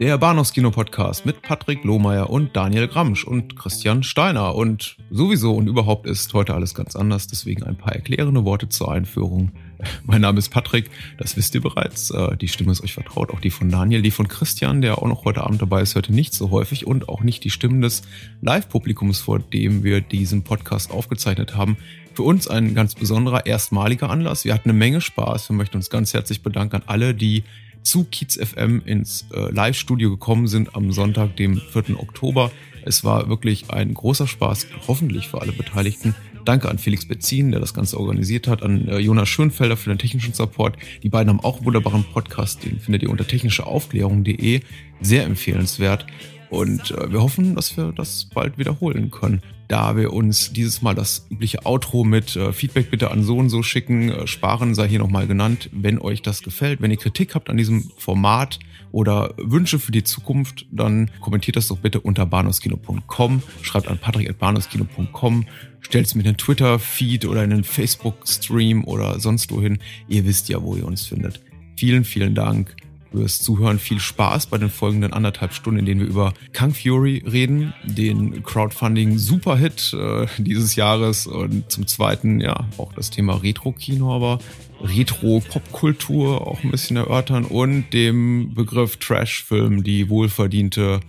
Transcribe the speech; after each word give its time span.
Der 0.00 0.16
Bahnhofskino-Podcast 0.16 1.26
mit 1.26 1.42
Patrick 1.42 1.84
Lohmeier 1.84 2.30
und 2.30 2.56
Daniel 2.56 2.88
Gramsch 2.88 3.22
und 3.22 3.54
Christian 3.54 4.02
Steiner. 4.02 4.54
Und 4.54 4.96
sowieso 5.10 5.52
und 5.52 5.66
überhaupt 5.66 6.06
ist 6.06 6.32
heute 6.32 6.54
alles 6.54 6.74
ganz 6.74 6.96
anders, 6.96 7.26
deswegen 7.26 7.64
ein 7.64 7.76
paar 7.76 7.94
erklärende 7.94 8.46
Worte 8.46 8.70
zur 8.70 8.90
Einführung. 8.90 9.52
Mein 10.06 10.22
Name 10.22 10.38
ist 10.38 10.48
Patrick, 10.48 10.88
das 11.18 11.36
wisst 11.36 11.54
ihr 11.54 11.60
bereits. 11.60 12.10
Äh, 12.12 12.38
die 12.38 12.48
Stimme 12.48 12.72
ist 12.72 12.82
euch 12.82 12.94
vertraut, 12.94 13.30
auch 13.30 13.40
die 13.40 13.50
von 13.50 13.68
Daniel, 13.68 14.00
die 14.00 14.10
von 14.10 14.26
Christian, 14.26 14.80
der 14.80 14.96
auch 14.96 15.06
noch 15.06 15.26
heute 15.26 15.44
Abend 15.44 15.60
dabei 15.60 15.82
ist, 15.82 15.94
heute 15.94 16.14
nicht 16.14 16.32
so 16.32 16.50
häufig 16.50 16.86
und 16.86 17.10
auch 17.10 17.22
nicht 17.22 17.44
die 17.44 17.50
Stimmen 17.50 17.82
des 17.82 18.00
Live-Publikums, 18.40 19.20
vor 19.20 19.38
dem 19.38 19.84
wir 19.84 20.00
diesen 20.00 20.44
Podcast 20.44 20.92
aufgezeichnet 20.92 21.56
haben. 21.56 21.76
Für 22.14 22.22
uns 22.22 22.48
ein 22.48 22.74
ganz 22.74 22.94
besonderer, 22.94 23.44
erstmaliger 23.44 24.08
Anlass. 24.08 24.46
Wir 24.46 24.54
hatten 24.54 24.70
eine 24.70 24.78
Menge 24.78 25.02
Spaß. 25.02 25.50
Wir 25.50 25.56
möchten 25.56 25.76
uns 25.76 25.90
ganz 25.90 26.14
herzlich 26.14 26.42
bedanken 26.42 26.76
an 26.76 26.82
alle, 26.86 27.14
die 27.14 27.44
zu 27.82 28.04
Kiez 28.04 28.36
FM 28.36 28.82
ins 28.84 29.26
äh, 29.34 29.50
Live-Studio 29.52 30.10
gekommen 30.10 30.46
sind 30.46 30.74
am 30.74 30.92
Sonntag, 30.92 31.36
dem 31.36 31.60
4. 31.60 31.98
Oktober. 31.98 32.50
Es 32.84 33.04
war 33.04 33.28
wirklich 33.28 33.70
ein 33.70 33.94
großer 33.94 34.26
Spaß, 34.26 34.66
hoffentlich 34.88 35.28
für 35.28 35.40
alle 35.40 35.52
Beteiligten. 35.52 36.14
Danke 36.44 36.68
an 36.68 36.78
Felix 36.78 37.06
Betzin, 37.06 37.50
der 37.50 37.60
das 37.60 37.74
Ganze 37.74 37.98
organisiert 37.98 38.48
hat, 38.48 38.62
an 38.62 38.88
äh, 38.88 38.98
Jonas 38.98 39.28
Schönfelder 39.28 39.76
für 39.76 39.90
den 39.90 39.98
technischen 39.98 40.34
Support. 40.34 40.76
Die 41.02 41.08
beiden 41.08 41.28
haben 41.28 41.40
auch 41.40 41.58
einen 41.58 41.66
wunderbaren 41.66 42.04
Podcast, 42.04 42.64
den 42.64 42.80
findet 42.80 43.02
ihr 43.02 43.10
unter 43.10 43.26
technischeaufklärung.de. 43.26 44.60
Sehr 45.00 45.24
empfehlenswert. 45.24 46.06
Und 46.48 46.90
äh, 46.90 47.12
wir 47.12 47.22
hoffen, 47.22 47.54
dass 47.54 47.76
wir 47.76 47.92
das 47.92 48.28
bald 48.32 48.58
wiederholen 48.58 49.10
können. 49.10 49.42
Da 49.70 49.96
wir 49.96 50.12
uns 50.12 50.52
dieses 50.52 50.82
Mal 50.82 50.96
das 50.96 51.28
übliche 51.30 51.64
Outro 51.64 52.02
mit 52.02 52.34
äh, 52.34 52.52
Feedback 52.52 52.90
bitte 52.90 53.12
an 53.12 53.22
so 53.22 53.36
und 53.36 53.50
so 53.50 53.62
schicken, 53.62 54.10
äh, 54.10 54.26
sparen 54.26 54.74
sei 54.74 54.88
hier 54.88 54.98
nochmal 54.98 55.28
genannt. 55.28 55.70
Wenn 55.70 56.00
euch 56.00 56.22
das 56.22 56.42
gefällt, 56.42 56.82
wenn 56.82 56.90
ihr 56.90 56.96
Kritik 56.96 57.36
habt 57.36 57.48
an 57.48 57.56
diesem 57.56 57.88
Format 57.96 58.58
oder 58.90 59.32
Wünsche 59.36 59.78
für 59.78 59.92
die 59.92 60.02
Zukunft, 60.02 60.66
dann 60.72 61.08
kommentiert 61.20 61.54
das 61.54 61.68
doch 61.68 61.78
bitte 61.78 62.00
unter 62.00 62.26
bahnhofskino.com, 62.26 63.44
schreibt 63.62 63.86
an 63.86 63.98
patrick.bahnhofskino.com, 63.98 65.46
stellt 65.78 66.06
es 66.06 66.16
mit 66.16 66.26
einem 66.26 66.36
Twitter-Feed 66.36 67.26
oder 67.26 67.44
in 67.44 67.52
einen 67.52 67.62
Facebook-Stream 67.62 68.82
oder 68.82 69.20
sonst 69.20 69.52
wohin. 69.52 69.78
Ihr 70.08 70.26
wisst 70.26 70.48
ja, 70.48 70.60
wo 70.60 70.74
ihr 70.74 70.84
uns 70.84 71.06
findet. 71.06 71.44
Vielen, 71.76 72.02
vielen 72.02 72.34
Dank 72.34 72.74
fürs 73.10 73.38
Zuhören. 73.38 73.78
Viel 73.78 74.00
Spaß 74.00 74.46
bei 74.46 74.58
den 74.58 74.70
folgenden 74.70 75.12
anderthalb 75.12 75.52
Stunden, 75.52 75.80
in 75.80 75.86
denen 75.86 76.00
wir 76.00 76.08
über 76.08 76.34
Kung 76.56 76.74
Fury 76.74 77.22
reden, 77.26 77.74
den 77.84 78.42
Crowdfunding-Superhit 78.42 79.94
äh, 79.94 80.26
dieses 80.38 80.76
Jahres 80.76 81.26
und 81.26 81.70
zum 81.70 81.86
Zweiten 81.86 82.40
ja 82.40 82.66
auch 82.78 82.92
das 82.92 83.10
Thema 83.10 83.42
Retro-Kino, 83.42 84.14
aber 84.14 84.38
Retro-Popkultur 84.82 86.46
auch 86.46 86.62
ein 86.64 86.70
bisschen 86.70 86.96
erörtern 86.96 87.44
und 87.44 87.92
dem 87.92 88.54
Begriff 88.54 88.96
Trash-Film 88.96 89.82
die 89.82 90.08
wohlverdiente 90.08 91.00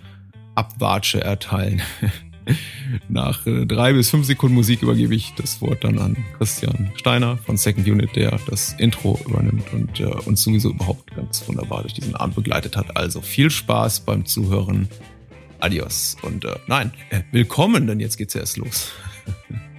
Abwatsche 0.56 1.22
erteilen. 1.22 1.82
Nach 3.10 3.46
äh, 3.46 3.66
drei 3.66 3.94
bis 3.94 4.10
fünf 4.10 4.26
Sekunden 4.26 4.56
Musik 4.56 4.82
übergebe 4.82 5.16
ich 5.16 5.34
das 5.36 5.62
Wort 5.62 5.84
dann 5.84 6.00
an 6.00 6.18
Christian 6.38 6.92
Steiner 6.96 7.38
von 7.38 7.58
Second 7.58 7.88
Unit, 7.88 8.16
der 8.16 8.40
das 8.48 8.74
Intro 8.78 9.20
übernimmt 9.28 9.72
und 9.74 10.00
äh, 10.00 10.06
uns 10.06 10.44
sowieso 10.44 10.70
überhaupt 10.70 11.16
ganz 11.16 11.48
wunderbar 11.48 11.82
durch 11.82 11.94
diesen 11.94 12.16
Abend 12.16 12.36
begleitet 12.36 12.76
hat. 12.78 12.98
Also 12.98 13.22
viel 13.22 13.50
Spaß 13.50 14.02
beim 14.02 14.26
Zuhören. 14.26 14.88
Adios. 15.60 16.18
Und 16.24 16.46
äh, 16.46 16.56
nein, 16.68 16.92
äh, 17.10 17.22
willkommen, 17.32 17.86
denn 17.88 18.00
jetzt 18.00 18.18
geht's 18.18 18.36
erst 18.36 18.58
los. 18.58 18.92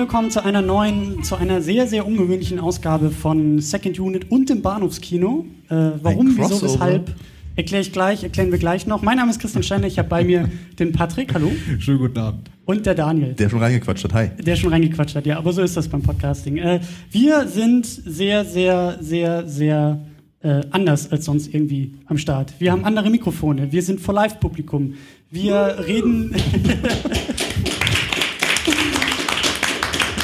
willkommen 0.00 0.30
zu 0.30 0.42
einer 0.42 0.62
neuen, 0.62 1.22
zu 1.24 1.36
einer 1.36 1.60
sehr, 1.60 1.86
sehr 1.86 2.06
ungewöhnlichen 2.06 2.58
Ausgabe 2.58 3.10
von 3.10 3.58
Second 3.58 4.00
Unit 4.00 4.30
und 4.30 4.48
dem 4.48 4.62
Bahnhofskino. 4.62 5.44
Äh, 5.68 5.74
warum, 6.00 6.38
wieso, 6.38 6.62
weshalb, 6.62 7.14
erkläre 7.54 7.82
ich 7.82 7.92
gleich, 7.92 8.22
erklären 8.22 8.50
wir 8.50 8.58
gleich 8.58 8.86
noch. 8.86 9.02
Mein 9.02 9.18
Name 9.18 9.30
ist 9.30 9.40
Christian 9.40 9.62
Steiner, 9.62 9.86
ich 9.86 9.98
habe 9.98 10.08
bei 10.08 10.24
mir 10.24 10.48
den 10.78 10.92
Patrick, 10.92 11.34
hallo. 11.34 11.52
Schönen 11.78 11.98
guten 11.98 12.18
Abend. 12.18 12.50
Und 12.64 12.86
der 12.86 12.94
Daniel. 12.94 13.34
Der 13.34 13.50
schon 13.50 13.58
reingequatscht 13.58 14.04
hat, 14.04 14.14
hi. 14.14 14.30
Der 14.38 14.56
schon 14.56 14.72
reingequatscht 14.72 15.16
hat, 15.16 15.26
ja, 15.26 15.36
aber 15.36 15.52
so 15.52 15.60
ist 15.60 15.76
das 15.76 15.86
beim 15.86 16.00
Podcasting. 16.00 16.56
Äh, 16.56 16.80
wir 17.10 17.46
sind 17.46 17.84
sehr, 17.84 18.46
sehr, 18.46 18.96
sehr, 19.02 19.46
sehr 19.46 20.00
äh, 20.40 20.62
anders 20.70 21.12
als 21.12 21.26
sonst 21.26 21.52
irgendwie 21.52 21.92
am 22.06 22.16
Start. 22.16 22.54
Wir 22.58 22.72
haben 22.72 22.86
andere 22.86 23.10
Mikrofone, 23.10 23.70
wir 23.70 23.82
sind 23.82 24.00
vor 24.00 24.14
Live-Publikum. 24.14 24.94
Wir 25.30 25.76
reden. 25.86 26.34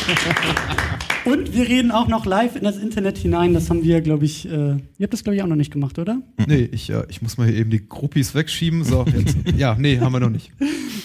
Und 1.25 1.55
wir 1.55 1.69
reden 1.69 1.91
auch 1.91 2.07
noch 2.07 2.25
live 2.25 2.55
in 2.55 2.63
das 2.63 2.77
Internet 2.77 3.19
hinein. 3.19 3.53
Das 3.53 3.69
haben 3.69 3.83
wir, 3.83 4.01
glaube 4.01 4.25
ich, 4.25 4.47
äh, 4.47 4.51
ihr 4.51 4.81
habt 5.03 5.13
das, 5.13 5.25
glaube 5.25 5.37
ich, 5.37 5.43
auch 5.43 5.49
noch 5.49 5.57
nicht 5.57 5.73
gemacht, 5.73 5.99
oder? 5.99 6.23
Nee, 6.47 6.69
ich, 6.71 6.91
äh, 6.91 7.03
ich 7.09 7.21
muss 7.21 7.37
mal 7.37 7.49
hier 7.49 7.57
eben 7.57 7.71
die 7.71 7.89
Gruppis 7.89 8.35
wegschieben. 8.35 8.85
So, 8.85 9.05
jetzt. 9.17 9.37
ja, 9.57 9.75
nee, 9.77 9.99
haben 9.99 10.13
wir 10.13 10.21
noch 10.21 10.31
nicht. 10.31 10.53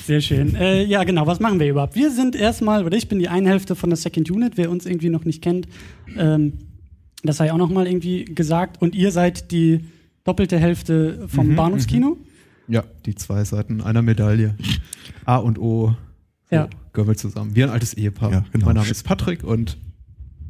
Sehr 0.06 0.22
schön. 0.22 0.56
Äh, 0.56 0.84
ja, 0.84 1.04
genau, 1.04 1.26
was 1.26 1.40
machen 1.40 1.60
wir 1.60 1.68
überhaupt? 1.68 1.96
Wir 1.96 2.12
sind 2.12 2.36
erstmal, 2.36 2.86
oder 2.86 2.98
ich 2.98 3.08
bin 3.08 3.18
die 3.18 3.30
eine 3.30 3.50
Hälfte 3.50 3.76
von 3.76 3.90
der 3.90 3.98
Second 3.98 4.30
Unit, 4.30 4.58
wer 4.58 4.70
uns 4.70 4.86
irgendwie 4.86 5.10
noch 5.10 5.26
nicht 5.26 5.42
kennt. 5.42 5.68
Ähm, 6.16 6.54
das 7.24 7.38
sei 7.38 7.52
auch 7.52 7.58
noch 7.58 7.70
mal 7.70 7.88
irgendwie 7.88 8.26
gesagt. 8.26 8.80
Und 8.80 8.94
ihr 8.94 9.12
seid 9.12 9.52
die 9.52 9.86
doppelte 10.24 10.60
Hälfte 10.60 11.28
vom 11.28 11.48
mhm, 11.48 11.56
Bahnhofskino. 11.56 12.18
Mhm. 12.68 12.74
Ja, 12.74 12.84
die 13.08 13.16
zwei 13.16 13.44
Seiten 13.44 13.82
einer 13.82 14.04
Medaille. 14.04 14.56
A 15.26 15.38
und 15.38 15.58
O. 15.58 15.96
So. 16.50 16.56
Ja 16.56 16.70
gehören 16.94 17.10
wir 17.10 17.18
zusammen. 17.18 17.56
Wir 17.56 17.66
ein 17.66 17.70
altes 17.70 17.94
Ehepaar. 17.94 18.32
Ja, 18.32 18.46
genau. 18.52 18.66
Mein 18.66 18.76
Name 18.76 18.90
ist 18.90 19.04
Patrick 19.04 19.44
und 19.44 19.78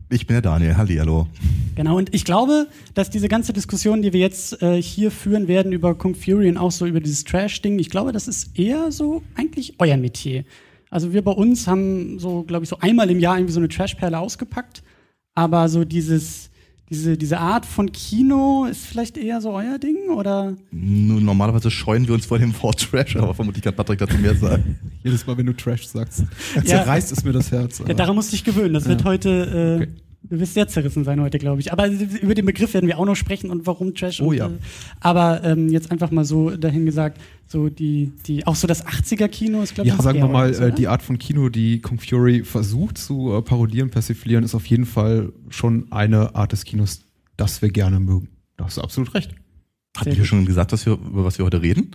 ich 0.09 0.27
bin 0.27 0.35
der 0.35 0.41
Daniel. 0.41 0.75
Halli, 0.75 0.97
hallo. 0.97 1.27
Genau, 1.75 1.97
und 1.97 2.13
ich 2.13 2.25
glaube, 2.25 2.67
dass 2.93 3.09
diese 3.09 3.29
ganze 3.29 3.53
Diskussion, 3.53 4.01
die 4.01 4.11
wir 4.11 4.19
jetzt 4.19 4.61
äh, 4.61 4.81
hier 4.81 5.09
führen 5.09 5.47
werden 5.47 5.71
über 5.71 5.95
Kung 5.95 6.15
Fury 6.15 6.49
und 6.49 6.57
auch 6.57 6.71
so 6.71 6.85
über 6.85 6.99
dieses 6.99 7.23
Trash-Ding, 7.23 7.79
ich 7.79 7.89
glaube, 7.89 8.11
das 8.11 8.27
ist 8.27 8.59
eher 8.59 8.91
so 8.91 9.23
eigentlich 9.35 9.75
euer 9.79 9.95
Metier. 9.97 10.43
Also 10.89 11.13
wir 11.13 11.23
bei 11.23 11.31
uns 11.31 11.67
haben 11.67 12.19
so, 12.19 12.43
glaube 12.43 12.63
ich, 12.63 12.69
so 12.69 12.77
einmal 12.79 13.09
im 13.09 13.19
Jahr 13.19 13.37
irgendwie 13.37 13.53
so 13.53 13.61
eine 13.61 13.69
Trash-Perle 13.69 14.19
ausgepackt, 14.19 14.83
aber 15.33 15.69
so 15.69 15.85
dieses 15.85 16.50
diese, 16.91 17.17
diese 17.17 17.39
Art 17.39 17.65
von 17.65 17.89
Kino 17.93 18.65
ist 18.69 18.85
vielleicht 18.85 19.17
eher 19.17 19.39
so 19.39 19.51
euer 19.53 19.79
Ding, 19.79 20.09
oder? 20.09 20.53
Normalerweise 20.71 21.71
scheuen 21.71 22.05
wir 22.05 22.13
uns 22.13 22.25
vor 22.25 22.37
dem 22.37 22.53
Wort 22.61 22.81
Trash, 22.81 23.15
aber 23.15 23.33
vermutlich 23.33 23.63
kann 23.63 23.73
Patrick 23.73 23.99
dazu 23.99 24.17
mehr 24.17 24.35
sagen. 24.35 24.77
Jedes 25.01 25.25
Mal, 25.25 25.37
wenn 25.37 25.45
du 25.45 25.53
Trash 25.53 25.87
sagst, 25.87 26.25
zerreißt 26.65 27.11
ja, 27.11 27.17
es 27.17 27.23
mir 27.23 27.31
das 27.31 27.49
Herz. 27.49 27.81
Ja, 27.87 27.93
daran 27.93 28.13
musste 28.13 28.35
ich 28.35 28.43
gewöhnen. 28.43 28.73
Das 28.73 28.83
ja. 28.83 28.89
wird 28.89 29.05
heute 29.05 29.29
äh, 29.79 29.83
okay. 29.83 29.91
Du 30.23 30.39
wirst 30.39 30.53
sehr 30.53 30.67
zerrissen 30.67 31.03
sein 31.03 31.19
heute, 31.19 31.39
glaube 31.39 31.61
ich. 31.61 31.73
Aber 31.73 31.87
über 31.87 32.35
den 32.35 32.45
Begriff 32.45 32.73
werden 32.73 32.87
wir 32.87 32.99
auch 32.99 33.05
noch 33.05 33.15
sprechen 33.15 33.49
und 33.49 33.65
warum 33.65 33.95
Trash. 33.95 34.21
Oh 34.21 34.27
und, 34.27 34.35
ja. 34.35 34.47
Äh, 34.47 34.51
aber 34.99 35.43
ähm, 35.43 35.69
jetzt 35.69 35.91
einfach 35.91 36.11
mal 36.11 36.25
so 36.25 36.51
dahin 36.51 36.85
gesagt, 36.85 37.19
so 37.47 37.69
die, 37.69 38.11
die, 38.27 38.45
auch 38.45 38.55
so 38.55 38.67
das 38.67 38.85
80er-Kino 38.85 39.63
ist, 39.63 39.73
glaube 39.73 39.89
ich. 39.89 39.95
Ja, 39.95 40.01
sagen 40.01 40.19
wir 40.19 40.27
mal, 40.27 40.51
was, 40.51 40.59
äh, 40.59 40.71
die 40.71 40.87
Art 40.87 41.01
von 41.01 41.17
Kino, 41.17 41.49
die 41.49 41.81
Kung 41.81 41.99
Fury 41.99 42.43
versucht 42.43 42.99
zu 42.99 43.33
äh, 43.33 43.41
parodieren, 43.41 43.89
persiflieren, 43.89 44.43
ist 44.43 44.53
auf 44.53 44.67
jeden 44.67 44.85
Fall 44.85 45.33
schon 45.49 45.91
eine 45.91 46.35
Art 46.35 46.51
des 46.51 46.65
Kinos, 46.65 47.01
das 47.35 47.61
wir 47.63 47.69
gerne 47.69 47.99
mögen. 47.99 48.29
Da 48.57 48.65
hast 48.65 48.77
du 48.77 48.81
absolut 48.81 49.13
recht. 49.15 49.33
Hatten 49.97 50.15
wir 50.15 50.25
schon 50.25 50.45
gesagt, 50.45 50.71
dass 50.71 50.85
wir, 50.85 50.93
über 50.93 51.25
was 51.25 51.39
wir 51.39 51.45
heute 51.45 51.61
reden? 51.61 51.91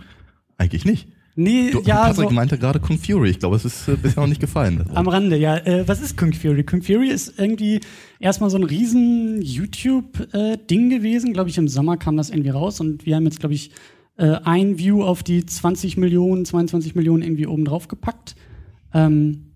Eigentlich 0.59 0.85
nicht. 0.85 1.09
Nee, 1.39 1.71
du, 1.71 1.83
ja. 1.83 2.07
Patrick 2.07 2.31
so 2.31 2.35
meinte 2.35 2.59
gerade 2.59 2.81
Kung 2.81 2.99
Fury. 2.99 3.29
Ich 3.29 3.39
glaube, 3.39 3.57
es 3.57 3.67
ist 3.67 3.87
äh, 3.89 3.97
bisher 3.97 4.23
noch 4.23 4.29
nicht 4.29 4.41
gefallen. 4.41 4.85
Am 4.95 5.07
Rande, 5.07 5.37
ja. 5.37 5.59
Äh, 5.59 5.87
was 5.87 6.01
ist 6.01 6.17
Kung 6.17 6.33
Fury? 6.33 6.65
Kung 6.65 6.81
Fury 6.81 7.11
ist 7.11 7.39
irgendwie 7.39 7.81
erstmal 8.19 8.49
so 8.49 8.57
ein 8.57 8.65
riesen 8.65 9.43
YouTube-Ding 9.43 10.91
äh, 10.91 10.97
gewesen. 10.97 11.35
Glaube 11.35 11.51
ich, 11.51 11.59
im 11.59 11.69
Sommer 11.69 11.99
kam 11.99 12.17
das 12.17 12.31
irgendwie 12.31 12.49
raus 12.49 12.81
und 12.81 13.05
wir 13.05 13.17
haben 13.17 13.25
jetzt, 13.25 13.41
glaube 13.41 13.55
ich, 13.55 13.71
äh, 14.17 14.37
ein 14.45 14.79
View 14.79 15.03
auf 15.05 15.23
die 15.23 15.45
20 15.45 15.99
Millionen, 15.99 16.47
22 16.47 16.95
Millionen 16.95 17.23
irgendwie 17.23 17.47
oben 17.47 17.67
drauf 17.67 17.87
gepackt. 17.87 18.35
Ähm, 18.95 19.53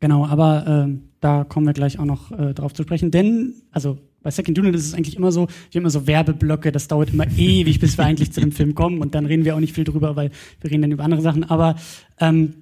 genau, 0.00 0.26
aber 0.26 0.66
ähm, 0.66 1.08
da 1.20 1.44
kommen 1.44 1.64
wir 1.64 1.72
gleich 1.72 1.98
auch 1.98 2.04
noch 2.04 2.30
äh, 2.30 2.52
drauf 2.52 2.74
zu 2.74 2.82
sprechen. 2.82 3.10
Denn, 3.10 3.54
also 3.70 3.98
bei 4.26 4.32
Second 4.32 4.58
Unit 4.58 4.74
ist 4.74 4.86
es 4.86 4.94
eigentlich 4.94 5.16
immer 5.16 5.30
so, 5.30 5.46
wir 5.46 5.78
haben 5.78 5.84
immer 5.84 5.90
so 5.90 6.08
Werbeblöcke, 6.08 6.72
das 6.72 6.88
dauert 6.88 7.10
immer 7.10 7.28
ewig, 7.38 7.78
bis 7.78 7.96
wir 7.96 8.04
eigentlich 8.04 8.32
zu 8.32 8.40
dem 8.40 8.50
Film 8.50 8.74
kommen 8.74 9.00
und 9.00 9.14
dann 9.14 9.24
reden 9.24 9.44
wir 9.44 9.54
auch 9.54 9.60
nicht 9.60 9.72
viel 9.72 9.84
drüber, 9.84 10.16
weil 10.16 10.32
wir 10.60 10.68
reden 10.68 10.82
dann 10.82 10.90
über 10.90 11.04
andere 11.04 11.22
Sachen. 11.22 11.44
Aber 11.44 11.76
ähm, 12.18 12.54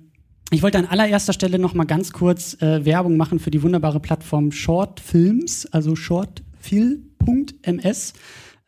ich 0.50 0.62
wollte 0.62 0.76
an 0.76 0.84
allererster 0.84 1.32
Stelle 1.32 1.58
noch 1.58 1.72
mal 1.72 1.84
ganz 1.84 2.12
kurz 2.12 2.60
äh, 2.60 2.84
Werbung 2.84 3.16
machen 3.16 3.38
für 3.38 3.50
die 3.50 3.62
wunderbare 3.62 3.98
Plattform 3.98 4.52
Short 4.52 5.00
Films, 5.00 5.64
also 5.72 5.96
shortfilm.ms, 5.96 8.12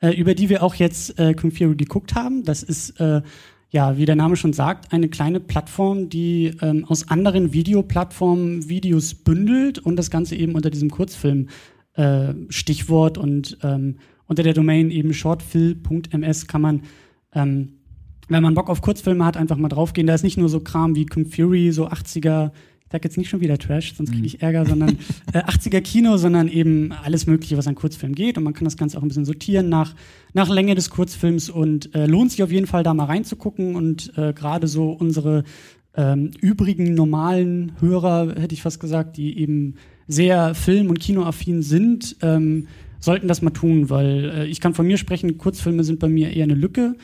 äh, 0.01 0.19
über 0.19 0.35
die 0.35 0.49
wir 0.49 0.63
auch 0.63 0.77
jetzt 0.77 1.19
äh, 1.19 1.35
Fury 1.37 1.77
geguckt 1.77 2.15
haben. 2.15 2.45
Das 2.45 2.63
ist 2.63 2.99
äh, 2.99 3.21
ja, 3.69 3.99
wie 3.99 4.07
der 4.07 4.17
Name 4.17 4.37
schon 4.37 4.55
sagt, 4.55 4.95
eine 4.95 5.11
kleine 5.11 5.39
Plattform, 5.39 6.09
die 6.09 6.57
ähm, 6.63 6.87
aus 6.87 7.11
anderen 7.11 7.53
Videoplattformen 7.53 8.71
Videos 8.71 9.13
bündelt 9.13 9.81
und 9.81 9.97
das 9.97 10.11
Ganze 10.11 10.35
eben 10.35 10.55
unter 10.55 10.71
diesem 10.71 10.89
Kurzfilm 10.89 11.49
äh, 11.97 12.35
Stichwort 12.49 13.19
und 13.19 13.59
ähm, 13.63 13.97
unter 14.27 14.43
der 14.43 14.55
Domain 14.55 14.91
eben 14.91 15.13
shortfil.ms 15.13 16.47
kann 16.47 16.61
man, 16.61 16.83
ähm, 17.33 17.75
wenn 18.29 18.43
man 18.43 18.55
Bock 18.55 18.69
auf 18.69 18.83
Kurzfilme 18.83 19.25
hat, 19.25 19.37
einfach 19.37 19.57
mal 19.57 19.69
draufgehen. 19.69 20.07
Da 20.07 20.15
ist 20.15 20.25
nicht 20.25 20.39
nur 20.39 20.49
so 20.49 20.61
Kram 20.61 20.97
wie 20.97 21.07
Kung 21.07 21.27
Fury, 21.27 21.71
so 21.73 21.89
80er 21.89 22.51
ich 22.87 22.93
sag 22.93 23.03
jetzt 23.03 23.19
nicht 23.19 23.29
schon 23.29 23.41
wieder 23.41 23.59
Trash, 23.59 23.95
sonst 23.97 24.13
kriege 24.13 24.27
ich 24.27 24.43
Ärger, 24.43 24.65
sondern 24.65 24.91
äh, 25.33 25.41
80er 25.41 25.81
Kino, 25.81 26.19
sondern 26.19 26.47
eben 26.47 26.93
alles 26.93 27.27
Mögliche, 27.27 27.57
was 27.57 27.67
an 27.67 27.75
Kurzfilm 27.75 28.15
geht. 28.15 28.39
Und 28.39 28.45
man 28.45 28.55
kann 28.55 28.65
das 28.65 28.77
Ganze 28.77 28.97
auch 28.97 29.03
ein 29.03 29.09
bisschen 29.09 29.25
sortieren 29.25 29.69
nach, 29.69 29.97
nach 30.35 30.49
Länge 30.49 30.77
des 30.77 30.91
Kurzfilms 30.91 31.51
und 31.51 31.93
äh, 31.97 32.07
lohnt 32.07 32.31
sich 32.31 32.45
auf 32.45 32.53
jeden 32.53 32.69
Fall 32.69 32.85
da 32.85 32.95
mal 32.95 33.07
reinzugucken. 33.07 33.75
Und 33.75 34.17
äh, 34.17 34.33
gerade 34.33 34.69
so 34.69 34.93
unsere 34.93 35.43
ähm, 35.97 36.31
übrigen 36.41 36.95
normalen 36.95 37.73
Hörer, 37.81 38.37
hätte 38.41 38.55
ich 38.55 38.63
fast 38.63 38.79
gesagt, 38.79 39.17
die 39.17 39.37
eben 39.37 39.75
sehr 40.09 40.55
film- 40.55 40.91
und 40.91 41.01
kinoaffin 41.01 41.63
sind, 41.63 42.17
ähm, 42.23 42.69
sollten 43.01 43.29
das 43.29 43.43
mal 43.43 43.51
tun, 43.51 43.91
weil 43.91 44.31
äh, 44.35 44.47
ich 44.47 44.61
kann 44.61 44.75
von 44.75 44.87
mir 44.87 44.97
sprechen, 44.97 45.39
Kurzfilme 45.39 45.85
sind 45.85 46.01
bei 46.01 46.09
mir 46.09 46.35
eher 46.35 46.45
eine 46.45 46.55
Lücke 46.55 46.95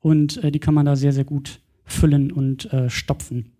und 0.00 0.42
äh, 0.42 0.50
die 0.50 0.58
kann 0.58 0.74
man 0.74 0.86
da 0.86 0.96
sehr, 0.96 1.12
sehr 1.12 1.24
gut 1.24 1.60
füllen 1.84 2.32
und 2.32 2.72
äh, 2.72 2.88
stopfen. 2.88 3.52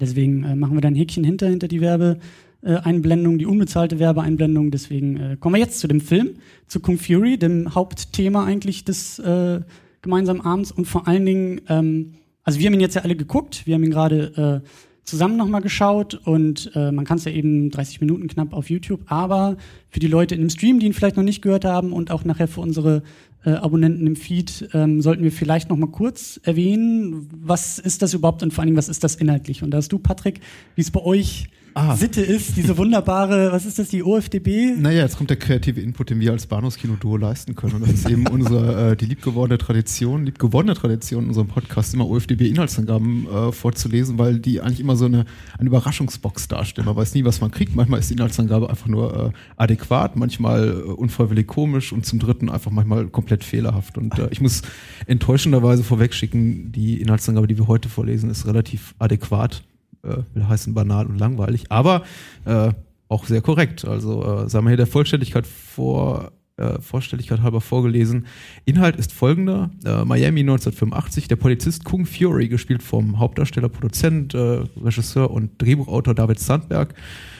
Deswegen 0.00 0.44
äh, 0.44 0.56
machen 0.56 0.76
wir 0.76 0.80
da 0.80 0.88
ein 0.88 0.94
Häkchen 0.94 1.24
hinter, 1.24 1.48
hinter 1.48 1.68
die 1.68 1.80
Werbeeinblendung, 1.80 3.38
die 3.38 3.46
unbezahlte 3.46 3.98
Werbeeinblendung. 3.98 4.70
Deswegen 4.70 5.16
äh, 5.16 5.36
kommen 5.38 5.56
wir 5.56 5.60
jetzt 5.60 5.80
zu 5.80 5.88
dem 5.88 6.00
Film, 6.00 6.36
zu 6.66 6.80
Kung 6.80 6.98
Fury, 6.98 7.38
dem 7.38 7.74
Hauptthema 7.74 8.44
eigentlich 8.44 8.84
des 8.84 9.18
äh, 9.18 9.60
gemeinsamen 10.02 10.40
Abends 10.40 10.72
und 10.72 10.86
vor 10.86 11.06
allen 11.06 11.26
Dingen, 11.26 11.60
ähm, 11.68 12.14
also 12.44 12.58
wir 12.58 12.66
haben 12.66 12.74
ihn 12.74 12.80
jetzt 12.80 12.94
ja 12.94 13.02
alle 13.02 13.16
geguckt, 13.16 13.66
wir 13.66 13.74
haben 13.74 13.84
ihn 13.84 13.90
gerade 13.90 14.62
äh, 14.64 14.68
zusammen 15.04 15.36
nochmal 15.36 15.60
geschaut 15.60 16.14
und 16.14 16.70
äh, 16.74 16.92
man 16.92 17.04
kann 17.04 17.18
es 17.18 17.24
ja 17.24 17.32
eben 17.32 17.70
30 17.70 18.00
Minuten 18.00 18.28
knapp 18.28 18.52
auf 18.52 18.70
YouTube, 18.70 19.00
aber 19.06 19.56
für 19.88 20.00
die 20.00 20.06
Leute 20.06 20.34
in 20.34 20.40
dem 20.42 20.50
Stream, 20.50 20.78
die 20.78 20.86
ihn 20.86 20.92
vielleicht 20.92 21.16
noch 21.16 21.24
nicht 21.24 21.42
gehört 21.42 21.64
haben 21.64 21.92
und 21.92 22.10
auch 22.10 22.24
nachher 22.24 22.48
für 22.48 22.60
unsere 22.60 23.02
äh, 23.44 23.50
Abonnenten 23.50 24.06
im 24.06 24.16
Feed, 24.16 24.68
ähm, 24.74 25.00
sollten 25.00 25.24
wir 25.24 25.32
vielleicht 25.32 25.70
noch 25.70 25.76
mal 25.76 25.90
kurz 25.90 26.40
erwähnen, 26.44 27.28
was 27.32 27.78
ist 27.78 28.02
das 28.02 28.14
überhaupt 28.14 28.42
und 28.42 28.52
vor 28.52 28.62
allem, 28.62 28.76
was 28.76 28.88
ist 28.88 29.02
das 29.02 29.14
inhaltlich? 29.16 29.62
Und 29.62 29.70
da 29.70 29.78
hast 29.78 29.92
du, 29.92 29.98
Patrick, 29.98 30.40
wie 30.74 30.82
es 30.82 30.90
bei 30.90 31.00
euch 31.00 31.48
Ah. 31.74 31.94
Sitte 31.94 32.20
ist, 32.20 32.56
diese 32.56 32.76
wunderbare, 32.76 33.52
was 33.52 33.64
ist 33.64 33.78
das, 33.78 33.88
die 33.88 34.02
OFDB? 34.02 34.76
Naja, 34.76 35.02
jetzt 35.02 35.16
kommt 35.16 35.30
der 35.30 35.36
kreative 35.36 35.80
Input, 35.80 36.10
den 36.10 36.20
wir 36.20 36.32
als 36.32 36.46
Bahnhofskino-Duo 36.46 37.16
leisten 37.16 37.54
können. 37.54 37.74
Und 37.74 37.82
das 37.82 37.90
ist 37.90 38.10
eben 38.10 38.26
unsere, 38.26 38.90
äh, 38.92 38.96
die 38.96 39.06
liebgewordene 39.06 39.58
Tradition, 39.58 40.24
liebgewonnene 40.24 40.74
Tradition 40.74 41.24
in 41.24 41.28
unserem 41.28 41.48
Podcast, 41.48 41.94
immer 41.94 42.08
OFDB-Inhaltsangaben 42.08 43.26
äh, 43.26 43.52
vorzulesen, 43.52 44.18
weil 44.18 44.38
die 44.38 44.60
eigentlich 44.60 44.80
immer 44.80 44.96
so 44.96 45.04
eine, 45.04 45.26
eine 45.58 45.68
Überraschungsbox 45.68 46.48
darstellen. 46.48 46.86
Man 46.86 46.96
weiß 46.96 47.14
nie, 47.14 47.24
was 47.24 47.40
man 47.40 47.50
kriegt. 47.50 47.76
Manchmal 47.76 48.00
ist 48.00 48.10
die 48.10 48.14
Inhaltsangabe 48.14 48.68
einfach 48.68 48.88
nur 48.88 49.26
äh, 49.26 49.30
adäquat, 49.56 50.16
manchmal 50.16 50.70
äh, 50.70 50.72
unfreiwillig 50.72 51.46
komisch 51.46 51.92
und 51.92 52.04
zum 52.04 52.18
dritten 52.18 52.48
einfach 52.48 52.70
manchmal 52.70 53.06
komplett 53.08 53.44
fehlerhaft. 53.44 53.96
Und 53.96 54.18
äh, 54.18 54.28
ich 54.30 54.40
muss 54.40 54.62
enttäuschenderweise 55.06 55.84
vorwegschicken, 55.84 56.72
die 56.72 57.00
Inhaltsangabe, 57.00 57.46
die 57.46 57.58
wir 57.58 57.68
heute 57.68 57.88
vorlesen, 57.88 58.28
ist 58.30 58.46
relativ 58.46 58.94
adäquat 58.98 59.62
äh, 60.02 60.18
will 60.34 60.48
heißen 60.48 60.74
banal 60.74 61.06
und 61.06 61.18
langweilig, 61.18 61.70
aber 61.70 62.02
äh, 62.44 62.72
auch 63.08 63.24
sehr 63.24 63.42
korrekt. 63.42 63.84
Also 63.84 64.22
äh, 64.22 64.48
sagen 64.48 64.64
wir 64.66 64.70
hier 64.70 64.76
der 64.76 64.86
Vollständigkeit 64.86 65.46
vor 65.46 66.32
äh, 66.60 66.80
Vorstelligkeit 66.80 67.40
halber 67.40 67.60
vorgelesen. 67.60 68.26
Inhalt 68.66 68.96
ist 68.96 69.12
folgender: 69.12 69.70
äh, 69.84 70.04
Miami 70.04 70.40
1985. 70.40 71.26
Der 71.26 71.36
Polizist 71.36 71.84
Kung 71.84 72.06
Fury, 72.06 72.48
gespielt 72.48 72.82
vom 72.82 73.18
Hauptdarsteller, 73.18 73.68
Produzent, 73.68 74.34
äh, 74.34 74.64
Regisseur 74.82 75.30
und 75.30 75.60
Drehbuchautor 75.60 76.14
David 76.14 76.38
Sandberg, 76.38 76.94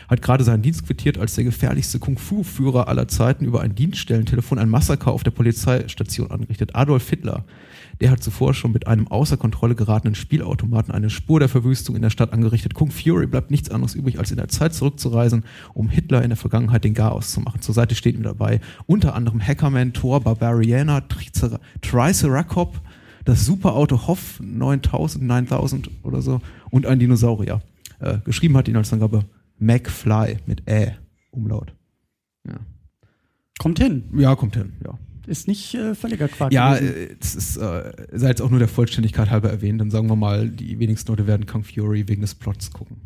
hat 0.09 0.23
gerade 0.23 0.43
seinen 0.43 0.63
Dienst 0.63 0.87
quittiert, 0.87 1.19
als 1.19 1.35
der 1.35 1.45
gefährlichste 1.45 1.99
Kung-Fu-Führer 1.99 2.89
aller 2.89 3.09
Zeiten 3.09 3.45
über 3.45 3.61
ein 3.61 3.75
Dienststellentelefon 3.75 4.59
ein 4.59 4.69
Massaker 4.69 5.13
auf 5.13 5.23
der 5.23 5.31
Polizeistation 5.31 6.31
angerichtet. 6.31 6.75
Adolf 6.75 7.09
Hitler. 7.09 7.45
Der 8.01 8.11
hat 8.11 8.23
zuvor 8.23 8.55
schon 8.55 8.73
mit 8.73 8.87
einem 8.87 9.09
außer 9.09 9.37
Kontrolle 9.37 9.75
geratenen 9.75 10.15
Spielautomaten 10.15 10.93
eine 10.95 11.11
Spur 11.11 11.39
der 11.39 11.51
Verwüstung 11.51 11.97
in 11.97 12.03
der 12.03 12.09
Stadt 12.11 12.33
angerichtet. 12.33 12.73
Kung 12.73 12.91
Fury 12.91 13.27
bleibt 13.27 13.51
nichts 13.51 13.71
anderes 13.71 13.95
übrig, 13.95 14.19
als 14.19 14.31
in 14.31 14.39
der 14.39 14.49
Zeit 14.49 14.73
zurückzureisen, 14.73 15.45
um 15.75 15.91
Hitler 15.91 16.23
in 16.23 16.31
der 16.31 16.39
Vergangenheit 16.39 16.85
den 16.85 16.95
Garaus 16.95 17.31
zu 17.31 17.41
machen. 17.41 17.61
Zur 17.61 17.75
Seite 17.75 17.95
steht 17.95 18.15
ihm 18.15 18.23
dabei 18.23 18.61
unter 18.87 19.15
anderem 19.15 19.41
Hackerman, 19.47 19.93
Thor, 19.93 20.21
Barbariana, 20.21 21.01
Tricer- 21.01 21.61
Triceracop, 21.83 22.81
das 23.27 23.45
Superauto 23.45 24.07
Hoff 24.07 24.41
9000, 24.41 25.23
9000 25.25 25.91
oder 26.03 26.23
so 26.23 26.41
und 26.71 26.87
ein 26.87 26.99
Dinosaurier. 26.99 27.61
Äh, 27.99 28.19
geschrieben 28.25 28.57
hat 28.57 28.67
ihn 28.67 28.77
als 28.77 28.93
Angabe 28.95 29.27
McFly 29.59 30.39
mit 30.47 30.67
Ä, 30.67 30.97
Umlaut. 31.33 31.75
Kommt 33.59 33.79
hin. 33.79 34.05
Ja, 34.17 34.35
kommt 34.37 34.57
hin, 34.57 34.73
ja. 34.83 34.99
Ist 35.27 35.49
nicht 35.49 35.75
äh, 35.75 35.95
völliger 35.95 36.29
Quark. 36.29 36.53
Ja, 36.53 36.75
gewesen. 36.75 36.95
äh, 36.95 37.17
es 37.21 37.35
ist, 37.35 37.57
äh, 37.57 37.93
sei 38.13 38.29
jetzt 38.29 38.43
auch 38.43 38.51
nur 38.51 38.59
der 38.59 38.69
Vollständigkeit 38.69 39.31
halber 39.31 39.51
erwähnt, 39.51 39.81
dann 39.81 39.91
sagen 39.91 40.09
wir 40.09 40.17
mal, 40.17 40.49
die 40.49 40.79
wenigsten 40.79 41.13
Leute 41.13 41.27
werden 41.27 41.47
Kung 41.47 41.63
Fury 41.65 42.09
wegen 42.09 42.23
des 42.23 42.35
Plots 42.35 42.71
gucken. 42.71 42.97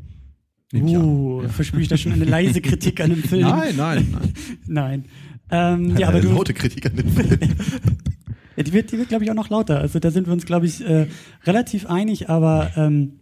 Nehme 0.72 0.90
ich 0.90 0.96
uh. 0.96 1.42
Ja. 1.42 1.48
verspüre 1.48 1.82
ich 1.82 1.88
da 1.88 1.96
schon 1.96 2.12
eine 2.12 2.24
leise 2.24 2.60
Kritik 2.60 3.00
an 3.00 3.10
dem 3.10 3.22
Film? 3.22 3.42
Nein, 3.42 3.76
nein, 3.76 4.08
nein. 4.10 4.32
Nein. 4.66 5.04
Ähm, 5.50 5.96
ja, 5.96 6.08
aber 6.08 6.18
Eine 6.18 6.26
du, 6.26 6.32
laute 6.34 6.54
Kritik 6.54 6.86
an 6.86 6.96
den 6.96 7.08
Film. 7.08 7.38
Ja, 8.56 8.62
die 8.62 8.72
wird, 8.72 8.92
die 8.92 8.98
wird 8.98 9.08
glaube 9.08 9.24
ich, 9.24 9.30
auch 9.32 9.34
noch 9.34 9.50
lauter. 9.50 9.80
Also 9.80 9.98
da 9.98 10.12
sind 10.12 10.28
wir 10.28 10.32
uns, 10.32 10.46
glaube 10.46 10.66
ich, 10.66 10.80
äh, 10.86 11.08
relativ 11.44 11.86
einig, 11.86 12.28
aber 12.30 12.70
ähm, 12.76 13.18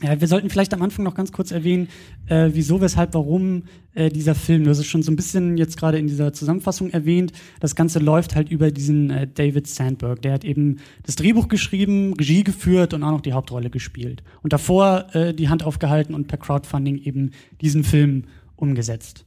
ja, 0.00 0.20
wir 0.20 0.26
sollten 0.26 0.50
vielleicht 0.50 0.74
am 0.74 0.82
Anfang 0.82 1.04
noch 1.04 1.14
ganz 1.14 1.32
kurz 1.32 1.52
erwähnen, 1.52 1.88
äh, 2.26 2.50
wieso, 2.52 2.80
weshalb, 2.80 3.14
warum 3.14 3.64
äh, 3.94 4.08
dieser 4.08 4.34
Film. 4.34 4.64
Du 4.64 4.70
hast 4.70 4.78
es 4.78 4.86
schon 4.86 5.02
so 5.02 5.12
ein 5.12 5.16
bisschen 5.16 5.56
jetzt 5.56 5.78
gerade 5.78 5.98
in 5.98 6.08
dieser 6.08 6.32
Zusammenfassung 6.32 6.90
erwähnt. 6.90 7.32
Das 7.60 7.76
Ganze 7.76 8.00
läuft 8.00 8.34
halt 8.34 8.50
über 8.50 8.70
diesen 8.70 9.10
äh, 9.10 9.28
David 9.28 9.68
Sandberg. 9.68 10.20
Der 10.22 10.32
hat 10.32 10.44
eben 10.44 10.80
das 11.04 11.16
Drehbuch 11.16 11.48
geschrieben, 11.48 12.14
Regie 12.14 12.42
geführt 12.42 12.94
und 12.94 13.02
auch 13.04 13.12
noch 13.12 13.20
die 13.20 13.32
Hauptrolle 13.32 13.70
gespielt. 13.70 14.24
Und 14.42 14.52
davor 14.52 15.14
äh, 15.14 15.34
die 15.34 15.48
Hand 15.48 15.62
aufgehalten 15.62 16.14
und 16.14 16.26
per 16.26 16.38
Crowdfunding 16.38 16.98
eben 16.98 17.30
diesen 17.60 17.84
Film 17.84 18.24
umgesetzt. 18.56 19.24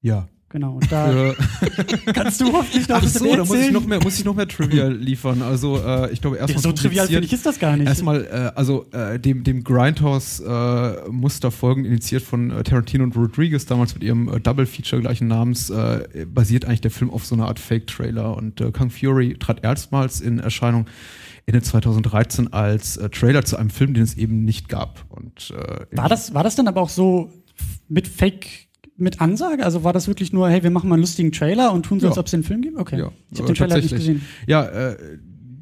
Ja. 0.00 0.28
Genau. 0.48 0.74
Und 0.74 0.92
da 0.92 1.34
kannst 2.14 2.40
du 2.40 2.52
hoffentlich 2.52 2.88
noch 2.88 2.98
ach 2.98 3.02
ein 3.02 3.08
so, 3.08 3.34
da 3.34 3.44
muss 3.44 3.56
ich 3.58 3.72
noch 3.72 3.84
mehr, 3.84 4.00
muss 4.02 4.18
ich 4.18 4.24
noch 4.24 4.34
mehr 4.36 4.46
Trivia 4.46 4.86
liefern. 4.86 5.42
Also, 5.42 5.78
äh, 5.78 6.12
ich 6.12 6.20
glaube, 6.20 6.36
ja, 6.36 6.42
erstmal 6.42 6.62
so 6.62 6.72
trivial 6.72 7.08
finde 7.08 7.26
ich 7.26 7.32
ist 7.32 7.44
das 7.44 7.58
gar 7.58 7.76
nicht. 7.76 7.88
Erstmal, 7.88 8.24
äh, 8.24 8.52
also 8.54 8.86
äh, 8.92 9.18
dem, 9.18 9.42
dem 9.42 9.64
Grindhouse-Muster 9.64 11.50
folgen, 11.50 11.84
initiiert 11.84 12.22
von 12.22 12.52
äh, 12.52 12.62
Tarantino 12.62 13.02
und 13.02 13.16
Rodriguez, 13.16 13.66
damals 13.66 13.94
mit 13.94 14.04
ihrem 14.04 14.28
äh, 14.28 14.38
Double-Feature 14.38 15.02
gleichen 15.02 15.26
Namens, 15.26 15.68
äh, 15.68 16.26
basiert 16.26 16.64
eigentlich 16.64 16.80
der 16.80 16.92
Film 16.92 17.10
auf 17.10 17.26
so 17.26 17.34
einer 17.34 17.48
Art 17.48 17.58
Fake-Trailer. 17.58 18.36
Und 18.36 18.60
äh, 18.60 18.70
Kung 18.70 18.90
Fury 18.90 19.36
trat 19.38 19.64
erstmals 19.64 20.20
in 20.20 20.38
Erscheinung 20.38 20.86
Ende 21.46 21.62
2013 21.62 22.52
als 22.52 22.96
äh, 22.96 23.08
Trailer 23.08 23.44
zu 23.44 23.56
einem 23.56 23.70
Film, 23.70 23.94
den 23.94 24.02
es 24.02 24.16
eben 24.16 24.44
nicht 24.44 24.68
gab. 24.68 25.04
Und, 25.08 25.52
äh, 25.56 25.86
War 25.96 26.08
das, 26.08 26.34
war 26.34 26.42
das 26.42 26.56
dann 26.56 26.66
aber 26.66 26.80
auch 26.80 26.88
so 26.88 27.30
mit 27.88 28.08
Fake, 28.08 28.65
mit 28.96 29.20
Ansage? 29.20 29.64
Also 29.64 29.84
war 29.84 29.92
das 29.92 30.08
wirklich 30.08 30.32
nur, 30.32 30.48
hey, 30.48 30.62
wir 30.62 30.70
machen 30.70 30.88
mal 30.88 30.94
einen 30.94 31.02
lustigen 31.02 31.32
Trailer 31.32 31.72
und 31.72 31.84
tun 31.84 32.00
so, 32.00 32.06
Ja. 32.06 32.10
als 32.10 32.18
ob 32.18 32.26
es 32.26 32.30
den 32.32 32.42
Film 32.42 32.62
gibt? 32.62 32.78
Okay. 32.78 32.98
Ja, 32.98 33.10
ich 33.30 33.38
habe 33.38 33.46
den 33.52 33.56
Trailer 33.56 33.76
nicht 33.76 33.94
gesehen. 33.94 34.22
Ja, 34.46 34.64
äh, 34.64 34.96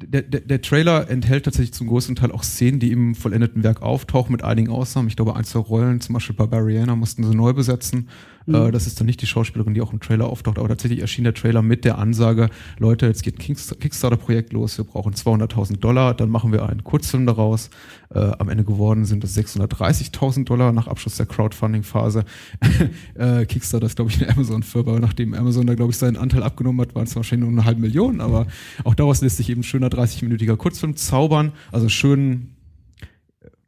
der, 0.07 0.21
der, 0.21 0.41
der 0.41 0.61
Trailer 0.61 1.09
enthält 1.09 1.45
tatsächlich 1.45 1.73
zum 1.73 1.87
größten 1.87 2.15
Teil 2.15 2.31
auch 2.31 2.43
Szenen, 2.43 2.79
die 2.79 2.91
im 2.91 3.15
vollendeten 3.15 3.63
Werk 3.63 3.81
auftauchen, 3.81 4.31
mit 4.31 4.43
einigen 4.43 4.69
Ausnahmen. 4.69 5.07
Ich 5.07 5.15
glaube, 5.15 5.35
ein, 5.35 5.43
zwei 5.45 5.59
Rollen, 5.59 6.01
zum 6.01 6.13
Beispiel 6.13 6.35
Barbariana, 6.35 6.95
mussten 6.95 7.23
sie 7.23 7.35
neu 7.35 7.53
besetzen. 7.53 8.09
Mhm. 8.45 8.55
Äh, 8.55 8.71
das 8.71 8.87
ist 8.87 8.99
dann 8.99 9.07
nicht 9.07 9.21
die 9.21 9.27
Schauspielerin, 9.27 9.73
die 9.73 9.81
auch 9.81 9.93
im 9.93 9.99
Trailer 9.99 10.27
auftaucht, 10.27 10.59
aber 10.59 10.67
tatsächlich 10.67 10.99
erschien 10.99 11.23
der 11.23 11.33
Trailer 11.33 11.61
mit 11.61 11.85
der 11.85 11.97
Ansage, 11.97 12.49
Leute, 12.77 13.07
jetzt 13.07 13.23
geht 13.23 13.35
ein 13.35 13.41
Kickst- 13.41 13.79
Kickstarter-Projekt 13.79 14.53
los, 14.53 14.77
wir 14.77 14.85
brauchen 14.85 15.13
200.000 15.13 15.77
Dollar, 15.77 16.13
dann 16.13 16.29
machen 16.29 16.51
wir 16.51 16.67
einen 16.67 16.83
Kurzfilm 16.83 17.25
daraus. 17.25 17.69
Äh, 18.13 18.31
am 18.37 18.49
Ende 18.49 18.63
geworden 18.63 19.05
sind 19.05 19.23
es 19.23 19.35
630.000 19.37 20.45
Dollar 20.45 20.71
nach 20.71 20.87
Abschluss 20.87 21.17
der 21.17 21.25
Crowdfunding-Phase. 21.25 22.23
äh, 23.15 23.45
Kickstarter 23.45 23.87
ist, 23.87 23.95
glaube 23.95 24.11
ich, 24.11 24.21
eine 24.21 24.31
Amazon-Firma, 24.31 24.99
nachdem 24.99 25.33
Amazon 25.33 25.65
da, 25.65 25.73
glaube 25.75 25.91
ich, 25.91 25.97
seinen 25.97 26.17
Anteil 26.17 26.43
abgenommen 26.43 26.81
hat, 26.81 26.95
waren 26.95 27.05
es 27.05 27.15
wahrscheinlich 27.15 27.49
nur 27.49 27.57
eine 27.57 27.65
halbe 27.65 27.81
Million, 27.81 28.21
aber 28.21 28.47
auch 28.83 28.95
daraus 28.95 29.21
lässt 29.21 29.37
sich 29.37 29.49
eben 29.49 29.61
ein 29.61 29.63
schöner 29.63 29.87
30-minütiger 29.87 30.55
Kurzfilm 30.55 30.95
zaubern. 30.95 31.51
Also 31.71 31.89
schön, 31.89 32.51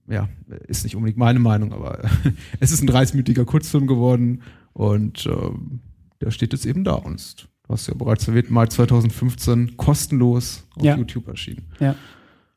äh, 0.08 0.14
ja, 0.14 0.30
ist 0.68 0.84
nicht 0.84 0.96
unbedingt 0.96 1.18
meine 1.18 1.40
Meinung, 1.40 1.74
aber 1.74 2.00
es 2.60 2.72
ist 2.72 2.84
ein 2.84 2.90
30-minütiger 2.90 3.46
Kurzfilm 3.46 3.88
geworden 3.88 4.44
und 4.78 5.26
ähm, 5.26 5.80
der 6.22 6.30
steht 6.32 6.54
jetzt 6.54 6.66
eben 6.66 6.84
da 6.84 6.94
und 6.94 7.48
du 7.64 7.74
hast 7.74 7.88
ja 7.88 7.94
bereits 7.96 8.28
erwähnt, 8.28 8.52
Mai 8.52 8.68
2015 8.68 9.76
kostenlos 9.78 10.68
auf 10.76 10.84
Ja. 10.84 10.96
YouTube 10.98 11.28
erschienen. 11.28 11.64
Ja. 11.80 11.96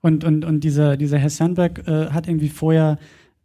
Und, 0.03 0.25
und, 0.25 0.45
und 0.45 0.63
dieser, 0.65 0.97
dieser 0.97 1.19
Herr 1.19 1.31
Sandberg 1.31 1.87
äh, 1.89 2.07
hat 2.11 2.27
irgendwie 2.29 2.49
vorher, 2.49 2.99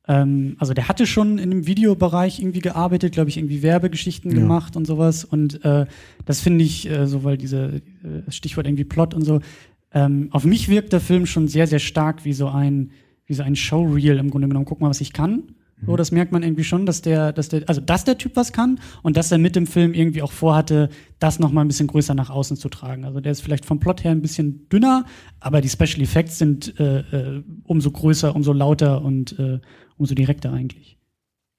ähm, 0.08 0.56
also 0.60 0.74
der 0.74 0.88
hatte 0.88 1.06
schon 1.06 1.38
in 1.38 1.50
dem 1.52 1.68
Videobereich 1.68 2.40
irgendwie 2.40 2.60
gearbeitet, 2.60 3.14
glaube 3.14 3.30
ich, 3.30 3.38
irgendwie 3.38 3.62
Werbegeschichten 3.62 4.32
Ja. 4.32 4.38
gemacht 4.40 4.76
und 4.76 4.86
sowas. 4.88 5.24
Und 5.26 5.64
äh, 5.66 5.86
das 6.26 6.42
finde 6.42 6.64
ich, 6.66 6.90
äh, 6.90 7.08
so 7.08 7.24
weil 7.24 7.38
diese 7.38 7.82
äh, 8.04 8.30
Stichwort 8.32 8.68
irgendwie 8.68 8.84
Plot 8.86 9.14
und 9.14 9.24
so, 9.24 9.40
ähm, 9.94 10.28
auf 10.32 10.44
mich 10.46 10.68
wirkt 10.70 10.92
der 10.94 11.00
Film 11.02 11.26
schon 11.26 11.48
sehr, 11.48 11.68
sehr 11.68 11.80
stark 11.80 12.26
wie 12.26 12.34
so 12.34 12.48
ein, 12.50 12.92
wie 13.26 13.34
so 13.34 13.44
ein 13.44 13.56
Showreel 13.56 14.18
im 14.18 14.30
Grunde 14.30 14.48
genommen. 14.48 14.66
Guck 14.66 14.82
mal, 14.82 14.90
was 14.90 15.02
ich 15.02 15.14
kann. 15.14 15.44
So, 15.86 15.96
das 15.96 16.12
merkt 16.12 16.32
man 16.32 16.44
irgendwie 16.44 16.64
schon, 16.64 16.86
dass 16.86 17.02
der, 17.02 17.32
dass 17.32 17.50
der, 17.50 17.64
also 17.68 17.82
dass 17.82 18.04
der 18.04 18.18
Typ 18.18 18.36
was 18.36 18.52
kann 18.52 18.80
und 19.04 19.18
dass 19.18 19.32
er 19.32 19.38
mit 19.38 19.56
dem 19.56 19.68
Film 19.68 19.94
irgendwie 19.94 20.22
auch 20.22 20.32
vorhatte, 20.32 20.90
das 21.20 21.40
noch 21.40 21.52
mal 21.52 21.62
ein 21.62 21.68
bisschen 21.68 21.88
größer 21.88 22.14
nach 22.14 22.30
außen 22.30 22.58
zu 22.58 22.70
tragen. 22.70 23.06
Also 23.06 23.20
der 23.20 23.32
ist 23.32 23.42
vielleicht 23.42 23.66
vom 23.66 23.80
Plot 23.80 24.04
her 24.04 24.12
ein 24.12 24.22
bisschen 24.22 24.68
dünner, 24.70 25.06
aber 25.40 25.62
die 25.62 25.70
Special 25.70 26.02
Effects 26.02 26.38
sind 26.38 26.80
äh, 26.80 27.00
äh, 27.00 27.44
umso 27.64 27.92
größer, 27.92 28.36
umso 28.36 28.54
lauter 28.54 29.04
und 29.04 29.38
äh, 29.40 29.60
umso 29.98 30.16
direkter 30.16 30.52
eigentlich. 30.52 30.98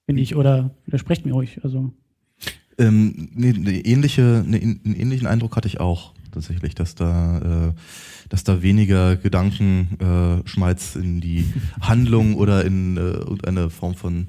bin 0.07 0.19
ich, 0.19 0.37
oder 0.37 0.71
widersprecht 0.85 1.27
mir 1.27 1.33
ruhig. 1.33 1.61
Also. 1.63 1.93
Ähm, 2.79 3.31
nee, 3.35 3.51
eine 3.51 3.81
ähnliche, 3.85 4.45
eine, 4.47 4.59
einen 4.59 4.95
ähnlichen 4.97 5.27
Eindruck 5.27 5.57
hatte 5.57 5.69
ich 5.69 5.81
auch 5.81 6.13
tatsächlich, 6.37 6.75
dass 6.75 6.95
da, 6.95 7.39
äh, 7.39 7.73
dass 8.29 8.45
da 8.45 8.63
weniger 8.63 9.17
Gedankenschmalz 9.17 10.97
in 10.97 11.21
die 11.21 11.53
Handlung 11.81 12.35
oder 12.35 12.65
in 12.65 12.97
äh, 12.97 13.01
irgendeine 13.01 13.71
Form 13.71 13.95
von 13.95 14.29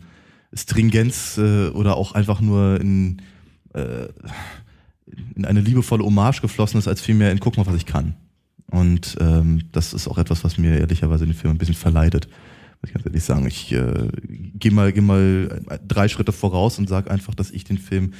Stringenz 0.54 1.38
äh, 1.38 1.68
oder 1.70 1.98
auch 1.98 2.14
einfach 2.14 2.42
nur 2.42 2.80
in, 2.80 3.22
äh, 3.74 4.08
in 5.36 5.46
eine 5.46 5.62
liebevolle 5.62 6.04
Hommage 6.04 6.42
geflossen 6.42 6.80
ist, 6.80 6.88
als 6.88 7.02
vielmehr 7.02 7.32
in 7.32 7.40
guck 7.40 7.58
mal, 7.58 7.66
was 7.66 7.76
ich 7.76 7.86
kann. 7.86 8.16
Und 8.70 9.18
ähm, 9.20 9.64
das 9.72 9.94
ist 9.94 10.08
auch 10.08 10.18
etwas, 10.18 10.44
was 10.44 10.58
mir 10.58 10.78
ehrlicherweise 10.80 11.26
den 11.26 11.36
Film 11.36 11.54
ein 11.54 11.58
bisschen 11.58 11.76
verleidet. 11.76 12.28
Muss 12.82 12.90
ich 12.90 12.94
ganz 12.94 13.06
ehrlich 13.06 13.24
sagen. 13.24 13.48
Ich 13.48 13.72
äh, 13.72 14.10
gehe 14.56 14.72
mal, 14.72 14.92
geh 14.92 15.02
mal 15.02 15.62
drei 15.88 16.08
Schritte 16.08 16.32
voraus 16.32 16.78
und 16.78 16.90
sage 16.90 17.10
einfach, 17.12 17.34
dass 17.34 17.52
ich 17.52 17.64
den 17.64 17.78
Film 17.78 18.14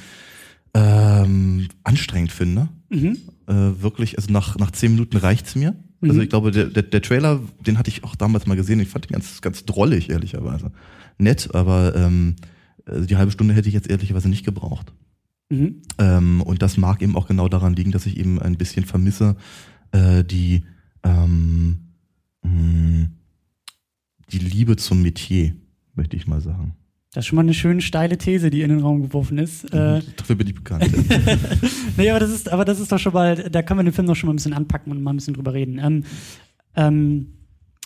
ähm, 0.74 1.68
anstrengend 1.84 2.32
finde. 2.32 2.68
Mhm. 2.90 3.18
Äh, 3.46 3.82
wirklich, 3.82 4.16
also 4.16 4.32
nach, 4.32 4.56
nach 4.56 4.70
zehn 4.70 4.92
Minuten 4.92 5.16
reicht's 5.16 5.54
mir. 5.54 5.76
Also 6.00 6.14
mhm. 6.14 6.20
ich 6.20 6.28
glaube, 6.28 6.50
der, 6.50 6.66
der, 6.66 6.84
der 6.84 7.02
Trailer, 7.02 7.40
den 7.66 7.78
hatte 7.78 7.90
ich 7.90 8.04
auch 8.04 8.14
damals 8.14 8.46
mal 8.46 8.56
gesehen, 8.56 8.80
ich 8.80 8.88
fand 8.88 9.10
ihn 9.10 9.14
ganz, 9.14 9.40
ganz 9.40 9.64
drollig, 9.64 10.10
ehrlicherweise. 10.10 10.70
Nett, 11.18 11.54
aber 11.54 11.94
ähm, 11.96 12.36
also 12.86 13.06
die 13.06 13.16
halbe 13.16 13.32
Stunde 13.32 13.54
hätte 13.54 13.68
ich 13.68 13.74
jetzt 13.74 13.90
ehrlicherweise 13.90 14.28
nicht 14.28 14.44
gebraucht. 14.44 14.92
Mhm. 15.50 15.82
Ähm, 15.98 16.42
und 16.42 16.62
das 16.62 16.76
mag 16.76 17.02
eben 17.02 17.16
auch 17.16 17.26
genau 17.26 17.48
daran 17.48 17.74
liegen, 17.74 17.92
dass 17.92 18.06
ich 18.06 18.16
eben 18.16 18.40
ein 18.40 18.56
bisschen 18.56 18.84
vermisse, 18.84 19.36
äh, 19.92 20.22
die, 20.24 20.64
ähm, 21.02 21.78
mh, 22.42 22.50
hm, 22.50 23.08
die 24.30 24.38
Liebe 24.38 24.76
zum 24.76 25.02
Metier, 25.02 25.54
möchte 25.94 26.16
ich 26.16 26.26
mal 26.26 26.40
sagen. 26.40 26.74
Das 27.12 27.24
ist 27.24 27.28
schon 27.28 27.36
mal 27.36 27.42
eine 27.42 27.54
schöne 27.54 27.80
steile 27.80 28.18
These, 28.18 28.50
die 28.50 28.60
in 28.60 28.68
den 28.68 28.80
Raum 28.80 29.02
geworfen 29.02 29.38
ist. 29.38 29.64
Äh, 29.72 30.02
Dafür 30.16 30.36
bin 30.36 30.46
ich 30.46 30.54
bekannt. 30.54 30.86
nee, 31.96 32.10
aber 32.10 32.20
das 32.20 32.30
ist, 32.30 32.50
aber 32.50 32.66
das 32.66 32.80
ist 32.80 32.92
doch 32.92 32.98
schon 32.98 33.14
mal, 33.14 33.34
da 33.34 33.62
kann 33.62 33.78
man 33.78 33.86
den 33.86 33.94
Film 33.94 34.06
doch 34.06 34.14
schon 34.14 34.26
mal 34.26 34.34
ein 34.34 34.36
bisschen 34.36 34.52
anpacken 34.52 34.92
und 34.92 35.02
mal 35.02 35.12
ein 35.12 35.16
bisschen 35.16 35.32
drüber 35.34 35.54
reden. 35.54 35.78
Ähm, 35.82 36.04
ähm, 36.76 37.32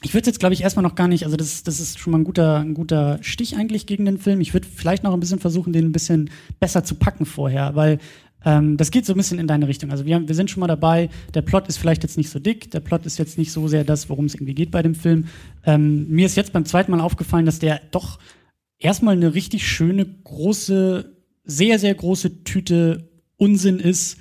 ich 0.02 0.12
würde 0.12 0.26
jetzt, 0.26 0.41
glaube 0.41 0.55
ich, 0.55 0.62
erstmal 0.62 0.83
noch 0.83 0.97
gar 0.97 1.07
nicht, 1.07 1.25
also 1.25 1.37
das, 1.37 1.62
das 1.62 1.79
ist 1.79 2.00
schon 2.00 2.11
mal 2.11 2.19
ein 2.19 2.25
guter, 2.25 2.59
ein 2.59 2.75
guter 2.75 3.19
Stich 3.23 3.57
eigentlich 3.57 3.87
gegen 3.87 4.05
den 4.05 4.19
Film. 4.19 4.41
Ich 4.41 4.52
würde 4.52 4.67
vielleicht 4.67 5.05
noch 5.05 5.14
ein 5.14 5.21
bisschen 5.21 5.38
versuchen, 5.38 5.73
den 5.73 5.87
ein 5.87 5.93
bisschen 5.93 6.31
besser 6.59 6.83
zu 6.83 6.97
packen 6.97 7.25
vorher, 7.25 7.76
weil 7.76 7.99
ähm, 8.45 8.76
das 8.76 8.91
geht 8.91 9.07
so 9.07 9.14
ein 9.14 9.17
bisschen 9.17 9.38
in 9.38 9.47
deine 9.47 9.69
Richtung. 9.69 9.93
Also 9.93 10.05
wir, 10.05 10.26
wir 10.26 10.35
sind 10.35 10.50
schon 10.50 10.61
mal 10.61 10.67
dabei, 10.67 11.09
der 11.35 11.43
Plot 11.43 11.69
ist 11.69 11.76
vielleicht 11.76 12.02
jetzt 12.02 12.17
nicht 12.17 12.31
so 12.31 12.41
dick, 12.41 12.73
der 12.73 12.81
Plot 12.81 13.07
ist 13.07 13.19
jetzt 13.19 13.38
nicht 13.38 13.52
so 13.52 13.69
sehr 13.69 13.85
das, 13.85 14.09
worum 14.09 14.25
es 14.25 14.35
irgendwie 14.35 14.55
geht 14.55 14.73
bei 14.73 14.83
dem 14.83 14.97
Film. 14.97 15.26
Ähm, 15.64 16.09
mir 16.09 16.26
ist 16.26 16.37
jetzt 16.37 16.52
beim 16.52 16.64
zweiten 16.64 16.91
Mal 16.91 17.00
aufgefallen, 17.00 17.47
dass 17.47 17.61
der 17.61 17.81
doch 17.93 18.19
erstmal 18.83 19.17
eine 19.17 19.35
richtig 19.35 19.67
schöne, 19.67 20.05
große, 20.07 21.17
sehr, 21.45 21.79
sehr 21.79 21.95
große 21.95 22.45
Tüte 22.45 23.09
Unsinn 23.37 23.79
ist, 23.79 24.19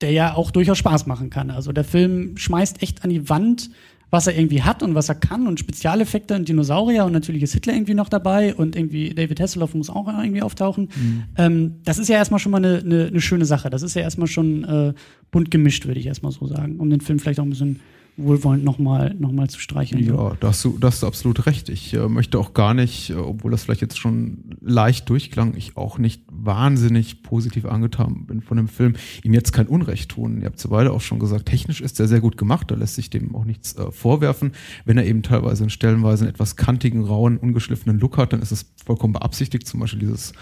der 0.00 0.12
ja 0.12 0.34
auch 0.34 0.50
durchaus 0.50 0.78
Spaß 0.78 1.06
machen 1.06 1.30
kann. 1.30 1.50
Also 1.50 1.72
der 1.72 1.84
Film 1.84 2.36
schmeißt 2.36 2.82
echt 2.82 3.04
an 3.04 3.10
die 3.10 3.28
Wand 3.28 3.70
was 4.10 4.26
er 4.26 4.36
irgendwie 4.36 4.62
hat 4.62 4.82
und 4.82 4.94
was 4.94 5.08
er 5.08 5.14
kann 5.14 5.46
und 5.46 5.60
Spezialeffekte 5.60 6.34
und 6.34 6.48
Dinosaurier 6.48 7.04
und 7.04 7.12
natürlich 7.12 7.42
ist 7.42 7.54
Hitler 7.54 7.74
irgendwie 7.74 7.94
noch 7.94 8.08
dabei 8.08 8.54
und 8.54 8.76
irgendwie 8.76 9.10
David 9.14 9.40
Hasselhoff 9.40 9.74
muss 9.74 9.88
auch 9.88 10.08
irgendwie 10.08 10.42
auftauchen. 10.42 10.88
Mhm. 10.94 11.22
Ähm, 11.36 11.74
das 11.84 11.98
ist 11.98 12.08
ja 12.08 12.16
erstmal 12.16 12.40
schon 12.40 12.52
mal 12.52 12.58
eine, 12.58 12.78
eine, 12.78 13.06
eine, 13.06 13.20
schöne 13.20 13.44
Sache. 13.44 13.70
Das 13.70 13.82
ist 13.82 13.94
ja 13.94 14.02
erstmal 14.02 14.26
schon 14.26 14.64
äh, 14.64 14.94
bunt 15.30 15.50
gemischt, 15.50 15.86
würde 15.86 16.00
ich 16.00 16.06
erstmal 16.06 16.32
so 16.32 16.46
sagen, 16.46 16.80
um 16.80 16.90
den 16.90 17.00
Film 17.00 17.20
vielleicht 17.20 17.38
auch 17.38 17.44
ein 17.44 17.50
bisschen 17.50 17.80
wohlwollend 18.22 18.64
nochmal 18.64 19.14
noch 19.18 19.32
mal 19.32 19.48
zu 19.48 19.60
streicheln. 19.60 20.04
Ja, 20.04 20.36
da 20.40 20.48
hast, 20.48 20.64
du, 20.64 20.78
da 20.78 20.88
hast 20.88 21.02
du 21.02 21.06
absolut 21.06 21.46
recht. 21.46 21.68
Ich 21.68 21.94
äh, 21.94 22.08
möchte 22.08 22.38
auch 22.38 22.54
gar 22.54 22.74
nicht, 22.74 23.10
äh, 23.10 23.14
obwohl 23.14 23.50
das 23.50 23.64
vielleicht 23.64 23.80
jetzt 23.80 23.98
schon 23.98 24.56
leicht 24.60 25.08
durchklang, 25.08 25.54
ich 25.56 25.76
auch 25.76 25.98
nicht 25.98 26.22
wahnsinnig 26.30 27.22
positiv 27.22 27.64
angetan 27.64 28.26
bin 28.26 28.42
von 28.42 28.56
dem 28.56 28.68
Film, 28.68 28.94
ihm 29.22 29.34
jetzt 29.34 29.52
kein 29.52 29.66
Unrecht 29.66 30.10
tun. 30.10 30.40
Ihr 30.40 30.46
habt 30.46 30.62
ja 30.62 30.70
beide 30.70 30.92
auch 30.92 31.00
schon 31.00 31.18
gesagt, 31.18 31.46
technisch 31.46 31.80
ist 31.80 32.00
er 32.00 32.08
sehr 32.08 32.20
gut 32.20 32.36
gemacht, 32.36 32.70
da 32.70 32.74
lässt 32.74 32.94
sich 32.94 33.10
dem 33.10 33.34
auch 33.34 33.44
nichts 33.44 33.76
äh, 33.76 33.90
vorwerfen. 33.90 34.52
Wenn 34.84 34.98
er 34.98 35.06
eben 35.06 35.22
teilweise 35.22 35.64
in 35.64 35.70
Stellenweise 35.70 36.24
einen 36.24 36.34
etwas 36.34 36.56
kantigen, 36.56 37.04
rauen, 37.04 37.36
ungeschliffenen 37.36 37.98
Look 37.98 38.16
hat, 38.16 38.32
dann 38.32 38.42
ist 38.42 38.52
es 38.52 38.66
vollkommen 38.84 39.12
beabsichtigt, 39.12 39.66
zum 39.66 39.80
Beispiel 39.80 40.00
dieses 40.00 40.32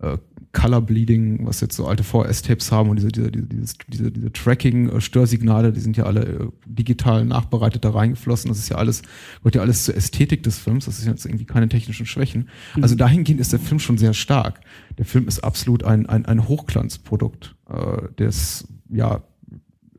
äh, 0.00 0.18
Color 0.52 0.82
Bleeding, 0.82 1.46
was 1.46 1.60
jetzt 1.60 1.76
so 1.76 1.86
alte 1.86 2.02
VS-Tapes 2.02 2.72
haben 2.72 2.88
und 2.88 2.96
diese, 2.96 3.08
diese, 3.08 3.30
diese, 3.30 3.74
diese, 3.88 4.10
diese 4.10 4.32
Tracking-Störsignale, 4.32 5.72
die 5.72 5.80
sind 5.80 5.96
ja 5.96 6.04
alle 6.04 6.22
äh, 6.24 6.48
digital 6.64 7.24
nachbereitet 7.26 7.84
da 7.84 7.90
reingeflossen. 7.90 8.48
Das 8.48 8.58
ist 8.58 8.68
ja 8.70 8.76
alles, 8.76 9.02
gehört 9.38 9.54
ja 9.56 9.60
alles 9.60 9.84
zur 9.84 9.94
Ästhetik 9.96 10.42
des 10.42 10.58
Films. 10.58 10.86
Das 10.86 10.98
ist 10.98 11.06
jetzt 11.06 11.26
irgendwie 11.26 11.44
keine 11.44 11.68
technischen 11.68 12.06
Schwächen. 12.06 12.48
Mhm. 12.74 12.82
Also 12.82 12.94
dahingehend 12.94 13.40
ist 13.40 13.52
der 13.52 13.60
Film 13.60 13.78
schon 13.78 13.98
sehr 13.98 14.14
stark. 14.14 14.60
Der 14.96 15.04
Film 15.04 15.28
ist 15.28 15.40
absolut 15.44 15.84
ein, 15.84 16.06
ein, 16.06 16.24
ein 16.24 16.48
Hochglanzprodukt 16.48 17.54
äh, 17.68 18.12
des, 18.18 18.66
ja, 18.88 19.22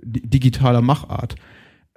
digitaler 0.03 0.81
Machart. 0.81 1.35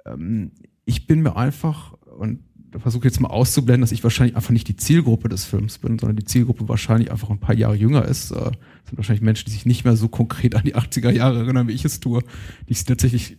Ähm, 0.05 0.51
ich 0.85 1.07
bin 1.07 1.21
mir 1.21 1.35
einfach, 1.35 1.93
und 2.17 2.39
versuche 2.79 3.05
jetzt 3.05 3.19
mal 3.19 3.29
auszublenden, 3.29 3.81
dass 3.81 3.91
ich 3.91 4.03
wahrscheinlich 4.03 4.35
einfach 4.35 4.51
nicht 4.51 4.67
die 4.67 4.75
Zielgruppe 4.75 5.29
des 5.29 5.45
Films 5.45 5.77
bin, 5.79 5.99
sondern 5.99 6.15
die 6.15 6.25
Zielgruppe 6.25 6.69
wahrscheinlich 6.69 7.11
einfach 7.11 7.29
ein 7.29 7.39
paar 7.39 7.55
Jahre 7.55 7.75
jünger 7.75 8.05
ist. 8.05 8.31
Das 8.31 8.51
sind 8.85 8.97
wahrscheinlich 8.97 9.21
Menschen, 9.21 9.45
die 9.45 9.51
sich 9.51 9.65
nicht 9.65 9.83
mehr 9.83 9.95
so 9.95 10.07
konkret 10.07 10.55
an 10.55 10.63
die 10.63 10.75
80er 10.75 11.11
Jahre 11.11 11.39
erinnern, 11.39 11.67
wie 11.67 11.73
ich 11.73 11.85
es 11.85 11.99
tue, 11.99 12.21
die 12.67 12.73
ich 12.73 12.85
tatsächlich 12.85 13.37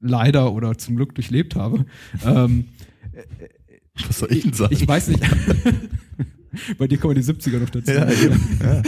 leider 0.00 0.52
oder 0.52 0.78
zum 0.78 0.96
Glück 0.96 1.14
durchlebt 1.14 1.56
habe. 1.56 1.86
ähm, 2.24 2.66
Was 4.06 4.18
soll 4.18 4.32
ich 4.32 4.42
denn 4.42 4.52
sagen? 4.52 4.74
Ich 4.74 4.86
weiß 4.86 5.08
nicht. 5.08 5.22
Bei 6.78 6.86
dir 6.86 6.98
kommen 6.98 7.14
die 7.14 7.22
70er 7.22 7.58
noch 7.58 7.70
dazu. 7.70 7.90
Ja, 7.90 8.10
ja. 8.10 8.82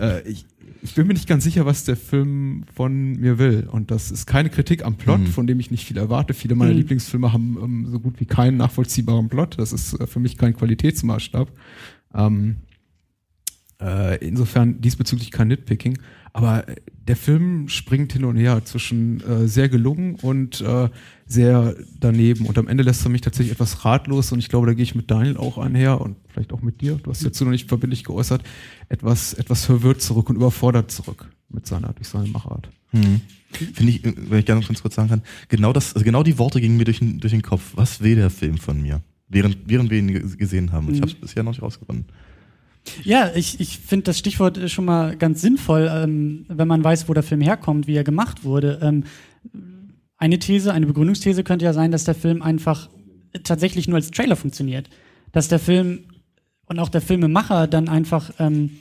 äh, 0.18 0.28
ich, 0.28 0.46
ich 0.82 0.94
bin 0.94 1.06
mir 1.06 1.14
nicht 1.14 1.28
ganz 1.28 1.44
sicher, 1.44 1.66
was 1.66 1.84
der 1.84 1.96
Film 1.96 2.64
von 2.74 3.12
mir 3.12 3.38
will. 3.38 3.68
Und 3.70 3.90
das 3.90 4.10
ist 4.10 4.26
keine 4.26 4.50
Kritik 4.50 4.84
am 4.84 4.96
Plot, 4.96 5.20
mhm. 5.20 5.26
von 5.26 5.46
dem 5.46 5.60
ich 5.60 5.70
nicht 5.70 5.84
viel 5.84 5.96
erwarte. 5.98 6.34
Viele 6.34 6.54
meiner 6.54 6.72
mhm. 6.72 6.78
Lieblingsfilme 6.78 7.32
haben 7.32 7.58
ähm, 7.62 7.86
so 7.90 8.00
gut 8.00 8.20
wie 8.20 8.26
keinen 8.26 8.56
nachvollziehbaren 8.56 9.28
Plot. 9.28 9.58
Das 9.58 9.72
ist 9.72 10.00
äh, 10.00 10.06
für 10.06 10.20
mich 10.20 10.36
kein 10.36 10.56
Qualitätsmaßstab. 10.56 11.50
Ähm, 12.14 12.56
äh, 13.80 14.24
insofern 14.26 14.80
diesbezüglich 14.80 15.30
kein 15.30 15.48
Nitpicking. 15.48 15.98
Aber 16.36 16.68
äh, 16.68 16.76
der 17.08 17.16
Film 17.16 17.68
springt 17.68 18.12
hin 18.12 18.24
und 18.24 18.36
her 18.36 18.62
zwischen 18.64 19.22
äh, 19.22 19.48
sehr 19.48 19.70
gelungen 19.70 20.16
und 20.16 20.60
äh, 20.60 20.90
sehr 21.26 21.74
daneben. 21.98 22.44
Und 22.44 22.58
am 22.58 22.68
Ende 22.68 22.82
lässt 22.82 23.06
er 23.06 23.08
mich 23.08 23.22
tatsächlich 23.22 23.52
etwas 23.52 23.86
ratlos 23.86 24.32
und 24.32 24.38
ich 24.38 24.50
glaube, 24.50 24.66
da 24.66 24.74
gehe 24.74 24.82
ich 24.82 24.94
mit 24.94 25.10
Daniel 25.10 25.38
auch 25.38 25.56
einher 25.56 25.98
und 25.98 26.16
vielleicht 26.28 26.52
auch 26.52 26.60
mit 26.60 26.82
dir. 26.82 26.96
Du 27.02 27.10
hast 27.10 27.24
dazu 27.24 27.44
noch 27.44 27.52
nicht 27.52 27.68
verbindlich 27.68 28.04
geäußert, 28.04 28.42
etwas, 28.90 29.32
etwas 29.32 29.64
verwirrt 29.64 30.02
zurück 30.02 30.28
und 30.28 30.36
überfordert 30.36 30.90
zurück 30.90 31.26
mit 31.48 31.66
seiner, 31.66 31.94
durch 31.94 32.08
seine 32.08 32.28
Machart. 32.28 32.68
Hm. 32.90 33.22
Finde 33.50 33.92
ich, 33.92 34.04
wenn 34.04 34.38
ich 34.38 34.44
gerne 34.44 34.60
noch 34.60 34.68
ganz 34.68 34.82
kurz 34.82 34.96
sagen 34.96 35.08
kann, 35.08 35.22
genau 35.48 35.72
das, 35.72 35.94
also 35.94 36.04
genau 36.04 36.22
die 36.22 36.36
Worte 36.36 36.60
gingen 36.60 36.76
mir 36.76 36.84
durch 36.84 36.98
den, 36.98 37.18
durch 37.18 37.32
den 37.32 37.42
Kopf. 37.42 37.72
Was 37.76 38.02
will 38.02 38.16
der 38.16 38.28
Film 38.28 38.58
von 38.58 38.82
mir? 38.82 39.00
Während, 39.28 39.56
während 39.64 39.90
wir 39.90 39.98
ihn 39.98 40.36
gesehen 40.36 40.72
haben. 40.72 40.88
Und 40.88 40.92
ich 40.92 41.00
hm. 41.00 41.08
habe 41.08 41.12
es 41.12 41.18
bisher 41.18 41.42
noch 41.42 41.52
nicht 41.52 41.62
rausgefunden. 41.62 42.04
Ja, 43.04 43.30
ich, 43.34 43.60
ich 43.60 43.78
finde 43.78 44.04
das 44.04 44.18
Stichwort 44.18 44.70
schon 44.70 44.84
mal 44.84 45.16
ganz 45.16 45.40
sinnvoll, 45.40 45.90
ähm, 45.92 46.46
wenn 46.48 46.68
man 46.68 46.82
weiß, 46.82 47.08
wo 47.08 47.14
der 47.14 47.22
Film 47.22 47.40
herkommt, 47.40 47.86
wie 47.86 47.96
er 47.96 48.04
gemacht 48.04 48.44
wurde. 48.44 48.78
Ähm, 48.82 49.04
eine 50.18 50.38
These, 50.38 50.72
eine 50.72 50.86
Begründungsthese 50.86 51.44
könnte 51.44 51.64
ja 51.64 51.72
sein, 51.72 51.90
dass 51.90 52.04
der 52.04 52.14
Film 52.14 52.42
einfach 52.42 52.88
tatsächlich 53.44 53.88
nur 53.88 53.96
als 53.96 54.10
Trailer 54.10 54.36
funktioniert. 54.36 54.88
Dass 55.32 55.48
der 55.48 55.58
Film 55.58 56.04
und 56.66 56.78
auch 56.78 56.88
der 56.88 57.00
Filmemacher 57.00 57.66
dann 57.66 57.88
einfach 57.88 58.30
ähm, 58.38 58.78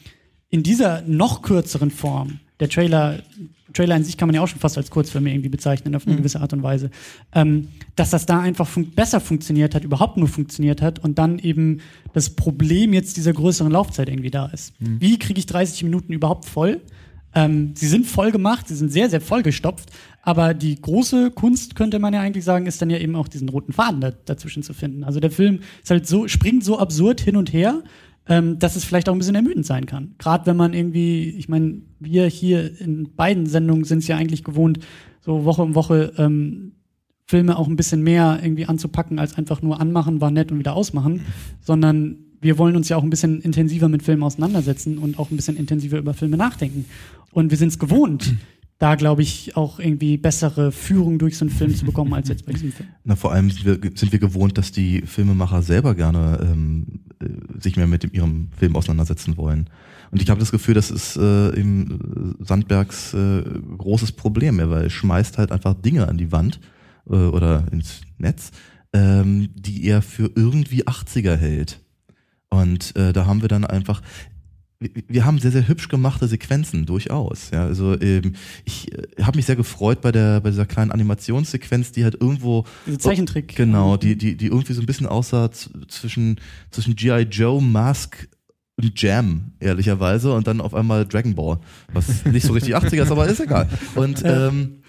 in 0.50 0.64
dieser 0.64 1.02
noch 1.02 1.42
kürzeren 1.42 1.92
Form, 1.92 2.40
der 2.60 2.70
Trailer 2.70 3.20
Trailer 3.76 3.96
in 3.96 4.04
sich 4.04 4.18
kann 4.18 4.28
man 4.28 4.36
ja 4.36 4.42
auch 4.42 4.48
schon 4.48 4.60
fast 4.60 4.78
als 4.78 4.90
Kurzfilme 4.90 5.30
irgendwie 5.30 5.50
bezeichnen, 5.50 5.96
auf 5.96 6.06
eine 6.06 6.14
mhm. 6.14 6.20
gewisse 6.20 6.42
Art 6.42 6.54
und 6.54 6.64
Weise. 6.64 6.90
Ähm, 7.34 7.68
dass 7.96 8.10
das 8.10 8.26
da 8.26 8.40
einfach 8.40 8.68
fun 8.68 8.92
besser 8.92 9.20
funktioniert 9.20 9.76
hat, 9.76 9.84
überhaupt 9.84 10.18
nur 10.18 10.28
funktioniert 10.28 10.82
hat 10.82 11.00
und 11.00 11.18
dann 11.18 11.40
eben 11.40 11.82
das 12.14 12.30
Problem 12.32 12.94
jetzt 12.94 13.18
dieser 13.18 13.34
größeren 13.34 13.72
Laufzeit 13.72 14.10
irgendwie 14.10 14.32
da 14.32 14.48
ist. 14.48 14.80
Mhm. 14.80 15.00
Wie 15.00 15.20
kriege 15.20 15.40
ich 15.40 15.46
30 15.46 15.84
Minuten 15.84 16.14
überhaupt 16.14 16.46
voll? 16.46 16.82
Ähm, 17.36 17.74
sie 17.76 17.88
sind 17.88 18.06
voll 18.06 18.32
gemacht, 18.32 18.70
sie 18.70 18.76
sind 18.76 18.92
sehr, 18.92 19.10
sehr 19.10 19.20
vollgestopft, 19.20 19.92
aber 20.22 20.54
die 20.54 20.80
große 20.82 21.32
Kunst, 21.32 21.76
könnte 21.76 22.00
man 22.00 22.14
ja 22.14 22.22
eigentlich 22.22 22.46
sagen, 22.46 22.66
ist 22.66 22.82
dann 22.82 22.90
ja 22.90 22.98
eben 22.98 23.16
auch 23.18 23.28
diesen 23.28 23.50
roten 23.50 23.74
Faden 23.74 24.00
da, 24.00 24.12
dazwischen 24.12 24.64
zu 24.64 24.74
finden. 24.74 25.04
Also 25.04 25.20
der 25.20 25.32
Film 25.32 25.60
ist 25.84 25.92
halt 25.92 26.08
so, 26.08 26.30
springt 26.30 26.64
so 26.64 26.80
absurd 26.80 27.20
hin 27.20 27.36
und 27.36 27.52
her 27.52 27.84
ähm, 28.28 28.60
dass 28.60 28.76
es 28.76 28.86
vielleicht 28.86 29.10
auch 29.10 29.14
ein 29.14 29.20
bisschen 29.20 29.36
ermüdend 29.36 29.66
sein 29.66 29.86
kann. 29.86 30.16
Gerade 30.18 30.46
wenn 30.46 30.58
man 30.58 30.74
irgendwie, 30.74 31.30
ich 31.30 31.48
meine, 31.50 31.82
wir 32.00 32.28
hier 32.28 32.80
in 32.80 33.16
beiden 33.16 33.46
Sendungen 33.46 33.84
sind 33.84 34.00
es 34.00 34.08
ja 34.08 34.18
eigentlich 34.18 34.44
gewohnt, 34.44 34.80
so 35.22 35.46
Woche 35.46 35.62
um 35.62 35.76
Woche 35.76 36.14
ähm, 36.18 36.74
Filme 37.28 37.58
auch 37.58 37.68
ein 37.68 37.76
bisschen 37.76 38.04
mehr 38.04 38.40
irgendwie 38.42 38.68
anzupacken, 38.68 39.18
als 39.18 39.38
einfach 39.38 39.62
nur 39.62 39.80
anmachen, 39.80 40.22
war 40.22 40.32
nett 40.32 40.52
und 40.52 40.60
wieder 40.60 40.76
ausmachen, 40.76 41.22
sondern 41.62 42.18
wir 42.40 42.60
wollen 42.60 42.76
uns 42.76 42.90
ja 42.90 42.98
auch 42.98 43.04
ein 43.04 43.10
bisschen 43.10 43.42
intensiver 43.42 43.90
mit 43.90 44.04
Filmen 44.04 44.22
auseinandersetzen 44.22 45.00
und 45.00 45.18
auch 45.18 45.32
ein 45.32 45.36
bisschen 45.36 45.58
intensiver 45.58 45.98
über 45.98 46.14
Filme 46.14 46.38
nachdenken. 46.38 46.86
Und 47.32 47.50
wir 47.50 47.58
sind 47.58 47.70
es 47.70 47.80
gewohnt, 47.80 48.36
da, 48.78 48.96
glaube 48.96 49.22
ich, 49.22 49.56
auch 49.56 49.80
irgendwie 49.80 50.18
bessere 50.18 50.72
Führung 50.72 51.18
durch 51.18 51.38
so 51.38 51.46
einen 51.46 51.54
Film 51.54 51.74
zu 51.74 51.86
bekommen, 51.86 52.14
als 52.14 52.28
jetzt 52.28 52.46
bei 52.46 52.52
diesem 52.52 52.72
Film. 52.72 52.90
Na, 53.04 53.16
vor 53.16 53.32
allem 53.32 53.50
sind 53.50 53.66
wir, 53.66 53.80
sind 53.96 54.12
wir 54.12 54.20
gewohnt, 54.20 54.58
dass 54.58 54.72
die 54.72 55.02
Filmemacher 55.02 55.62
selber 55.62 55.96
gerne 55.96 56.40
ähm, 56.42 56.86
äh, 57.22 57.62
sich 57.62 57.78
mehr 57.78 57.88
mit 57.88 58.04
dem, 58.04 58.12
ihrem 58.14 58.50
Film 58.58 58.76
auseinandersetzen 58.76 59.38
wollen. 59.38 59.70
Und 60.12 60.22
ich 60.22 60.30
habe 60.30 60.40
das 60.40 60.52
Gefühl, 60.52 60.74
das 60.74 60.92
ist 60.92 61.16
äh, 61.16 61.58
eben 61.58 62.36
Sandbergs 62.40 63.14
äh, 63.14 63.44
großes 63.78 64.12
Problem, 64.12 64.58
weil 64.58 64.84
er 64.84 64.90
schmeißt 64.90 65.38
halt 65.38 65.52
einfach 65.52 65.74
Dinge 65.74 66.08
an 66.08 66.18
die 66.18 66.32
Wand 66.32 66.60
äh, 67.10 67.16
oder 67.16 67.66
ins 67.72 68.02
Netz, 68.18 68.52
ähm, 68.94 69.50
die 69.56 69.86
er 69.86 70.02
für 70.02 70.32
irgendwie 70.36 70.86
80er 70.86 71.36
hält. 71.36 71.80
Und 72.50 72.96
äh, 72.96 73.14
da 73.14 73.26
haben 73.26 73.42
wir 73.42 73.50
dann 73.50 73.66
einfach, 73.66 74.02
wir 74.80 75.26
haben 75.26 75.40
sehr, 75.40 75.52
sehr 75.52 75.68
hübsch 75.68 75.88
gemachte 75.88 76.28
Sequenzen, 76.28 76.86
durchaus. 76.86 77.52
Ja, 77.52 77.66
also 77.66 78.00
ähm, 78.00 78.34
ich 78.66 78.92
äh, 78.92 79.24
habe 79.24 79.38
mich 79.38 79.46
sehr 79.46 79.56
gefreut 79.56 80.02
bei 80.02 80.12
der 80.12 80.42
bei 80.42 80.50
dieser 80.50 80.66
kleinen 80.66 80.92
Animationssequenz, 80.92 81.92
die 81.92 82.04
halt 82.04 82.16
irgendwo 82.20 82.66
Diese 82.86 82.98
Zeichentrick. 82.98 83.56
genau, 83.56 83.98
die 83.98 84.18
die 84.18 84.36
die 84.36 84.48
irgendwie 84.48 84.74
so 84.74 84.82
ein 84.82 84.86
bisschen 84.86 85.08
aussah 85.08 85.50
zwischen 85.52 86.40
zwischen 86.72 86.96
GI 86.96 87.28
Joe, 87.30 87.62
Mask 87.62 88.28
und 88.78 89.02
Jam, 89.02 89.54
ehrlicherweise, 89.60 90.34
und 90.34 90.48
dann 90.48 90.60
auf 90.60 90.74
einmal 90.74 91.06
Dragon 91.06 91.36
Ball, 91.36 91.60
was 91.94 92.26
nicht 92.26 92.46
so 92.46 92.54
richtig 92.54 92.76
80er 92.78 93.04
ist, 93.04 93.12
aber 93.12 93.28
ist 93.28 93.40
egal. 93.40 93.70
Und 93.96 94.22
ähm, 94.26 94.82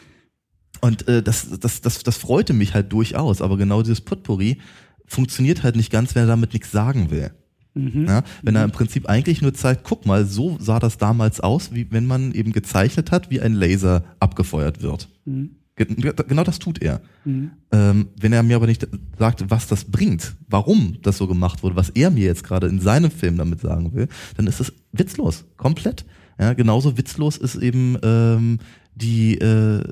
und 0.80 1.08
äh, 1.08 1.22
das, 1.22 1.48
das, 1.60 1.80
das, 1.80 2.02
das 2.02 2.16
freute 2.16 2.52
mich 2.52 2.74
halt 2.74 2.92
durchaus, 2.92 3.40
aber 3.40 3.56
genau 3.56 3.82
dieses 3.82 4.00
Potpourri 4.00 4.60
funktioniert 5.06 5.62
halt 5.62 5.76
nicht 5.76 5.90
ganz, 5.90 6.14
wenn 6.14 6.24
er 6.24 6.28
damit 6.28 6.52
nichts 6.52 6.70
sagen 6.70 7.10
will. 7.10 7.30
Mhm. 7.76 8.06
Ja, 8.06 8.22
wenn 8.42 8.56
er 8.56 8.64
im 8.64 8.70
Prinzip 8.70 9.06
eigentlich 9.08 9.42
nur 9.42 9.52
zeigt, 9.54 9.84
guck 9.84 10.06
mal, 10.06 10.24
so 10.24 10.56
sah 10.58 10.78
das 10.80 10.96
damals 10.98 11.40
aus, 11.40 11.74
wie 11.74 11.86
wenn 11.90 12.06
man 12.06 12.32
eben 12.32 12.52
gezeichnet 12.52 13.10
hat, 13.10 13.30
wie 13.30 13.40
ein 13.40 13.52
Laser 13.52 14.02
abgefeuert 14.18 14.82
wird. 14.82 15.08
Mhm. 15.26 15.50
Ge- 15.76 16.14
Genau 16.26 16.42
das 16.42 16.58
tut 16.58 16.80
er. 16.80 17.02
Mhm. 17.26 17.50
Ähm, 17.70 18.08
wenn 18.18 18.32
er 18.32 18.42
mir 18.42 18.56
aber 18.56 18.66
nicht 18.66 18.88
sagt, 19.18 19.44
was 19.50 19.66
das 19.66 19.84
bringt, 19.84 20.34
warum 20.48 20.96
das 21.02 21.18
so 21.18 21.26
gemacht 21.26 21.62
wurde, 21.62 21.76
was 21.76 21.90
er 21.90 22.10
mir 22.10 22.24
jetzt 22.24 22.44
gerade 22.44 22.66
in 22.66 22.80
seinem 22.80 23.10
Film 23.10 23.36
damit 23.36 23.60
sagen 23.60 23.92
will, 23.92 24.08
dann 24.38 24.46
ist 24.46 24.58
das 24.58 24.72
witzlos, 24.92 25.44
komplett. 25.58 26.06
Ja, 26.40 26.54
genauso 26.54 26.96
witzlos 26.96 27.36
ist 27.36 27.56
eben 27.56 27.98
ähm, 28.02 28.58
die, 28.94 29.34
äh, 29.36 29.82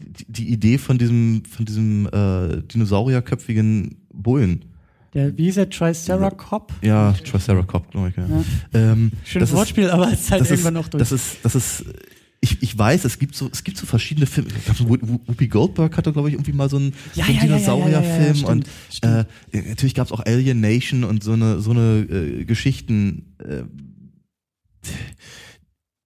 die, 0.00 0.24
die 0.26 0.48
Idee 0.52 0.78
von 0.78 0.98
diesem, 0.98 1.44
von 1.44 1.64
diesem 1.66 2.06
äh, 2.06 2.62
dinosaurierköpfigen 2.62 3.96
Bullen. 4.12 4.64
Der, 5.14 5.36
wie 5.36 5.44
hieß 5.44 5.56
der, 5.56 5.68
Triceracop? 5.70 6.72
Ja, 6.82 7.12
Triceracop, 7.12 7.90
glaube 7.90 8.10
ich. 8.10 8.16
Ja. 8.16 8.26
Ja. 8.28 8.92
Ähm, 8.92 9.10
Schönes 9.24 9.48
das 9.48 9.50
ist- 9.50 9.56
Wortspiel, 9.56 9.90
aber 9.90 10.12
es 10.12 10.20
ist 10.20 10.30
halt 10.30 10.42
irgendwann 10.48 10.76
ist, 10.76 10.80
noch 10.82 10.88
durch. 10.88 11.00
Das 11.00 11.12
ist, 11.12 11.38
das 11.42 11.54
ist, 11.56 11.84
ich, 12.40 12.62
ich 12.62 12.78
weiß, 12.78 13.04
es 13.04 13.18
gibt 13.18 13.34
so, 13.34 13.48
es 13.52 13.64
gibt 13.64 13.76
so 13.76 13.86
verschiedene 13.86 14.26
Filme. 14.26 14.48
Ich 14.56 14.64
glaub, 14.64 14.88
Whoopi 14.88 15.08
Whoopi 15.26 15.48
Goldberg 15.48 15.96
hatte, 15.96 16.12
glaube 16.12 16.28
ich, 16.28 16.34
irgendwie 16.34 16.52
mal 16.52 16.70
so 16.70 16.76
einen, 16.76 16.94
Ja, 17.14 17.24
so 17.26 17.32
einen 17.32 17.38
ja, 17.40 17.44
ja, 17.44 17.50
ja, 17.50 17.56
ja, 17.56 17.56
ja, 17.56 17.58
Dinosaurierfilm 17.58 18.34
stimmt, 18.36 18.48
und 18.50 18.68
stimmt. 18.90 19.26
Äh, 19.52 19.62
natürlich 19.68 19.94
gab 19.94 20.06
es 20.06 20.12
auch 20.12 20.24
Alien 20.24 20.60
Nation 20.60 21.04
und 21.04 21.22
so 21.24 21.32
eine, 21.32 21.60
so 21.60 21.72
eine 21.72 22.06
äh, 22.08 22.44
Geschichten. 22.44 23.34
Äh, 23.40 23.64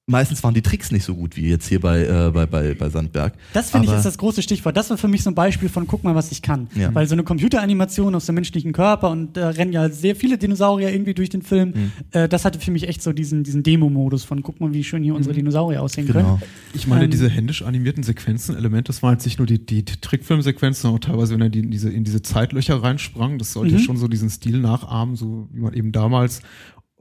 meistens 0.06 0.42
waren 0.44 0.52
die 0.52 0.60
Tricks 0.60 0.90
nicht 0.92 1.04
so 1.04 1.14
gut 1.14 1.34
wie 1.36 1.48
jetzt 1.48 1.66
hier 1.66 1.80
bei, 1.80 2.02
äh, 2.04 2.30
bei, 2.30 2.44
bei, 2.44 2.74
bei 2.74 2.90
Sandberg. 2.90 3.32
Das 3.54 3.70
finde 3.70 3.86
ich 3.88 3.94
ist 3.94 4.04
das 4.04 4.18
große 4.18 4.42
Stichwort. 4.42 4.76
Das 4.76 4.90
war 4.90 4.98
für 4.98 5.08
mich 5.08 5.22
so 5.22 5.30
ein 5.30 5.34
Beispiel 5.34 5.70
von 5.70 5.86
guck 5.86 6.04
mal, 6.04 6.14
was 6.14 6.30
ich 6.30 6.42
kann. 6.42 6.68
Ja. 6.74 6.94
Weil 6.94 7.06
so 7.06 7.14
eine 7.14 7.22
Computeranimation 7.22 8.14
aus 8.14 8.26
dem 8.26 8.34
menschlichen 8.34 8.72
Körper 8.72 9.10
und 9.10 9.34
da 9.36 9.48
rennen 9.50 9.72
ja 9.72 9.88
sehr 9.88 10.14
viele 10.14 10.36
Dinosaurier 10.36 10.90
irgendwie 10.92 11.14
durch 11.14 11.30
den 11.30 11.40
Film. 11.40 11.70
Mhm. 11.74 11.92
Äh, 12.10 12.28
das 12.28 12.44
hatte 12.44 12.60
für 12.60 12.70
mich 12.70 12.86
echt 12.86 13.02
so 13.02 13.12
diesen, 13.14 13.44
diesen 13.44 13.62
Demo-Modus 13.62 14.24
von 14.24 14.42
guck 14.42 14.60
mal, 14.60 14.74
wie 14.74 14.84
schön 14.84 15.02
hier 15.02 15.14
unsere 15.14 15.34
Dinosaurier 15.34 15.82
aussehen 15.82 16.06
Genau. 16.06 16.36
können. 16.38 16.42
Ich 16.74 16.86
meine, 16.86 17.04
Ähm, 17.06 17.10
diese 17.10 17.30
händisch 17.30 17.62
animierten 17.62 18.02
Sequenzen, 18.02 18.56
Elemente, 18.56 18.88
das 18.88 19.02
waren 19.02 19.14
jetzt 19.14 19.24
nicht 19.24 19.38
nur 19.38 19.46
die, 19.46 19.64
die 19.64 19.84
Trickfilmsequenzen, 19.84 20.82
sondern 20.82 20.98
auch 21.00 21.06
teilweise, 21.06 21.32
wenn 21.34 21.40
er 21.40 21.48
die, 21.48 21.60
in, 21.60 21.70
diese, 21.70 21.88
in 21.90 22.04
diese 22.04 22.20
Zeitlöcher 22.20 22.82
reinsprang. 22.82 23.38
Das 23.38 23.52
sollte 23.54 23.72
Mhm. 23.72 23.78
ja 23.78 23.84
schon 23.84 23.96
so 23.96 24.06
diesen 24.08 24.28
Stil 24.28 24.58
nachahmen, 24.60 25.16
so 25.16 25.48
wie 25.52 25.60
man 25.60 25.72
eben 25.72 25.92
damals 25.92 26.42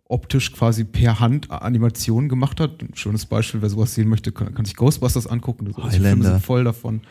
optisch 0.09 0.51
quasi 0.51 0.83
per 0.83 1.19
Hand 1.19 1.49
Animationen 1.49 2.29
gemacht 2.29 2.59
hat. 2.59 2.81
Ein 2.83 2.95
schönes 2.95 3.25
Beispiel, 3.25 3.61
wer 3.61 3.69
sowas 3.69 3.95
sehen 3.95 4.09
möchte, 4.09 4.31
kann, 4.31 4.53
kann 4.53 4.65
sich 4.65 4.75
Ghostbusters 4.75 5.27
angucken. 5.27 5.65
Das- 5.65 5.75
die 5.75 5.81
Filme 5.81 5.95
Highlander. 6.05 6.31
sind 6.33 6.45
voll 6.45 6.63
davon. 6.63 7.01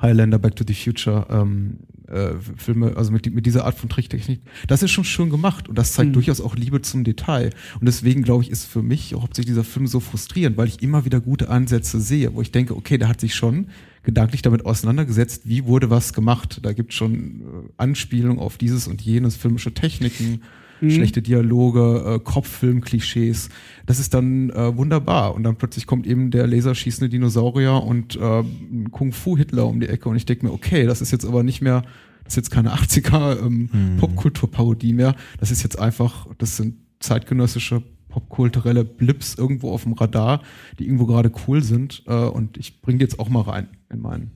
Highlander, 0.00 0.38
Back 0.38 0.56
to 0.56 0.64
the 0.66 0.72
Future, 0.74 1.26
ähm, 1.30 1.76
äh, 2.08 2.30
Filme, 2.56 2.96
also 2.96 3.12
mit, 3.12 3.32
mit 3.32 3.44
dieser 3.44 3.66
Art 3.66 3.76
von 3.78 3.90
Tricktechnik. 3.90 4.40
Das 4.66 4.82
ist 4.82 4.90
schon 4.90 5.04
schön 5.04 5.28
gemacht 5.28 5.68
und 5.68 5.76
das 5.76 5.92
zeigt 5.92 6.08
Mhm. 6.10 6.14
durchaus 6.14 6.40
auch 6.40 6.56
Liebe 6.56 6.80
zum 6.80 7.04
Detail. 7.04 7.50
Und 7.78 7.86
deswegen, 7.86 8.22
glaube 8.22 8.42
ich, 8.42 8.50
ist 8.50 8.64
für 8.64 8.82
mich 8.82 9.14
auch 9.14 9.22
hauptsächlich 9.22 9.52
dieser 9.52 9.64
Film 9.64 9.86
so 9.86 10.00
frustrierend, 10.00 10.56
weil 10.56 10.68
ich 10.68 10.82
immer 10.82 11.04
wieder 11.04 11.20
gute 11.20 11.50
Ansätze 11.50 12.00
sehe, 12.00 12.34
wo 12.34 12.40
ich 12.40 12.50
denke, 12.50 12.74
okay, 12.74 12.96
der 12.96 13.08
hat 13.08 13.20
sich 13.20 13.34
schon 13.34 13.66
gedanklich 14.02 14.40
damit 14.40 14.64
auseinandergesetzt, 14.64 15.42
wie 15.44 15.66
wurde 15.66 15.90
was 15.90 16.14
gemacht. 16.14 16.60
Da 16.62 16.72
gibt 16.72 16.92
es 16.92 16.96
schon 16.96 17.42
äh, 17.42 17.44
Anspielungen 17.76 18.38
auf 18.38 18.56
dieses 18.56 18.88
und 18.88 19.02
jenes, 19.02 19.36
filmische 19.36 19.74
Techniken, 19.74 20.40
Mhm. 20.80 20.90
schlechte 20.90 21.22
Dialoge, 21.22 22.04
äh, 22.06 22.18
Kopffilm-Klischees. 22.18 23.48
Das 23.86 23.98
ist 23.98 24.14
dann 24.14 24.50
äh, 24.50 24.76
wunderbar. 24.76 25.34
Und 25.34 25.42
dann 25.42 25.56
plötzlich 25.56 25.86
kommt 25.86 26.06
eben 26.06 26.30
der 26.30 26.46
laserschießende 26.46 27.08
Dinosaurier 27.08 27.82
und 27.82 28.16
äh, 28.16 28.42
Kung-Fu-Hitler 28.90 29.66
um 29.66 29.80
die 29.80 29.88
Ecke. 29.88 30.08
Und 30.08 30.16
ich 30.16 30.26
denke 30.26 30.46
mir, 30.46 30.52
okay, 30.52 30.86
das 30.86 31.00
ist 31.00 31.10
jetzt 31.10 31.24
aber 31.26 31.42
nicht 31.42 31.60
mehr, 31.60 31.82
das 32.24 32.34
ist 32.34 32.36
jetzt 32.36 32.50
keine 32.50 32.72
80er 32.74 33.40
ähm, 33.44 33.68
Mhm. 33.72 33.96
Popkulturparodie 33.98 34.92
mehr. 34.92 35.14
Das 35.38 35.50
ist 35.50 35.62
jetzt 35.62 35.78
einfach, 35.78 36.26
das 36.38 36.56
sind 36.56 36.76
zeitgenössische 37.00 37.82
popkulturelle 38.08 38.84
Blips 38.84 39.34
irgendwo 39.36 39.70
auf 39.70 39.84
dem 39.84 39.92
Radar, 39.92 40.42
die 40.78 40.84
irgendwo 40.84 41.06
gerade 41.06 41.30
cool 41.46 41.62
sind. 41.62 42.02
Äh, 42.06 42.14
und 42.14 42.56
ich 42.56 42.80
bringe 42.80 42.98
die 42.98 43.04
jetzt 43.04 43.18
auch 43.18 43.28
mal 43.28 43.42
rein 43.42 43.68
in 43.92 44.00
meinen 44.00 44.30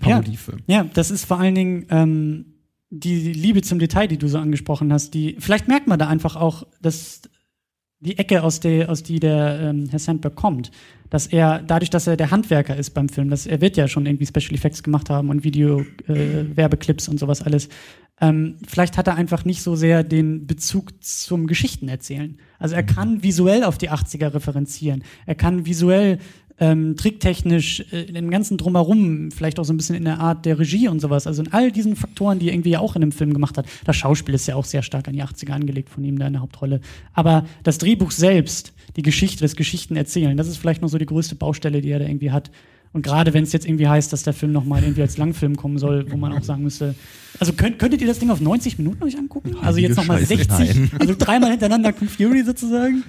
Parodiefilm. 0.00 0.58
Ja, 0.66 0.84
das 0.92 1.10
ist 1.10 1.24
vor 1.24 1.38
allen 1.40 1.54
Dingen 1.54 1.86
ähm, 1.90 2.44
die 2.90 3.32
Liebe 3.32 3.62
zum 3.62 3.78
Detail, 3.78 4.06
die 4.06 4.18
du 4.18 4.28
so 4.28 4.38
angesprochen 4.38 4.92
hast. 4.92 5.12
Die, 5.14 5.36
vielleicht 5.38 5.68
merkt 5.68 5.86
man 5.86 5.98
da 5.98 6.08
einfach 6.08 6.36
auch, 6.36 6.66
dass 6.80 7.22
die 8.00 8.16
Ecke, 8.16 8.42
aus 8.42 8.60
der, 8.60 8.88
aus 8.90 9.02
die 9.02 9.18
der 9.18 9.60
ähm, 9.60 9.88
Herr 9.90 9.98
Sandberg 9.98 10.36
kommt, 10.36 10.70
dass 11.10 11.26
er, 11.26 11.60
dadurch, 11.60 11.90
dass 11.90 12.06
er 12.06 12.16
der 12.16 12.30
Handwerker 12.30 12.76
ist 12.76 12.90
beim 12.90 13.08
Film, 13.08 13.28
dass 13.28 13.46
er 13.46 13.60
wird 13.60 13.76
ja 13.76 13.88
schon 13.88 14.06
irgendwie 14.06 14.26
Special 14.26 14.54
Effects 14.54 14.82
gemacht 14.82 15.10
haben 15.10 15.30
und 15.30 15.42
Video, 15.42 15.80
äh, 16.06 16.44
Werbeclips 16.54 17.08
und 17.08 17.18
sowas 17.18 17.42
alles. 17.42 17.68
Ähm, 18.20 18.56
vielleicht 18.66 18.96
hat 18.96 19.08
er 19.08 19.16
einfach 19.16 19.44
nicht 19.44 19.62
so 19.62 19.74
sehr 19.74 20.04
den 20.04 20.46
Bezug 20.46 21.02
zum 21.02 21.46
Geschichtenerzählen. 21.46 22.38
Also 22.58 22.74
er 22.74 22.82
kann 22.84 23.22
visuell 23.22 23.64
auf 23.64 23.78
die 23.78 23.90
80er 23.90 24.34
referenzieren. 24.34 25.02
Er 25.26 25.34
kann 25.34 25.66
visuell 25.66 26.18
ähm, 26.60 26.96
tricktechnisch, 26.96 27.84
äh, 27.92 28.02
in 28.02 28.14
dem 28.14 28.30
ganzen 28.30 28.56
Drumherum, 28.56 29.30
vielleicht 29.30 29.58
auch 29.58 29.64
so 29.64 29.72
ein 29.72 29.76
bisschen 29.76 29.96
in 29.96 30.04
der 30.04 30.18
Art 30.18 30.44
der 30.44 30.58
Regie 30.58 30.88
und 30.88 31.00
sowas. 31.00 31.26
Also 31.26 31.42
in 31.42 31.52
all 31.52 31.70
diesen 31.70 31.96
Faktoren, 31.96 32.38
die 32.38 32.48
er 32.48 32.54
irgendwie 32.54 32.76
auch 32.76 32.94
in 32.96 33.00
dem 33.00 33.12
Film 33.12 33.32
gemacht 33.32 33.56
hat. 33.58 33.66
Das 33.84 33.96
Schauspiel 33.96 34.34
ist 34.34 34.46
ja 34.46 34.56
auch 34.56 34.64
sehr 34.64 34.82
stark 34.82 35.08
an 35.08 35.14
die 35.14 35.22
80er 35.22 35.52
angelegt 35.52 35.88
von 35.88 36.04
ihm 36.04 36.18
da 36.18 36.26
in 36.26 36.32
der 36.32 36.42
Hauptrolle. 36.42 36.80
Aber 37.12 37.44
das 37.62 37.78
Drehbuch 37.78 38.10
selbst, 38.10 38.72
die 38.96 39.02
Geschichte, 39.02 39.44
das 39.44 39.56
Geschichtenerzählen, 39.56 40.36
das 40.36 40.48
ist 40.48 40.56
vielleicht 40.56 40.82
noch 40.82 40.88
so 40.88 40.98
die 40.98 41.06
größte 41.06 41.36
Baustelle, 41.36 41.80
die 41.80 41.90
er 41.90 42.00
da 42.00 42.06
irgendwie 42.06 42.30
hat. 42.30 42.50
Und 42.92 43.02
gerade 43.02 43.34
wenn 43.34 43.44
es 43.44 43.52
jetzt 43.52 43.66
irgendwie 43.66 43.86
heißt, 43.88 44.12
dass 44.12 44.22
der 44.22 44.32
Film 44.32 44.52
nochmal 44.52 44.82
irgendwie 44.82 45.02
als 45.02 45.18
Langfilm 45.18 45.56
kommen 45.56 45.78
soll, 45.78 46.10
wo 46.10 46.16
man 46.16 46.32
auch 46.32 46.42
sagen 46.42 46.62
müsste, 46.62 46.94
also 47.40 47.52
könnt, 47.52 47.78
könntet 47.78 48.00
ihr 48.00 48.06
das 48.08 48.18
Ding 48.18 48.30
auf 48.30 48.40
90 48.40 48.78
Minuten 48.78 49.02
euch 49.04 49.16
angucken? 49.16 49.54
Also 49.62 49.78
jetzt 49.78 49.96
nochmal 49.96 50.18
Scheiße, 50.18 50.36
60, 50.36 50.48
nein. 50.58 50.90
also 50.98 51.14
dreimal 51.16 51.50
hintereinander 51.50 51.92
Kung 51.92 52.08
Fury 52.08 52.42
sozusagen. 52.44 53.04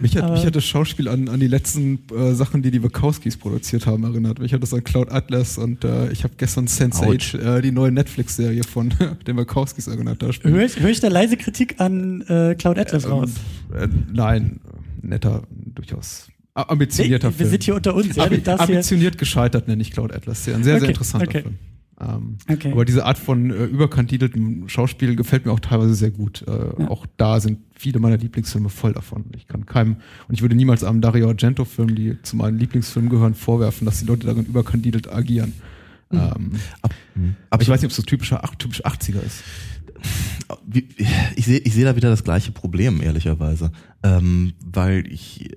Mich 0.00 0.16
hat, 0.16 0.24
Aber- 0.24 0.32
mich 0.34 0.44
hat 0.44 0.56
das 0.56 0.64
Schauspiel 0.64 1.08
an, 1.08 1.28
an 1.28 1.38
die 1.38 1.46
letzten 1.46 2.00
äh, 2.12 2.34
Sachen, 2.34 2.62
die 2.62 2.70
die 2.70 2.82
Wachowskis 2.82 3.36
produziert 3.36 3.86
haben, 3.86 4.04
erinnert. 4.04 4.40
Mich 4.40 4.52
hat 4.52 4.62
das 4.62 4.74
an 4.74 4.82
Cloud 4.82 5.12
Atlas 5.12 5.58
und 5.58 5.84
äh, 5.84 6.10
ich 6.10 6.24
habe 6.24 6.34
gestern 6.36 6.66
Sense8, 6.66 7.38
äh, 7.58 7.62
die 7.62 7.70
neue 7.70 7.92
Netflix-Serie 7.92 8.64
von 8.64 8.92
den 9.26 9.36
Wachowskis 9.36 9.86
erinnert. 9.86 10.22
Höre 10.22 10.64
ich, 10.64 10.80
hör 10.80 10.90
ich 10.90 11.00
da 11.00 11.08
leise 11.08 11.36
Kritik 11.36 11.80
an 11.80 12.22
äh, 12.22 12.54
Cloud 12.56 12.78
Atlas 12.78 13.08
raus? 13.08 13.30
Ähm, 13.74 13.80
äh, 13.80 13.88
nein, 14.12 14.60
netter, 15.02 15.42
durchaus 15.74 16.28
ambitionierter 16.62 17.28
wir 17.28 17.32
Film. 17.36 17.50
sind 17.50 17.62
hier 17.64 17.74
unter 17.76 17.94
uns. 17.94 18.16
Ja, 18.16 18.24
Ambi 18.24 18.42
das 18.42 18.60
hier, 18.60 18.68
ambitioniert 18.76 19.18
gescheitert 19.18 19.68
nenne 19.68 19.82
ich 19.82 19.90
Cloud 19.92 20.12
Atlas. 20.14 20.44
Sehr, 20.44 20.56
ein 20.56 20.64
sehr, 20.64 20.74
Okay, 20.74 20.80
sehr 20.80 20.88
interessanter 20.90 21.28
okay. 21.28 21.42
Film. 21.42 21.54
Ähm, 22.00 22.36
Okay. 22.48 22.70
Aber 22.72 22.84
diese 22.84 23.04
Art 23.04 23.18
von 23.18 23.50
äh, 23.50 23.64
überkandideltem 23.64 24.68
Schauspiel 24.68 25.16
gefällt 25.16 25.46
mir 25.46 25.52
auch 25.52 25.60
teilweise 25.60 25.94
sehr 25.94 26.10
gut. 26.12 26.44
Äh, 26.46 26.50
Ja. 26.78 26.88
Auch 26.88 27.06
da 27.16 27.40
sind 27.40 27.58
viele 27.76 27.98
meiner 27.98 28.16
Lieblingsfilme 28.16 28.68
voll 28.68 28.92
davon. 28.92 29.24
Ich 29.36 29.46
kann 29.48 29.66
keinem, 29.66 29.96
und 30.28 30.34
ich 30.34 30.42
würde 30.42 30.54
niemals 30.54 30.84
einem 30.84 31.00
Dario 31.00 31.28
Argento-Film, 31.28 31.94
die 31.94 32.16
zu 32.22 32.36
meinen 32.36 32.58
Lieblingsfilmen 32.58 33.10
gehören, 33.10 33.34
vorwerfen, 33.34 33.84
dass 33.84 33.98
die 33.98 34.06
Leute 34.06 34.26
darin 34.26 34.46
überkandidelt 34.46 35.12
agieren. 35.12 35.54
Mhm. 36.10 36.18
Ähm, 36.18 36.52
Ab, 36.82 36.94
aber 37.50 37.62
ich 37.62 37.68
weiß 37.68 37.80
nicht, 37.80 37.86
ob 37.86 37.90
es 37.90 37.96
so 37.96 38.02
typischer, 38.02 38.42
ach, 38.44 38.54
typisch 38.54 38.84
80er 38.86 39.20
ist. 39.24 39.42
Ich 41.36 41.44
sehe 41.46 41.58
ich 41.58 41.74
sehe 41.74 41.84
da 41.84 41.96
wieder 41.96 42.08
das 42.10 42.22
gleiche 42.24 42.52
Problem, 42.52 43.02
ehrlicherweise. 43.02 43.72
Ähm, 44.02 44.52
weil 44.64 45.06
ich 45.12 45.50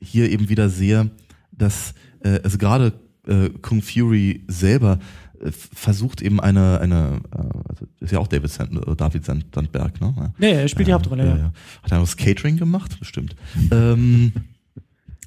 hier 0.00 0.30
eben 0.30 0.48
wieder 0.48 0.68
sehe, 0.68 1.10
dass 1.52 1.94
äh, 2.20 2.40
also 2.42 2.58
gerade 2.58 2.92
äh, 3.26 3.50
Kung 3.62 3.82
Fury 3.82 4.44
selber 4.48 4.98
äh, 5.40 5.50
versucht 5.50 6.22
eben 6.22 6.40
eine, 6.40 6.80
eine 6.80 7.20
äh, 7.32 7.38
also 7.68 7.86
ist 8.00 8.12
ja 8.12 8.18
auch 8.18 8.28
David, 8.28 8.50
Sand, 8.50 8.86
äh, 8.86 8.96
David 8.96 9.24
Sand, 9.24 9.46
Sandberg, 9.54 10.00
ne? 10.00 10.32
Ja, 10.38 10.48
ja, 10.48 10.54
er 10.60 10.68
spielt 10.68 10.88
die 10.88 10.92
Hauptrolle, 10.92 11.26
ja. 11.26 11.52
Hat 11.82 11.92
er 11.92 11.98
noch 11.98 12.04
das 12.04 12.16
Catering 12.16 12.56
gemacht? 12.56 12.98
Bestimmt. 12.98 13.36
ähm, 13.70 14.32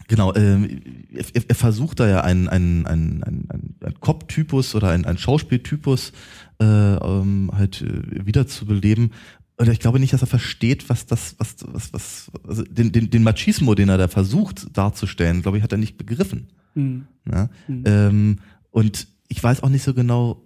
Genau, 0.10 0.34
ähm, 0.34 0.82
er, 1.14 1.44
er 1.50 1.56
versucht 1.56 2.00
da 2.00 2.10
ja 2.10 2.22
einen, 2.22 2.50
einen, 2.50 2.88
einen, 2.88 3.24
einen, 3.24 3.52
einen, 3.52 3.76
einen 3.80 4.00
Cop-Typus 4.00 4.74
oder 4.74 4.90
einen, 4.90 5.06
einen 5.06 5.20
Schauspieltypus 5.20 6.14
äh, 6.60 6.66
ähm, 6.66 7.52
halt 7.54 7.84
äh, 7.84 8.26
wiederzubeleben. 8.26 9.12
Und 9.60 9.68
ich 9.68 9.80
glaube 9.80 10.00
nicht, 10.00 10.14
dass 10.14 10.22
er 10.22 10.28
versteht, 10.28 10.88
was 10.88 11.06
das, 11.06 11.36
was, 11.38 11.56
was, 11.68 11.92
was, 11.92 12.32
also 12.48 12.64
den, 12.64 12.94
den, 12.94 13.10
den 13.10 13.24
Machismo, 13.24 13.76
den 13.76 13.90
er 13.90 13.98
da 13.98 14.08
versucht 14.08 14.68
darzustellen, 14.78 15.42
glaube 15.42 15.58
ich, 15.58 15.64
hat 15.64 15.74
er 15.74 15.78
nicht 15.78 15.98
begriffen. 15.98 16.48
Mhm. 16.76 17.08
Ja? 17.30 17.50
Mhm. 17.68 17.84
Ähm, 17.86 18.36
und 18.72 19.08
ich 19.28 19.44
weiß 19.44 19.62
auch 19.62 19.68
nicht 19.68 19.84
so 19.84 19.94
genau, 19.94 20.42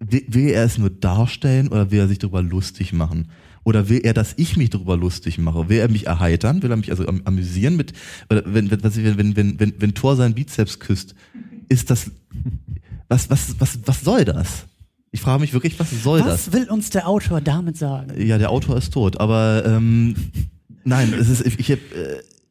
will, 0.00 0.24
will 0.26 0.48
er 0.48 0.64
es 0.64 0.78
nur 0.78 0.90
darstellen 0.90 1.68
oder 1.68 1.92
will 1.92 2.00
er 2.00 2.08
sich 2.08 2.18
darüber 2.18 2.42
lustig 2.42 2.92
machen? 2.92 3.28
Oder 3.62 3.88
will 3.88 4.00
er, 4.02 4.14
dass 4.14 4.34
ich 4.36 4.56
mich 4.56 4.70
darüber 4.70 4.96
lustig 4.96 5.38
mache? 5.38 5.68
Will 5.68 5.78
er 5.78 5.88
mich 5.88 6.08
erheitern? 6.08 6.60
Will 6.64 6.72
er 6.72 6.76
mich 6.76 6.90
also 6.90 7.06
am, 7.06 7.22
amüsieren 7.26 7.76
mit, 7.76 7.92
oder 8.30 8.42
wenn, 8.46 8.68
wenn, 8.68 8.82
wenn, 8.82 9.36
wenn, 9.36 9.60
wenn, 9.60 9.74
wenn 9.78 9.94
Thor 9.94 10.16
seinen 10.16 10.34
Bizeps 10.34 10.80
küsst, 10.80 11.14
ist 11.68 11.88
das, 11.88 12.10
was, 13.08 13.30
was, 13.30 13.60
was, 13.60 13.78
was 13.86 14.00
soll 14.00 14.24
das? 14.24 14.66
Ich 15.12 15.20
frage 15.20 15.40
mich 15.40 15.52
wirklich, 15.52 15.78
was 15.80 15.90
soll 15.90 16.20
das? 16.20 16.46
Was 16.46 16.52
will 16.52 16.70
uns 16.70 16.90
der 16.90 17.08
Autor 17.08 17.40
damit 17.40 17.76
sagen? 17.76 18.12
Ja, 18.20 18.38
der 18.38 18.50
Autor 18.50 18.76
ist 18.76 18.92
tot, 18.92 19.18
aber 19.18 19.64
ähm, 19.66 20.14
nein, 20.84 21.12
es 21.12 21.28
ist, 21.28 21.44
ich, 21.44 21.58
ich, 21.58 21.70
äh, 21.70 21.76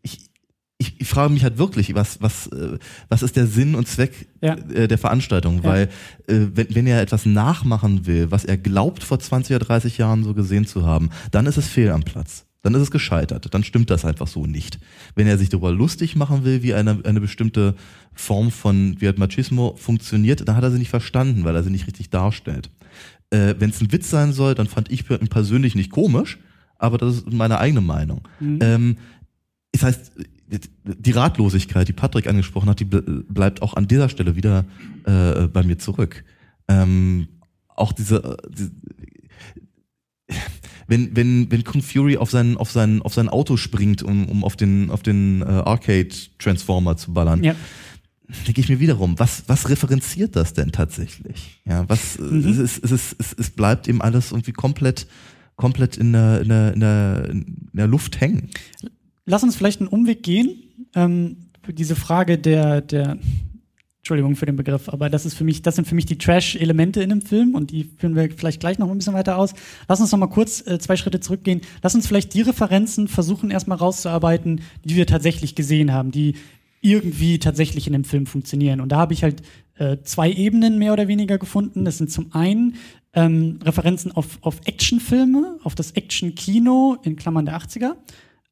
ich, 0.02 0.30
ich, 0.78 1.00
ich 1.00 1.08
frage 1.08 1.32
mich 1.32 1.44
halt 1.44 1.58
wirklich, 1.58 1.96
was, 1.96 2.22
was, 2.22 2.48
äh, 2.48 2.78
was 3.08 3.24
ist 3.24 3.38
der 3.38 3.48
Sinn 3.48 3.76
und 3.76 3.88
Zweck 3.88 4.28
Ja. 4.42 4.56
äh, 4.56 4.90
der 4.90 4.98
Veranstaltung? 4.98 5.58
Ja. 5.64 5.70
Weil 5.70 5.84
äh, 6.28 6.48
wenn, 6.54 6.76
wenn 6.76 6.88
er 6.88 7.02
etwas 7.02 7.26
nachmachen 7.26 8.06
will, 8.06 8.30
was 8.30 8.44
er 8.44 8.58
glaubt 8.58 9.04
vor 9.04 9.20
20 9.20 9.56
oder 9.56 9.66
30 9.66 9.98
Jahren 9.98 10.26
so 10.26 10.34
gesehen 10.34 10.66
zu 10.68 10.86
haben, 10.86 11.12
dann 11.32 11.46
ist 11.46 11.58
es 11.58 11.68
fehl 11.68 11.92
am 11.92 12.04
Platz. 12.04 12.46
Dann 12.62 12.74
ist 12.76 12.82
es 12.82 12.92
gescheitert. 12.92 13.54
Dann 13.54 13.64
stimmt 13.64 13.90
das 13.90 14.04
einfach 14.04 14.28
so 14.28 14.46
nicht. 14.46 14.80
Wenn 15.16 15.28
er 15.28 15.38
sich 15.38 15.50
darüber 15.50 15.72
lustig 15.72 16.16
machen 16.16 16.44
will, 16.44 16.62
wie 16.62 16.74
eine, 16.74 17.00
eine 17.06 17.22
bestimmte 17.22 17.76
Form 18.14 18.52
von 18.52 19.00
wie 19.00 19.06
halt 19.06 19.18
Machismo 19.18 19.76
funktioniert, 19.78 20.48
dann 20.48 20.56
hat 20.56 20.64
er 20.64 20.72
sie 20.72 20.80
nicht 20.80 20.90
verstanden, 20.90 21.46
weil 21.46 21.56
er 21.56 21.64
sie 21.64 21.70
nicht 21.70 21.88
richtig 21.88 22.10
darstellt. 22.10 22.70
Äh, 23.30 23.56
Wenn 23.60 23.70
es 23.70 23.80
ein 23.80 23.92
Witz 23.92 24.10
sein 24.10 24.34
soll, 24.34 24.56
dann 24.56 24.68
fand 24.68 24.92
ich 24.92 25.10
ihn 25.10 25.28
persönlich 25.30 25.76
nicht 25.76 25.92
komisch, 25.92 26.38
aber 26.78 26.98
das 26.98 27.18
ist 27.18 27.32
meine 27.32 27.60
eigene 27.60 27.82
Meinung. 27.82 28.28
Mhm. 28.40 28.60
Ähm, 28.62 28.98
das 29.72 29.84
heißt, 29.84 30.12
die 30.84 31.12
Ratlosigkeit, 31.12 31.88
die 31.88 31.94
Patrick 31.94 32.28
angesprochen 32.28 32.70
hat, 32.70 32.80
die 32.80 32.86
ble- 32.86 33.24
bleibt 33.30 33.62
auch 33.62 33.76
an 33.76 33.88
dieser 33.88 34.10
Stelle 34.10 34.36
wieder 34.36 34.66
äh, 35.06 35.48
bei 35.48 35.62
mir 35.64 35.78
zurück. 35.78 36.24
Ähm, 36.68 37.28
auch 37.68 37.94
diese, 37.94 38.18
äh, 38.18 38.38
die, 38.50 38.72
wenn, 40.90 41.16
wenn, 41.16 41.52
wenn 41.52 41.64
Kung 41.64 41.82
Fury 41.82 42.18
auf 42.18 42.32
sein, 42.32 42.58
auf 42.58 42.72
sein, 42.72 43.02
auf 43.02 43.14
sein 43.14 43.30
Auto 43.30 43.56
springt, 43.58 44.04
um, 44.04 44.28
um 44.28 44.44
auf 44.44 44.56
den, 44.56 44.90
auf 44.92 45.02
den 45.04 45.42
äh, 45.42 45.46
Arcade 45.46 46.10
Transformer 46.40 46.98
zu 46.98 47.14
ballern, 47.14 47.44
Ja. 47.44 47.56
denke 48.48 48.60
ich 48.62 48.70
mir 48.70 48.80
wiederum, 48.80 49.18
was, 49.18 49.44
was 49.48 49.70
referenziert 49.70 50.36
das 50.36 50.54
denn 50.54 50.72
tatsächlich? 50.72 51.62
Ja, 51.66 51.88
was, 51.88 52.20
Mhm. 52.20 52.40
es, 52.50 52.58
ist, 52.58 52.84
es, 52.84 52.92
ist, 52.92 53.16
es, 53.20 53.34
es 53.38 53.50
bleibt 53.52 53.88
eben 53.88 54.02
alles 54.02 54.32
irgendwie 54.32 54.52
komplett, 54.52 55.08
komplett 55.56 55.96
in 55.98 56.12
der, 56.14 56.42
in 56.42 56.50
der, 56.50 56.74
in 56.74 56.80
der, 56.80 57.30
in 57.30 57.70
der 57.74 57.88
Luft 57.88 58.20
hängen. 58.20 58.50
Lass 59.26 59.44
uns 59.44 59.56
vielleicht 59.56 59.80
einen 59.82 59.90
Umweg 59.90 60.24
gehen. 60.24 60.50
Ähm, 60.96 61.38
für 61.64 61.74
diese 61.74 61.96
Frage 61.96 62.38
der, 62.40 62.82
der, 62.82 63.18
Entschuldigung 64.10 64.36
für 64.36 64.48
den 64.48 64.56
Begriff, 64.56 64.90
aber 64.90 65.08
das 65.08 65.28
ist 65.28 65.36
für 65.36 65.44
mich, 65.44 65.62
das 65.62 65.76
sind 65.76 65.88
für 65.88 65.94
mich 65.94 66.08
die 66.08 66.18
Trash-Elemente 66.18 67.04
in 67.04 67.10
dem 67.10 67.22
Film 67.22 67.54
und 67.54 67.70
die 67.70 67.84
führen 67.84 68.16
wir 68.16 68.28
vielleicht 68.36 68.60
gleich 68.60 68.80
noch 68.80 68.90
ein 68.90 68.98
bisschen 68.98 69.14
weiter 69.14 69.38
aus. 69.38 69.54
Lass 69.88 70.02
uns 70.02 70.12
noch 70.12 70.18
mal 70.18 70.26
kurz 70.26 70.66
äh, 70.66 70.80
zwei 70.80 70.96
Schritte 70.96 71.20
zurückgehen. 71.20 71.62
Lass 71.84 71.94
uns 71.94 72.08
vielleicht 72.08 72.34
die 72.34 72.42
Referenzen 72.42 73.08
versuchen 73.08 73.52
erstmal 73.52 73.78
rauszuarbeiten, 73.78 74.62
die 74.84 74.96
wir 74.96 75.06
tatsächlich 75.06 75.54
gesehen 75.54 75.94
haben, 75.94 76.10
die 76.10 76.38
irgendwie 76.82 77.38
tatsächlich 77.38 77.86
in 77.86 77.94
dem 77.94 78.04
Film 78.04 78.26
funktionieren. 78.26 78.82
Und 78.82 78.92
da 78.92 78.98
habe 78.98 79.14
ich 79.14 79.22
halt 79.22 79.44
äh, 79.78 79.98
zwei 80.02 80.32
Ebenen 80.32 80.80
mehr 80.80 80.94
oder 80.94 81.08
weniger 81.08 81.38
gefunden. 81.38 81.86
Das 81.86 82.00
sind 82.00 82.10
zum 82.10 82.34
einen 82.34 82.78
ähm, 83.14 83.60
Referenzen 83.64 84.12
auf, 84.12 84.40
auf 84.42 84.62
Actionfilme, 84.66 85.60
auf 85.64 85.76
das 85.76 85.92
Action-Kino 85.92 86.98
in 87.04 87.16
Klammern 87.16 87.46
der 87.46 87.60
80er, 87.60 87.92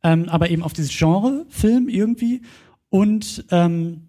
ähm, 0.04 0.30
aber 0.30 0.52
eben 0.52 0.62
auf 0.62 0.74
dieses 0.74 0.96
Genre 0.96 1.48
Film 1.50 1.90
irgendwie. 1.90 2.44
Und 2.90 3.44
ähm, 3.50 4.07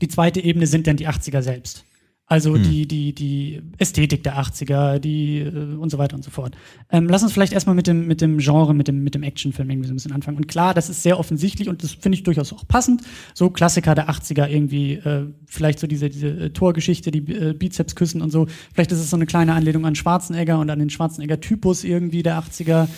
die 0.00 0.08
zweite 0.08 0.40
Ebene 0.40 0.66
sind 0.66 0.86
dann 0.86 0.96
die 0.96 1.08
80er 1.08 1.42
selbst. 1.42 1.84
Also 2.30 2.54
Hm. 2.56 2.62
die, 2.62 2.86
die, 2.86 3.14
die 3.14 3.62
Ästhetik 3.78 4.22
der 4.22 4.38
80er, 4.38 4.98
die 4.98 5.38
äh, 5.38 5.76
und 5.76 5.88
so 5.88 5.96
weiter 5.96 6.14
und 6.14 6.22
so 6.22 6.30
fort. 6.30 6.54
Ähm, 6.90 7.06
lass 7.08 7.22
uns 7.22 7.32
vielleicht 7.32 7.54
erstmal 7.54 7.74
mit 7.74 7.86
dem, 7.86 8.06
mit 8.06 8.20
dem 8.20 8.36
Genre, 8.36 8.74
mit 8.74 8.86
dem, 8.86 9.02
mit 9.02 9.14
dem 9.14 9.22
Actionfilm 9.22 9.70
irgendwie 9.70 9.88
so 9.88 9.94
ein 9.94 9.96
bisschen 9.96 10.12
anfangen. 10.12 10.36
Und 10.36 10.46
klar, 10.46 10.74
das 10.74 10.90
ist 10.90 11.02
sehr 11.02 11.18
offensichtlich 11.18 11.70
und 11.70 11.82
das 11.82 11.92
finde 11.92 12.16
ich 12.16 12.24
durchaus 12.24 12.52
auch 12.52 12.68
passend. 12.68 13.00
So 13.32 13.48
Klassiker 13.48 13.94
der 13.94 14.10
80er 14.10 14.46
irgendwie, 14.46 14.94
äh, 14.94 15.24
vielleicht 15.46 15.78
so 15.78 15.86
diese, 15.86 16.10
diese 16.10 16.28
äh, 16.28 16.50
Torgeschichte, 16.50 17.10
die 17.10 17.32
äh, 17.32 17.54
Bizeps 17.54 17.94
küssen 17.94 18.20
und 18.20 18.30
so. 18.30 18.46
Vielleicht 18.74 18.92
ist 18.92 18.98
es 18.98 19.08
so 19.08 19.16
eine 19.16 19.24
kleine 19.24 19.54
Anlehnung 19.54 19.86
an 19.86 19.94
Schwarzenegger 19.94 20.58
und 20.58 20.68
an 20.68 20.78
den 20.78 20.90
Schwarzenegger-Typus 20.90 21.84
irgendwie 21.84 22.22
der 22.22 22.42
80er. 22.42 22.88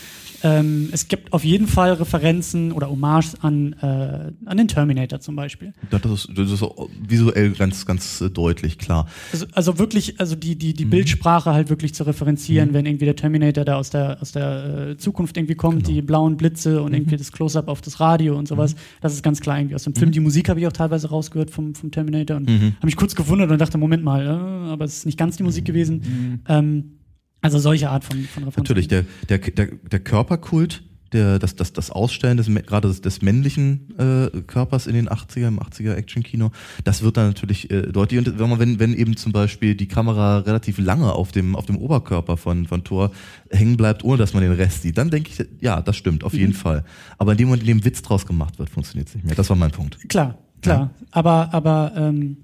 Ähm, 0.42 0.88
es 0.92 1.08
gibt 1.08 1.32
auf 1.32 1.44
jeden 1.44 1.66
Fall 1.66 1.92
Referenzen 1.92 2.72
oder 2.72 2.88
Hommage 2.90 3.34
an, 3.42 3.74
äh, 3.74 4.32
an 4.46 4.56
den 4.56 4.68
Terminator 4.68 5.20
zum 5.20 5.36
Beispiel. 5.36 5.74
Das 5.90 6.02
ist, 6.04 6.30
das 6.34 6.50
ist 6.50 6.64
visuell 7.02 7.50
ganz, 7.50 7.84
ganz 7.84 8.20
äh, 8.20 8.30
deutlich, 8.30 8.78
klar. 8.78 9.06
Also, 9.32 9.46
also 9.52 9.78
wirklich, 9.78 10.18
also 10.20 10.36
die, 10.36 10.56
die, 10.56 10.74
die 10.74 10.84
Bildsprache 10.84 11.52
halt 11.52 11.70
wirklich 11.70 11.94
zu 11.94 12.04
referenzieren, 12.04 12.72
wenn 12.72 12.86
irgendwie 12.86 13.04
der 13.04 13.16
Terminator 13.16 13.64
da 13.64 13.76
aus 13.76 13.90
der, 13.90 14.20
aus 14.20 14.32
der 14.32 14.90
äh, 14.90 14.96
Zukunft 14.96 15.36
irgendwie 15.36 15.54
kommt, 15.54 15.86
die 15.86 16.02
blauen 16.02 16.36
Blitze 16.36 16.82
und 16.82 16.94
irgendwie 16.94 17.16
das 17.16 17.32
Close-Up 17.32 17.68
auf 17.68 17.80
das 17.80 18.00
Radio 18.00 18.36
und 18.38 18.48
sowas. 18.48 18.74
Das 19.00 19.14
ist 19.14 19.22
ganz 19.22 19.40
klar 19.40 19.58
irgendwie 19.58 19.74
aus 19.74 19.84
dem 19.84 19.94
Film. 19.94 20.10
Die 20.10 20.20
Musik 20.20 20.48
habe 20.48 20.60
ich 20.60 20.66
auch 20.66 20.72
teilweise 20.72 21.08
rausgehört 21.08 21.50
vom, 21.50 21.74
vom 21.74 21.90
Terminator 21.90 22.36
und 22.36 22.48
habe 22.48 22.74
mich 22.82 22.96
kurz 22.96 23.14
gewundert 23.14 23.50
und 23.50 23.60
dachte, 23.60 23.78
Moment 23.78 24.04
mal, 24.04 24.26
äh, 24.26 24.70
aber 24.70 24.84
es 24.84 24.98
ist 24.98 25.06
nicht 25.06 25.18
ganz 25.18 25.36
die 25.36 25.42
Musik 25.42 25.64
gewesen. 25.64 26.42
Ähm, 26.48 26.96
also 27.42 27.58
solche 27.58 27.88
Art 27.90 28.04
von, 28.04 28.18
von 28.24 28.44
Referenzen. 28.44 28.62
Natürlich, 28.62 28.88
der, 28.88 29.04
der, 29.28 29.38
der, 29.38 29.66
der 29.66 30.00
Körperkult, 30.00 30.82
der, 31.12 31.38
das, 31.38 31.56
das, 31.56 31.72
das 31.72 31.90
Ausstellen 31.90 32.36
des, 32.36 32.46
gerade 32.46 32.88
des, 32.88 33.00
des 33.00 33.22
männlichen 33.22 33.88
äh, 33.98 34.42
Körpers 34.42 34.86
in 34.86 34.94
den 34.94 35.08
80er, 35.08 35.48
im 35.48 35.60
80er 35.60 35.94
Action-Kino, 35.94 36.50
das 36.84 37.02
wird 37.02 37.16
dann 37.16 37.28
natürlich 37.28 37.70
äh, 37.70 37.82
deutlich. 37.82 38.18
Und 38.18 38.38
wenn, 38.38 38.48
man, 38.48 38.58
wenn, 38.58 38.78
wenn 38.78 38.94
eben 38.94 39.16
zum 39.16 39.32
Beispiel 39.32 39.74
die 39.74 39.88
Kamera 39.88 40.38
relativ 40.38 40.78
lange 40.78 41.12
auf 41.12 41.32
dem, 41.32 41.56
auf 41.56 41.66
dem 41.66 41.76
Oberkörper 41.78 42.36
von, 42.36 42.66
von 42.66 42.84
Thor 42.84 43.10
hängen 43.50 43.76
bleibt, 43.76 44.04
ohne 44.04 44.18
dass 44.18 44.34
man 44.34 44.42
den 44.42 44.52
Rest 44.52 44.82
sieht, 44.82 44.98
dann 44.98 45.10
denke 45.10 45.30
ich, 45.30 45.46
ja, 45.60 45.80
das 45.80 45.96
stimmt, 45.96 46.24
auf 46.24 46.34
jeden 46.34 46.54
Fall. 46.54 46.84
Aber 47.18 47.32
in 47.32 47.38
dem 47.38 47.48
Moment, 47.48 47.62
in 47.62 47.78
dem 47.78 47.84
Witz 47.84 48.02
draus 48.02 48.26
gemacht 48.26 48.58
wird, 48.58 48.70
funktioniert 48.70 49.08
es 49.08 49.14
nicht 49.14 49.26
mehr. 49.26 49.34
Das 49.34 49.48
war 49.50 49.56
mein 49.56 49.70
Punkt. 49.70 49.98
Klar, 50.08 50.38
klar. 50.62 50.90
Aber, 51.10 51.52
aber 51.52 51.92
ähm, 51.96 52.38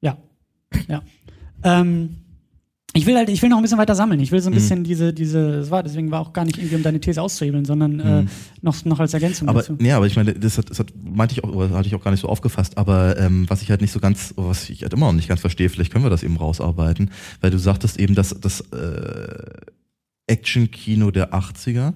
ja. 0.00 0.16
Ja. 0.88 1.02
Ähm, 1.64 2.16
ich 2.94 3.06
will 3.06 3.16
halt, 3.16 3.28
ich 3.30 3.40
will 3.40 3.48
noch 3.48 3.56
ein 3.56 3.62
bisschen 3.62 3.78
weiter 3.78 3.94
sammeln. 3.94 4.20
Ich 4.20 4.32
will 4.32 4.40
so 4.40 4.50
Mhm. 4.50 4.54
ein 4.56 4.60
bisschen 4.60 4.84
diese, 4.84 5.12
diese, 5.14 5.52
das 5.58 5.70
war, 5.70 5.82
deswegen 5.82 6.10
war 6.10 6.20
auch 6.20 6.32
gar 6.32 6.44
nicht 6.44 6.58
irgendwie, 6.58 6.76
um 6.76 6.82
deine 6.82 7.00
These 7.00 7.22
auszuhebeln, 7.22 7.64
sondern 7.64 8.00
äh, 8.00 8.24
noch, 8.60 8.84
noch 8.84 9.00
als 9.00 9.14
Ergänzung 9.14 9.46
Mhm. 9.46 9.48
Aber 9.50 9.60
dazu. 9.60 9.76
nee, 9.78 9.92
aber 9.92 10.06
ich 10.06 10.16
meine, 10.16 10.34
das 10.34 10.58
hat, 10.58 10.68
das 10.70 10.78
hat 10.78 10.92
meinte 11.02 11.32
ich 11.34 11.42
auch, 11.42 11.48
oder 11.54 11.70
hatte 11.70 11.88
ich 11.88 11.94
auch 11.94 12.04
gar 12.04 12.10
nicht 12.10 12.20
so 12.20 12.28
aufgefasst, 12.28 12.76
aber 12.76 13.18
ähm, 13.18 13.48
was 13.48 13.62
ich 13.62 13.70
halt 13.70 13.80
nicht 13.80 13.92
so 13.92 14.00
ganz, 14.00 14.34
was 14.36 14.68
ich 14.68 14.82
halt 14.82 14.92
immer 14.92 15.06
noch 15.06 15.12
nicht 15.14 15.28
ganz 15.28 15.40
verstehe, 15.40 15.68
vielleicht 15.70 15.92
können 15.92 16.04
wir 16.04 16.10
das 16.10 16.22
eben 16.22 16.36
rausarbeiten, 16.36 17.10
weil 17.40 17.50
du 17.50 17.58
sagtest 17.58 17.98
eben, 17.98 18.14
dass 18.14 18.30
das 18.40 18.60
äh, 18.72 19.44
Action-Kino 20.26 21.10
der 21.10 21.32
80er 21.34 21.94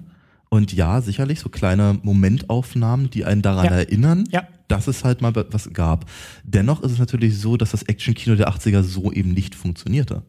und 0.49 0.73
ja, 0.73 1.01
sicherlich 1.01 1.39
so 1.39 1.49
kleine 1.49 1.99
Momentaufnahmen, 2.03 3.09
die 3.09 3.25
einen 3.25 3.41
daran 3.41 3.65
Ja. 3.65 3.71
erinnern, 3.71 4.23
Ja. 4.31 4.47
dass 4.67 4.87
es 4.87 5.03
halt 5.03 5.21
mal 5.21 5.33
was 5.51 5.71
gab. 5.73 6.05
Dennoch 6.43 6.81
ist 6.83 6.91
es 6.93 6.99
natürlich 6.99 7.37
so, 7.37 7.57
dass 7.57 7.71
das 7.71 7.83
Action-Kino 7.83 8.35
der 8.35 8.49
80er 8.49 8.81
so 8.83 9.11
eben 9.11 9.33
nicht 9.33 9.55
funktionierte. 9.55 10.23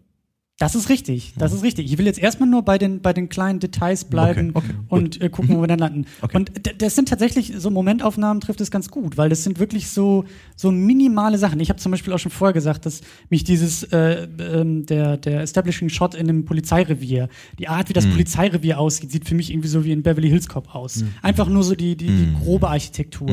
Das 0.59 0.75
ist 0.75 0.88
richtig, 0.88 1.35
das 1.38 1.53
ist 1.53 1.62
richtig. 1.62 1.87
Ich 1.87 1.99
will 1.99 2.07
jetzt 2.07 2.18
erstmal 2.18 2.49
nur 2.49 2.62
bei 2.62 2.79
den, 2.79 3.01
bei 3.01 3.12
den 3.12 3.29
kleinen 3.29 3.61
Details 3.61 4.05
bleiben 4.05 4.51
Okay, 4.55 4.66
okay, 4.66 4.77
und 4.88 5.21
äh, 5.21 5.29
gucken, 5.29 5.57
wo 5.57 5.61
wir 5.61 5.68
dann 5.68 5.79
landen. 5.79 6.07
Okay. 6.21 6.37
Und 6.37 6.51
das 6.79 6.97
sind 6.97 7.09
tatsächlich, 7.09 7.53
so 7.57 7.71
Momentaufnahmen 7.71 8.40
trifft 8.40 8.61
es 8.61 8.73
ganz 8.73 8.90
gut, 8.90 9.16
weil 9.16 9.29
das 9.29 9.44
sind 9.44 9.61
wirklich 9.61 9.88
so, 9.88 10.25
so 10.57 10.73
minimale 10.73 11.38
Sachen. 11.38 11.61
Ich 11.61 11.71
habe 11.71 11.79
zum 11.79 11.92
Beispiel 11.92 12.12
auch 12.12 12.18
schon 12.18 12.33
vorher 12.33 12.53
gesagt, 12.53 12.87
dass 12.87 13.03
mich 13.31 13.44
dieses, 13.44 13.85
äh, 13.85 14.27
ähm, 14.40 14.85
der, 14.85 15.16
der 15.16 15.42
Establishing 15.42 15.90
Shot 15.90 16.16
in 16.16 16.29
einem 16.29 16.44
Polizeirevier, 16.44 17.29
die 17.61 17.68
Art, 17.68 17.88
wie 17.88 17.92
das 17.92 18.07
Polizeirevier 18.07 18.81
aussieht, 18.81 19.12
sieht 19.12 19.29
für 19.29 19.37
mich 19.37 19.53
irgendwie 19.53 19.68
so 19.68 19.85
wie 19.85 19.92
in 19.92 20.03
Beverly 20.03 20.29
Hills 20.29 20.49
Cop 20.49 20.75
aus. 20.75 21.05
Einfach 21.23 21.49
nur 21.49 21.62
so 21.62 21.77
die, 21.77 21.97
die, 21.97 22.09
die 22.09 22.35
grobe 22.42 22.68
Architektur. 22.68 23.31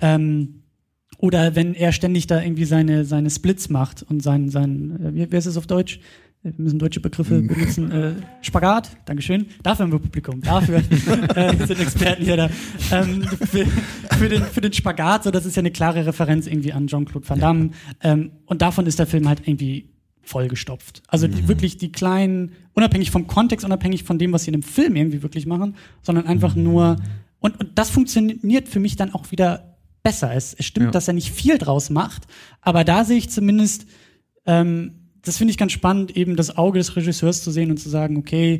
Ähm, 0.00 0.62
oder 1.18 1.54
wenn 1.56 1.74
er 1.74 1.92
ständig 1.92 2.26
da 2.26 2.42
irgendwie 2.42 2.64
seine, 2.64 3.04
seine 3.04 3.30
Splits 3.30 3.70
macht 3.70 4.02
und 4.02 4.22
sein, 4.22 4.50
sein 4.50 5.00
äh, 5.02 5.14
wie, 5.14 5.32
wie 5.32 5.36
heißt 5.36 5.46
es 5.46 5.56
auf 5.56 5.66
Deutsch? 5.66 6.00
Wir 6.44 6.52
müssen 6.58 6.78
deutsche 6.78 7.00
Begriffe 7.00 7.40
benutzen. 7.40 7.90
Äh, 7.90 8.12
Spagat, 8.42 8.90
Dankeschön. 9.06 9.46
Dafür 9.62 9.84
haben 9.84 9.92
wir 9.92 9.98
Publikum. 9.98 10.42
Dafür 10.42 10.76
äh, 11.36 11.66
sind 11.66 11.80
Experten 11.80 12.22
hier 12.22 12.36
da. 12.36 12.50
Ähm, 12.92 13.22
für, 13.22 13.64
für, 14.18 14.28
den, 14.28 14.42
für 14.42 14.60
den 14.60 14.72
Spagat, 14.74 15.24
so 15.24 15.30
das 15.30 15.46
ist 15.46 15.56
ja 15.56 15.60
eine 15.60 15.70
klare 15.70 16.04
Referenz 16.04 16.46
irgendwie 16.46 16.74
an 16.74 16.86
Jean-Claude 16.86 17.26
Van 17.26 17.40
Damme. 17.40 17.70
Ähm, 18.02 18.32
und 18.44 18.60
davon 18.60 18.84
ist 18.86 18.98
der 18.98 19.06
Film 19.06 19.26
halt 19.26 19.48
irgendwie 19.48 19.88
vollgestopft. 20.20 21.02
Also 21.08 21.28
die, 21.28 21.48
wirklich 21.48 21.78
die 21.78 21.90
kleinen, 21.92 22.52
unabhängig 22.74 23.10
vom 23.10 23.26
Kontext, 23.26 23.64
unabhängig 23.64 24.04
von 24.04 24.18
dem, 24.18 24.32
was 24.32 24.42
sie 24.44 24.48
in 24.48 24.60
dem 24.60 24.62
Film 24.62 24.96
irgendwie 24.96 25.22
wirklich 25.22 25.46
machen, 25.46 25.76
sondern 26.02 26.26
einfach 26.26 26.54
nur, 26.54 26.96
und, 27.40 27.58
und 27.58 27.78
das 27.78 27.88
funktioniert 27.88 28.68
für 28.68 28.80
mich 28.80 28.96
dann 28.96 29.14
auch 29.14 29.30
wieder 29.30 29.78
besser. 30.02 30.34
Es, 30.34 30.52
es 30.52 30.66
stimmt, 30.66 30.86
Ja. 30.86 30.90
dass 30.90 31.08
er 31.08 31.14
nicht 31.14 31.30
viel 31.32 31.56
draus 31.56 31.88
macht, 31.88 32.26
aber 32.60 32.84
da 32.84 33.04
sehe 33.04 33.16
ich 33.16 33.30
zumindest, 33.30 33.86
ähm, 34.44 35.00
das 35.24 35.38
finde 35.38 35.52
ich 35.52 35.58
ganz 35.58 35.72
spannend, 35.72 36.16
eben 36.16 36.36
das 36.36 36.56
Auge 36.56 36.78
des 36.78 36.96
Regisseurs 36.96 37.42
zu 37.42 37.50
sehen 37.50 37.70
und 37.70 37.78
zu 37.78 37.88
sagen, 37.88 38.16
okay, 38.16 38.58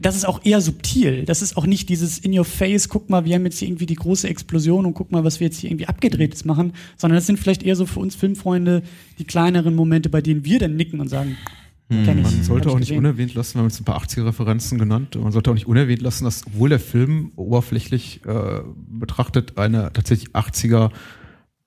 das 0.00 0.16
ist 0.16 0.26
auch 0.26 0.44
eher 0.44 0.60
subtil. 0.60 1.24
Das 1.24 1.42
ist 1.42 1.56
auch 1.56 1.66
nicht 1.66 1.88
dieses 1.88 2.18
in 2.18 2.36
your 2.36 2.44
face, 2.44 2.88
guck 2.88 3.10
mal, 3.10 3.24
wir 3.24 3.34
haben 3.34 3.44
jetzt 3.44 3.58
hier 3.58 3.68
irgendwie 3.68 3.86
die 3.86 3.94
große 3.94 4.28
Explosion 4.28 4.86
und 4.86 4.94
guck 4.94 5.12
mal, 5.12 5.24
was 5.24 5.40
wir 5.40 5.46
jetzt 5.46 5.58
hier 5.58 5.70
irgendwie 5.70 5.86
abgedrehtes 5.86 6.44
machen, 6.44 6.72
sondern 6.96 7.16
das 7.16 7.26
sind 7.26 7.38
vielleicht 7.38 7.62
eher 7.62 7.76
so 7.76 7.86
für 7.86 8.00
uns 8.00 8.14
Filmfreunde 8.14 8.82
die 9.18 9.24
kleineren 9.24 9.74
Momente, 9.74 10.08
bei 10.08 10.22
denen 10.22 10.44
wir 10.44 10.58
dann 10.58 10.76
nicken 10.76 11.00
und 11.00 11.08
sagen, 11.08 11.36
kenn 11.88 12.18
ich. 12.18 12.24
Man 12.24 12.42
sollte 12.44 12.70
auch 12.70 12.78
nicht 12.78 12.92
unerwähnt 12.92 13.34
lassen, 13.34 13.54
wir 13.54 13.60
haben 13.60 13.68
jetzt 13.68 13.80
ein 13.80 13.84
paar 13.84 14.02
80er-Referenzen 14.02 14.78
genannt, 14.78 15.16
man 15.20 15.32
sollte 15.32 15.50
auch 15.50 15.54
nicht 15.54 15.66
unerwähnt 15.66 16.02
lassen, 16.02 16.24
dass 16.24 16.46
obwohl 16.46 16.70
der 16.70 16.80
Film 16.80 17.32
oberflächlich 17.36 18.20
äh, 18.26 18.60
betrachtet 18.88 19.58
eine 19.58 19.92
tatsächlich 19.92 20.30
80er 20.30 20.90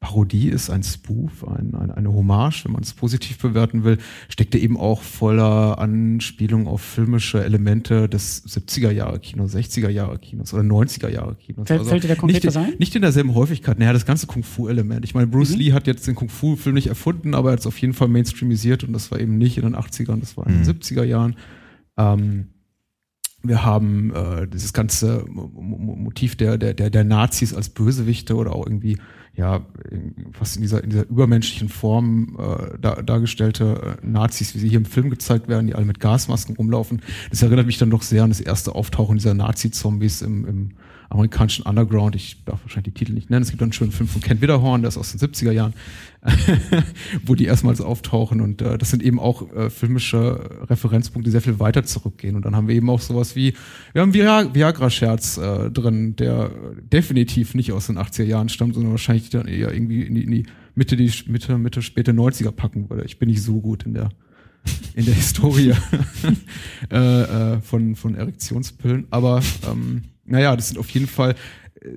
Parodie 0.03 0.49
ist, 0.49 0.69
ein 0.69 0.83
Spoof, 0.83 1.47
ein, 1.47 1.73
ein, 1.75 1.89
eine 1.89 2.11
Hommage, 2.13 2.65
wenn 2.65 2.73
man 2.73 2.83
es 2.83 2.93
positiv 2.93 3.37
bewerten 3.37 3.85
will, 3.85 3.99
steckt 4.27 4.53
er 4.53 4.61
eben 4.61 4.75
auch 4.75 5.01
voller 5.01 5.79
Anspielung 5.79 6.67
auf 6.67 6.81
filmische 6.81 7.41
Elemente 7.41 8.09
des 8.09 8.45
70er-Jahre-Kinos, 8.45 9.55
60er-Jahre-Kinos 9.55 10.53
oder 10.53 10.63
90er-Jahre-Kinos. 10.63 11.67
Fällt- 11.67 11.85
fällt 11.85 12.03
dir 12.03 12.09
da 12.09 12.15
konkret 12.15 12.43
nicht, 12.43 12.57
ein? 12.57 12.73
Nicht 12.79 12.93
in 12.97 13.01
derselben 13.01 13.33
Häufigkeit. 13.33 13.79
Naja, 13.79 13.93
das 13.93 14.05
ganze 14.05 14.27
Kung-Fu-Element. 14.27 15.05
Ich 15.05 15.13
meine, 15.13 15.27
Bruce 15.27 15.51
Mhm. 15.53 15.57
Lee 15.59 15.71
hat 15.71 15.87
jetzt 15.87 16.05
den 16.05 16.15
Kung-Fu-Film 16.15 16.73
nicht 16.75 16.87
erfunden, 16.87 17.33
aber 17.33 17.49
er 17.49 17.53
hat 17.53 17.59
es 17.61 17.65
auf 17.67 17.77
jeden 17.77 17.93
Fall 17.93 18.09
mainstreamisiert 18.09 18.83
und 18.83 18.91
das 18.91 19.09
war 19.09 19.21
eben 19.21 19.37
nicht 19.37 19.55
in 19.57 19.63
den 19.63 19.73
80ern, 19.75 20.19
das 20.19 20.35
war 20.35 20.45
in 20.47 20.53
Mhm. 20.53 20.57
den 20.57 20.65
70er 20.65 21.05
Jahren. 21.05 21.35
Ähm, 21.97 22.47
wir 23.41 23.63
haben 23.65 24.13
äh, 24.13 24.47
dieses 24.47 24.73
ganze 24.73 25.25
Mo- 25.29 25.47
Mo- 25.53 25.95
Motiv 25.95 26.35
der, 26.35 26.57
der, 26.57 26.73
der, 26.73 26.89
der 26.89 27.03
Nazis 27.03 27.53
als 27.53 27.69
Bösewichte 27.69 28.35
oder 28.35 28.53
auch 28.55 28.65
irgendwie, 28.67 28.97
ja, 29.35 29.65
in- 29.89 30.13
fast 30.33 30.57
in 30.57 30.61
dieser, 30.61 30.83
in 30.83 30.91
dieser 30.91 31.07
übermenschlichen 31.09 31.69
Form 31.69 32.37
äh, 32.39 32.77
dar, 32.79 33.01
dargestellte 33.01 33.97
äh, 34.01 34.05
Nazis, 34.05 34.53
wie 34.53 34.59
sie 34.59 34.69
hier 34.69 34.77
im 34.77 34.85
Film 34.85 35.09
gezeigt 35.09 35.47
werden, 35.47 35.67
die 35.67 35.73
alle 35.75 35.85
mit 35.85 35.99
Gasmasken 35.99 36.55
rumlaufen. 36.55 37.01
Das 37.31 37.41
erinnert 37.41 37.65
mich 37.65 37.77
dann 37.79 37.89
doch 37.89 38.03
sehr 38.03 38.23
an 38.23 38.29
das 38.29 38.39
erste 38.41 38.75
Auftauchen 38.75 39.17
dieser 39.17 39.33
Nazi-Zombies 39.33 40.21
im, 40.21 40.45
im 40.47 40.69
amerikanischen 41.13 41.65
Underground. 41.65 42.15
Ich 42.15 42.43
darf 42.45 42.61
wahrscheinlich 42.63 42.93
die 42.93 42.99
Titel 42.99 43.13
nicht 43.13 43.29
nennen. 43.29 43.43
Es 43.43 43.49
gibt 43.49 43.61
einen 43.61 43.73
schönen 43.73 43.91
Film 43.91 44.09
von 44.09 44.21
Ken 44.21 44.41
Widerhorn, 44.41 44.81
der 44.81 44.89
ist 44.89 44.97
aus 44.97 45.15
den 45.15 45.19
70er 45.19 45.51
Jahren, 45.51 45.73
wo 47.25 47.35
die 47.35 47.45
erstmals 47.45 47.81
auftauchen. 47.81 48.41
Und 48.41 48.61
äh, 48.61 48.77
das 48.77 48.89
sind 48.89 49.03
eben 49.03 49.19
auch 49.19 49.51
äh, 49.53 49.69
filmische 49.69 50.67
Referenzpunkte, 50.69 51.27
die 51.27 51.31
sehr 51.31 51.41
viel 51.41 51.59
weiter 51.59 51.83
zurückgehen. 51.83 52.35
Und 52.35 52.45
dann 52.45 52.55
haben 52.55 52.67
wir 52.67 52.75
eben 52.75 52.89
auch 52.89 52.99
sowas 52.99 53.35
wie, 53.35 53.53
wir 53.93 54.01
haben 54.01 54.13
Viag- 54.13 54.53
Viagra-Scherz 54.53 55.37
äh, 55.37 55.71
drin, 55.71 56.15
der 56.15 56.51
definitiv 56.91 57.53
nicht 57.53 57.71
aus 57.71 57.87
den 57.87 57.97
80er 57.97 58.23
Jahren 58.23 58.49
stammt, 58.49 58.73
sondern 58.73 58.91
wahrscheinlich 58.91 59.29
dann 59.29 59.47
eher 59.47 59.73
irgendwie 59.73 60.01
in 60.01 60.15
die, 60.15 60.23
in 60.23 60.31
die 60.31 60.45
Mitte, 60.75 60.97
die 60.97 61.11
Mitte, 61.27 61.57
Mitte, 61.57 61.81
späte 61.81 62.11
90er 62.11 62.51
packen 62.51 62.89
würde. 62.89 63.05
Ich 63.05 63.19
bin 63.19 63.29
nicht 63.29 63.43
so 63.43 63.61
gut 63.61 63.83
in 63.83 63.93
der 63.93 64.09
in 64.95 65.05
der 65.05 65.13
Historie 65.15 65.73
äh, 66.91 66.95
äh, 66.95 67.61
von, 67.61 67.95
von 67.95 68.15
Erektionspillen. 68.15 69.07
Aber 69.09 69.41
ähm, 69.69 70.03
naja, 70.25 70.55
das 70.55 70.69
sind 70.69 70.77
auf 70.77 70.89
jeden 70.89 71.07
Fall 71.07 71.35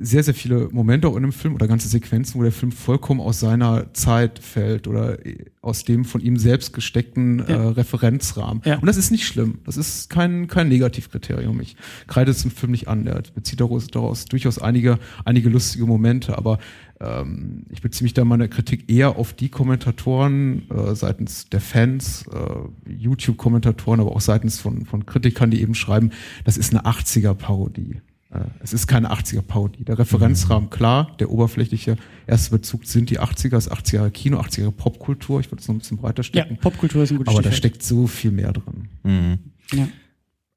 sehr, 0.01 0.23
sehr 0.23 0.35
viele 0.35 0.69
Momente 0.73 1.09
auch 1.09 1.17
in 1.17 1.23
dem 1.23 1.33
Film 1.33 1.55
oder 1.55 1.69
ganze 1.69 1.89
Sequenzen, 1.89 2.39
wo 2.39 2.43
der 2.43 2.53
Film 2.53 2.73
vollkommen 2.73 3.21
aus 3.21 3.41
seiner 3.41 3.93
Zeit 3.95 4.39
fällt 4.39 4.89
oder 4.89 5.25
äh, 5.25 5.45
aus 5.61 5.85
dem 5.85 6.05
von 6.05 6.21
ihm 6.21 6.37
selbst 6.37 6.73
gesteckten 6.73 7.41
äh, 7.41 7.53
Ja. 7.53 7.69
Referenzrahmen. 7.71 8.63
Ja. 8.65 8.79
Und 8.79 8.87
das 8.87 8.97
ist 8.97 9.11
nicht 9.11 9.27
schlimm. 9.27 9.59
Das 9.65 9.77
ist 9.77 10.11
kein, 10.11 10.49
kein 10.49 10.69
Negativkriterium. 10.69 11.61
Ich 11.61 11.77
kreide 12.07 12.31
es 12.31 12.43
dem 12.43 12.51
Film 12.51 12.73
nicht 12.73 12.89
an. 12.89 13.05
Der 13.05 13.23
bezieht 13.35 13.61
daraus, 13.61 13.87
daraus 13.87 14.25
durchaus 14.25 14.59
einige, 14.59 14.99
einige 15.25 15.49
lustige 15.49 15.87
Momente, 15.87 16.37
aber 16.37 16.59
ähm, 17.01 17.65
ich 17.71 17.83
beziehe 17.83 18.05
mich 18.05 18.15
da 18.15 18.23
in 18.23 18.29
meiner 18.29 18.49
Kritik 18.49 18.91
eher 18.91 19.17
auf 19.17 19.35
die 19.35 19.51
Kommentatoren 19.51 20.69
äh, 20.71 20.95
seitens 20.95 21.49
der 21.49 21.61
Fans, 21.61 22.25
äh, 22.33 22.91
YouTube-Kommentatoren, 22.91 24.01
aber 24.01 24.13
auch 24.13 24.21
seitens 24.21 24.59
von, 24.59 24.85
von 24.87 25.07
Kritikern, 25.07 25.51
die 25.51 25.61
eben 25.61 25.75
schreiben, 25.75 26.11
das 26.45 26.57
ist 26.57 26.73
eine 26.73 26.87
80er-Parodie. 26.87 28.01
Äh, 28.31 28.41
es 28.61 28.73
ist 28.73 28.87
keine 28.87 29.13
80er-Parodie. 29.13 29.85
Der 29.85 29.99
Referenzrahmen, 29.99 30.69
klar, 30.71 31.17
der 31.19 31.31
oberflächliche 31.31 31.97
erste 32.27 32.51
Bezug 32.51 32.85
sind 32.85 33.11
die 33.11 33.21
80er, 33.21 33.51
das 33.51 33.71
80er 33.71 34.11
Kino, 34.11 34.41
80er 34.41 34.71
Popkultur. 34.73 35.41
Ich 35.41 35.51
würde 35.51 35.61
es 35.63 35.69
noch 35.69 35.75
ein 35.77 35.79
bisschen 35.79 35.97
breiter 35.99 36.23
Ja, 36.23 36.25
stecken. 36.25 36.57
Popkultur 36.59 37.03
ist 37.05 37.13
ein 37.13 37.19
gutes 37.19 37.33
aber 37.33 37.43
da 37.43 37.53
Stichwort. 37.53 37.73
steckt 37.75 37.83
so 37.85 38.07
viel 38.07 38.33
mehr 38.33 38.53
drin. 38.53 38.89
Mhm. 39.05 39.39
Ja. 39.73 39.89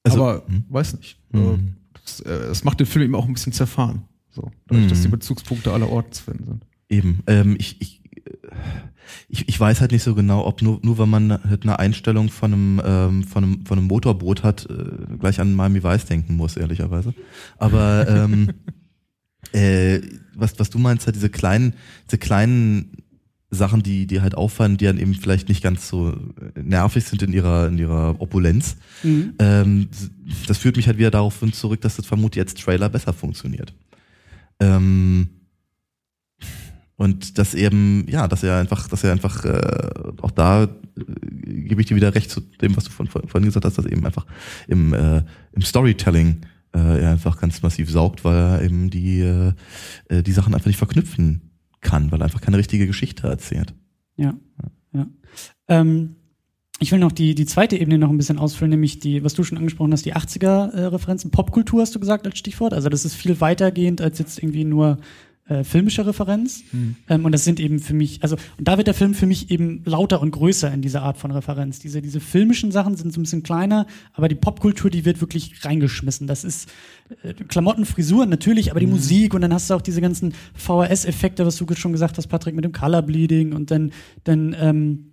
Also- 0.04 0.24
aber 0.24 0.44
hm. 0.48 0.64
weiß 0.70 0.98
nicht. 0.98 1.18
Mhm. 1.32 1.40
Äh, 1.42 1.58
Das, 2.04 2.20
äh, 2.22 2.30
es 2.50 2.64
macht 2.64 2.80
den 2.80 2.88
Film 2.88 3.06
eben 3.06 3.16
auch 3.16 3.28
ein 3.28 3.34
bisschen 3.34 3.54
zerfahren. 3.54 4.02
So, 4.32 4.50
dadurch, 4.68 4.86
Mhm. 4.86 4.90
dass 4.90 5.02
die 5.04 5.08
Bezugspunkte 5.10 5.72
aller 5.72 5.90
Orten 5.90 6.12
zu 6.12 6.24
finden 6.24 6.46
sind. 6.46 6.66
Eben. 6.88 7.20
Ähm, 7.28 7.56
ich, 7.60 7.80
ich, 7.82 7.99
ich, 9.28 9.48
ich 9.48 9.60
weiß 9.60 9.82
halt 9.82 9.92
nicht 9.92 10.04
so 10.04 10.16
genau, 10.16 10.46
ob 10.46 10.62
nur, 10.62 10.80
nur 10.84 10.98
wenn 10.98 11.10
man 11.10 11.44
halt 11.44 11.64
eine 11.64 11.80
Einstellung 11.80 12.30
von 12.30 12.54
einem, 12.54 12.82
ähm, 12.84 13.24
von 13.24 13.44
einem, 13.44 13.66
von 13.66 13.78
einem 13.78 13.88
Motorboot 13.88 14.44
hat, 14.44 14.68
äh, 14.70 15.18
gleich 15.18 15.40
an 15.40 15.56
Miami 15.56 15.84
Vice 15.84 16.06
denken 16.06 16.36
muss, 16.36 16.58
ehrlicherweise. 16.58 17.14
Aber 17.58 18.08
ähm, 18.08 18.50
äh, 19.52 20.02
was, 20.36 20.60
was 20.60 20.70
du 20.70 20.80
meinst, 20.80 21.06
halt 21.06 21.16
diese 21.16 21.30
kleinen, 21.30 21.74
diese 22.08 22.18
kleinen 22.18 23.04
Sachen, 23.52 23.82
die, 23.82 24.06
die 24.06 24.22
halt 24.22 24.36
auffallen, 24.36 24.78
die 24.78 24.86
dann 24.86 25.00
eben 25.00 25.16
vielleicht 25.16 25.50
nicht 25.50 25.64
ganz 25.64 25.88
so 25.88 26.16
nervig 26.56 27.04
sind 27.06 27.24
in 27.24 27.34
ihrer, 27.34 27.68
in 27.68 27.78
ihrer 27.80 28.22
Opulenz. 28.22 28.78
Mhm. 29.02 29.34
Ähm, 29.40 29.88
das 30.48 30.60
führt 30.60 30.78
mich 30.78 30.86
halt 30.86 31.00
wieder 31.00 31.12
darauf 31.12 31.40
hin 31.40 31.52
zurück, 31.52 31.82
dass 31.82 31.96
das 31.96 32.06
vermutlich 32.06 32.44
als 32.44 32.54
Trailer 32.54 32.90
besser 32.90 33.12
funktioniert. 33.12 33.74
Ähm, 34.60 35.30
und 37.00 37.38
dass 37.38 37.56
eben, 37.56 38.06
ja, 38.10 38.28
dass 38.28 38.44
er 38.44 38.58
einfach, 38.58 38.90
dass 38.90 39.06
er 39.06 39.14
einfach, 39.14 39.46
äh, 39.46 40.12
auch 40.22 40.32
da 40.32 40.64
äh, 40.64 40.68
gebe 40.98 41.80
ich 41.80 41.88
dir 41.88 41.96
wieder 41.96 42.14
recht 42.14 42.30
zu 42.30 42.42
dem, 42.42 42.76
was 42.76 42.84
du 42.84 42.92
von, 42.92 43.08
von, 43.08 43.26
vorhin 43.26 43.46
gesagt 43.46 43.64
hast, 43.64 43.78
dass 43.78 43.86
eben 43.86 44.06
einfach 44.06 44.26
im, 44.68 44.94
äh, 44.94 45.24
im 45.54 45.62
Storytelling 45.62 46.42
äh, 46.76 47.02
er 47.02 47.12
einfach 47.12 47.40
ganz 47.40 47.62
massiv 47.62 47.90
saugt, 47.90 48.26
weil 48.26 48.36
er 48.36 48.62
eben 48.64 48.90
die, 48.90 49.22
äh, 49.22 49.54
äh, 50.10 50.24
die 50.24 50.34
Sachen 50.34 50.54
einfach 50.54 50.68
nicht 50.68 50.76
verknüpfen 50.76 51.54
kann, 51.80 52.12
weil 52.12 52.20
er 52.20 52.26
einfach 52.26 52.42
keine 52.42 52.58
richtige 52.58 52.86
Geschichte 52.86 53.30
erzählt. 53.30 53.74
Ja, 54.18 54.36
ja. 54.92 55.08
Ähm, 55.70 56.18
ich 56.82 56.92
will 56.92 57.00
noch 57.00 57.14
die, 57.14 57.34
die 57.34 57.46
zweite 57.46 57.78
Ebene 57.78 57.98
noch 57.98 58.10
ein 58.10 58.18
bisschen 58.18 58.40
ausfüllen, 58.40 58.72
nämlich 58.72 59.00
die, 59.00 59.24
was 59.24 59.36
du 59.36 59.46
schon 59.46 59.58
angesprochen 59.58 59.94
hast, 59.94 60.06
die 60.06 60.16
80er-Referenzen. 60.16 61.32
Popkultur 61.32 61.80
hast 61.80 61.96
du 61.96 62.00
gesagt 62.02 62.26
als 62.26 62.38
Stichwort. 62.38 62.74
Also 62.74 62.90
das 62.90 63.06
ist 63.06 63.16
viel 63.16 63.40
weitergehend 63.40 64.02
als 64.02 64.20
jetzt 64.20 64.38
irgendwie 64.44 64.66
nur 64.66 64.98
äh, 65.50 65.64
filmische 65.64 66.06
Referenz. 66.06 66.64
Ähm, 67.10 67.26
und 67.26 67.32
das 67.32 67.44
sind 67.44 67.60
eben 67.60 67.80
für 67.80 67.96
mich, 67.96 68.22
also 68.22 68.36
und 68.58 68.68
da 68.68 68.78
wird 68.78 68.88
der 68.88 68.94
Film 68.94 69.16
für 69.16 69.26
mich 69.26 69.50
eben 69.50 69.82
lauter 69.84 70.22
und 70.22 70.32
größer 70.32 70.72
in 70.72 70.82
dieser 70.82 71.02
Art 71.02 71.18
von 71.18 71.32
Referenz. 71.32 71.80
Diese, 71.80 72.02
diese 72.02 72.20
filmischen 72.20 72.72
Sachen 72.72 72.96
sind 72.96 73.12
so 73.12 73.20
ein 73.20 73.24
bisschen 73.24 73.42
kleiner, 73.44 73.88
aber 74.14 74.28
die 74.28 74.36
Popkultur, 74.36 74.92
die 74.92 75.06
wird 75.06 75.22
wirklich 75.22 75.66
reingeschmissen. 75.66 76.28
Das 76.28 76.44
ist 76.44 76.70
äh, 77.24 77.34
Klamotten, 77.34 77.86
Frisuren 77.86 78.30
natürlich, 78.30 78.70
aber 78.70 78.80
die 78.80 78.88
Musik 78.88 79.34
und 79.34 79.42
dann 79.42 79.54
hast 79.54 79.70
du 79.70 79.74
auch 79.74 79.82
diese 79.82 80.02
ganzen 80.02 80.34
VHS-Effekte, 80.54 81.46
was 81.46 81.58
du 81.58 81.66
schon 81.76 81.94
gesagt 81.94 82.18
hast, 82.18 82.28
Patrick, 82.28 82.56
mit 82.56 82.64
dem 82.64 82.72
Color 82.72 83.02
Bleeding 83.02 83.54
und 83.54 83.72
dann, 83.72 83.92
dann 84.24 84.56
ähm, 84.60 85.06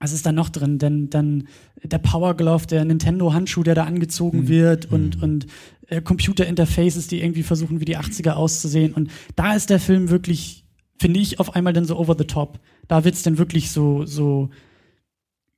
was 0.00 0.12
ist 0.12 0.26
da 0.26 0.32
noch 0.32 0.48
drin? 0.48 0.78
Denn 0.78 1.10
dann 1.10 1.48
der 1.82 1.98
Power 1.98 2.36
Glove, 2.36 2.66
der 2.66 2.84
Nintendo-Handschuh, 2.84 3.62
der 3.62 3.74
da 3.74 3.84
angezogen 3.84 4.48
wird 4.48 4.90
und, 4.92 5.22
und 5.22 5.46
äh, 5.88 6.00
Computer-Interfaces, 6.00 7.08
die 7.08 7.20
irgendwie 7.20 7.42
versuchen, 7.42 7.80
wie 7.80 7.84
die 7.84 7.98
80er 7.98 8.32
auszusehen. 8.32 8.94
Und 8.94 9.10
da 9.36 9.54
ist 9.54 9.70
der 9.70 9.80
Film 9.80 10.10
wirklich, 10.10 10.64
finde 10.98 11.20
ich, 11.20 11.40
auf 11.40 11.54
einmal 11.54 11.72
dann 11.72 11.84
so 11.84 11.98
over 11.98 12.14
the 12.16 12.24
top. 12.24 12.60
Da 12.86 13.04
wird's 13.04 13.22
dann 13.22 13.38
wirklich 13.38 13.70
so, 13.70 14.06
so 14.06 14.50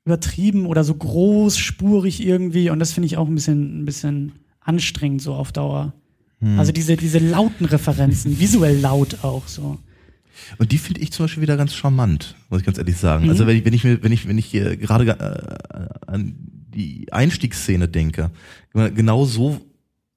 übertrieben 0.04 0.66
oder 0.66 0.84
so 0.84 0.94
großspurig 0.94 2.24
irgendwie. 2.24 2.70
Und 2.70 2.78
das 2.78 2.92
finde 2.92 3.06
ich 3.06 3.16
auch 3.16 3.28
ein 3.28 3.34
bisschen, 3.34 3.82
ein 3.82 3.84
bisschen 3.84 4.32
anstrengend 4.60 5.22
so 5.22 5.34
auf 5.34 5.52
Dauer. 5.52 5.94
Also 6.56 6.72
diese, 6.72 6.96
diese 6.96 7.18
lauten 7.18 7.66
Referenzen, 7.66 8.40
visuell 8.40 8.80
laut 8.80 9.18
auch 9.22 9.46
so. 9.46 9.78
Und 10.56 10.72
die 10.72 10.78
finde 10.78 11.02
ich 11.02 11.12
zum 11.12 11.24
Beispiel 11.24 11.42
wieder 11.42 11.58
ganz 11.58 11.74
charmant, 11.74 12.34
muss 12.48 12.60
ich 12.60 12.66
ganz 12.66 12.78
ehrlich 12.78 12.96
sagen. 12.96 13.24
Mhm. 13.24 13.30
Also 13.30 13.46
wenn 13.46 13.58
ich, 13.58 13.64
wenn 13.66 13.74
ich 13.74 13.84
mir, 13.84 14.02
wenn 14.02 14.12
ich, 14.12 14.26
wenn 14.26 14.38
ich 14.38 14.46
hier 14.46 14.78
gerade 14.78 15.10
äh, 15.10 16.10
an 16.10 16.34
die 16.74 17.12
Einstiegsszene 17.12 17.88
denke, 17.88 18.30
genau 18.72 19.26
so 19.26 19.60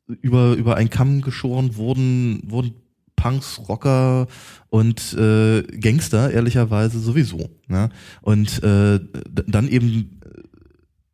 über, 0.07 0.53
über 0.53 0.75
einen 0.75 0.89
Kamm 0.89 1.21
geschoren 1.21 1.75
wurden, 1.75 2.41
wurden 2.45 2.75
Punks, 3.15 3.61
Rocker 3.69 4.27
und 4.69 5.13
äh, 5.13 5.63
Gangster 5.63 6.31
ehrlicherweise 6.31 6.99
sowieso. 6.99 7.49
Ne? 7.67 7.89
Und 8.21 8.61
äh, 8.63 8.99
dann 9.47 9.67
eben 9.67 10.19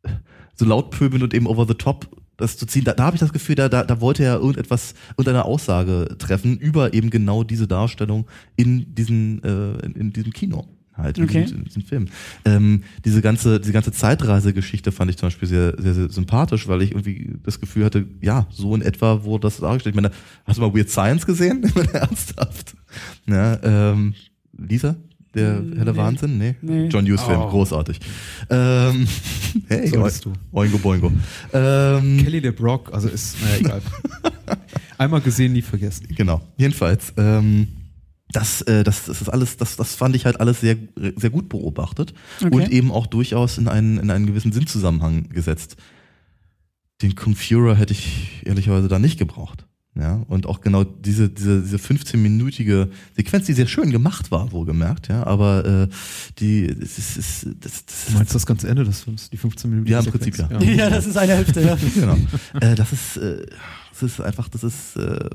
äh, 0.02 0.10
so 0.54 0.64
laut 0.64 0.90
pöbeln 0.90 1.22
und 1.22 1.34
eben 1.34 1.46
over 1.46 1.66
the 1.66 1.74
top 1.74 2.08
das 2.40 2.56
zu 2.56 2.66
ziehen, 2.66 2.84
da, 2.84 2.94
da 2.94 3.04
habe 3.04 3.16
ich 3.16 3.20
das 3.20 3.32
Gefühl, 3.32 3.54
da, 3.54 3.68
da, 3.68 3.84
da 3.84 4.00
wollte 4.00 4.24
er 4.24 4.36
irgendetwas, 4.36 4.94
irgendeine 5.10 5.44
Aussage 5.44 6.16
treffen 6.18 6.56
über 6.56 6.94
eben 6.94 7.10
genau 7.10 7.44
diese 7.44 7.68
Darstellung 7.68 8.26
in 8.56 8.94
diesen, 8.94 9.42
äh, 9.44 9.84
in, 9.84 9.92
in 9.92 10.12
diesem 10.12 10.32
Kino. 10.32 10.66
Halt, 10.96 11.16
in, 11.18 11.24
Okay. 11.24 11.42
diesem, 11.44 11.58
in 11.58 11.64
diesem 11.64 11.82
Film. 11.82 12.06
Ähm, 12.44 12.82
diese 13.04 13.22
ganze, 13.22 13.58
diese 13.60 13.72
ganze 13.72 13.92
Zeitreisegeschichte 13.92 14.92
fand 14.92 15.10
ich 15.10 15.16
zum 15.16 15.28
Beispiel 15.28 15.48
sehr, 15.48 15.74
sehr, 15.80 15.94
sehr 15.94 16.10
sympathisch, 16.10 16.68
weil 16.68 16.82
ich 16.82 16.90
irgendwie 16.90 17.34
das 17.42 17.60
Gefühl 17.60 17.84
hatte, 17.84 18.06
ja, 18.20 18.46
so 18.50 18.74
in 18.74 18.82
etwa 18.82 19.24
wurde 19.24 19.42
das 19.42 19.56
dargestellt. 19.58 19.94
Ich 19.94 20.00
meine, 20.02 20.12
hast 20.44 20.58
du 20.58 20.62
mal 20.62 20.74
Weird 20.74 20.90
Science 20.90 21.24
gesehen? 21.26 21.62
Ich 21.66 21.74
meine, 21.74 21.92
Ernsthaft. 21.94 22.74
Ja, 23.26 23.58
ähm, 23.62 24.14
Lisa? 24.58 24.96
Der 25.32 25.54
helle 25.76 25.92
Nee. 25.92 25.96
Wahnsinn? 25.96 26.38
Nee. 26.38 26.56
Nee. 26.60 26.88
John 26.88 27.06
Hughes 27.06 27.22
Film, 27.22 27.38
Oh. 27.40 27.48
großartig. 27.50 28.00
Ähm, 28.50 29.06
hey, 29.68 29.86
Solltest 29.86 30.24
du. 30.24 30.32
Oingo 30.52 30.76
Boingo. 30.78 31.12
Ähm, 31.52 32.18
Kelly 32.18 32.40
LeBrock, 32.40 32.92
also 32.92 33.08
ist, 33.08 33.40
naja, 33.40 33.56
egal. 33.58 33.82
Einmal 34.98 35.20
gesehen, 35.20 35.52
nie 35.52 35.62
vergessen. 35.62 36.08
Genau, 36.16 36.42
jedenfalls. 36.56 37.12
Ähm, 37.16 37.68
das, 38.32 38.62
äh, 38.62 38.84
das, 38.84 39.04
das 39.04 39.20
ist 39.22 39.28
alles, 39.28 39.56
das, 39.56 39.76
das 39.76 39.94
fand 39.94 40.14
ich 40.16 40.26
halt 40.26 40.40
alles 40.40 40.60
sehr, 40.60 40.76
sehr 41.16 41.30
gut 41.30 41.48
beobachtet 41.48 42.14
Okay. 42.42 42.54
und 42.54 42.70
eben 42.70 42.90
auch 42.92 43.06
durchaus 43.06 43.58
in 43.58 43.68
einen, 43.68 43.98
in 43.98 44.10
einen 44.10 44.26
gewissen 44.26 44.52
Sinnzusammenhang 44.52 45.28
gesetzt. 45.30 45.76
Den 47.02 47.14
Confurer 47.14 47.74
hätte 47.76 47.92
ich 47.92 48.42
ehrlicherweise 48.44 48.88
da 48.88 48.98
nicht 48.98 49.18
gebraucht. 49.18 49.66
Ja, 49.96 50.22
und 50.28 50.46
auch 50.46 50.60
genau 50.60 50.84
diese, 50.84 51.28
diese, 51.28 51.62
diese 51.62 51.76
15-minütige 51.76 52.90
Sequenz, 53.16 53.46
die 53.46 53.54
sehr 53.54 53.66
schön 53.66 53.90
gemacht 53.90 54.30
war, 54.30 54.52
wohlgemerkt, 54.52 55.08
ja, 55.08 55.26
aber 55.26 55.64
äh, 55.64 55.88
die, 56.38 56.68
das 56.68 56.96
ist, 56.96 57.16
ist 57.16 57.46
das, 57.58 57.84
das 57.86 58.06
Du 58.06 58.12
meinst 58.12 58.32
das 58.32 58.46
ganze 58.46 58.68
Ende 58.68 58.84
des 58.84 59.02
Films, 59.02 59.30
die 59.30 59.36
15 59.36 59.68
Minuten? 59.68 59.90
Ja, 59.90 59.98
im 59.98 60.06
Prinzip, 60.06 60.38
ja. 60.38 60.48
Ja, 60.60 60.90
das 60.90 61.06
ist 61.06 61.16
eine 61.16 61.34
Hälfte, 61.34 61.60
ja. 61.62 61.76
genau. 61.94 62.16
äh, 62.60 62.76
das 62.76 62.92
ist, 62.92 63.16
äh, 63.16 63.44
das 63.90 64.02
ist 64.02 64.20
einfach, 64.20 64.48
das 64.48 64.62
ist. 64.62 64.96
Äh, 64.96 65.28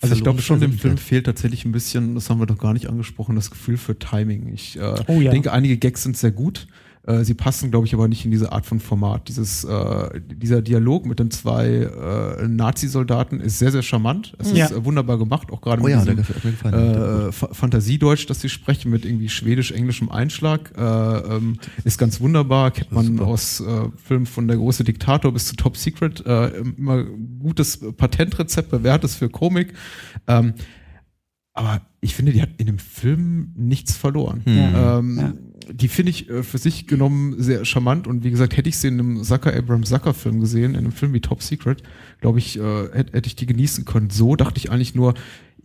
Also 0.00 0.14
ich 0.14 0.22
glaube 0.22 0.42
schon, 0.42 0.60
dem 0.60 0.72
Film 0.72 0.96
fehlt 0.98 1.26
tatsächlich 1.26 1.64
ein 1.64 1.72
bisschen, 1.72 2.14
das 2.14 2.30
haben 2.30 2.40
wir 2.40 2.46
doch 2.46 2.58
gar 2.58 2.72
nicht 2.72 2.88
angesprochen, 2.88 3.36
das 3.36 3.50
Gefühl 3.50 3.76
für 3.76 3.98
Timing. 3.98 4.52
Ich 4.52 4.78
äh, 4.78 4.94
Oh 5.06 5.20
ja. 5.20 5.30
denke, 5.30 5.52
einige 5.52 5.76
Gags 5.76 6.02
sind 6.02 6.16
sehr 6.16 6.30
gut. 6.32 6.66
Äh, 7.06 7.24
sie 7.24 7.34
passen, 7.34 7.70
glaube 7.70 7.86
ich, 7.86 7.94
aber 7.94 8.08
nicht 8.08 8.24
in 8.24 8.30
diese 8.32 8.50
Art 8.52 8.66
von 8.66 8.80
Format. 8.80 9.28
Dieses, 9.28 9.62
äh, 9.64 10.20
dieser 10.26 10.60
Dialog 10.60 11.06
mit 11.06 11.18
den 11.20 11.30
zwei 11.30 11.66
äh, 11.68 12.48
Nazi-Soldaten 12.48 13.38
ist 13.40 13.58
sehr, 13.60 13.70
sehr 13.70 13.82
charmant. 13.82 14.34
Es 14.38 14.52
Ja. 14.52 14.66
ist 14.66 14.72
äh, 14.72 14.84
wunderbar 14.84 15.16
gemacht, 15.16 15.52
auch 15.52 15.60
gerade 15.60 15.80
Oh 15.82 15.84
mit 15.84 15.92
ja, 15.92 16.04
der 16.04 16.14
diesem 16.16 16.34
gefällt 16.34 16.74
äh, 16.74 17.30
Fa- 17.32 17.50
Fantasiedeutsch, 17.52 18.26
das 18.28 18.40
sie 18.40 18.48
sprechen, 18.48 18.90
mit 18.90 19.04
irgendwie 19.04 19.28
schwedisch-englischem 19.28 20.10
Einschlag, 20.10 20.72
äh, 20.76 20.82
ähm, 20.82 21.58
ist 21.84 21.98
ganz 21.98 22.20
wunderbar. 22.20 22.72
Kennt 22.72 22.90
man 22.90 23.06
Super. 23.06 23.26
aus 23.26 23.60
äh, 23.60 23.64
Filmen 24.02 24.26
von 24.26 24.48
Der 24.48 24.56
große 24.56 24.82
Diktator 24.82 25.32
bis 25.32 25.46
zu 25.46 25.54
Top 25.56 25.76
Secret. 25.76 26.26
Äh, 26.26 26.48
immer 26.76 27.04
gutes 27.04 27.78
Patentrezept, 27.96 28.70
bewährtes 28.70 29.14
für 29.14 29.28
Komik. 29.28 29.74
Ähm, 30.26 30.54
aber 31.54 31.80
ich 32.00 32.14
finde, 32.14 32.32
die 32.32 32.42
hat 32.42 32.50
in 32.58 32.66
dem 32.66 32.78
Film 32.78 33.52
nichts 33.56 33.96
verloren. 33.96 34.42
Hm. 34.44 34.56
Ja. 34.56 34.98
Ähm, 34.98 35.18
Ja. 35.18 35.32
Die 35.72 35.88
finde 35.88 36.10
ich 36.10 36.30
äh, 36.30 36.42
für 36.42 36.58
sich 36.58 36.86
genommen 36.86 37.34
sehr 37.42 37.64
charmant 37.64 38.06
und 38.06 38.22
wie 38.24 38.30
gesagt, 38.30 38.56
hätte 38.56 38.68
ich 38.68 38.78
sie 38.78 38.88
in 38.88 39.00
einem 39.00 39.22
Zucker 39.24 39.54
Abrams 39.54 39.88
Zucker 39.88 40.14
Film 40.14 40.40
gesehen, 40.40 40.72
in 40.72 40.78
einem 40.80 40.92
Film 40.92 41.12
wie 41.12 41.20
Top 41.20 41.42
Secret, 41.42 41.82
glaube 42.20 42.38
ich, 42.38 42.58
äh, 42.58 42.88
hätte, 42.92 43.12
hätte 43.12 43.26
ich 43.26 43.36
die 43.36 43.46
genießen 43.46 43.84
können. 43.84 44.10
So 44.10 44.36
dachte 44.36 44.58
ich 44.58 44.70
eigentlich 44.70 44.94
nur, 44.94 45.14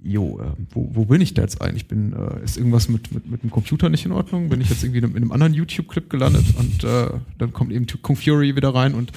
jo, 0.03 0.39
äh, 0.39 0.45
wo, 0.71 0.89
wo 0.93 1.05
bin 1.05 1.21
ich 1.21 1.33
da 1.35 1.43
jetzt 1.43 1.61
eigentlich? 1.61 1.87
Bin, 1.87 2.13
äh, 2.13 2.43
ist 2.43 2.57
irgendwas 2.57 2.89
mit, 2.89 3.13
mit, 3.13 3.29
mit 3.29 3.43
dem 3.43 3.51
Computer 3.51 3.89
nicht 3.89 4.05
in 4.05 4.11
Ordnung? 4.11 4.49
Bin 4.49 4.59
ich 4.61 4.69
jetzt 4.69 4.83
irgendwie 4.83 4.99
in 4.99 5.05
einem, 5.05 5.15
in 5.15 5.23
einem 5.23 5.31
anderen 5.31 5.53
YouTube-Clip 5.53 6.09
gelandet 6.09 6.45
und 6.57 6.83
äh, 6.83 7.09
dann 7.37 7.53
kommt 7.53 7.71
eben 7.71 7.85
Kung 8.01 8.15
Fury 8.15 8.55
wieder 8.55 8.73
rein 8.73 8.95
und 8.95 9.11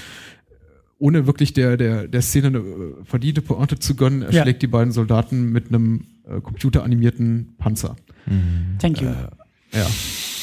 ohne 0.99 1.27
wirklich 1.27 1.53
der, 1.55 1.77
der, 1.77 2.07
der 2.09 2.23
Szene 2.23 2.49
eine 2.49 2.59
äh, 2.59 3.05
verdiente 3.05 3.43
Pointe 3.43 3.79
zu 3.79 3.95
gönnen, 3.95 4.21
Ja. 4.23 4.29
erschlägt 4.29 4.63
die 4.63 4.67
beiden 4.67 4.93
Soldaten 4.93 5.51
mit 5.51 5.69
einem 5.69 6.05
äh, 6.29 6.41
computeranimierten 6.41 7.55
Panzer. 7.59 7.97
Mhm. 8.27 8.79
Thank 8.79 9.01
you. 9.01 9.09
Äh, 9.09 9.29
ja. 9.75 9.87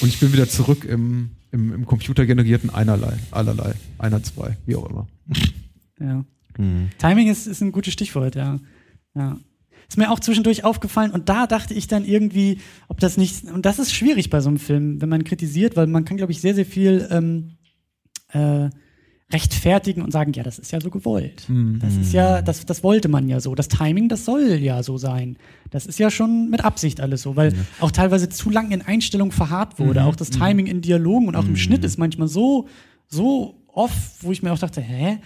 Und 0.02 0.10
ich 0.10 0.20
bin 0.20 0.34
wieder 0.34 0.48
zurück 0.50 0.86
im, 0.86 1.32
im, 1.52 1.74
im 1.74 1.86
computergenerierten 1.86 2.70
Einerlei, 2.70 3.18
allerlei, 3.32 3.74
einer, 3.98 4.24
zwei, 4.24 4.58
wie 4.66 4.76
auch 4.76 4.90
immer. 4.90 5.08
Ja. 6.00 6.26
Mhm. 6.58 6.90
Timing 6.98 7.28
ist, 7.28 7.48
ist 7.48 7.62
ein 7.62 7.72
gutes 7.72 7.94
Stichwort, 7.94 8.36
ja. 8.36 8.60
ja. 9.16 9.38
Ist 9.88 9.98
mir 9.98 10.12
auch 10.12 10.20
zwischendurch 10.20 10.64
aufgefallen 10.64 11.12
und 11.12 11.30
da 11.30 11.48
dachte 11.48 11.74
ich 11.74 11.88
dann 11.88 12.06
irgendwie, 12.06 12.60
ob 12.88 13.00
das 13.00 13.18
nicht, 13.18 13.44
und 13.46 13.66
das 13.66 13.78
ist 13.78 13.94
schwierig 13.94 14.30
bei 14.30 14.40
so 14.40 14.50
einem 14.50 14.58
Film, 14.58 15.02
wenn 15.02 15.10
man 15.10 15.24
kritisiert, 15.24 15.76
weil 15.76 15.88
man 15.88 16.06
kann, 16.06 16.18
glaube 16.18 16.32
ich, 16.32 16.42
sehr, 16.42 16.56
sehr 16.56 16.66
viel 16.66 17.08
ähm, 17.12 17.58
äh, 18.30 18.70
rechtfertigen 19.32 20.02
und 20.02 20.12
sagen, 20.12 20.34
ja, 20.34 20.44
das 20.44 20.60
ist 20.60 20.72
ja 20.72 20.82
so 20.82 20.90
gewollt. 20.90 21.46
Das 21.80 21.96
ist 21.96 22.14
ja, 22.14 22.42
das, 22.42 22.66
das 22.66 22.84
wollte 22.84 23.08
man 23.08 23.30
ja 23.30 23.40
so. 23.40 23.56
Das 23.56 23.68
Timing, 23.68 24.10
das 24.10 24.26
soll 24.26 24.60
ja 24.62 24.84
so 24.84 24.98
sein. 24.98 25.38
Das 25.70 25.86
ist 25.86 26.00
ja 26.00 26.12
schon 26.12 26.50
mit 26.50 26.64
Absicht 26.64 27.00
alles 27.00 27.22
so, 27.22 27.36
weil 27.36 27.54
auch 27.80 27.92
teilweise 27.92 28.30
zu 28.30 28.50
lang 28.50 28.72
in 28.72 28.82
Einstellungen 28.82 29.32
verharrt 29.32 29.80
wurde. 29.80 30.04
Auch 30.04 30.16
das 30.16 30.30
Timing 30.30 30.68
in 30.68 30.82
Dialogen 30.82 31.28
und 31.28 31.36
auch 31.36 31.46
im 31.46 31.56
Schnitt 31.56 31.84
ist 31.86 31.98
manchmal 31.98 32.28
so, 32.28 32.68
so 33.08 33.56
off, 33.68 33.92
wo 34.22 34.32
ich 34.32 34.44
mir 34.44 34.52
auch 34.52 34.60
dachte, 34.60 34.82
hä? 34.82 35.20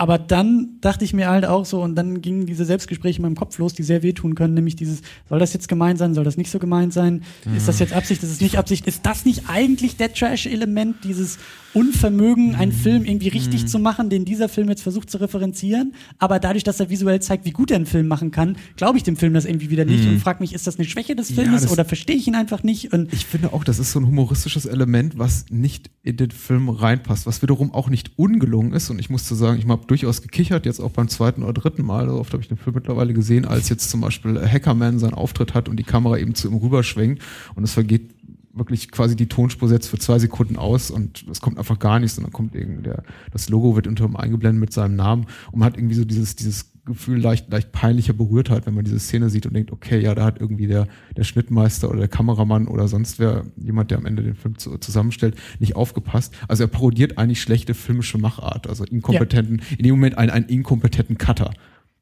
Aber 0.00 0.16
dann 0.16 0.76
dachte 0.80 1.04
ich 1.04 1.12
mir 1.12 1.28
halt 1.28 1.44
auch 1.44 1.64
so, 1.64 1.82
und 1.82 1.96
dann 1.96 2.20
gingen 2.22 2.46
diese 2.46 2.64
Selbstgespräche 2.64 3.16
in 3.16 3.22
meinem 3.22 3.34
Kopf 3.34 3.58
los, 3.58 3.74
die 3.74 3.82
sehr 3.82 4.04
wehtun 4.04 4.36
können, 4.36 4.54
nämlich 4.54 4.76
dieses, 4.76 5.02
soll 5.28 5.40
das 5.40 5.52
jetzt 5.54 5.66
gemeint 5.66 5.98
sein, 5.98 6.14
soll 6.14 6.22
das 6.22 6.36
nicht 6.36 6.52
so 6.52 6.60
gemeint 6.60 6.92
sein? 6.92 7.22
Ist 7.56 7.66
das 7.66 7.80
jetzt 7.80 7.92
Absicht, 7.92 8.22
ist 8.22 8.30
es 8.30 8.40
nicht 8.40 8.58
Absicht? 8.58 8.86
Ist 8.86 9.04
das 9.04 9.24
nicht 9.24 9.48
eigentlich 9.48 9.96
der 9.96 10.12
Trash-Element, 10.12 10.98
dieses 11.02 11.38
Unvermögen, 11.74 12.54
einen 12.54 12.70
Film 12.72 13.04
irgendwie 13.04 13.28
richtig 13.28 13.66
zu 13.66 13.78
machen, 13.80 14.08
den 14.08 14.24
dieser 14.24 14.48
Film 14.48 14.68
jetzt 14.68 14.82
versucht 14.82 15.10
zu 15.10 15.18
referenzieren? 15.18 15.94
Aber 16.18 16.38
dadurch, 16.38 16.62
dass 16.64 16.78
er 16.78 16.90
visuell 16.90 17.20
zeigt, 17.20 17.44
wie 17.44 17.50
gut 17.50 17.72
er 17.72 17.76
einen 17.76 17.86
Film 17.86 18.06
machen 18.06 18.30
kann, 18.30 18.56
glaube 18.76 18.98
ich 18.98 19.02
dem 19.04 19.16
Film 19.16 19.34
das 19.34 19.44
irgendwie 19.46 19.68
wieder 19.68 19.84
nicht 19.84 20.06
und 20.08 20.20
frage 20.20 20.40
mich, 20.40 20.54
ist 20.54 20.66
das 20.68 20.76
eine 20.78 20.86
Schwäche 20.86 21.16
des 21.16 21.30
Ja, 21.30 21.42
Filmes 21.42 21.62
das- 21.62 21.72
oder 21.72 21.84
verstehe 21.84 22.16
ich 22.16 22.28
ihn 22.28 22.36
einfach 22.36 22.62
nicht? 22.62 22.92
Und 22.92 23.12
Ich 23.12 23.26
finde 23.26 23.52
auch, 23.52 23.64
das 23.64 23.80
ist 23.80 23.90
so 23.90 23.98
ein 23.98 24.06
humoristisches 24.06 24.64
Element, 24.64 25.18
was 25.18 25.46
nicht 25.50 25.90
in 26.04 26.16
den 26.16 26.30
Film 26.30 26.68
reinpasst, 26.68 27.26
was 27.26 27.42
wiederum 27.42 27.72
auch 27.74 27.90
nicht 27.90 28.12
ungelungen 28.16 28.72
ist. 28.72 28.90
Und 28.90 28.98
ich 29.00 29.10
musste 29.10 29.34
sagen, 29.34 29.58
ich 29.58 29.66
habe 29.68 29.87
durchaus 29.88 30.22
gekichert, 30.22 30.66
jetzt 30.66 30.80
auch 30.80 30.92
beim 30.92 31.08
zweiten 31.08 31.42
oder 31.42 31.54
dritten 31.54 31.84
Mal, 31.84 32.08
so 32.08 32.20
oft 32.20 32.32
habe 32.32 32.42
ich 32.42 32.48
den 32.48 32.56
Film 32.56 32.76
mittlerweile 32.76 33.12
gesehen, 33.14 33.44
als 33.44 33.68
jetzt 33.68 33.90
zum 33.90 34.00
Beispiel 34.00 34.40
Hackerman 34.40 34.98
seinen 34.98 35.14
Auftritt 35.14 35.54
hat 35.54 35.68
und 35.68 35.76
die 35.76 35.84
Kamera 35.84 36.18
eben 36.18 36.34
zu 36.34 36.48
ihm 36.48 36.56
rüberschwenkt. 36.56 37.22
Und 37.54 37.64
es 37.64 37.72
vergeht 37.72 38.10
wirklich 38.52 38.90
quasi 38.90 39.16
die 39.16 39.28
Tonspur 39.28 39.68
setzt 39.68 39.88
für 39.88 39.98
zwei 39.98 40.18
Sekunden 40.18 40.56
aus 40.56 40.90
und 40.90 41.24
es 41.30 41.40
kommt 41.40 41.58
einfach 41.58 41.78
gar 41.78 41.98
nichts. 41.98 42.18
Und 42.18 42.24
dann 42.24 42.32
kommt 42.32 42.54
irgendwie 42.54 42.82
der, 42.82 43.02
das 43.32 43.48
Logo 43.48 43.76
wird 43.76 43.86
unter 43.86 44.04
ihm 44.04 44.16
eingeblendet 44.16 44.60
mit 44.60 44.72
seinem 44.72 44.96
Namen. 44.96 45.26
Und 45.50 45.60
man 45.60 45.66
hat 45.66 45.76
irgendwie 45.76 45.94
so 45.94 46.04
dieses, 46.04 46.36
dieses 46.36 46.66
Gefühl 46.88 47.20
leicht, 47.20 47.50
leicht 47.50 47.72
peinlicher 47.72 48.12
Berührtheit, 48.12 48.66
wenn 48.66 48.74
man 48.74 48.84
diese 48.84 48.98
Szene 48.98 49.30
sieht 49.30 49.46
und 49.46 49.54
denkt, 49.54 49.72
okay, 49.72 50.00
ja, 50.00 50.14
da 50.14 50.24
hat 50.24 50.40
irgendwie 50.40 50.66
der, 50.66 50.88
der 51.16 51.24
Schnittmeister 51.24 51.88
oder 51.88 52.00
der 52.00 52.08
Kameramann 52.08 52.66
oder 52.66 52.88
sonst 52.88 53.18
wer, 53.18 53.44
jemand, 53.56 53.90
der 53.90 53.98
am 53.98 54.06
Ende 54.06 54.22
den 54.22 54.34
Film 54.34 54.58
zu, 54.58 54.78
zusammenstellt, 54.78 55.36
nicht 55.58 55.76
aufgepasst. 55.76 56.34
Also 56.48 56.64
er 56.64 56.68
parodiert 56.68 57.18
eigentlich 57.18 57.40
schlechte 57.40 57.74
filmische 57.74 58.18
Machart, 58.18 58.66
also 58.68 58.84
inkompetenten, 58.84 59.62
in 59.76 59.84
dem 59.84 59.94
Moment 59.94 60.18
einen, 60.18 60.30
einen 60.30 60.46
inkompetenten 60.46 61.18
Cutter. 61.18 61.52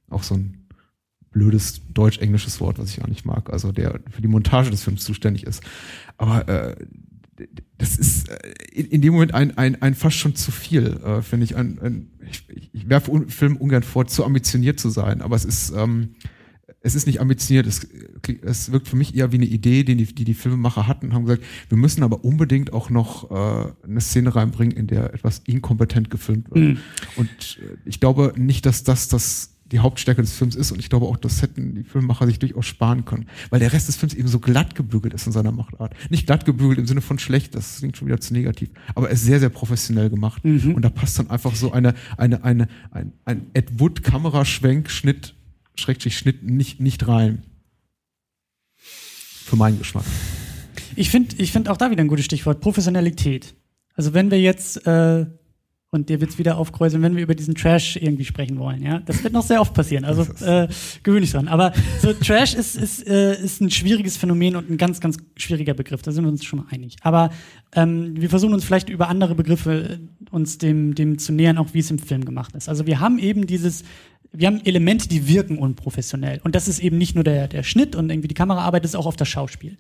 Auch 0.09 0.23
so 0.23 0.35
ein 0.35 0.67
blödes 1.31 1.83
deutsch-englisches 1.93 2.61
Wort, 2.61 2.79
was 2.79 2.91
ich 2.91 3.03
auch 3.03 3.09
nicht 3.09 3.27
mag, 3.27 3.51
also 3.51 3.71
der 3.71 4.01
für 4.11 4.23
die 4.23 4.29
Montage 4.29 4.71
des 4.71 4.83
Films 4.83 5.05
zuständig 5.05 5.45
ist. 5.45 5.63
Aber 6.17 6.49
äh, 6.49 6.77
das 7.79 7.99
ist 7.99 8.31
äh, 8.31 8.53
in, 8.73 8.87
in 8.87 9.03
dem 9.03 9.13
Moment 9.13 9.35
ein, 9.35 9.57
ein, 9.59 9.81
ein 9.83 9.95
fast 9.95 10.17
schon 10.17 10.35
zu 10.35 10.51
viel, 10.51 10.99
äh, 11.05 11.23
finde 11.23 11.45
ich. 11.45 11.57
Ein, 11.57 11.79
ein, 11.81 12.11
ich, 12.31 12.45
ich- 12.73 12.89
werfe 12.89 13.11
un, 13.11 13.29
Film 13.29 13.57
ungern 13.57 13.83
vor, 13.83 14.07
zu 14.07 14.25
ambitioniert 14.25 14.79
zu 14.81 14.91
sein, 14.91 15.23
aber 15.23 15.37
es 15.37 15.45
ist, 15.45 15.73
ähm, 15.77 16.11
es 16.83 16.95
ist 16.95 17.07
nicht 17.07 17.21
ambitioniert. 17.21 17.67
Es, 17.67 17.87
es 18.43 18.71
wirkt 18.71 18.87
für 18.87 18.97
mich 18.97 19.17
eher 19.17 19.33
wie 19.33 19.37
eine 19.37 19.47
Idee, 19.47 19.83
die 19.83 19.97
die, 19.97 20.15
die, 20.15 20.25
die 20.25 20.35
Filmemacher 20.35 20.87
hatten 20.87 21.07
und 21.07 21.15
haben 21.15 21.25
gesagt, 21.25 21.43
wir 21.69 21.79
müssen 21.79 22.05
aber 22.05 22.25
unbedingt 22.25 22.73
auch 22.73 22.91
noch 22.91 23.31
äh, 23.31 23.73
eine 23.85 24.01
Szene 24.01 24.35
reinbringen, 24.35 24.77
in 24.77 24.87
der 24.87 25.13
etwas 25.13 25.41
inkompetent 25.47 26.11
gefilmt 26.11 26.49
wird. 26.51 26.65
Mhm. 26.65 26.79
Und 27.17 27.29
äh, 27.61 27.77
ich 27.87 27.99
glaube 27.99 28.35
nicht, 28.37 28.67
dass 28.67 28.85
das 28.85 29.09
das 29.09 29.56
die 29.73 29.81
Hauptstärke 29.81 30.23
des 30.23 30.33
Films 30.33 30.55
ist 30.55 30.71
und 30.71 30.79
ich 30.79 30.89
glaube 30.89 31.07
auch, 31.07 31.17
das 31.17 31.43
hätten 31.43 31.75
die 31.75 31.85
Filmemacher 31.85 32.27
sich 32.27 32.39
durchaus 32.39 32.67
sparen 32.67 33.05
können, 33.05 33.27
weil 33.51 33.61
der 33.61 33.73
Rest 33.73 33.89
des 33.89 33.97
Films 33.97 34.15
eben 34.15 34.29
so 34.29 34.39
glatt 34.39 34.75
gebügelt 34.75 35.15
ist 35.15 35.27
in 35.27 35.33
seiner 35.33 35.53
Machtart. 35.53 35.95
Nicht 36.11 36.27
glatt 36.27 36.45
gebügelt 36.45 36.79
im 36.79 36.87
Sinne 36.87 37.01
von 37.01 37.19
schlecht, 37.19 37.55
das 37.55 37.79
klingt 37.79 37.97
schon 37.97 38.07
wieder 38.07 38.21
zu 38.21 38.33
negativ, 38.33 38.71
aber 38.95 39.09
er 39.09 39.15
ist 39.15 39.25
sehr, 39.25 39.41
sehr 39.41 39.49
professionell 39.49 40.11
gemacht 40.11 40.45
und 40.45 40.83
da 40.83 40.89
passt 40.89 41.19
dann 41.19 41.31
einfach 41.31 41.55
so 41.55 41.73
eine, 41.73 41.95
eine, 42.17 42.45
eine, 42.45 42.69
ein, 42.91 43.13
ein 43.25 43.47
Ed 43.55 43.81
Wood 43.81 44.03
Kameraschwenk, 44.03 44.91
Schnitt, 44.91 45.35
Schrägstrich 45.75 46.17
Schnitt 46.17 46.43
nicht, 46.43 46.81
nicht 46.81 47.07
rein. 47.09 47.43
Für 48.77 49.57
meinen 49.57 49.79
Geschmack. 49.79 50.05
Ich 50.97 51.11
finde 51.11 51.37
ich 51.39 51.53
find 51.53 51.69
auch 51.69 51.77
da 51.77 51.91
wieder 51.91 52.03
ein 52.03 52.09
gutes 52.09 52.25
Stichwort, 52.25 52.61
Professionalität. 52.61 53.55
Also 53.95 54.15
wenn 54.15 54.31
wir 54.31 54.41
jetzt, 54.41 54.87
äh, 54.87 55.27
und 55.97 56.09
dir 56.09 56.21
wird's 56.21 56.39
wieder 56.39 56.57
aufkreuzeln, 56.59 57.03
wenn 57.03 57.17
wir 57.17 57.23
über 57.23 57.35
diesen 57.35 57.55
Trash 57.55 57.97
irgendwie 57.97 58.25
sprechen 58.25 58.59
wollen, 58.59 58.83
ja, 58.83 59.01
das 59.01 59.25
wird 59.25 59.33
noch 59.33 59.43
sehr 59.43 59.61
oft 59.61 59.75
passieren, 59.75 60.05
also 60.05 60.23
äh, 60.45 60.69
gewöhn 61.03 61.23
dich 61.23 61.33
dran. 61.33 61.49
Aber 61.49 61.73
so 62.01 62.13
Trash 62.13 62.55
ist, 62.55 62.77
ist, 62.77 63.07
äh, 63.07 63.43
ist 63.43 63.61
ein 63.61 63.71
schwieriges 63.71 64.17
Phänomen 64.17 64.55
und 64.55 64.71
ein 64.71 64.77
ganz, 64.77 65.01
ganz 65.01 65.17
schwieriger 65.37 65.75
Begriff, 65.75 66.03
da 66.03 66.13
sind 66.13 66.25
wir 66.25 66.31
uns 66.31 66.45
schon 66.45 66.61
mal 66.61 66.67
einig. 66.71 66.97
Aber 67.03 67.31
ähm, 67.75 68.21
wir 68.21 68.31
versuchen 68.31 68.55
uns 68.55 68.65
vielleicht 68.65 68.89
über 68.89 69.09
andere 69.09 69.35
Begriffe 69.35 69.99
äh, 69.99 69.99
uns 70.31 70.59
dem, 70.59 70.95
dem 70.95 71.19
zu 71.19 71.33
nähern, 71.33 71.59
auch 71.59 71.73
wie 71.73 71.81
es 71.81 71.91
im 71.91 71.99
Film 71.99 72.25
gemacht 72.25 72.55
ist. 72.55 72.69
Also 72.69 72.87
wir 72.87 73.01
haben 73.01 73.19
eben 73.19 73.47
dieses, 73.47 73.85
wir 74.33 74.49
haben 74.49 74.61
Elemente, 74.65 75.09
die 75.09 75.29
wirken 75.29 75.59
unprofessionell. 75.59 76.41
Und 76.45 76.55
das 76.55 76.69
ist 76.69 76.79
eben 76.79 76.99
nicht 76.99 77.15
nur 77.15 77.25
der, 77.25 77.49
der 77.49 77.63
Schnitt 77.63 77.97
und 77.97 78.11
irgendwie 78.11 78.29
die 78.29 78.35
Kameraarbeit, 78.35 78.85
das 78.85 78.93
ist 78.93 78.97
auch 78.97 79.07
oft 79.07 79.21
das 79.21 79.29
Schauspiel. 79.29 79.77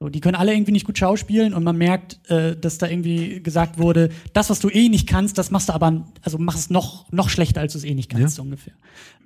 So, 0.00 0.08
die 0.08 0.20
können 0.20 0.34
alle 0.34 0.52
irgendwie 0.52 0.72
nicht 0.72 0.86
gut 0.86 0.98
schauspielen 0.98 1.54
und 1.54 1.62
man 1.62 1.76
merkt, 1.76 2.18
äh, 2.28 2.56
dass 2.56 2.78
da 2.78 2.88
irgendwie 2.88 3.42
gesagt 3.42 3.78
wurde, 3.78 4.10
das, 4.32 4.50
was 4.50 4.58
du 4.58 4.68
eh 4.68 4.88
nicht 4.88 5.08
kannst, 5.08 5.38
das 5.38 5.50
machst 5.50 5.68
du 5.68 5.72
aber, 5.72 6.04
also 6.22 6.36
mach 6.38 6.56
es 6.56 6.68
noch, 6.68 7.10
noch 7.12 7.28
schlechter, 7.28 7.60
als 7.60 7.72
du 7.72 7.78
es 7.78 7.84
eh 7.84 7.94
nicht 7.94 8.10
kannst, 8.10 8.34
so 8.34 8.42
ungefähr. 8.42 8.74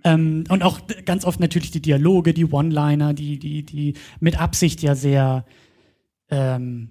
Ähm, 0.04 0.44
und 0.48 0.62
auch 0.62 0.80
ganz 1.06 1.24
oft 1.24 1.40
natürlich 1.40 1.70
die 1.70 1.80
Dialoge, 1.80 2.34
die 2.34 2.44
One-Liner, 2.44 3.14
die, 3.14 3.38
die, 3.38 3.62
die 3.64 3.94
mit 4.20 4.38
Absicht 4.38 4.82
ja 4.82 4.94
sehr, 4.94 5.46
ähm, 6.30 6.90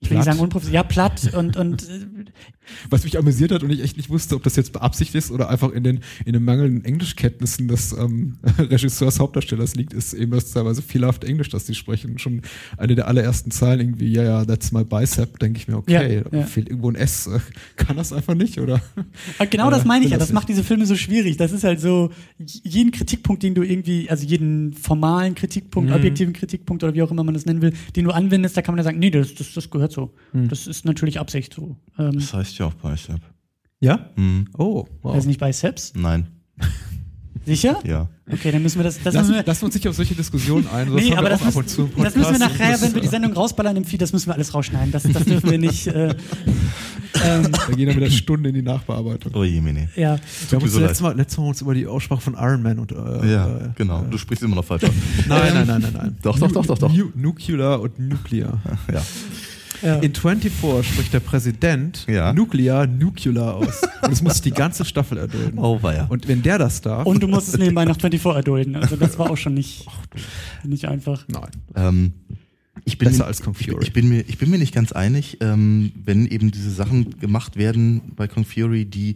ich 0.00 0.10
will 0.10 0.18
nicht 0.18 0.26
sagen 0.26 0.40
unprofessionell, 0.40 0.82
ja, 0.82 0.88
platt 0.88 1.32
und, 1.32 1.56
und 1.56 1.88
Was 2.90 3.04
mich 3.04 3.18
amüsiert 3.18 3.52
hat 3.52 3.62
und 3.62 3.70
ich 3.70 3.80
echt 3.82 3.96
nicht 3.96 4.10
wusste, 4.10 4.34
ob 4.36 4.42
das 4.42 4.56
jetzt 4.56 4.72
beabsichtigt 4.72 5.14
ist 5.16 5.30
oder 5.30 5.48
einfach 5.48 5.70
in 5.72 5.84
den, 5.84 6.00
in 6.24 6.32
den 6.32 6.44
mangelnden 6.44 6.84
Englischkenntnissen 6.84 7.68
des 7.68 7.92
ähm, 7.92 8.36
Regisseurs, 8.58 9.18
Hauptdarstellers 9.20 9.74
liegt, 9.74 9.92
ist 9.92 10.12
eben 10.14 10.32
das 10.32 10.50
teilweise 10.52 10.82
fehlerhaft 10.82 11.24
Englisch, 11.24 11.48
das 11.48 11.64
die 11.64 11.74
sprechen. 11.74 12.18
Schon 12.18 12.42
eine 12.76 12.94
der 12.94 13.08
allerersten 13.08 13.50
Zeilen 13.50 13.80
irgendwie, 13.80 14.12
ja, 14.12 14.22
ja, 14.22 14.44
that's 14.44 14.72
my 14.72 14.84
bicep, 14.84 15.38
denke 15.38 15.58
ich 15.58 15.68
mir, 15.68 15.76
okay, 15.76 16.22
Ja, 16.32 16.38
ja. 16.40 16.46
fehlt 16.46 16.68
irgendwo 16.68 16.90
ein 16.90 16.94
S. 16.96 17.28
Kann 17.76 17.96
das 17.96 18.12
einfach 18.12 18.34
nicht, 18.34 18.58
oder? 18.58 18.80
Aber 19.38 19.46
genau 19.48 19.70
das 19.70 19.84
meine 19.84 20.04
ich 20.04 20.10
ja. 20.12 20.18
das 20.18 20.28
Das 20.28 20.34
macht 20.34 20.48
diese 20.48 20.62
Filme 20.64 20.84
so 20.86 20.94
schwierig. 20.96 21.36
Das 21.36 21.52
ist 21.52 21.64
halt 21.64 21.80
so, 21.80 22.10
jeden 22.38 22.90
Kritikpunkt, 22.92 23.42
den 23.42 23.54
du 23.54 23.62
irgendwie, 23.62 24.10
also 24.10 24.26
jeden 24.26 24.72
formalen 24.74 25.34
Kritikpunkt, 25.34 25.90
Mhm. 25.90 25.96
objektiven 25.96 26.32
Kritikpunkt 26.34 26.82
oder 26.84 26.94
wie 26.94 27.02
auch 27.02 27.10
immer 27.10 27.24
man 27.24 27.34
das 27.34 27.46
nennen 27.46 27.62
will, 27.62 27.72
den 27.96 28.04
du 28.04 28.10
anwendest, 28.10 28.56
da 28.56 28.62
kann 28.62 28.74
man 28.74 28.78
ja 28.78 28.84
sagen, 28.84 28.98
nee, 28.98 29.10
das, 29.10 29.34
das, 29.34 29.52
das 29.54 29.70
gehört 29.70 29.92
so. 29.92 30.12
Mhm. 30.32 30.48
Das 30.48 30.66
ist 30.66 30.84
natürlich 30.84 31.18
Absicht 31.18 31.54
so. 31.54 31.76
Ähm, 31.98 32.12
Das 32.14 32.34
heißt 32.34 32.57
ja 32.58 32.66
auch 32.66 32.74
Bicep. 32.74 33.20
Ja? 33.80 34.10
Hm, 34.16 34.46
Oh, 34.58 34.86
wow. 35.02 35.14
Weiß 35.16 35.26
nicht 35.26 35.40
Biceps? 35.40 35.92
nein, 35.94 36.26
Sicher? 37.46 37.78
ja. 37.84 38.08
Okay, 38.30 38.52
dann 38.52 38.62
müssen 38.62 38.78
wir 38.78 38.84
das, 38.84 38.96
das 39.02 39.14
Lassen, 39.14 39.28
müssen 39.28 39.34
wir, 39.36 39.46
lassen 39.46 39.62
wir 39.62 39.66
uns 39.66 39.74
nicht 39.74 39.88
auf 39.88 39.94
solche 39.96 40.14
Diskussionen 40.14 40.66
ein. 40.68 40.92
Nee, 40.92 41.14
aber 41.14 41.30
das 41.30 41.42
müssen, 41.42 41.90
das 41.96 42.14
müssen 42.14 42.32
wir 42.32 42.38
nachher, 42.38 42.78
wenn 42.82 42.94
wir 42.94 43.00
die 43.00 43.08
Sendung 43.08 43.32
rausballern 43.32 43.74
im 43.74 43.84
Feed, 43.84 44.02
das 44.02 44.12
müssen 44.12 44.26
wir 44.26 44.34
alles 44.34 44.52
rausschneiden. 44.52 44.92
Das, 44.92 45.04
das 45.04 45.24
dürfen 45.24 45.50
wir 45.50 45.56
nicht. 45.58 45.86
Äh, 45.86 46.08
ähm, 47.24 47.50
Da 47.50 47.74
gehen 47.74 47.86
dann 47.86 47.96
wieder 47.96 48.10
Stunden 48.10 48.44
in 48.44 48.54
die 48.54 48.60
Nachbearbeitung. 48.60 49.32
Oh 49.34 49.44
je, 49.44 49.62
Mene. 49.62 49.88
ja. 49.96 50.18
Wir 50.50 50.56
haben 50.58 50.62
uns 50.62 50.72
so 50.74 50.80
letztes 50.80 51.00
Mal, 51.00 51.16
letztes 51.16 51.38
Mal 51.38 51.46
uns 51.46 51.62
über 51.62 51.72
die 51.72 51.86
Aussprache 51.86 52.20
von 52.20 52.34
Iron 52.34 52.60
Man 52.62 52.78
und 52.80 52.92
äh, 52.92 53.32
Ja, 53.32 53.46
äh, 53.48 53.68
genau. 53.76 54.02
Äh, 54.02 54.10
Du 54.10 54.18
sprichst 54.18 54.42
immer 54.42 54.56
noch 54.56 54.64
falsch 54.66 54.82
nein, 54.82 55.54
nein, 55.54 55.66
nein, 55.66 55.80
nein, 55.80 55.92
nein. 55.96 56.16
Doch, 56.20 56.38
doch, 56.38 56.52
doch, 56.52 56.66
doch, 56.66 56.78
doch. 56.78 56.92
Nu 56.92 57.10
Nuclear 57.14 57.80
und 57.80 57.98
Nuclear. 57.98 58.58
Ja. 58.92 59.02
Ja. 59.82 59.96
In 60.00 60.14
24 60.14 60.52
spricht 60.86 61.12
der 61.12 61.20
Präsident 61.20 62.06
Ja. 62.08 62.32
Nuclear, 62.32 62.86
Nuclear 62.86 63.54
aus. 63.54 63.82
Und 64.02 64.10
das 64.12 64.22
muss 64.22 64.34
sich 64.34 64.42
die 64.42 64.50
ganze 64.50 64.84
Staffel 64.84 65.18
erdulden. 65.18 65.58
Oh, 65.58 65.82
weia. 65.82 66.06
Und 66.06 66.28
wenn 66.28 66.42
der 66.42 66.58
das 66.58 66.80
darf. 66.80 67.06
Und 67.06 67.22
du 67.22 67.28
musst 67.28 67.48
es 67.48 67.58
nebenbei 67.58 67.84
nach 67.84 67.98
24 67.98 68.36
erdulden. 68.36 68.76
Also 68.76 68.96
das 68.96 69.18
war 69.18 69.30
auch 69.30 69.36
schon 69.36 69.54
nicht, 69.54 69.86
nicht 70.64 70.86
einfach. 70.86 71.26
nein. 71.28 71.50
Ähm, 71.74 72.12
ich 72.84 72.96
bin 72.96 73.08
Besser 73.08 73.24
mir, 73.24 73.26
als 73.26 73.42
Kung 73.42 73.54
ich, 73.58 73.68
ich, 73.68 73.92
bin 73.92 74.08
mir, 74.08 74.20
ich 74.28 74.38
bin 74.38 74.50
mir 74.50 74.58
nicht 74.58 74.74
ganz 74.74 74.92
einig, 74.92 75.38
ähm, 75.40 75.92
wenn 76.04 76.26
eben 76.26 76.50
diese 76.50 76.70
Sachen 76.70 77.18
gemacht 77.18 77.56
werden 77.56 78.12
bei 78.16 78.28
Kung 78.28 78.44
Fury, 78.44 78.84
die, 78.84 79.14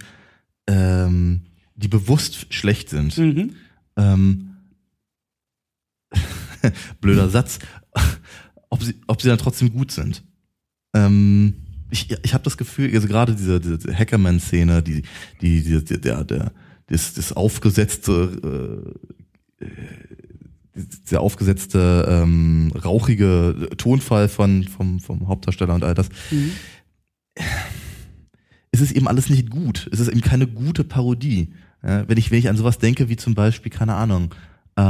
ähm, 0.67 1.43
die 1.77 1.89
bewusst 1.89 2.53
schlecht 2.53 2.91
sind. 2.91 3.17
Mhm. 3.17 3.55
Ähm, 3.97 4.57
blöder 7.01 7.29
Satz, 7.29 7.59
ob 8.69 8.83
sie, 8.83 8.95
ob 9.07 9.23
sie 9.23 9.29
dann 9.29 9.39
trotzdem 9.39 9.73
gut 9.73 9.91
sind. 9.91 10.23
Ähm, 10.95 11.55
ich 11.91 12.11
ich 12.23 12.35
habe 12.35 12.45
das 12.45 12.57
Gefühl, 12.57 12.95
also 12.95 13.07
gerade 13.09 13.35
diese, 13.35 13.61
diese 13.61 13.95
Hackerman-Szene, 13.97 14.83
die, 14.83 15.03
die, 15.41 15.63
die, 15.63 15.85
die, 15.85 16.01
der, 16.01 16.25
der, 16.25 16.53
das, 16.87 17.15
das 17.15 17.33
aufgesetzte, 17.33 18.93
äh, 19.61 19.69
der 21.11 21.21
aufgesetzte, 21.21 22.07
ähm, 22.09 22.73
rauchige 22.83 23.69
Tonfall 23.77 24.29
von, 24.29 24.65
vom, 24.65 25.01
vom 25.01 25.29
Hauptdarsteller 25.29 25.75
und 25.75 25.85
all 25.85 25.95
das, 25.95 26.09
Mhm. 26.31 26.53
es 28.71 28.81
ist 28.81 28.93
eben 28.93 29.09
alles 29.09 29.29
nicht 29.29 29.51
gut. 29.51 29.89
Es 29.93 30.01
ist 30.01 30.09
eben 30.09 30.21
keine 30.23 30.47
gute 30.47 30.85
Parodie. 30.85 31.53
Ja, 31.83 32.09
wenn 32.09 32.17
ich, 32.17 32.31
wenn 32.31 32.39
ich 32.39 32.49
an 32.49 32.57
sowas 32.57 32.79
denke, 32.79 33.09
wie 33.09 33.17
zum 33.17 33.35
Beispiel, 33.35 33.71
keine 33.71 33.95
Ahnung, 33.95 34.35
äh, 34.79 34.83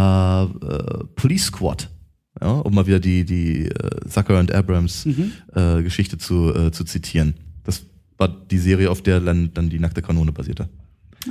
äh, 0.45 1.05
Police 1.17 1.47
Squad, 1.47 1.91
ja, 2.43 2.51
um 2.51 2.75
mal 2.75 2.87
wieder 2.87 3.01
die, 3.01 3.25
die 3.25 3.67
äh, 3.67 4.09
Zucker 4.09 4.39
und 4.39 4.53
Abrams 4.53 5.07
Mhm. 5.07 5.33
äh, 5.55 5.83
Geschichte 5.83 6.19
zu, 6.19 6.53
äh, 6.55 6.73
zu 6.73 6.85
zitieren. 6.85 7.35
Das 7.65 7.83
war 8.19 8.29
die 8.29 8.59
Serie, 8.59 8.91
auf 8.91 9.03
der 9.03 9.21
dann, 9.21 9.55
dann 9.55 9.71
die 9.71 9.79
nackte 9.79 10.03
Kanone 10.03 10.33
basierte. 10.33 10.69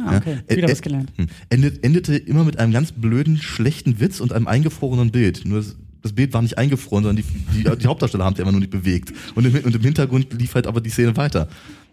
Ah, 0.06 0.18
okay. 0.18 0.38
Ja, 0.50 0.56
Wieder 0.56 0.70
äh, 0.70 0.72
was 0.72 0.82
gelernt. 0.82 1.12
Hm. 1.18 1.28
Endet, 1.50 1.84
endete 1.84 2.16
immer 2.16 2.46
mit 2.46 2.58
einem 2.60 2.72
ganz 2.72 2.94
blöden, 2.94 3.38
schlechten 3.38 4.00
Witz 4.00 4.22
und 4.22 4.32
einem 4.32 4.48
eingefrorenen 4.48 5.12
Bild. 5.12 5.44
Nur 5.46 5.58
das, 5.60 5.76
das 6.02 6.14
Bild 6.14 6.34
war 6.34 6.42
nicht 6.42 6.58
eingefroren, 6.58 7.04
sondern 7.04 7.24
die, 7.24 7.64
die, 7.64 7.78
die 7.78 7.88
Hauptdarsteller 7.88 8.24
haben 8.24 8.36
sich 8.36 8.42
einfach 8.42 8.54
nur 8.54 8.62
nicht 8.62 8.72
bewegt. 8.72 9.12
Und 9.36 9.46
im, 9.46 9.54
und 9.54 9.76
im 9.76 9.82
Hintergrund 9.82 10.32
lief 10.34 10.56
halt 10.56 10.66
aber 10.66 10.80
die 10.80 10.90
Szene 10.90 11.18
weiter. 11.18 11.50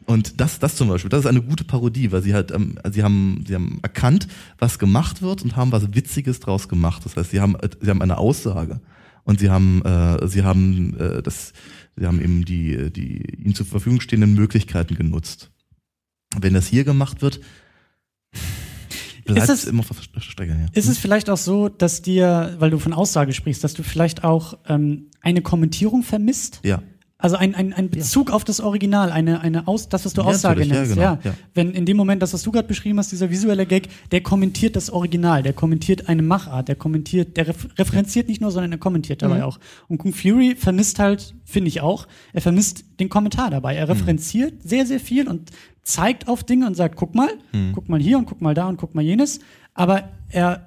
Und 0.07 0.41
das, 0.41 0.61
das 0.61 0.77
zum 0.77 0.89
Beispiel, 0.89 1.11
das 1.11 1.21
ist 1.21 1.27
eine 1.27 1.43
gute 1.43 1.65
Parodie, 1.65 2.13
weil 2.13 2.23
sie 2.23 2.33
halt, 2.35 2.53
ähm, 2.53 2.79
sie 2.91 3.03
haben, 3.03 3.45
sie 3.47 3.55
haben 3.55 3.81
erkannt, 3.83 4.29
was 4.59 4.79
gemacht 4.79 5.21
wird 5.21 5.43
und 5.43 5.57
haben 5.57 5.73
was 5.73 5.93
Witziges 5.93 6.39
draus 6.41 6.69
gemacht. 6.69 7.05
Das 7.05 7.17
heißt, 7.17 7.33
sie 7.33 7.41
haben, 7.41 7.57
äh, 7.57 7.69
sie 7.81 7.91
haben 7.91 8.01
eine 8.01 8.17
Aussage 8.17 8.81
und 9.29 9.39
sie 9.41 9.51
haben, 9.51 9.83
äh, 9.83 10.27
sie 10.27 10.43
haben 10.43 10.99
äh, 10.99 11.23
das, 11.23 11.53
sie 11.97 12.07
haben 12.07 12.19
eben 12.23 12.47
die, 12.47 12.91
die 12.91 13.23
ihnen 13.37 13.55
zur 13.55 13.67
Verfügung 13.67 14.01
stehenden 14.01 14.33
Möglichkeiten 14.33 14.95
genutzt. 14.95 15.51
Wenn 16.41 16.55
das 16.55 16.67
hier 16.67 16.85
gemacht 16.85 17.21
wird, 17.21 17.39
bleibt 19.27 19.43
Ist 19.43 19.51
es 19.51 19.65
immer 19.67 19.85
Strecke. 20.19 20.53
Ja. 20.53 20.67
Ist 20.73 20.89
es 20.89 20.97
vielleicht 20.97 21.29
auch 21.29 21.37
so, 21.37 21.69
dass 21.69 22.01
dir, 22.01 22.57
weil 22.59 22.71
du 22.71 22.79
von 22.79 22.95
Aussage 22.95 23.35
sprichst, 23.35 23.63
dass 23.63 23.75
du 23.75 23.83
vielleicht 23.83 24.25
auch 24.25 24.57
ähm, 24.67 25.11
eine 25.21 25.43
Kommentierung 25.43 26.03
vermisst? 26.03 26.61
ja. 26.65 26.83
Also 27.21 27.35
ein, 27.35 27.57
ein, 27.57 27.73
ein 27.73 27.91
Bezug 27.91 28.31
auf 28.31 28.45
das 28.45 28.61
Original, 28.61 29.11
eine, 29.11 29.41
eine 29.41 29.67
Aus, 29.67 29.89
das, 29.89 30.05
was 30.05 30.13
du 30.13 30.21
Ja, 30.23 30.29
Aussage 30.29 30.63
ja, 30.63 30.73
nennst. 30.73 30.91
genau, 30.95 31.03
Ja, 31.03 31.19
ja. 31.25 31.35
Wenn 31.53 31.73
in 31.73 31.85
dem 31.85 31.97
Moment, 31.97 32.23
das, 32.23 32.33
was 32.33 32.45
du 32.45 32.53
gerade 32.53 32.69
beschrieben 32.69 32.97
hast, 33.01 33.11
dieser 33.11 33.29
visuelle 33.29 33.67
Gag, 33.67 33.89
der 34.13 34.21
kommentiert 34.21 34.77
das 34.77 34.89
Original, 34.89 35.43
der 35.43 35.53
kommentiert 35.53 36.09
eine 36.09 36.23
Machart, 36.23 36.69
der 36.69 36.77
kommentiert, 36.77 37.37
der 37.37 37.49
ref 37.49 37.67
referenziert 37.77 38.29
nicht 38.29 38.41
nur, 38.41 38.53
sondern 38.53 38.71
er 38.71 38.79
kommentiert 38.79 39.21
dabei 39.23 39.39
Mhm. 39.39 39.43
auch. 39.43 39.59
Und 39.89 39.99
Kung 39.99 40.13
Fury 40.13 40.55
vermisst 40.57 41.01
halt, 41.01 41.35
finde 41.45 41.67
ich 41.69 41.81
auch, 41.81 42.07
er 42.33 42.41
vermisst 42.41 42.85
den 43.01 43.09
Kommentar 43.09 43.51
dabei. 43.51 43.73
Mhm. 43.73 43.79
Er 43.81 43.89
referenziert 43.89 44.63
sehr, 44.63 44.87
sehr 44.87 45.01
viel 45.01 45.27
und 45.27 45.51
zeigt 45.83 46.29
auf 46.29 46.45
Dinge 46.45 46.69
und 46.69 46.77
sagt, 46.77 46.95
guck 46.95 47.17
mal, 47.17 47.31
Mhm. 47.53 47.73
guck 47.75 47.89
mal 47.89 47.99
hier 47.99 48.17
und 48.19 48.27
guck 48.27 48.41
mal 48.41 48.55
da 48.55 48.69
und 48.69 48.77
guck 48.77 48.95
mal 48.95 49.03
jenes. 49.03 49.41
Aber 49.75 50.09
er 50.29 50.67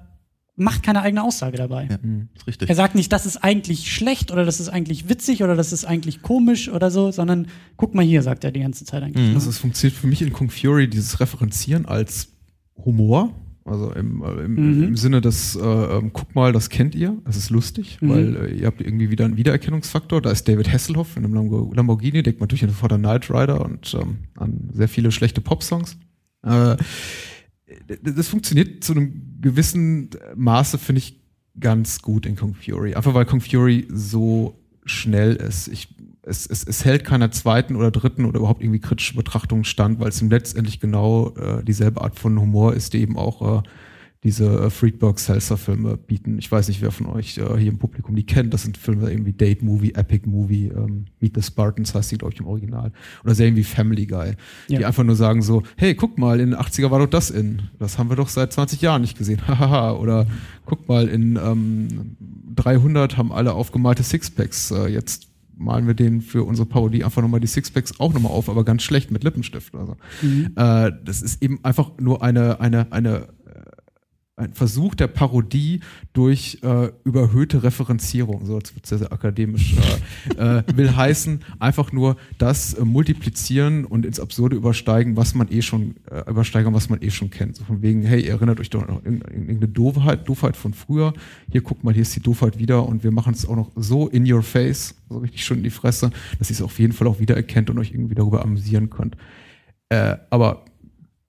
macht 0.56 0.82
keine 0.82 1.02
eigene 1.02 1.22
Aussage 1.22 1.56
dabei. 1.56 1.88
ja, 1.90 1.96
ist 2.34 2.46
richtig. 2.46 2.68
Er 2.68 2.74
sagt 2.74 2.94
nicht, 2.94 3.10
das 3.12 3.24
ist 3.26 3.38
eigentlich 3.38 3.90
schlecht 3.90 4.30
oder 4.30 4.44
das 4.44 4.60
ist 4.60 4.68
eigentlich 4.68 5.08
witzig 5.08 5.42
oder 5.42 5.56
das 5.56 5.72
ist 5.72 5.84
eigentlich 5.84 6.22
komisch 6.22 6.68
oder 6.68 6.90
so, 6.90 7.10
sondern 7.10 7.46
guck 7.76 7.94
mal 7.94 8.04
hier, 8.04 8.22
sagt 8.22 8.44
er 8.44 8.52
die 8.52 8.60
ganze 8.60 8.84
Zeit 8.84 9.02
eigentlich. 9.02 9.34
Also 9.34 9.48
es 9.50 9.58
funktioniert 9.58 9.98
für 9.98 10.06
mich 10.06 10.20
in 10.22 10.32
Kung 10.32 10.50
Fury 10.50 10.88
dieses 10.88 11.20
Referenzieren 11.20 11.86
als 11.86 12.28
Humor. 12.76 13.34
Also 13.64 13.92
im, 13.92 14.22
im, 14.24 14.54
Mhm. 14.78 14.82
im 14.82 14.96
Sinne 14.96 15.20
des, 15.20 15.54
äh, 15.54 15.60
ähm, 15.60 16.10
guck 16.12 16.34
mal, 16.34 16.52
das 16.52 16.68
kennt 16.68 16.96
ihr, 16.96 17.16
das 17.24 17.36
ist 17.36 17.48
lustig, 17.50 17.98
Mhm. 18.00 18.08
weil 18.08 18.36
äh, 18.36 18.54
ihr 18.56 18.66
habt 18.66 18.80
irgendwie 18.80 19.08
wieder 19.12 19.24
einen 19.24 19.36
Wiedererkennungsfaktor. 19.36 20.20
Da 20.20 20.32
ist 20.32 20.48
David 20.48 20.72
Hasselhoff 20.72 21.16
in 21.16 21.24
einem 21.24 21.32
Lambo- 21.34 21.72
Lamborghini, 21.72 22.24
denkt 22.24 22.40
man 22.40 22.48
natürlich 22.48 22.62
sofort 22.74 22.92
an 22.92 23.02
Knight 23.02 23.30
Rider 23.30 23.64
und 23.64 23.94
ähm, 23.94 24.16
an 24.36 24.68
sehr 24.72 24.88
viele 24.88 25.12
schlechte 25.12 25.40
Popsongs. 25.40 25.96
Äh, 26.44 26.76
das 28.02 28.28
funktioniert 28.28 28.84
zu 28.84 28.92
einem 28.92 29.40
gewissen 29.40 30.10
Maße, 30.34 30.78
finde 30.78 31.00
ich, 31.00 31.20
ganz 31.60 32.00
gut 32.00 32.26
in 32.26 32.36
Kung 32.36 32.54
Fury. 32.54 32.94
Einfach 32.94 33.14
weil 33.14 33.26
Kung 33.26 33.40
Fury 33.40 33.86
so 33.90 34.58
schnell 34.84 35.36
ist. 35.36 35.68
Ich, 35.68 35.94
es, 36.22 36.46
es, 36.46 36.64
es 36.64 36.84
hält 36.84 37.04
keiner 37.04 37.30
zweiten 37.30 37.76
oder 37.76 37.90
dritten 37.90 38.24
oder 38.24 38.38
überhaupt 38.38 38.62
irgendwie 38.62 38.80
kritischen 38.80 39.16
Betrachtung 39.16 39.64
stand, 39.64 40.00
weil 40.00 40.08
es 40.08 40.20
letztendlich 40.22 40.80
genau 40.80 41.34
äh, 41.36 41.62
dieselbe 41.64 42.00
Art 42.00 42.18
von 42.18 42.40
Humor 42.40 42.74
ist, 42.74 42.94
die 42.94 43.00
eben 43.00 43.16
auch 43.16 43.60
äh, 43.60 43.62
diese 44.24 44.46
äh, 44.66 44.70
Friedberg 44.70 45.18
Seltzer 45.18 45.56
Filme 45.56 45.96
bieten. 45.96 46.38
Ich 46.38 46.50
weiß 46.52 46.68
nicht, 46.68 46.80
wer 46.80 46.92
von 46.92 47.06
euch 47.06 47.38
äh, 47.38 47.56
hier 47.58 47.72
im 47.72 47.78
Publikum 47.78 48.14
die 48.14 48.24
kennt. 48.24 48.54
Das 48.54 48.62
sind 48.62 48.76
Filme 48.78 49.10
irgendwie 49.10 49.32
Date 49.32 49.62
Movie, 49.62 49.94
Epic 49.94 50.28
Movie, 50.28 50.66
ähm, 50.68 51.06
Meet 51.20 51.34
the 51.36 51.42
Spartans 51.42 51.92
heißt 51.94 52.12
die, 52.12 52.18
glaube 52.18 52.32
ich, 52.34 52.38
im 52.40 52.46
Original. 52.46 52.92
Oder 53.24 53.34
Serien 53.34 53.56
wie 53.56 53.64
Family 53.64 54.06
Guy, 54.06 54.34
die 54.68 54.74
Ja. 54.74 54.86
einfach 54.86 55.02
nur 55.02 55.16
sagen 55.16 55.42
so, 55.42 55.64
hey, 55.76 55.94
guck 55.96 56.18
mal, 56.18 56.38
in 56.38 56.50
den 56.50 56.58
80er 56.60 56.90
war 56.92 57.00
doch 57.00 57.08
das 57.10 57.30
in. 57.30 57.62
Das 57.80 57.98
haben 57.98 58.10
wir 58.10 58.16
doch 58.16 58.28
seit 58.28 58.52
20 58.52 58.80
Jahren 58.80 59.02
nicht 59.02 59.18
gesehen. 59.18 59.40
Hahaha. 59.48 59.92
Oder 59.94 60.26
guck 60.66 60.88
mal, 60.88 61.08
in 61.08 61.36
ähm, 61.36 62.16
300 62.54 63.16
haben 63.16 63.32
alle 63.32 63.54
aufgemalte 63.54 64.02
Sixpacks. 64.04 64.70
Äh, 64.70 64.86
jetzt 64.88 65.28
malen 65.56 65.86
wir 65.86 65.94
denen 65.94 66.20
für 66.20 66.44
unsere 66.44 66.66
Parodie 66.66 67.04
einfach 67.04 67.22
nochmal 67.22 67.40
die 67.40 67.46
Sixpacks 67.46 67.98
auch 68.00 68.12
nochmal 68.14 68.32
auf, 68.32 68.48
aber 68.48 68.64
ganz 68.64 68.82
schlecht 68.82 69.10
mit 69.10 69.22
Lippenstift. 69.24 69.74
Also, 69.74 69.96
Mhm. 70.22 70.52
äh, 70.56 70.92
das 71.04 71.22
ist 71.22 71.42
eben 71.42 71.58
einfach 71.64 71.90
nur 72.00 72.22
eine, 72.22 72.60
eine, 72.60 72.90
eine, 72.92 73.28
ein 74.42 74.52
Versuch 74.54 74.94
der 74.94 75.06
Parodie 75.06 75.80
durch 76.12 76.58
äh, 76.62 76.90
überhöhte 77.04 77.62
Referenzierung, 77.62 78.44
so 78.44 78.56
als 78.56 78.74
wird 78.74 78.86
sehr, 78.86 78.98
sehr 78.98 79.12
akademisch, 79.12 79.74
äh, 80.36 80.58
äh, 80.58 80.62
will 80.74 80.94
heißen, 80.96 81.40
einfach 81.58 81.92
nur 81.92 82.16
das 82.38 82.74
äh, 82.74 82.84
multiplizieren 82.84 83.84
und 83.84 84.04
ins 84.04 84.20
Absurde 84.20 84.56
übersteigen, 84.56 85.16
was 85.16 85.34
man 85.34 85.50
eh 85.50 85.62
schon, 85.62 85.94
äh, 86.10 86.28
übersteigern, 86.28 86.74
was 86.74 86.88
man 86.88 87.00
eh 87.02 87.10
schon 87.10 87.30
kennt. 87.30 87.56
So 87.56 87.64
von 87.64 87.82
wegen, 87.82 88.02
hey, 88.02 88.20
ihr 88.20 88.32
erinnert 88.32 88.60
euch 88.60 88.70
doch 88.70 88.86
noch 88.86 89.04
irgendeine 89.04 89.68
Doofheit, 89.68 90.28
Doofheit 90.28 90.56
von 90.56 90.74
früher, 90.74 91.14
hier 91.50 91.62
guckt 91.62 91.84
mal, 91.84 91.94
hier 91.94 92.02
ist 92.02 92.14
die 92.16 92.20
Doofheit 92.20 92.58
wieder 92.58 92.86
und 92.86 93.04
wir 93.04 93.10
machen 93.10 93.34
es 93.34 93.46
auch 93.46 93.56
noch 93.56 93.70
so 93.76 94.08
in 94.08 94.30
your 94.30 94.42
face, 94.42 94.94
so 95.08 95.18
richtig 95.18 95.44
schön 95.44 95.58
in 95.58 95.64
die 95.64 95.70
Fresse, 95.70 96.10
dass 96.38 96.50
ihr 96.50 96.54
es 96.54 96.62
auf 96.62 96.78
jeden 96.78 96.92
Fall 96.92 97.06
auch 97.06 97.20
wiedererkennt 97.20 97.70
und 97.70 97.78
euch 97.78 97.92
irgendwie 97.92 98.14
darüber 98.14 98.42
amüsieren 98.42 98.90
könnt. 98.90 99.16
Äh, 99.88 100.16
aber 100.30 100.64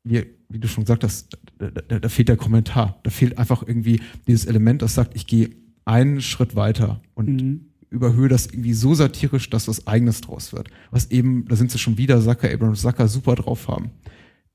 wir, 0.04 0.26
wie 0.49 0.60
du 0.60 0.68
schon 0.68 0.84
gesagt 0.84 1.04
hast, 1.04 1.38
da, 1.58 1.70
da, 1.70 1.99
da, 1.99 2.10
fehlt 2.10 2.30
der 2.30 2.38
Kommentar. 2.38 2.99
Da 3.04 3.10
fehlt 3.10 3.38
einfach 3.38 3.66
irgendwie 3.66 4.01
dieses 4.28 4.45
Element, 4.45 4.82
das 4.82 4.95
sagt, 4.95 5.16
ich 5.16 5.28
gehe 5.28 5.51
einen 5.86 6.22
Schritt 6.22 6.56
weiter 6.56 7.01
und 7.14 7.41
mhm. 7.41 7.66
überhöhe 7.89 8.30
das 8.30 8.47
irgendwie 8.47 8.74
so 8.74 8.93
satirisch, 8.93 9.49
dass 9.49 9.68
was 9.68 9.88
Eigenes 9.88 10.22
draus 10.22 10.54
wird. 10.54 10.70
Was 10.91 11.12
eben, 11.12 11.45
da 11.47 11.56
sind 11.56 11.72
sie 11.72 11.80
schon 11.80 11.97
wieder, 11.97 12.22
Sacker, 12.22 12.51
Abrams 12.51 12.82
Sacker 12.82 13.08
super 13.08 13.36
drauf 13.36 13.68
haben. 13.68 13.91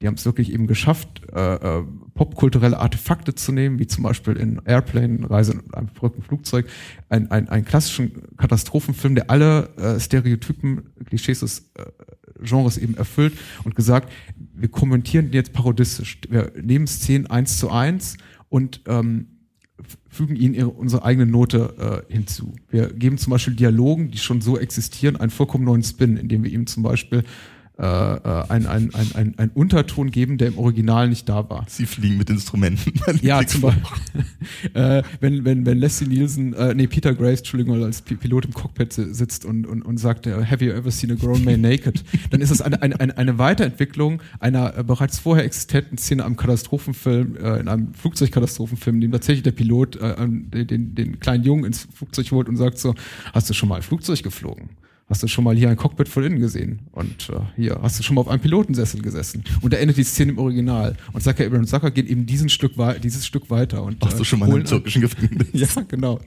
Die 0.01 0.07
haben 0.07 0.15
es 0.15 0.25
wirklich 0.25 0.53
eben 0.53 0.69
geschafft, 0.69 1.23
äh, 1.33 1.55
äh, 1.55 1.85
popkulturelle 2.15 2.79
Artefakte 2.79 3.35
zu 3.35 3.51
nehmen, 3.51 3.81
wie 3.81 3.89
zum 3.89 4.05
Beispiel 4.05 4.37
in 4.37 4.61
Airplane, 4.65 5.29
Reise 5.29 5.53
in 5.53 5.75
einem 5.75 5.89
verrückten 5.89 6.23
Flugzeug, 6.23 6.69
ein, 7.09 7.31
ein, 7.33 7.49
einen 7.49 7.65
klassischen 7.65 8.37
Katastrophenfilm, 8.37 9.17
der 9.17 9.29
alle 9.29 9.75
äh, 9.77 9.99
Stereotypen, 9.99 10.91
Klischees 11.07 11.41
des 11.41 11.73
Genres 12.43 12.78
eben 12.78 12.97
erfüllt 12.97 13.36
und 13.64 13.74
gesagt, 13.74 14.12
wir 14.55 14.68
kommentieren 14.68 15.30
jetzt 15.32 15.53
parodistisch. 15.53 16.18
Wir 16.28 16.53
nehmen 16.61 16.86
Szenen 16.86 17.26
eins 17.26 17.59
zu 17.59 17.70
eins 17.70 18.16
und 18.49 18.80
ähm, 18.86 19.26
fügen 20.09 20.36
ihnen 20.36 20.55
ihre, 20.55 20.68
unsere 20.70 21.05
eigene 21.05 21.26
Note 21.26 22.05
äh, 22.09 22.12
hinzu. 22.12 22.55
Wir 22.68 22.93
geben 22.93 23.18
zum 23.18 23.30
Beispiel 23.30 23.55
Dialogen, 23.55 24.11
die 24.11 24.18
schon 24.18 24.41
so 24.41 24.59
existieren, 24.59 25.16
einen 25.16 25.30
vollkommen 25.30 25.64
neuen 25.64 25.82
Spin, 25.82 26.16
indem 26.16 26.45
wir 26.45 26.51
ihm 26.51 26.66
zum 26.66 26.82
Beispiel 26.82 27.24
äh, 27.79 27.85
äh 27.85 28.45
ein, 28.49 28.66
ein, 28.66 28.91
ein, 29.14 29.35
ein, 29.37 29.51
Unterton 29.55 30.11
geben, 30.11 30.39
der 30.39 30.49
im 30.49 30.59
Original 30.59 31.09
nicht 31.09 31.29
da 31.29 31.49
war. 31.49 31.64
Sie 31.68 31.87
fliegen 31.87 32.18
mit 32.18 32.29
Instrumenten. 32.31 32.93
ja, 33.22 33.47
zum 33.47 33.62
Beispiel. 33.62 33.85
äh, 34.74 35.03
wenn, 35.20 35.45
wenn, 35.45 35.64
wenn 35.64 35.79
Leslie 35.79 36.09
Nielsen, 36.09 36.55
äh, 36.55 36.74
nee, 36.74 36.87
Peter 36.87 37.14
Grace, 37.14 37.39
Entschuldigung, 37.39 37.83
als 37.83 38.03
Pilot 38.03 38.47
im 38.47 38.53
Cockpit 38.53 38.93
sitzt 38.93 39.45
und, 39.45 39.66
und, 39.66 39.83
und 39.83 39.99
sagt, 39.99 40.26
äh, 40.26 40.45
have 40.45 40.64
you 40.64 40.72
ever 40.72 40.91
seen 40.91 41.12
a 41.12 41.14
grown 41.14 41.45
man 41.45 41.61
naked? 41.61 42.05
Dann 42.31 42.41
ist 42.41 42.51
das 42.51 42.61
eine, 42.61 42.83
eine, 42.83 42.99
eine, 42.99 43.16
eine 43.16 43.39
Weiterentwicklung 43.39 44.22
einer 44.41 44.76
äh, 44.76 44.83
bereits 44.83 45.18
vorher 45.18 45.45
existenten 45.45 45.99
Szene 45.99 46.24
am 46.24 46.37
Katastrophenfilm, 46.37 47.37
äh, 47.37 47.61
in 47.61 47.68
einem 47.68 47.95
Flugzeugkatastrophenfilm, 47.95 48.97
in 48.97 49.01
dem 49.03 49.12
tatsächlich 49.12 49.43
der 49.45 49.53
Pilot 49.53 49.97
äh, 49.97 50.16
den, 50.18 50.66
den, 50.66 50.95
den 50.95 51.20
kleinen 51.20 51.45
Jungen 51.45 51.64
ins 51.64 51.87
Flugzeug 51.95 52.31
holt 52.33 52.49
und 52.49 52.57
sagt 52.57 52.79
so, 52.79 52.95
hast 53.33 53.49
du 53.49 53.55
schon 53.55 53.68
mal 53.68 53.76
ein 53.76 53.83
Flugzeug 53.83 54.22
geflogen? 54.22 54.70
Hast 55.09 55.23
du 55.23 55.29
schon 55.29 55.45
mal 55.45 55.57
hier 55.57 55.71
ein 55.71 55.77
Cockpit 55.77 56.07
von 56.09 56.23
innen 56.23 56.39
gesehen? 56.39 56.81
Und 56.93 57.31
äh, 57.31 57.41
hier, 57.57 57.79
hast 57.81 57.99
du 57.99 58.03
schon 58.03 58.15
mal 58.15 58.21
auf 58.21 58.29
einem 58.29 58.41
Pilotensessel 58.41 59.01
gesessen? 59.01 59.43
Und 59.63 59.73
da 59.73 59.79
endet 59.79 59.97
die 59.97 60.05
Szene 60.05 60.33
im 60.33 60.39
Original. 60.39 60.97
Und 61.13 61.23
Zucker 61.23 61.47
Abraham 61.47 61.67
Zucker 61.67 61.91
geht 61.91 62.07
eben 62.09 62.27
diesen 62.27 62.51
Stück 62.51 62.73
dieses 63.03 63.27
Stück 63.27 63.49
weiter. 63.49 63.83
Und, 63.83 64.03
Warst 64.03 64.17
äh, 64.17 64.19
du 64.19 64.25
schon 64.25 64.39
mal 64.39 64.51
im 64.51 64.65
türkischen 64.65 65.01
Gefängnis? 65.01 65.49
ja, 65.75 65.83
genau. 65.89 66.21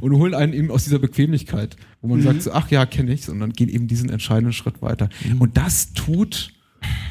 Und 0.00 0.12
holen 0.16 0.34
einen 0.34 0.52
eben 0.52 0.70
aus 0.72 0.84
dieser 0.84 0.98
Bequemlichkeit, 0.98 1.76
wo 2.02 2.08
man 2.08 2.18
mhm. 2.18 2.24
sagt 2.24 2.42
so, 2.42 2.52
ach 2.52 2.70
ja, 2.70 2.84
kenne 2.84 3.12
ich, 3.12 3.24
sondern 3.24 3.52
gehen 3.52 3.68
eben 3.68 3.86
diesen 3.86 4.10
entscheidenden 4.10 4.52
Schritt 4.52 4.82
weiter. 4.82 5.08
Mhm. 5.24 5.40
Und 5.40 5.56
das 5.56 5.92
tut 5.92 6.52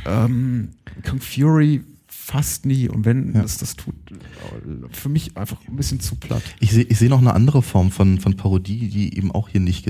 ähm, 0.06 0.70
Kung 1.08 1.22
Fury 1.22 1.82
fast 2.30 2.66
nie. 2.66 2.88
Und 2.88 3.06
wenn 3.06 3.34
ja. 3.34 3.44
es 3.44 3.58
das 3.58 3.76
tut, 3.76 3.96
für 4.92 5.10
mich 5.10 5.36
einfach 5.36 5.58
ein 5.68 5.76
bisschen 5.76 6.00
zu 6.00 6.16
platt. 6.16 6.44
Ich 6.60 6.72
sehe 6.72 6.84
ich 6.84 7.00
seh 7.00 7.10
noch 7.10 7.20
eine 7.20 7.34
andere 7.34 7.62
Form 7.62 7.92
von, 7.92 8.20
von 8.20 8.36
Parodie, 8.36 8.88
die 8.90 9.18
eben 9.18 9.32
auch 9.32 9.50
hier 9.50 9.62
nicht 9.62 9.90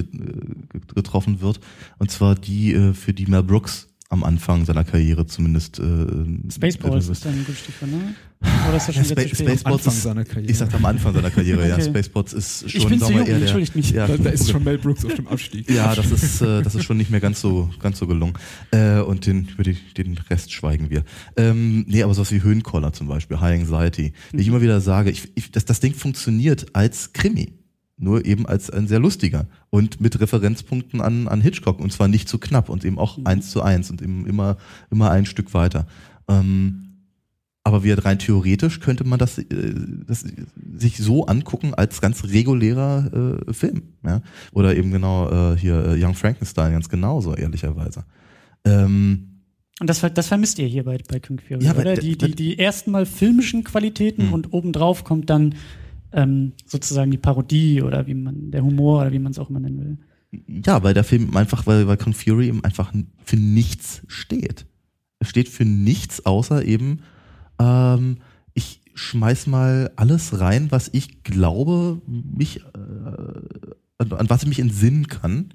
getroffen 0.96 1.42
wird. 1.42 1.60
Und 1.98 2.12
zwar 2.12 2.36
die, 2.36 2.74
äh, 2.74 2.94
für 2.94 3.14
die 3.14 3.26
Mel 3.26 3.44
Brooks 3.44 3.90
am 4.10 4.24
Anfang 4.24 4.66
seiner 4.66 4.86
Karriere 4.86 5.26
zumindest. 5.28 5.80
Äh, 5.80 6.06
Spaceballs 6.50 7.10
ist 7.10 7.26
dann 7.26 7.34
ein 7.34 7.46
gutes 7.46 7.60
Stichwort, 7.60 7.92
ne? 7.92 8.16
Oder 8.42 8.78
ist 8.78 8.88
das 8.88 8.96
schon 8.96 9.04
ja, 9.04 9.10
Spa 9.10 9.36
Spaceballs 9.36 9.86
ist, 9.86 10.04
seiner 10.04 10.24
Karriere. 10.24 10.52
Ich 10.52 10.58
sagte 10.58 10.78
am 10.78 10.86
Anfang 10.86 11.14
seiner 11.14 11.30
Karriere, 11.30 11.60
okay. 11.60 11.70
ja. 11.70 11.82
Spaceballs 11.82 12.32
ist 12.32 12.72
schon, 12.72 12.82
ich 12.82 12.88
bin 12.88 13.00
zu 13.00 13.12
jung, 13.12 13.26
eher 13.26 13.40
der, 13.40 13.56
mich. 13.74 13.92
Ja, 13.92 14.08
da, 14.08 14.16
da 14.16 14.30
ist 14.30 14.50
schon 14.50 14.64
Mel 14.64 14.78
Brooks 14.78 15.04
auf 15.04 15.14
dem 15.14 15.28
Abstieg. 15.28 15.70
Ja, 15.70 15.94
das 15.94 16.10
ist, 16.10 16.42
äh, 16.42 16.62
das 16.62 16.76
ist 16.76 16.86
schon 16.86 16.96
nicht 16.96 17.12
mehr 17.12 17.20
ganz 17.20 17.42
so, 17.42 17.70
ganz 17.82 18.00
so 18.00 18.08
gelungen. 18.08 18.36
Äh, 18.72 19.02
und 19.02 19.26
den, 19.26 19.50
über 19.50 19.64
die, 19.64 19.76
den 19.98 20.18
Rest 20.30 20.54
schweigen 20.54 20.90
wir. 20.90 21.04
Ähm, 21.36 21.84
nee, 21.88 22.02
aber 22.02 22.14
sowas 22.14 22.32
wie 22.32 22.42
Höhenkoller 22.42 22.94
zum 22.94 23.08
Beispiel, 23.08 23.42
High 23.42 23.60
Anxiety. 23.60 24.14
Mhm. 24.32 24.40
Ich 24.40 24.48
immer 24.48 24.62
wieder 24.62 24.80
sage, 24.80 25.10
ich, 25.10 25.32
ich, 25.36 25.52
das, 25.52 25.66
das 25.66 25.82
Ding 25.82 25.94
funktioniert 25.94 26.68
als 26.74 27.12
Krimi 27.12 27.54
nur 28.02 28.26
eben 28.26 28.46
als 28.46 28.70
ein 28.70 28.88
sehr 28.88 29.00
lustiger 29.00 29.48
und 29.70 30.00
mit 30.00 30.18
Referenzpunkten 30.22 31.02
an, 31.02 31.28
an 31.28 31.42
Hitchcock 31.42 31.82
und 31.82 31.92
zwar 31.92 32.08
nicht 32.08 32.30
zu 32.30 32.38
knapp 32.38 32.70
und 32.70 32.86
eben 32.86 32.98
auch 32.98 33.18
mhm. 33.18 33.28
eins 33.28 33.52
zu 33.52 33.62
eins 33.62 33.92
und 33.92 34.02
eben 34.02 34.26
immer, 34.26 34.56
immer 34.90 35.12
ein 35.12 35.26
Stück 35.26 35.54
weiter. 35.54 35.86
Ähm, 36.30 36.89
aber 37.70 37.84
wie 37.84 37.92
rein 37.92 38.20
theoretisch 38.20 38.80
könnte 38.80 39.04
man 39.04 39.20
das, 39.20 39.38
äh, 39.38 39.46
das 40.08 40.26
sich 40.76 40.98
so 40.98 41.28
angucken 41.28 41.74
als 41.74 42.02
ganz 42.02 42.24
regulärer 42.24 43.38
äh, 43.48 43.54
Film. 43.54 43.84
Ja? 44.04 44.22
Oder 44.52 44.76
eben 44.76 44.92
genau 44.92 45.54
äh, 45.54 45.58
hier 45.58 45.86
äh, 45.86 46.04
Young 46.04 46.16
Frankenstein 46.16 46.74
ganz 46.74 46.90
genauso, 46.90 47.36
ehrlicherweise. 47.36 48.06
Ähm, 48.66 49.44
und 49.80 49.90
das, 49.90 50.02
das 50.14 50.28
vermisst 50.28 50.60
ihr 50.60 50.68
hier 50.68 50.84
bei, 50.84 50.98
bei 51.08 51.20
Kung 51.20 51.40
Fury, 51.40 51.64
ja, 51.64 51.76
oder? 51.76 51.96
Die, 51.96 52.18
die, 52.18 52.36
die 52.36 52.60
ersten 52.60 52.92
mal 52.92 53.06
filmischen 53.06 53.64
Qualitäten 53.64 54.28
mhm. 54.28 54.34
und 54.34 54.54
obendrauf 54.54 55.04
kommt 55.04 55.30
dann 55.30 55.56
ähm, 56.12 56.54
sozusagen 56.66 57.12
die 57.12 57.18
Parodie 57.18 57.82
oder 57.82 58.08
wie 58.08 58.16
man, 58.16 58.52
der 58.52 58.64
Humor 58.64 59.02
oder 59.02 59.12
wie 59.12 59.20
man 59.20 59.32
es 59.32 59.40
auch 59.40 59.50
immer 59.50 59.60
nennen 59.60 59.80
will. 60.32 60.62
Ja, 60.66 60.84
weil 60.84 60.94
der 60.94 61.04
Film 61.04 61.36
einfach, 61.38 61.66
weil, 61.66 61.88
weil 61.88 61.98
Kung 61.98 62.14
Fury 62.14 62.48
eben 62.48 62.64
einfach 62.64 62.92
für 63.24 63.38
nichts 63.38 64.02
steht. 64.08 64.66
Er 65.20 65.26
steht 65.26 65.50
für 65.50 65.66
nichts 65.66 66.26
außer 66.26 66.66
eben, 66.66 67.00
ähm, 67.60 68.18
ich 68.54 68.82
schmeiß 68.94 69.48
mal 69.48 69.92
alles 69.96 70.40
rein, 70.40 70.72
was 70.72 70.90
ich 70.92 71.24
glaube, 71.24 72.02
mich, 72.08 72.58
äh, 72.58 72.62
an, 73.98 74.12
an 74.14 74.30
was 74.30 74.44
ich 74.44 74.50
mich 74.50 74.60
entsinnen 74.60 75.08
kann 75.08 75.54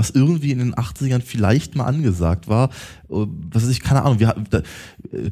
was 0.00 0.10
irgendwie 0.10 0.50
in 0.50 0.60
den 0.60 0.74
80ern 0.74 1.20
vielleicht 1.20 1.76
mal 1.76 1.84
angesagt 1.84 2.48
war. 2.48 2.70
Äh, 3.10 3.26
was 3.52 3.64
weiß 3.64 3.70
ich, 3.70 3.80
keine 3.80 4.02
Ahnung, 4.02 4.18
wir, 4.18 4.34
da, 4.48 4.58
äh, 5.12 5.30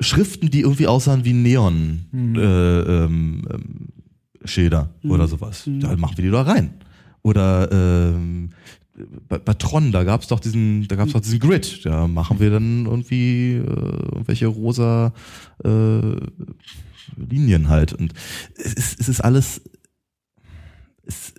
Schriften, 0.00 0.50
die 0.50 0.60
irgendwie 0.60 0.86
aussahen 0.86 1.24
wie 1.24 1.34
Neon 1.34 2.06
mhm. 2.12 2.34
äh, 2.36 2.80
ähm, 2.80 3.42
ähm, 3.50 3.88
Schilder 4.44 4.90
mhm. 5.02 5.10
oder 5.10 5.26
sowas. 5.26 5.66
Mhm. 5.66 5.80
Da 5.80 5.96
machen 5.96 6.16
wir 6.16 6.24
die 6.24 6.30
da 6.30 6.42
rein. 6.42 6.74
Oder 7.22 7.70
ähm, 7.70 8.50
bei, 9.28 9.38
bei 9.38 9.54
Tron, 9.54 9.92
da 9.92 10.04
gab's 10.04 10.28
doch 10.28 10.40
diesen, 10.40 10.88
da 10.88 10.96
gab's 10.96 11.12
doch 11.12 11.20
diesen 11.20 11.38
Grid. 11.38 11.84
Da 11.84 12.06
machen 12.06 12.40
wir 12.40 12.50
dann 12.50 12.86
irgendwie 12.86 13.54
äh, 13.54 13.60
irgendwelche 13.60 14.46
rosa 14.46 15.12
äh, 15.64 16.16
Linien 17.16 17.68
halt. 17.68 17.92
Und 17.92 18.12
es 18.56 18.72
ist, 18.74 19.00
es 19.00 19.08
ist 19.08 19.20
alles. 19.20 19.62
Es, 21.04 21.34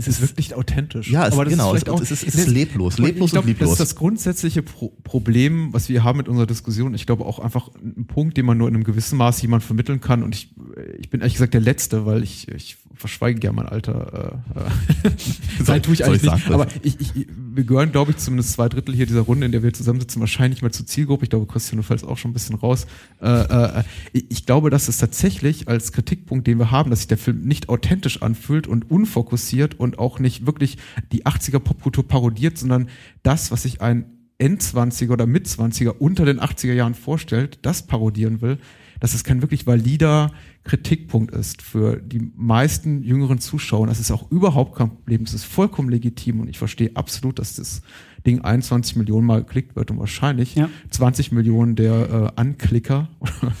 es 0.00 0.06
ist 0.06 0.20
wirklich 0.20 0.54
authentisch. 0.54 1.10
Ja, 1.10 1.26
es, 1.26 1.32
aber 1.32 1.44
das 1.44 1.54
genau, 1.54 1.74
ist 1.74 1.88
auch, 1.88 2.00
es, 2.00 2.12
ist, 2.12 2.22
es 2.22 2.36
ist 2.36 2.46
leblos, 2.46 2.98
leblos 2.98 3.32
glaub, 3.32 3.42
und 3.42 3.48
lieblos. 3.48 3.70
Das 3.70 3.80
ist 3.80 3.90
das 3.90 3.96
grundsätzliche 3.96 4.62
Pro 4.62 4.90
Problem, 5.02 5.72
was 5.72 5.88
wir 5.88 6.04
haben 6.04 6.18
mit 6.18 6.28
unserer 6.28 6.46
Diskussion. 6.46 6.94
Ich 6.94 7.04
glaube 7.04 7.26
auch 7.26 7.40
einfach 7.40 7.68
ein 7.74 8.06
Punkt, 8.06 8.36
den 8.36 8.46
man 8.46 8.56
nur 8.56 8.68
in 8.68 8.76
einem 8.76 8.84
gewissen 8.84 9.18
Maß 9.18 9.42
jemand 9.42 9.64
vermitteln 9.64 10.00
kann. 10.00 10.22
Und 10.22 10.36
ich, 10.36 10.54
ich 11.00 11.10
bin 11.10 11.20
ehrlich 11.20 11.34
gesagt 11.34 11.52
der 11.52 11.60
Letzte, 11.60 12.06
weil 12.06 12.22
ich, 12.22 12.46
ich 12.46 12.76
verschweige 12.94 13.40
gerne 13.40 13.56
mein 13.56 13.66
Alter. 13.66 14.40
Äh, 14.54 14.60
äh. 14.60 15.10
Nein, 15.66 15.82
tue 15.82 15.94
ich 15.94 16.04
eigentlich 16.04 16.22
ich 16.22 16.32
nicht. 16.32 16.50
Aber 16.52 16.68
ich, 16.82 17.00
ich, 17.00 17.26
wir 17.58 17.64
gehören, 17.64 17.90
glaube 17.90 18.12
ich, 18.12 18.18
zumindest 18.18 18.52
zwei 18.52 18.68
Drittel 18.68 18.94
hier 18.94 19.06
dieser 19.06 19.22
Runde, 19.22 19.44
in 19.44 19.50
der 19.50 19.64
wir 19.64 19.72
zusammensitzen, 19.72 20.20
wahrscheinlich 20.20 20.62
mal 20.62 20.70
zur 20.70 20.86
Zielgruppe. 20.86 21.24
Ich 21.24 21.30
glaube, 21.30 21.46
Christian, 21.46 21.78
du 21.78 21.82
fällst 21.82 22.04
auch 22.04 22.16
schon 22.16 22.30
ein 22.30 22.34
bisschen 22.34 22.54
raus. 22.54 22.86
Äh, 23.20 23.80
äh, 23.80 23.82
ich 24.12 24.46
glaube, 24.46 24.70
dass 24.70 24.86
es 24.86 24.98
tatsächlich 24.98 25.66
als 25.66 25.90
Kritikpunkt, 25.90 26.46
den 26.46 26.60
wir 26.60 26.70
haben, 26.70 26.88
dass 26.88 27.00
sich 27.00 27.08
der 27.08 27.18
Film 27.18 27.42
nicht 27.42 27.68
authentisch 27.68 28.22
anfühlt 28.22 28.68
und 28.68 28.88
unfokussiert 28.92 29.80
und 29.80 29.98
auch 29.98 30.20
nicht 30.20 30.46
wirklich 30.46 30.78
die 31.10 31.26
80er 31.26 31.58
Popkultur 31.58 32.06
parodiert, 32.06 32.56
sondern 32.58 32.90
das, 33.24 33.50
was 33.50 33.64
sich 33.64 33.80
ein 33.80 34.04
Endzwanziger 34.38 35.14
oder 35.14 35.26
Mitzwanziger 35.26 36.00
unter 36.00 36.24
den 36.24 36.38
80er 36.38 36.74
Jahren 36.74 36.94
vorstellt, 36.94 37.58
das 37.62 37.88
parodieren 37.88 38.40
will, 38.40 38.58
dass 39.00 39.14
es 39.14 39.24
kein 39.24 39.42
wirklich 39.42 39.66
valider 39.66 40.32
Kritikpunkt 40.64 41.32
ist 41.32 41.62
für 41.62 41.96
die 41.96 42.30
meisten 42.36 43.02
jüngeren 43.02 43.38
Zuschauer. 43.38 43.86
Das 43.86 44.00
ist 44.00 44.10
auch 44.10 44.30
überhaupt 44.30 44.76
kein 44.76 44.90
Problem. 44.90 45.24
Das 45.24 45.34
ist 45.34 45.44
vollkommen 45.44 45.88
legitim 45.88 46.40
und 46.40 46.48
ich 46.48 46.58
verstehe 46.58 46.90
absolut, 46.94 47.38
dass 47.38 47.56
das 47.56 47.82
Ding 48.26 48.40
21 48.40 48.96
Millionen 48.96 49.26
Mal 49.26 49.44
geklickt 49.44 49.76
wird 49.76 49.90
und 49.90 49.98
wahrscheinlich 49.98 50.54
ja. 50.54 50.68
20 50.90 51.32
Millionen 51.32 51.76
der 51.76 52.32
äh, 52.36 52.40
Anklicker 52.40 53.08
oder 53.20 53.52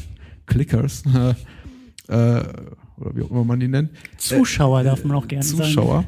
Clickers 0.46 1.04
äh, 1.06 1.30
äh, 2.08 2.44
oder 2.96 3.16
wie 3.16 3.22
auch 3.22 3.30
immer 3.30 3.44
man 3.44 3.60
die 3.60 3.68
nennt. 3.68 3.90
Zuschauer 4.16 4.82
darf 4.82 5.04
man 5.04 5.16
auch 5.16 5.28
gerne 5.28 5.44
Zuschauer, 5.44 5.64
sagen. 5.64 5.74
Zuschauer 5.74 6.04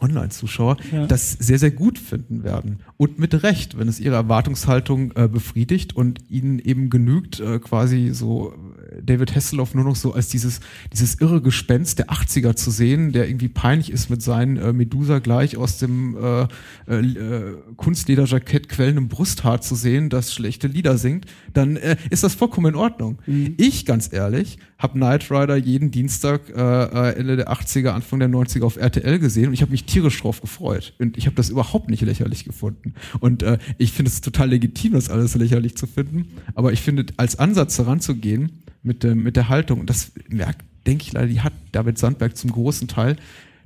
Online-Zuschauer 0.00 0.76
ja. 0.92 1.06
das 1.06 1.32
sehr, 1.32 1.58
sehr 1.58 1.70
gut 1.70 1.98
finden 1.98 2.42
werden. 2.42 2.80
Und 2.96 3.18
mit 3.18 3.42
Recht, 3.42 3.78
wenn 3.78 3.88
es 3.88 4.00
ihre 4.00 4.14
Erwartungshaltung 4.14 5.12
äh, 5.14 5.28
befriedigt 5.28 5.94
und 5.94 6.20
ihnen 6.28 6.58
eben 6.58 6.90
genügt, 6.90 7.40
äh, 7.40 7.58
quasi 7.58 8.10
so 8.12 8.54
David 9.02 9.34
Hasselhoff 9.34 9.74
nur 9.74 9.84
noch 9.84 9.96
so 9.96 10.12
als 10.14 10.28
dieses, 10.28 10.60
dieses 10.92 11.20
irre 11.20 11.40
Gespenst 11.40 11.98
der 11.98 12.08
80er 12.08 12.54
zu 12.56 12.70
sehen, 12.70 13.12
der 13.12 13.28
irgendwie 13.28 13.48
peinlich 13.48 13.90
ist 13.90 14.10
mit 14.10 14.22
seinen 14.22 14.56
äh, 14.56 14.72
Medusa 14.72 15.18
gleich 15.18 15.56
aus 15.56 15.78
dem 15.78 16.16
äh, 16.16 16.42
äh, 16.88 17.00
äh, 17.00 17.56
Kunstlederjackett 17.76 18.68
quellendem 18.68 19.08
Brusthaar 19.08 19.60
zu 19.60 19.74
sehen, 19.74 20.10
das 20.10 20.32
schlechte 20.34 20.66
Lieder 20.66 20.98
singt, 20.98 21.26
dann 21.52 21.76
äh, 21.76 21.96
ist 22.10 22.22
das 22.22 22.34
vollkommen 22.34 22.74
in 22.74 22.74
Ordnung. 22.74 23.18
Mhm. 23.26 23.54
Ich, 23.56 23.86
ganz 23.86 24.12
ehrlich, 24.12 24.58
habe 24.78 24.94
Knight 24.94 25.30
Rider 25.30 25.56
jeden 25.56 25.90
Dienstag 25.90 26.48
äh, 26.48 26.60
äh 26.60 27.14
Ende 27.16 27.36
der 27.36 27.52
80er, 27.52 27.90
Anfang 27.90 28.18
der 28.18 28.28
90er 28.28 28.64
auf 28.64 28.76
RTL 28.76 29.18
gesehen 29.18 29.48
und 29.48 29.54
ich 29.54 29.62
habe 29.62 29.72
mich 29.72 29.84
tierisch 29.84 30.20
drauf 30.20 30.40
gefreut. 30.40 30.94
Und 30.98 31.16
ich 31.16 31.26
habe 31.26 31.36
das 31.36 31.50
überhaupt 31.50 31.90
nicht 31.90 32.02
lächerlich 32.02 32.44
gefunden. 32.44 32.94
Und 33.20 33.42
äh, 33.42 33.58
ich 33.78 33.92
finde 33.92 34.10
es 34.10 34.20
total 34.20 34.50
legitim, 34.50 34.92
das 34.92 35.10
alles 35.10 35.34
lächerlich 35.34 35.76
zu 35.76 35.86
finden. 35.86 36.28
Aber 36.54 36.72
ich 36.72 36.80
finde, 36.80 37.06
als 37.16 37.38
Ansatz 37.38 37.78
heranzugehen 37.78 38.50
mit, 38.82 39.04
äh, 39.04 39.14
mit 39.14 39.36
der 39.36 39.48
Haltung, 39.48 39.80
und 39.80 39.90
das 39.90 40.12
ja, 40.30 40.50
denke 40.86 41.04
ich 41.04 41.12
leider, 41.12 41.26
die 41.26 41.40
hat 41.40 41.52
David 41.72 41.98
Sandberg 41.98 42.36
zum 42.36 42.52
großen 42.52 42.88
Teil, 42.88 43.16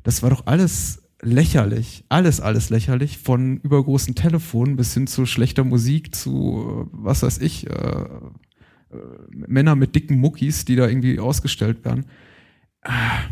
das 0.03 0.23
war 0.23 0.31
doch 0.31 0.47
alles 0.47 1.03
lächerlich, 1.23 2.05
alles, 2.09 2.41
alles 2.41 2.71
lächerlich, 2.71 3.19
von 3.19 3.59
übergroßen 3.59 4.15
Telefonen 4.15 4.77
bis 4.77 4.95
hin 4.95 5.07
zu 5.07 5.27
schlechter 5.27 5.65
Musik, 5.65 6.15
zu, 6.15 6.89
was 6.93 7.23
weiß 7.23 7.39
ich, 7.39 7.69
äh, 7.69 7.71
äh, 7.71 8.07
Männer 9.31 9.75
mit 9.75 9.95
dicken 9.95 10.19
Muckis, 10.19 10.65
die 10.65 10.77
da 10.77 10.87
irgendwie 10.87 11.19
ausgestellt 11.19 11.85
werden. 11.85 12.07
Ah, 12.83 13.25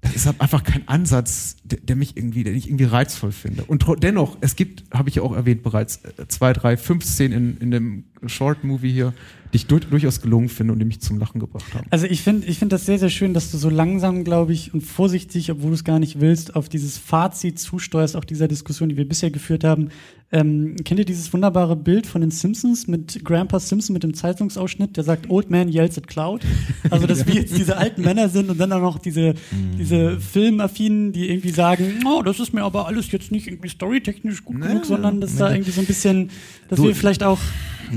das 0.00 0.16
ist 0.16 0.40
einfach 0.40 0.64
kein 0.64 0.88
Ansatz, 0.88 1.56
der, 1.76 1.96
mich 1.96 2.16
irgendwie, 2.16 2.44
den 2.44 2.54
ich 2.54 2.68
irgendwie 2.68 2.84
reizvoll 2.84 3.32
finde. 3.32 3.64
Und 3.64 3.84
dennoch, 4.02 4.36
es 4.40 4.56
gibt, 4.56 4.84
habe 4.92 5.08
ich 5.08 5.16
ja 5.16 5.22
auch 5.22 5.34
erwähnt 5.34 5.62
bereits, 5.62 5.96
äh, 6.04 6.26
zwei, 6.28 6.52
drei, 6.52 6.76
fünf 6.76 7.04
Szenen 7.04 7.56
in, 7.56 7.56
in 7.58 7.70
dem 7.70 8.04
Short-Movie 8.26 8.92
hier, 8.92 9.12
die 9.52 9.56
ich 9.56 9.66
durchaus 9.66 10.22
gelungen 10.22 10.48
finde 10.48 10.72
und 10.72 10.78
die 10.78 10.86
mich 10.86 11.00
zum 11.00 11.18
Lachen 11.18 11.38
gebracht 11.38 11.74
haben. 11.74 11.86
Also 11.90 12.06
ich 12.06 12.22
finde 12.22 12.46
ich 12.46 12.58
finde 12.58 12.74
das 12.74 12.86
sehr, 12.86 12.98
sehr 12.98 13.10
schön, 13.10 13.34
dass 13.34 13.50
du 13.50 13.58
so 13.58 13.68
langsam, 13.68 14.24
glaube 14.24 14.52
ich, 14.52 14.72
und 14.72 14.80
vorsichtig, 14.80 15.50
obwohl 15.50 15.70
du 15.70 15.74
es 15.74 15.84
gar 15.84 15.98
nicht 15.98 16.20
willst, 16.20 16.56
auf 16.56 16.68
dieses 16.70 16.96
Fazit 16.96 17.58
zusteuerst, 17.58 18.16
auch 18.16 18.24
dieser 18.24 18.48
Diskussion, 18.48 18.88
die 18.88 18.96
wir 18.96 19.06
bisher 19.06 19.30
geführt 19.30 19.64
haben. 19.64 19.90
Ähm, 20.34 20.76
kennt 20.82 20.98
ihr 20.98 21.04
dieses 21.04 21.30
wunderbare 21.34 21.76
Bild 21.76 22.06
von 22.06 22.22
den 22.22 22.30
Simpsons 22.30 22.86
mit 22.86 23.22
Grandpa 23.22 23.60
Simpson 23.60 23.92
mit 23.92 24.02
dem 24.02 24.14
Zeitungsausschnitt, 24.14 24.96
der 24.96 25.04
sagt, 25.04 25.28
Old 25.28 25.50
Man 25.50 25.70
yells 25.70 25.98
at 25.98 26.06
Cloud? 26.06 26.40
Also, 26.88 27.06
dass 27.06 27.26
wir 27.26 27.34
jetzt 27.34 27.54
diese 27.54 27.76
alten 27.76 28.00
Männer 28.00 28.30
sind 28.30 28.48
und 28.48 28.58
dann 28.58 28.72
auch 28.72 28.80
noch 28.80 28.98
diese, 28.98 29.34
mm. 29.34 29.76
diese 29.78 30.18
Filmaffinen, 30.18 31.12
die 31.12 31.28
irgendwie 31.28 31.50
sagen, 31.50 31.61
oh, 32.06 32.22
das 32.22 32.40
ist 32.40 32.52
mir 32.52 32.62
aber 32.62 32.86
alles 32.86 33.10
jetzt 33.12 33.32
nicht 33.32 33.46
irgendwie 33.46 33.68
storytechnisch 33.68 34.44
gut 34.44 34.58
nee, 34.58 34.68
genug, 34.68 34.86
sondern 34.86 35.20
dass 35.20 35.32
nee. 35.34 35.38
da 35.38 35.50
irgendwie 35.52 35.70
so 35.70 35.80
ein 35.80 35.86
bisschen, 35.86 36.30
dass 36.68 36.78
du, 36.78 36.88
wir 36.88 36.94
vielleicht 36.94 37.22
auch 37.22 37.38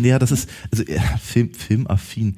ja, 0.01 0.19
das 0.19 0.31
ist, 0.31 0.49
also 0.71 0.83
ja, 0.91 1.01
Film, 1.21 1.53
filmaffin. 1.53 2.37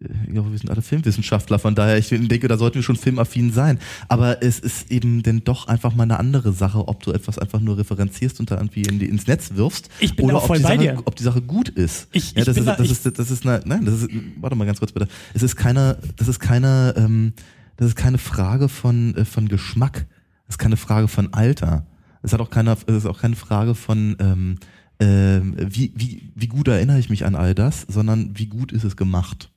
Ich 0.00 0.32
glaube, 0.32 0.50
wir 0.50 0.58
sind 0.58 0.70
alle 0.70 0.80
Filmwissenschaftler, 0.80 1.58
von 1.58 1.74
daher, 1.74 1.98
ich 1.98 2.08
denke, 2.08 2.48
da 2.48 2.56
sollten 2.56 2.76
wir 2.76 2.82
schon 2.82 2.96
filmaffin 2.96 3.52
sein. 3.52 3.78
Aber 4.08 4.42
es 4.42 4.58
ist 4.58 4.90
eben 4.90 5.22
denn 5.22 5.44
doch 5.44 5.68
einfach 5.68 5.94
mal 5.94 6.04
eine 6.04 6.18
andere 6.18 6.52
Sache, 6.52 6.88
ob 6.88 7.02
du 7.02 7.12
etwas 7.12 7.38
einfach 7.38 7.60
nur 7.60 7.76
referenzierst 7.76 8.40
und 8.40 8.50
da 8.50 8.56
irgendwie 8.56 8.82
in 8.82 8.98
die, 8.98 9.06
ins 9.06 9.26
Netz 9.26 9.50
wirfst. 9.54 9.90
Ich 10.00 10.16
bin 10.16 10.24
oder 10.24 10.38
auch 10.38 10.46
voll 10.46 10.56
ob, 10.56 10.62
die 10.62 10.68
bei 10.68 10.76
Sache, 10.76 10.96
dir. 10.96 11.02
ob 11.04 11.16
die 11.16 11.22
Sache 11.22 11.42
gut 11.42 11.68
ist. 11.68 12.08
Ich, 12.12 12.32
ja, 12.32 12.44
das, 12.44 12.56
ist, 12.56 12.66
da, 12.66 12.76
das, 12.76 12.90
ist, 12.90 13.18
das 13.18 13.30
ist 13.30 13.46
eine, 13.46 13.60
nein, 13.66 13.84
das 13.84 14.02
ist, 14.02 14.08
warte 14.40 14.56
mal 14.56 14.64
ganz 14.64 14.78
kurz 14.78 14.92
bitte. 14.92 15.06
Es 15.34 15.42
ist 15.42 15.56
keine, 15.56 15.98
das 16.16 16.28
ist 16.28 16.40
keine, 16.40 16.94
ähm, 16.96 17.34
das 17.76 17.88
ist 17.88 17.96
keine 17.96 18.16
Frage 18.16 18.70
von, 18.70 19.14
äh, 19.16 19.26
von 19.26 19.48
Geschmack. 19.48 20.06
Das 20.50 20.54
ist 20.54 20.58
keine 20.58 20.76
Frage 20.76 21.06
von 21.06 21.32
Alter. 21.32 21.86
Es 22.22 22.32
hat 22.32 22.40
auch 22.40 22.50
keine, 22.50 22.72
es 22.72 22.82
ist 22.82 23.06
auch 23.06 23.20
keine 23.20 23.36
Frage 23.36 23.76
von, 23.76 24.16
ähm, 24.18 24.56
äh, 24.98 25.40
wie, 25.44 25.92
wie, 25.94 26.32
wie 26.34 26.48
gut 26.48 26.66
erinnere 26.66 26.98
ich 26.98 27.08
mich 27.08 27.24
an 27.24 27.36
all 27.36 27.54
das, 27.54 27.82
sondern 27.82 28.36
wie 28.36 28.46
gut 28.46 28.72
ist 28.72 28.82
es 28.82 28.96
gemacht. 28.96 29.52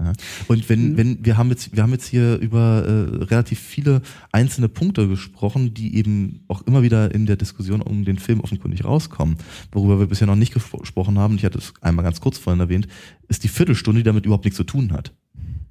Ja. 0.00 0.14
Und 0.48 0.70
wenn, 0.70 0.92
mhm. 0.92 0.96
wenn, 0.96 1.24
wir 1.26 1.36
haben 1.36 1.50
jetzt, 1.50 1.76
wir 1.76 1.82
haben 1.82 1.92
jetzt 1.92 2.06
hier 2.06 2.38
über 2.38 2.82
äh, 2.82 3.24
relativ 3.26 3.60
viele 3.60 4.00
einzelne 4.32 4.70
Punkte 4.70 5.06
gesprochen, 5.06 5.74
die 5.74 5.96
eben 5.96 6.46
auch 6.48 6.62
immer 6.62 6.82
wieder 6.82 7.14
in 7.14 7.26
der 7.26 7.36
Diskussion 7.36 7.82
um 7.82 8.06
den 8.06 8.16
Film 8.16 8.40
offenkundig 8.40 8.86
rauskommen. 8.86 9.36
Worüber 9.70 9.98
wir 9.98 10.06
bisher 10.06 10.26
noch 10.26 10.34
nicht 10.34 10.54
gesprochen 10.54 11.18
haben, 11.18 11.34
ich 11.34 11.44
hatte 11.44 11.58
es 11.58 11.74
einmal 11.82 12.04
ganz 12.06 12.22
kurz 12.22 12.38
vorhin 12.38 12.60
erwähnt, 12.60 12.88
ist 13.28 13.44
die 13.44 13.48
Viertelstunde, 13.48 14.00
die 14.00 14.04
damit 14.04 14.24
überhaupt 14.24 14.46
nichts 14.46 14.56
zu 14.56 14.64
tun 14.64 14.92
hat. 14.94 15.12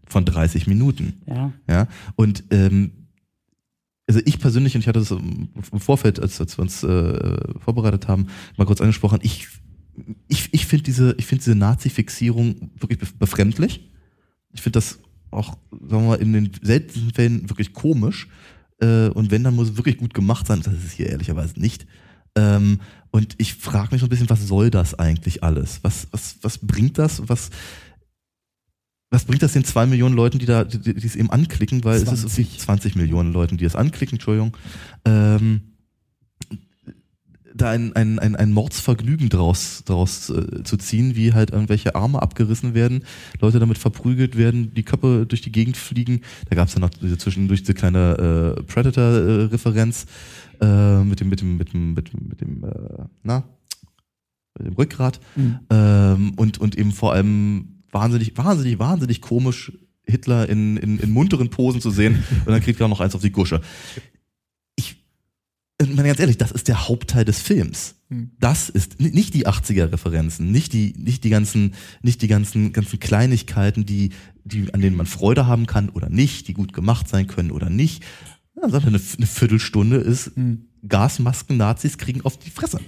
Von 0.05 0.24
30 0.24 0.68
Minuten. 0.68 1.24
Ja. 1.26 1.51
ja? 1.68 1.88
Und 2.16 2.43
ähm, 2.51 2.91
also 4.12 4.22
ich 4.26 4.39
persönlich, 4.39 4.76
und 4.76 4.82
ich 4.82 4.88
hatte 4.89 4.99
das 4.99 5.12
im 5.12 5.80
Vorfeld, 5.80 6.20
als, 6.20 6.41
als 6.41 6.57
wir 6.57 6.64
uns 6.64 6.84
äh, 6.84 7.38
vorbereitet 7.62 8.09
haben, 8.09 8.28
mal 8.57 8.66
kurz 8.66 8.82
angesprochen, 8.82 9.20
ich, 9.22 9.47
ich, 10.28 10.53
ich 10.53 10.66
finde 10.66 10.84
diese, 10.84 11.16
ich 11.18 11.28
diese 11.28 11.55
Nazi-Fixierung 11.55 12.72
wirklich 12.78 12.99
befremdlich. 13.18 13.89
Ich 14.51 14.62
finde 14.62 14.80
das 14.80 14.99
auch, 15.30 15.57
sagen 15.72 16.03
wir 16.03 16.09
mal, 16.09 16.16
in 16.16 16.34
den 16.34 16.51
seltensten 16.62 17.14
Fällen 17.14 17.49
wirklich 17.49 17.72
komisch. 17.72 18.28
Äh, 18.82 19.07
und 19.07 19.32
wenn, 19.32 19.45
dann 19.45 19.55
muss 19.55 19.70
es 19.70 19.78
wirklich 19.78 19.97
gut 19.97 20.14
gemacht 20.14 20.45
sein. 20.45 20.62
Das 20.62 20.74
ist 20.74 20.88
es 20.88 20.91
hier 20.91 21.07
ehrlicherweise 21.07 21.57
nicht. 21.57 21.88
Ähm, 22.36 22.82
und 23.12 23.36
ich 23.38 23.53
frage 23.53 23.93
mich 23.93 24.01
so 24.01 24.07
ein 24.07 24.09
bisschen, 24.09 24.30
was 24.30 24.45
soll 24.45 24.72
das 24.72 24.93
eigentlich 24.93 25.41
alles? 25.41 25.80
Was, 25.84 26.09
was, 26.12 26.36
was 26.41 26.57
bringt 26.57 26.97
das? 26.97 27.30
Was, 27.30 27.49
was 29.12 29.26
bringt 29.26 29.43
das 29.43 29.53
den 29.53 29.66
zwei 29.66 29.86
Millionen 29.86 30.16
Leuten, 30.16 30.39
die 30.39 30.45
da, 30.45 30.64
die, 30.64 30.80
die 30.80 31.05
es 31.05 31.16
eben 31.16 31.30
anklicken, 31.30 31.84
weil 31.84 32.01
20. 32.01 32.26
es 32.26 32.38
ist 32.38 32.62
20 32.62 32.95
Millionen 32.95 33.34
Leuten, 33.34 33.57
die 33.57 33.66
es 33.66 33.76
anklicken, 33.76 34.16
Entschuldigung, 34.16 34.55
ähm, 35.05 35.62
da 37.53 37.70
ein, 37.70 37.93
ein, 37.93 38.20
ein, 38.20 38.38
ein 38.38 38.53
Mordsvergnügen 38.53 39.28
draus, 39.28 39.84
draus 39.86 40.30
äh, 40.30 40.64
zu 40.64 40.78
ziehen, 40.78 41.18
wie 41.18 41.34
halt 41.34 41.51
irgendwelche 41.51 41.95
Arme 41.95 42.22
abgerissen 42.22 42.74
werden, 42.74 43.03
Leute 43.41 43.59
damit 43.59 43.78
verprügelt 43.78 44.38
werden, 44.38 44.74
die 44.74 44.84
Köpfe 44.84 45.26
durch 45.28 45.41
die 45.41 45.51
Gegend 45.51 45.76
fliegen. 45.76 46.22
Da 46.49 46.55
gab 46.55 46.70
es 46.70 46.74
dann 46.74 46.82
noch 46.82 46.89
diese 46.89 47.18
zwischendurch 47.18 47.62
diese 47.62 47.74
kleine 47.74 48.55
äh, 48.57 48.64
Predator-Referenz 48.64 50.05
äh, 50.62 51.03
mit 51.03 51.20
dem, 51.20 51.28
mit 51.28 51.41
dem, 51.41 51.57
mit 51.57 51.74
dem, 51.74 51.93
mit 51.93 52.14
dem, 52.14 52.28
mit 52.30 52.41
dem, 52.41 52.64
äh, 52.64 53.05
na, 53.24 53.43
mit 54.57 54.68
dem 54.68 54.74
Rückgrat. 54.76 55.20
Mhm. 55.36 55.59
Ähm, 55.70 56.34
und, 56.38 56.57
und 56.59 56.78
eben 56.78 56.93
vor 56.93 57.12
allem 57.14 57.71
wahnsinnig, 57.92 58.38
wahnsinnig, 58.38 58.80
wahnsinnig 58.80 59.22
komisch, 59.22 59.72
Hitler 60.04 60.50
in, 60.50 60.78
in, 60.78 61.00
in 61.00 61.12
munteren 61.12 61.50
Posen 61.50 61.82
zu 61.82 61.92
sehen 61.92 62.24
und 62.46 62.52
dann 62.52 62.62
kriegt 62.62 62.80
er 62.80 62.86
auch 62.86 62.89
noch 62.89 63.02
eins 63.02 63.16
auf 63.16 63.22
die 63.22 63.32
Gusche. 63.32 63.62
Ich 64.76 64.98
meine 65.80 66.10
ganz 66.10 66.20
ehrlich, 66.20 66.38
das 66.38 66.52
ist 66.52 66.68
der 66.68 66.88
Hauptteil 66.88 67.26
des 67.26 67.42
Films. 67.42 67.96
Hm. 68.10 68.32
Das 68.39 68.70
ist 68.70 69.00
nicht 69.00 69.34
die 69.34 69.48
80er-Referenzen, 69.48 70.52
nicht 70.52 70.74
die, 70.74 70.94
nicht 70.98 71.24
die 71.24 71.30
ganzen, 71.30 71.74
nicht 72.02 72.22
die 72.22 72.28
ganzen, 72.28 72.72
ganzen 72.72 73.00
Kleinigkeiten, 73.00 73.86
die, 73.86 74.12
die, 74.44 74.72
an 74.74 74.82
denen 74.82 74.96
man 74.96 75.06
Freude 75.06 75.48
haben 75.48 75.66
kann 75.66 75.89
oder 75.89 76.10
nicht, 76.10 76.48
die 76.48 76.54
gut 76.54 76.74
gemacht 76.74 77.08
sein 77.08 77.28
können 77.28 77.52
oder 77.52 77.70
nicht. 77.70 78.04
sondern 78.54 78.89
eine, 78.96 79.02
eine 79.18 79.28
Viertelstunde 79.28 79.98
ist 79.98 80.38
mhm. 80.38 80.66
Gasmasken, 80.88 81.58
Nazis 81.58 81.98
kriegen 81.98 82.22
auf 82.22 82.38
die 82.38 82.50
Fresse. 82.50 82.80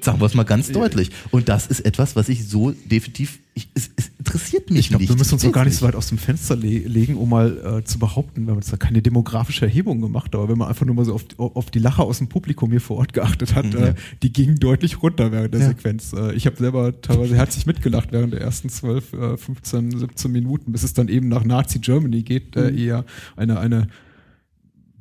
Sagen 0.00 0.20
wir 0.20 0.26
es 0.26 0.34
mal 0.34 0.44
ganz 0.44 0.70
deutlich. 0.70 1.10
Und 1.30 1.48
das 1.48 1.66
ist 1.66 1.80
etwas, 1.80 2.14
was 2.14 2.28
ich 2.28 2.46
so 2.46 2.72
definitiv, 2.72 3.38
ich, 3.54 3.68
es, 3.74 3.90
es 3.96 4.10
interessiert 4.18 4.70
mich 4.70 4.80
ich 4.80 4.88
glaub, 4.88 5.00
nicht. 5.00 5.08
Wir 5.08 5.16
müssen 5.16 5.34
uns 5.34 5.42
doch 5.42 5.52
gar 5.52 5.64
nicht 5.64 5.76
so 5.76 5.86
weit 5.86 5.94
aus 5.94 6.08
dem 6.08 6.18
Fenster 6.18 6.56
le 6.56 6.78
legen, 6.78 7.16
um 7.16 7.30
mal 7.30 7.80
äh, 7.80 7.84
zu 7.84 7.98
behaupten, 7.98 8.44
wir 8.44 8.52
haben 8.52 8.58
jetzt 8.58 8.72
da 8.72 8.76
keine 8.76 9.00
demografische 9.00 9.64
Erhebung 9.64 10.00
gemacht, 10.00 10.34
aber 10.34 10.48
wenn 10.48 10.58
man 10.58 10.68
einfach 10.68 10.84
nur 10.84 10.94
mal 10.94 11.04
so 11.04 11.14
auf, 11.14 11.24
auf 11.38 11.70
die 11.70 11.78
Lacher 11.78 12.04
aus 12.04 12.18
dem 12.18 12.28
Publikum 12.28 12.70
hier 12.70 12.80
vor 12.80 12.98
Ort 12.98 13.12
geachtet 13.12 13.54
hat, 13.54 13.66
mhm. 13.66 13.82
äh, 13.82 13.94
die 14.22 14.32
gingen 14.32 14.56
deutlich 14.56 15.02
runter 15.02 15.32
während 15.32 15.54
der 15.54 15.60
ja. 15.60 15.68
Sequenz. 15.68 16.12
Äh, 16.12 16.34
ich 16.34 16.46
habe 16.46 16.56
selber 16.56 17.00
teilweise 17.00 17.36
herzlich 17.36 17.66
mitgelacht 17.66 18.12
während 18.12 18.32
der 18.32 18.40
ersten 18.40 18.68
12, 18.68 19.12
äh, 19.12 19.36
15, 19.36 19.98
17 19.98 20.32
Minuten, 20.32 20.72
bis 20.72 20.82
es 20.82 20.92
dann 20.92 21.08
eben 21.08 21.28
nach 21.28 21.44
Nazi 21.44 21.78
Germany 21.78 22.22
geht, 22.22 22.56
äh, 22.56 22.70
mhm. 22.70 22.78
eher 22.78 23.04
eine, 23.36 23.58
eine 23.58 23.88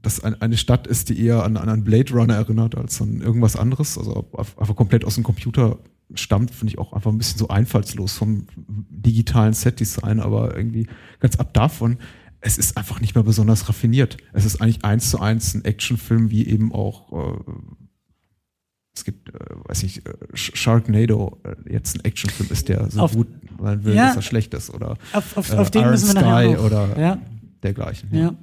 das 0.03 0.21
eine 0.21 0.57
Stadt 0.57 0.85
ist, 0.85 1.09
die 1.09 1.25
eher 1.25 1.43
an, 1.43 1.55
an 1.55 1.69
einen 1.69 1.83
Blade 1.85 2.13
Runner 2.13 2.35
erinnert 2.35 2.75
als 2.75 3.01
an 3.01 3.21
irgendwas 3.21 3.55
anderes. 3.55 3.97
Also 3.97 4.27
einfach 4.35 4.75
komplett 4.75 5.05
aus 5.05 5.15
dem 5.15 5.23
Computer 5.23 5.79
stammt, 6.13 6.51
finde 6.51 6.73
ich 6.73 6.77
auch 6.77 6.91
einfach 6.91 7.09
ein 7.09 7.17
bisschen 7.17 7.39
so 7.39 7.47
einfallslos 7.47 8.13
vom 8.13 8.45
digitalen 8.57 9.53
Set-Design, 9.53 10.19
aber 10.19 10.57
irgendwie 10.57 10.87
ganz 11.19 11.37
ab 11.37 11.53
davon, 11.53 11.97
es 12.41 12.57
ist 12.57 12.75
einfach 12.75 12.99
nicht 12.99 13.15
mehr 13.15 13.23
besonders 13.23 13.69
raffiniert. 13.69 14.17
Es 14.33 14.43
ist 14.43 14.61
eigentlich 14.61 14.83
eins 14.83 15.09
zu 15.09 15.21
eins 15.21 15.53
ein 15.53 15.63
Actionfilm, 15.63 16.29
wie 16.29 16.45
eben 16.47 16.73
auch 16.73 17.37
äh, 17.37 17.53
es 18.93 19.05
gibt, 19.05 19.29
äh, 19.29 19.39
weiß 19.69 19.83
ich, 19.83 20.05
äh, 20.05 20.11
Sharknado 20.33 21.39
äh, 21.43 21.55
jetzt 21.71 21.95
ein 21.95 22.03
Actionfilm 22.03 22.49
ist, 22.51 22.67
der 22.67 22.91
so 22.91 22.99
auf, 22.99 23.13
gut 23.13 23.29
sein 23.57 23.85
will, 23.85 23.95
ja, 23.95 24.07
dass 24.07 24.17
er 24.17 24.21
schlecht 24.21 24.53
ist. 24.53 24.69
Oder 24.69 24.97
auf, 25.13 25.37
auf, 25.37 25.53
auf 25.53 25.71
den 25.71 25.89
müssen 25.89 26.13
wir 26.13 26.21
Sky 26.21 26.57
oder 26.57 26.99
ja. 26.99 27.17
dergleichen. 27.63 28.09
Ja. 28.11 28.19
ja 28.19 28.35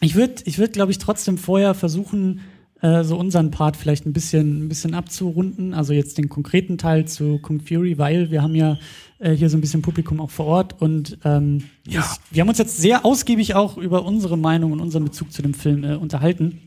ich 0.00 0.14
würde, 0.14 0.34
ich 0.44 0.58
würd, 0.58 0.72
glaube 0.72 0.92
ich, 0.92 0.98
trotzdem 0.98 1.38
vorher 1.38 1.74
versuchen, 1.74 2.40
äh, 2.82 3.04
so 3.04 3.16
unseren 3.16 3.50
Part 3.50 3.76
vielleicht 3.76 4.06
ein 4.06 4.12
bisschen, 4.12 4.64
ein 4.64 4.68
bisschen 4.68 4.94
abzurunden. 4.94 5.74
Also 5.74 5.92
jetzt 5.92 6.18
den 6.18 6.28
konkreten 6.28 6.78
Teil 6.78 7.06
zu 7.06 7.38
Kung 7.38 7.60
Fury, 7.60 7.98
weil 7.98 8.30
wir 8.30 8.42
haben 8.42 8.54
ja 8.54 8.78
äh, 9.18 9.32
hier 9.32 9.48
so 9.48 9.56
ein 9.56 9.62
bisschen 9.62 9.82
Publikum 9.82 10.20
auch 10.20 10.30
vor 10.30 10.46
Ort 10.46 10.80
und 10.82 11.18
ähm, 11.24 11.64
ja. 11.86 12.00
ich, 12.00 12.34
wir 12.34 12.42
haben 12.42 12.48
uns 12.48 12.58
jetzt 12.58 12.76
sehr 12.76 13.04
ausgiebig 13.04 13.54
auch 13.54 13.78
über 13.78 14.04
unsere 14.04 14.36
Meinung 14.36 14.72
und 14.72 14.80
unseren 14.80 15.04
Bezug 15.04 15.32
zu 15.32 15.42
dem 15.42 15.54
Film 15.54 15.84
äh, 15.84 15.94
unterhalten. 15.94 16.60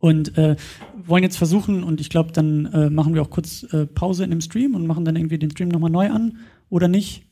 Und 0.00 0.38
äh, 0.38 0.54
wollen 1.06 1.24
jetzt 1.24 1.38
versuchen, 1.38 1.82
und 1.82 2.00
ich 2.00 2.08
glaube, 2.08 2.30
dann 2.30 2.66
äh, 2.66 2.88
machen 2.88 3.14
wir 3.14 3.22
auch 3.22 3.30
kurz 3.30 3.64
äh, 3.72 3.84
Pause 3.84 4.22
in 4.22 4.30
dem 4.30 4.40
Stream 4.40 4.76
und 4.76 4.86
machen 4.86 5.04
dann 5.04 5.16
irgendwie 5.16 5.38
den 5.38 5.50
Stream 5.50 5.70
nochmal 5.70 5.90
neu 5.90 6.08
an 6.10 6.38
oder 6.70 6.86
nicht. 6.86 7.24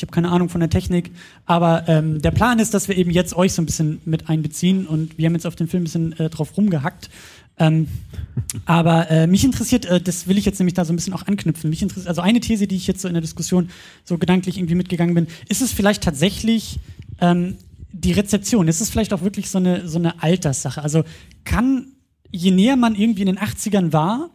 Ich 0.00 0.02
habe 0.02 0.12
keine 0.12 0.30
Ahnung 0.30 0.48
von 0.48 0.60
der 0.60 0.70
Technik, 0.70 1.10
aber 1.44 1.86
ähm, 1.86 2.22
der 2.22 2.30
Plan 2.30 2.58
ist, 2.58 2.72
dass 2.72 2.88
wir 2.88 2.96
eben 2.96 3.10
jetzt 3.10 3.36
euch 3.36 3.52
so 3.52 3.60
ein 3.60 3.66
bisschen 3.66 4.00
mit 4.06 4.30
einbeziehen 4.30 4.86
und 4.86 5.18
wir 5.18 5.26
haben 5.26 5.34
jetzt 5.34 5.46
auf 5.46 5.56
den 5.56 5.68
Film 5.68 5.82
ein 5.82 5.84
bisschen 5.84 6.18
äh, 6.18 6.30
drauf 6.30 6.56
rumgehackt. 6.56 7.10
Ähm, 7.58 7.86
aber 8.64 9.10
äh, 9.10 9.26
mich 9.26 9.44
interessiert, 9.44 9.84
äh, 9.84 10.00
das 10.00 10.26
will 10.26 10.38
ich 10.38 10.46
jetzt 10.46 10.58
nämlich 10.58 10.72
da 10.72 10.86
so 10.86 10.94
ein 10.94 10.96
bisschen 10.96 11.12
auch 11.12 11.26
anknüpfen. 11.26 11.68
Mich 11.68 11.82
interessiert, 11.82 12.08
also 12.08 12.22
eine 12.22 12.40
These, 12.40 12.66
die 12.66 12.76
ich 12.76 12.86
jetzt 12.86 13.02
so 13.02 13.08
in 13.08 13.14
der 13.14 13.20
Diskussion 13.20 13.68
so 14.02 14.16
gedanklich 14.16 14.56
irgendwie 14.56 14.74
mitgegangen 14.74 15.14
bin, 15.14 15.26
ist 15.50 15.60
es 15.60 15.70
vielleicht 15.70 16.02
tatsächlich 16.02 16.80
ähm, 17.20 17.58
die 17.92 18.12
Rezeption? 18.12 18.68
Ist 18.68 18.80
es 18.80 18.88
vielleicht 18.88 19.12
auch 19.12 19.20
wirklich 19.20 19.50
so 19.50 19.58
eine, 19.58 19.86
so 19.86 19.98
eine 19.98 20.22
Alterssache? 20.22 20.82
Also 20.82 21.04
kann, 21.44 21.88
je 22.30 22.52
näher 22.52 22.76
man 22.76 22.94
irgendwie 22.94 23.20
in 23.20 23.26
den 23.26 23.38
80ern 23.38 23.92
war, 23.92 24.30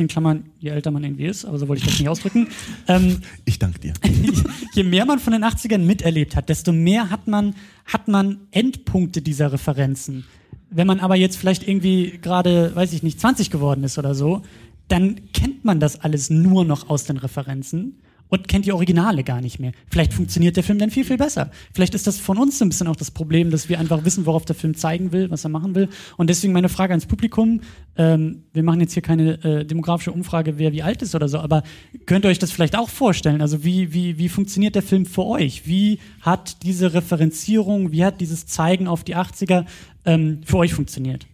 in 0.00 0.08
Klammern, 0.08 0.44
je 0.58 0.70
älter 0.70 0.90
man 0.90 1.04
irgendwie 1.04 1.26
ist, 1.26 1.44
aber 1.44 1.58
so 1.58 1.68
wollte 1.68 1.82
ich 1.82 1.88
das 1.88 1.98
nicht 1.98 2.08
ausdrücken. 2.08 2.48
Ähm, 2.88 3.18
ich 3.44 3.58
danke 3.58 3.78
dir. 3.78 3.92
je 4.74 4.82
mehr 4.82 5.04
man 5.04 5.18
von 5.18 5.32
den 5.32 5.44
80ern 5.44 5.78
miterlebt 5.78 6.34
hat, 6.34 6.48
desto 6.48 6.72
mehr 6.72 7.10
hat 7.10 7.28
man, 7.28 7.54
hat 7.84 8.08
man 8.08 8.38
Endpunkte 8.50 9.22
dieser 9.22 9.52
Referenzen. 9.52 10.24
Wenn 10.70 10.86
man 10.86 10.98
aber 10.98 11.14
jetzt 11.14 11.36
vielleicht 11.36 11.68
irgendwie 11.68 12.18
gerade, 12.20 12.74
weiß 12.74 12.92
ich 12.92 13.02
nicht, 13.02 13.20
20 13.20 13.50
geworden 13.50 13.84
ist 13.84 13.98
oder 13.98 14.14
so, 14.14 14.42
dann 14.88 15.20
kennt 15.32 15.64
man 15.64 15.78
das 15.78 16.00
alles 16.00 16.30
nur 16.30 16.64
noch 16.64 16.88
aus 16.88 17.04
den 17.04 17.18
Referenzen 17.18 18.00
und 18.30 18.48
kennt 18.48 18.64
die 18.64 18.72
Originale 18.72 19.24
gar 19.24 19.40
nicht 19.40 19.58
mehr. 19.60 19.72
Vielleicht 19.90 20.14
funktioniert 20.14 20.56
der 20.56 20.62
Film 20.62 20.78
dann 20.78 20.90
viel, 20.90 21.04
viel 21.04 21.18
besser. 21.18 21.50
Vielleicht 21.74 21.94
ist 21.94 22.06
das 22.06 22.18
von 22.18 22.38
uns 22.38 22.58
so 22.58 22.64
ein 22.64 22.68
bisschen 22.70 22.86
auch 22.86 22.96
das 22.96 23.10
Problem, 23.10 23.50
dass 23.50 23.68
wir 23.68 23.78
einfach 23.78 24.04
wissen, 24.04 24.24
worauf 24.24 24.44
der 24.44 24.56
Film 24.56 24.74
zeigen 24.74 25.12
will, 25.12 25.30
was 25.30 25.44
er 25.44 25.50
machen 25.50 25.74
will. 25.74 25.88
Und 26.16 26.30
deswegen 26.30 26.52
meine 26.52 26.68
Frage 26.68 26.92
ans 26.92 27.06
Publikum. 27.06 27.60
Ähm, 27.96 28.44
wir 28.52 28.62
machen 28.62 28.80
jetzt 28.80 28.94
hier 28.94 29.02
keine 29.02 29.42
äh, 29.44 29.64
demografische 29.64 30.12
Umfrage, 30.12 30.58
wer 30.58 30.72
wie 30.72 30.82
alt 30.82 31.02
ist 31.02 31.14
oder 31.14 31.28
so, 31.28 31.38
aber 31.38 31.62
könnt 32.06 32.24
ihr 32.24 32.28
euch 32.28 32.38
das 32.38 32.52
vielleicht 32.52 32.76
auch 32.76 32.88
vorstellen? 32.88 33.42
Also 33.42 33.64
wie, 33.64 33.92
wie, 33.92 34.16
wie 34.18 34.28
funktioniert 34.28 34.74
der 34.74 34.82
Film 34.82 35.06
für 35.06 35.26
euch? 35.26 35.66
Wie 35.66 35.98
hat 36.20 36.62
diese 36.62 36.94
Referenzierung, 36.94 37.92
wie 37.92 38.04
hat 38.04 38.20
dieses 38.20 38.46
Zeigen 38.46 38.86
auf 38.86 39.04
die 39.04 39.16
80er 39.16 39.66
ähm, 40.04 40.40
für 40.44 40.58
euch 40.58 40.72
funktioniert? 40.72 41.26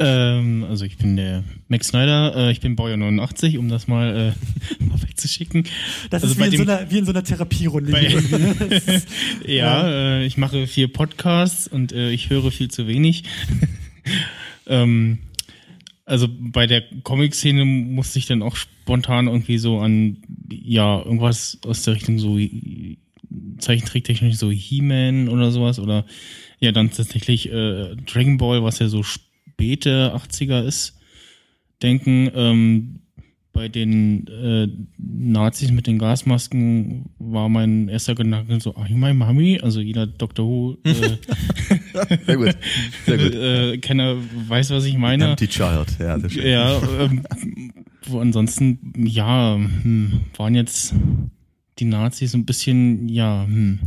Ähm, 0.00 0.64
also 0.68 0.84
ich 0.84 0.96
bin 0.96 1.16
der 1.16 1.42
Max 1.66 1.88
Snyder, 1.88 2.32
äh, 2.36 2.52
ich 2.52 2.60
bin 2.60 2.76
Baujahr 2.76 2.96
89, 2.96 3.58
um 3.58 3.68
das 3.68 3.88
mal, 3.88 4.34
äh, 4.80 4.84
mal 4.84 5.02
wegzuschicken. 5.02 5.64
Das 6.10 6.22
also 6.22 6.34
ist 6.34 6.40
wie 6.40 6.54
in, 6.54 6.64
so 6.64 6.70
einer, 6.70 6.90
wie 6.90 6.98
in 6.98 7.04
so 7.04 7.10
einer 7.10 7.24
Therapierunde. 7.24 7.90
Bei, 7.90 8.02
ne? 8.02 9.02
ja, 9.46 9.52
ja. 9.54 9.88
Äh, 9.88 10.26
ich 10.26 10.36
mache 10.36 10.68
vier 10.68 10.92
Podcasts 10.92 11.66
und 11.66 11.92
äh, 11.92 12.10
ich 12.10 12.30
höre 12.30 12.52
viel 12.52 12.70
zu 12.70 12.86
wenig. 12.86 13.24
ähm, 14.66 15.18
also 16.04 16.28
bei 16.30 16.68
der 16.68 16.84
Comic-Szene 17.02 17.64
musste 17.64 18.20
ich 18.20 18.26
dann 18.26 18.42
auch 18.42 18.54
spontan 18.54 19.26
irgendwie 19.26 19.58
so 19.58 19.80
an, 19.80 20.18
ja, 20.48 21.02
irgendwas 21.02 21.58
aus 21.66 21.82
der 21.82 21.94
Richtung 21.94 22.20
so 22.20 22.38
Zeichentricktechnisch 23.58 24.36
so 24.36 24.50
He-Man 24.50 25.28
oder 25.28 25.50
sowas 25.50 25.78
oder 25.80 26.06
ja, 26.60 26.72
dann 26.72 26.90
tatsächlich 26.90 27.52
äh, 27.52 27.96
Dragon 28.06 28.38
Ball, 28.38 28.62
was 28.62 28.78
ja 28.78 28.88
so 28.88 29.02
späte 29.58 30.14
80er 30.14 30.62
ist, 30.64 30.96
denken. 31.82 32.30
Ähm, 32.34 33.00
bei 33.54 33.68
den 33.68 34.28
äh, 34.28 34.68
Nazis 34.98 35.72
mit 35.72 35.88
den 35.88 35.98
Gasmasken 35.98 37.06
war 37.18 37.48
mein 37.48 37.88
erster 37.88 38.14
Gedanke 38.14 38.60
so, 38.60 38.76
ach, 38.76 38.88
mein 38.88 39.18
Mami, 39.18 39.58
also 39.60 39.80
jeder 39.80 40.06
Dr. 40.06 40.46
Who 40.46 40.76
äh, 40.84 40.92
sehr 42.24 42.36
gut, 42.36 42.56
sehr 43.04 43.18
gut. 43.18 43.34
äh, 43.34 43.78
Kenner 43.78 44.16
weiß, 44.46 44.70
was 44.70 44.84
ich 44.84 44.96
meine. 44.96 45.30
Empty 45.30 45.48
Child, 45.48 45.96
ja, 45.98 46.18
das 46.18 46.32
Ja, 46.36 46.80
ähm, 47.00 47.24
wo 48.06 48.20
ansonsten, 48.20 48.78
ja, 48.96 49.56
hm, 49.56 50.20
waren 50.36 50.54
jetzt 50.54 50.94
die 51.80 51.86
Nazis 51.86 52.34
ein 52.34 52.46
bisschen, 52.46 53.08
ja, 53.08 53.44
hm, 53.44 53.80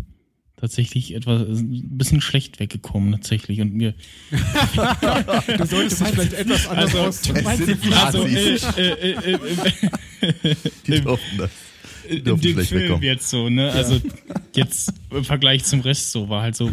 tatsächlich 0.61 1.15
etwas 1.15 1.41
ein 1.41 1.97
bisschen 1.97 2.21
schlecht 2.21 2.59
weggekommen 2.59 3.11
tatsächlich 3.11 3.61
und 3.61 3.73
mir 3.73 3.95
du 5.57 5.65
solltest 5.65 6.01
dich 6.01 6.07
vielleicht 6.07 6.33
etwas 6.33 6.67
anders 6.67 6.95
also, 6.95 6.99
ausdrücken. 6.99 7.47
Also, 7.93 8.25
äh, 8.25 8.55
äh, 8.79 9.33
äh, 10.21 10.55
die 10.85 11.01
durften 11.01 11.37
das. 11.37 11.49
Die 12.09 12.23
durften 12.23 12.47
schlecht 12.47 12.69
Film 12.69 12.81
wegkommen. 12.83 13.03
jetzt 13.03 13.29
so, 13.29 13.49
ne? 13.49 13.71
Also 13.71 13.99
jetzt 14.55 14.93
im 15.09 15.23
Vergleich 15.23 15.63
zum 15.63 15.81
Rest 15.81 16.11
so 16.11 16.29
war 16.29 16.43
halt 16.43 16.55
so, 16.55 16.71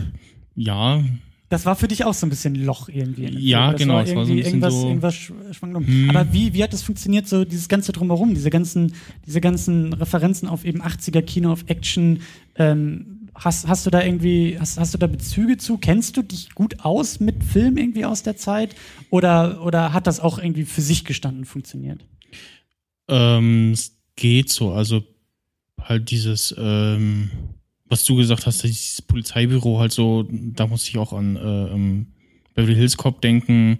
ja. 0.55 1.03
Das 1.49 1.64
war 1.64 1.74
für 1.74 1.89
dich 1.89 2.05
auch 2.05 2.12
so 2.12 2.26
ein 2.26 2.30
bisschen 2.30 2.55
Loch 2.57 2.91
irgendwie. 2.91 3.26
Ja, 3.39 3.72
das 3.72 3.80
genau. 3.80 3.95
War 3.95 4.07
irgendwie 4.07 4.16
war 4.16 4.26
so 4.26 4.32
ein 4.32 4.39
irgendwas, 4.39 4.74
so 4.74 4.89
irgendwas 4.89 5.14
schwang 5.14 5.86
hm. 5.86 6.11
Aber 6.11 6.30
wie, 6.34 6.53
wie 6.53 6.62
hat 6.62 6.74
das 6.74 6.82
funktioniert, 6.82 7.26
so 7.26 7.47
dieses 7.47 7.70
ganze 7.70 7.93
drumherum, 7.93 8.34
diese 8.34 8.51
ganzen, 8.51 8.93
diese 9.26 9.41
ganzen 9.41 9.95
Referenzen 9.95 10.47
auf 10.47 10.66
eben 10.66 10.82
80er 10.82 11.22
Kino, 11.22 11.51
auf 11.51 11.64
Action, 11.68 12.20
ähm, 12.57 13.18
Hast, 13.39 13.68
hast 13.68 13.86
du 13.86 13.91
da 13.91 14.03
irgendwie, 14.03 14.59
hast, 14.59 14.78
hast 14.78 14.95
du 14.95 14.99
da 14.99 15.07
Bezüge 15.07 15.57
zu? 15.57 15.78
Kennst 15.78 16.16
du 16.16 16.22
dich 16.22 16.55
gut 16.55 16.80
aus 16.80 17.20
mit 17.20 17.45
Film 17.45 17.76
irgendwie 17.76 18.05
aus 18.05 18.22
der 18.24 18.36
Zeit? 18.36 18.74
Oder, 19.11 19.64
oder 19.64 19.93
hat 19.93 20.07
das 20.07 20.18
auch 20.18 20.39
irgendwie 20.39 20.64
für 20.64 20.80
sich 20.80 21.05
gestanden 21.05 21.45
funktioniert? 21.45 22.05
Ähm, 23.07 23.72
es 23.72 23.97
geht 24.16 24.51
so. 24.51 24.72
Also 24.72 25.05
halt 25.80 26.11
dieses, 26.11 26.55
ähm, 26.59 27.30
was 27.86 28.05
du 28.05 28.16
gesagt 28.16 28.47
hast, 28.47 28.64
dieses 28.64 29.03
Polizeibüro 29.03 29.78
halt 29.78 29.93
so, 29.93 30.26
da 30.30 30.66
muss 30.66 30.89
ich 30.89 30.99
auch 30.99 31.12
an 31.12 31.36
äh, 31.36 32.07
Beverly 32.55 32.74
Hills 32.74 32.97
Cop 32.97 33.20
denken. 33.22 33.78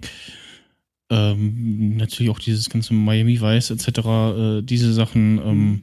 Ähm, 1.09 1.97
natürlich 1.97 2.31
auch 2.31 2.39
dieses 2.39 2.69
ganze 2.69 2.93
Miami 2.93 3.41
Vice 3.41 3.71
etc., 3.71 3.87
äh, 3.87 4.61
diese 4.61 4.93
Sachen. 4.93 5.39
Ähm, 5.39 5.81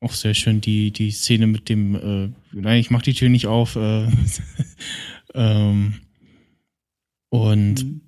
auch 0.00 0.12
sehr 0.12 0.34
schön 0.34 0.60
die, 0.60 0.92
die 0.92 1.10
Szene 1.10 1.46
mit 1.46 1.68
dem, 1.68 1.94
äh, 1.94 2.30
nein, 2.52 2.80
ich 2.80 2.90
mach 2.90 3.02
die 3.02 3.14
Tür 3.14 3.28
nicht 3.28 3.46
auf. 3.46 3.76
Äh, 3.76 4.08
ähm, 5.34 5.94
und 7.30 7.84
mhm. 7.84 8.00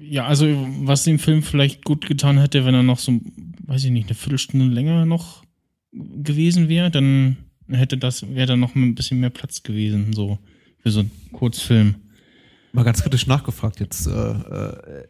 ja, 0.00 0.26
also 0.26 0.46
was 0.82 1.04
dem 1.04 1.18
Film 1.18 1.42
vielleicht 1.42 1.84
gut 1.84 2.06
getan 2.06 2.38
hätte, 2.38 2.64
wenn 2.64 2.74
er 2.74 2.82
noch 2.82 2.98
so, 2.98 3.20
weiß 3.66 3.84
ich 3.84 3.90
nicht, 3.90 4.08
eine 4.08 4.14
Viertelstunde 4.14 4.66
länger 4.66 5.06
noch 5.06 5.44
gewesen 5.92 6.68
wäre, 6.68 6.90
dann 6.90 7.36
hätte 7.68 7.98
das, 7.98 8.28
wäre 8.34 8.46
da 8.46 8.56
noch 8.56 8.74
ein 8.74 8.94
bisschen 8.94 9.20
mehr 9.20 9.30
Platz 9.30 9.62
gewesen, 9.62 10.12
so 10.12 10.38
für 10.78 10.90
so 10.90 11.00
einen 11.00 11.10
Kurzfilm. 11.32 11.96
Mal 12.72 12.84
ganz 12.84 13.02
kritisch 13.02 13.26
nachgefragt 13.26 13.80
jetzt. 13.80 14.06
Äh, 14.06 14.12
äh, 14.12 15.06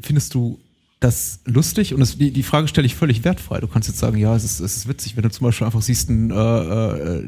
findest 0.00 0.34
du 0.34 0.60
das 1.00 1.40
lustig 1.46 1.94
und 1.94 2.00
das, 2.00 2.18
die, 2.18 2.30
die 2.30 2.42
Frage 2.42 2.68
stelle 2.68 2.84
ich 2.84 2.94
völlig 2.94 3.24
wertfrei. 3.24 3.60
Du 3.60 3.68
kannst 3.68 3.88
jetzt 3.88 3.98
sagen, 3.98 4.18
ja, 4.18 4.36
es 4.36 4.44
ist, 4.44 4.60
es 4.60 4.76
ist 4.76 4.88
witzig, 4.88 5.16
wenn 5.16 5.22
du 5.22 5.30
zum 5.30 5.46
Beispiel 5.46 5.64
einfach 5.64 5.80
siehst 5.80 6.10
einen 6.10 6.30
äh, 6.30 6.34
äh, 6.36 7.26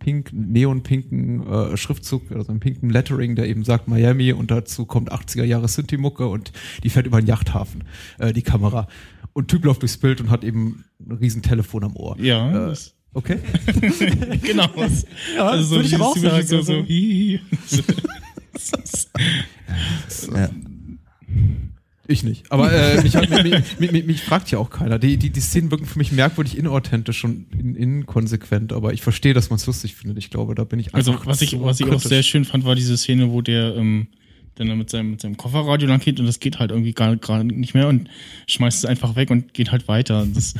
pink, 0.00 0.32
neonpinken 0.32 1.46
äh, 1.46 1.76
Schriftzug, 1.76 2.32
also 2.32 2.50
einen 2.50 2.58
pinken 2.58 2.90
Lettering, 2.90 3.36
der 3.36 3.46
eben 3.46 3.62
sagt 3.62 3.86
Miami 3.86 4.32
und 4.32 4.50
dazu 4.50 4.86
kommt 4.86 5.12
80er 5.12 5.44
Jahre 5.44 5.68
Sinti-Mucke 5.68 6.26
und 6.26 6.50
die 6.82 6.90
fährt 6.90 7.06
über 7.06 7.20
den 7.20 7.28
Yachthafen, 7.28 7.84
äh, 8.18 8.32
die 8.32 8.42
Kamera. 8.42 8.88
Und 9.34 9.46
Typ 9.48 9.64
läuft 9.64 9.82
durchs 9.82 9.98
Bild 9.98 10.20
und 10.20 10.30
hat 10.30 10.42
eben 10.42 10.84
ein 10.98 11.12
riesen 11.12 11.42
Telefon 11.42 11.84
am 11.84 11.94
Ohr. 11.94 12.16
Ja. 12.18 12.72
Äh, 12.72 12.76
okay. 13.14 13.38
genau. 14.42 14.68
ja, 15.36 15.46
also 15.46 15.62
so, 15.62 15.76
würde 15.76 15.86
ich 15.86 15.94
aber 15.94 16.08
auch 16.08 16.16
sagen. 16.16 16.44
So, 16.44 16.60
so, 16.60 16.72
also. 16.72 16.82
ja. 20.36 20.50
Ich 22.08 22.22
nicht. 22.22 22.50
Aber 22.50 22.72
äh, 22.72 23.02
mich, 23.02 23.14
mich, 23.14 23.30
mich, 23.78 23.92
mich, 23.92 24.06
mich, 24.06 24.22
fragt 24.22 24.50
ja 24.50 24.58
auch 24.58 24.70
keiner. 24.70 24.98
Die, 24.98 25.16
die, 25.16 25.30
die 25.30 25.40
Szenen 25.40 25.70
wirken 25.70 25.86
für 25.86 25.98
mich 25.98 26.12
merkwürdig 26.12 26.56
inauthentisch 26.56 27.24
und 27.24 27.46
in, 27.52 27.74
inkonsequent, 27.74 28.72
aber 28.72 28.92
ich 28.92 29.02
verstehe, 29.02 29.34
dass 29.34 29.50
man 29.50 29.58
es 29.58 29.66
lustig 29.66 29.94
findet. 29.94 30.18
Ich 30.18 30.30
glaube, 30.30 30.54
da 30.54 30.64
bin 30.64 30.78
ich 30.78 30.94
also, 30.94 31.12
einfach. 31.12 31.26
Also, 31.26 31.30
was 31.30 31.42
ich, 31.42 31.50
so 31.50 31.64
was 31.64 31.80
ich 31.80 31.90
auch 31.90 32.00
sehr 32.00 32.22
schön 32.22 32.44
fand, 32.44 32.64
war 32.64 32.74
diese 32.74 32.96
Szene, 32.96 33.30
wo 33.30 33.42
der 33.42 33.76
ähm, 33.76 34.08
dann 34.56 34.76
mit 34.78 34.90
seinem, 34.90 35.10
mit 35.12 35.20
seinem 35.20 35.36
Kofferradio 35.36 35.88
lang 35.88 36.00
geht 36.00 36.18
und 36.18 36.26
das 36.26 36.40
geht 36.40 36.58
halt 36.58 36.70
irgendwie 36.70 36.92
gerade 36.92 37.44
nicht 37.44 37.74
mehr 37.74 37.88
und 37.88 38.08
schmeißt 38.46 38.78
es 38.78 38.84
einfach 38.84 39.16
weg 39.16 39.30
und 39.30 39.52
geht 39.54 39.70
halt 39.70 39.86
weiter. 39.88 40.26
Das 40.32 40.54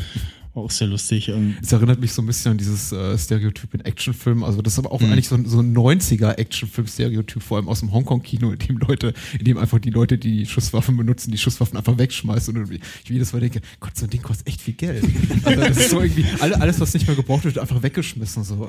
auch 0.57 0.71
sehr 0.71 0.89
lustig. 0.89 1.31
Es 1.63 1.73
erinnert 1.73 2.01
mich 2.01 2.13
so 2.13 2.23
ein 2.23 2.27
bisschen 2.27 2.53
an 2.53 2.59
dieses 2.59 2.93
äh, 2.93 3.17
Stereotyp 3.19 3.75
in 3.75 3.81
Actionfilmen. 3.81 4.45
Also 4.45 4.63
das 4.63 4.75
ist 4.75 4.79
aber 4.79 4.93
auch 4.93 5.01
mhm. 5.01 5.13
eigentlich 5.13 5.29
so, 5.29 5.39
so 5.45 5.61
ein 5.61 5.77
90er 5.77 6.39
Actionfilm-Stereotyp, 6.39 7.43
vor 7.43 7.59
allem 7.59 7.69
aus 7.69 7.81
dem 7.81 7.93
Hongkong-Kino, 7.93 8.53
in 8.53 8.59
dem 8.59 8.79
Leute, 8.79 9.15
in 9.39 9.45
dem 9.45 9.59
einfach 9.59 9.79
die 9.79 9.91
Leute, 9.91 10.19
die, 10.19 10.39
die 10.39 10.47
Schusswaffen 10.47 10.97
benutzen, 10.97 11.31
die 11.31 11.39
Schusswaffen 11.39 11.77
einfach 11.77 11.99
wegschmeißen. 11.99 12.57
Und 12.57 12.73
ich 12.73 12.81
jedes 13.09 13.33
Mal 13.33 13.41
denke, 13.41 13.61
Gott, 13.81 13.97
so 13.97 14.07
ein 14.07 14.11
Ding 14.11 14.23
kostet 14.23 14.47
echt 14.49 14.61
viel 14.61 14.75
Geld. 14.75 15.05
also 15.45 15.61
das 15.61 15.77
ist 15.77 15.91
so 15.91 16.01
irgendwie, 16.01 16.25
alles, 16.41 16.81
was 16.81 16.95
nicht 16.95 17.07
mehr 17.07 17.17
gebraucht 17.17 17.45
wird, 17.45 17.59
einfach 17.59 17.83
weggeschmissen. 17.83 18.45
So, 18.45 18.65
äh, 18.65 18.69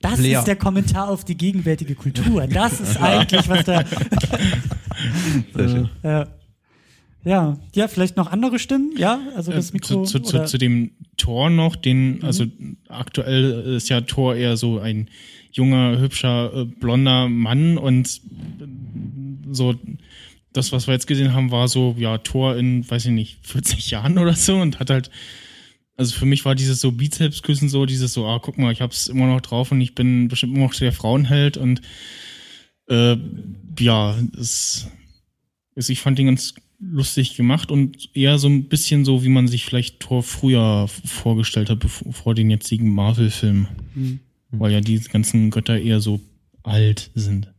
das 0.00 0.18
leer. 0.18 0.40
ist 0.40 0.46
der 0.46 0.56
Kommentar 0.56 1.08
auf 1.08 1.24
die 1.24 1.36
gegenwärtige 1.36 1.94
Kultur. 1.94 2.46
Das 2.46 2.80
ist 2.80 2.96
eigentlich, 3.00 3.48
was 3.48 3.64
da. 3.64 3.84
Sehr 5.54 5.68
schön. 5.68 5.90
Ja. 6.02 6.37
Ja, 7.28 7.58
ja, 7.74 7.88
vielleicht 7.88 8.16
noch 8.16 8.32
andere 8.32 8.58
Stimmen, 8.58 8.92
ja, 8.96 9.20
also 9.36 9.52
das 9.52 9.72
Mikro. 9.72 10.04
Zu, 10.04 10.18
zu, 10.20 10.38
zu, 10.38 10.44
zu 10.46 10.58
dem 10.58 10.92
Tor 11.16 11.50
noch, 11.50 11.76
den, 11.76 12.16
mhm. 12.16 12.24
also 12.24 12.46
aktuell 12.88 13.76
ist 13.76 13.88
ja 13.88 14.00
Tor 14.00 14.34
eher 14.34 14.56
so 14.56 14.78
ein 14.78 15.10
junger, 15.52 15.98
hübscher, 15.98 16.52
äh, 16.54 16.64
blonder 16.64 17.28
Mann 17.28 17.76
und 17.76 18.20
so 19.50 19.74
das, 20.52 20.72
was 20.72 20.86
wir 20.86 20.94
jetzt 20.94 21.06
gesehen 21.06 21.34
haben, 21.34 21.50
war 21.50 21.68
so, 21.68 21.94
ja, 21.98 22.18
Tor 22.18 22.56
in, 22.56 22.88
weiß 22.88 23.06
ich 23.06 23.12
nicht, 23.12 23.46
40 23.46 23.90
Jahren 23.90 24.18
oder 24.18 24.34
so 24.34 24.56
und 24.56 24.80
hat 24.80 24.90
halt 24.90 25.10
also 25.98 26.14
für 26.14 26.26
mich 26.26 26.44
war 26.44 26.54
dieses 26.54 26.80
so 26.80 26.92
Bizepsküssen 26.92 27.68
so, 27.68 27.84
dieses 27.84 28.12
so, 28.12 28.24
ah, 28.24 28.38
guck 28.40 28.56
mal, 28.56 28.72
ich 28.72 28.80
hab's 28.80 29.08
immer 29.08 29.26
noch 29.26 29.40
drauf 29.40 29.72
und 29.72 29.80
ich 29.80 29.96
bin 29.96 30.28
bestimmt 30.28 30.54
immer 30.54 30.66
noch 30.66 30.74
der 30.74 30.92
Frauenheld 30.92 31.56
und 31.56 31.82
äh, 32.88 33.16
ja, 33.80 34.16
es, 34.38 34.86
es, 35.74 35.88
ich 35.88 36.00
fand 36.00 36.16
den 36.18 36.26
ganz 36.26 36.54
lustig 36.80 37.36
gemacht 37.36 37.70
und 37.70 38.14
eher 38.14 38.38
so 38.38 38.48
ein 38.48 38.64
bisschen 38.64 39.04
so, 39.04 39.24
wie 39.24 39.28
man 39.28 39.48
sich 39.48 39.64
vielleicht 39.64 40.00
Tor 40.00 40.22
früher 40.22 40.88
vorgestellt 40.88 41.70
hat, 41.70 41.80
bevor, 41.80 42.12
vor 42.12 42.34
den 42.34 42.50
jetzigen 42.50 42.94
Marvel-Filmen. 42.94 43.68
Mhm. 43.94 44.20
Weil 44.50 44.72
ja 44.72 44.80
die 44.80 44.98
ganzen 45.00 45.50
Götter 45.50 45.78
eher 45.78 46.00
so 46.00 46.20
alt 46.62 47.10
sind. 47.14 47.52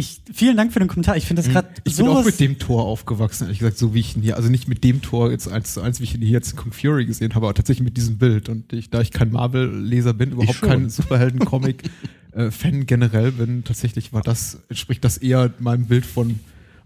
Ich, 0.00 0.20
vielen 0.32 0.56
Dank 0.56 0.72
für 0.72 0.78
den 0.78 0.86
Kommentar. 0.86 1.16
Ich 1.16 1.24
finde 1.24 1.42
das 1.42 1.50
gerade 1.50 1.68
Ich 1.82 1.96
bin 1.96 2.06
auch 2.06 2.24
mit 2.24 2.38
dem 2.38 2.58
Tor 2.58 2.84
aufgewachsen, 2.84 3.44
ehrlich 3.44 3.58
gesagt, 3.58 3.78
so 3.78 3.94
wie 3.94 4.00
ich 4.00 4.14
ihn 4.14 4.22
hier, 4.22 4.36
also 4.36 4.48
nicht 4.48 4.68
mit 4.68 4.84
dem 4.84 5.02
Tor 5.02 5.32
jetzt 5.32 5.48
eins 5.48 5.74
zu 5.74 5.80
eins, 5.80 5.98
wie 5.98 6.04
ich 6.04 6.14
ihn 6.14 6.20
hier 6.20 6.30
jetzt 6.30 6.52
in 6.52 6.56
Kung 6.56 6.72
Fury 6.72 7.04
gesehen 7.04 7.34
habe, 7.34 7.46
aber 7.46 7.54
tatsächlich 7.54 7.84
mit 7.84 7.96
diesem 7.96 8.16
Bild. 8.16 8.48
Und 8.48 8.72
ich, 8.72 8.90
da 8.90 9.00
ich 9.00 9.10
kein 9.10 9.32
Marvel-Leser 9.32 10.14
bin, 10.14 10.30
überhaupt 10.32 10.60
kein 10.60 10.88
Superhelden-Comic-Fan 10.88 12.86
generell 12.86 13.32
bin, 13.32 13.64
tatsächlich 13.64 14.12
war 14.12 14.22
das, 14.22 14.60
entspricht 14.68 15.04
das 15.04 15.18
eher 15.18 15.52
meinem 15.58 15.86
Bild 15.86 16.06
von 16.06 16.38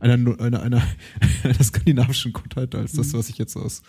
einer, 0.03 0.41
einer, 0.41 0.63
einer, 0.63 0.83
einer 1.43 1.63
skandinavischen 1.63 2.33
Gottheit 2.33 2.75
als 2.75 2.93
das, 2.93 3.13
mhm. 3.13 3.19
was 3.19 3.29
ich 3.29 3.39
jetzt 3.39 3.57
aus 3.57 3.83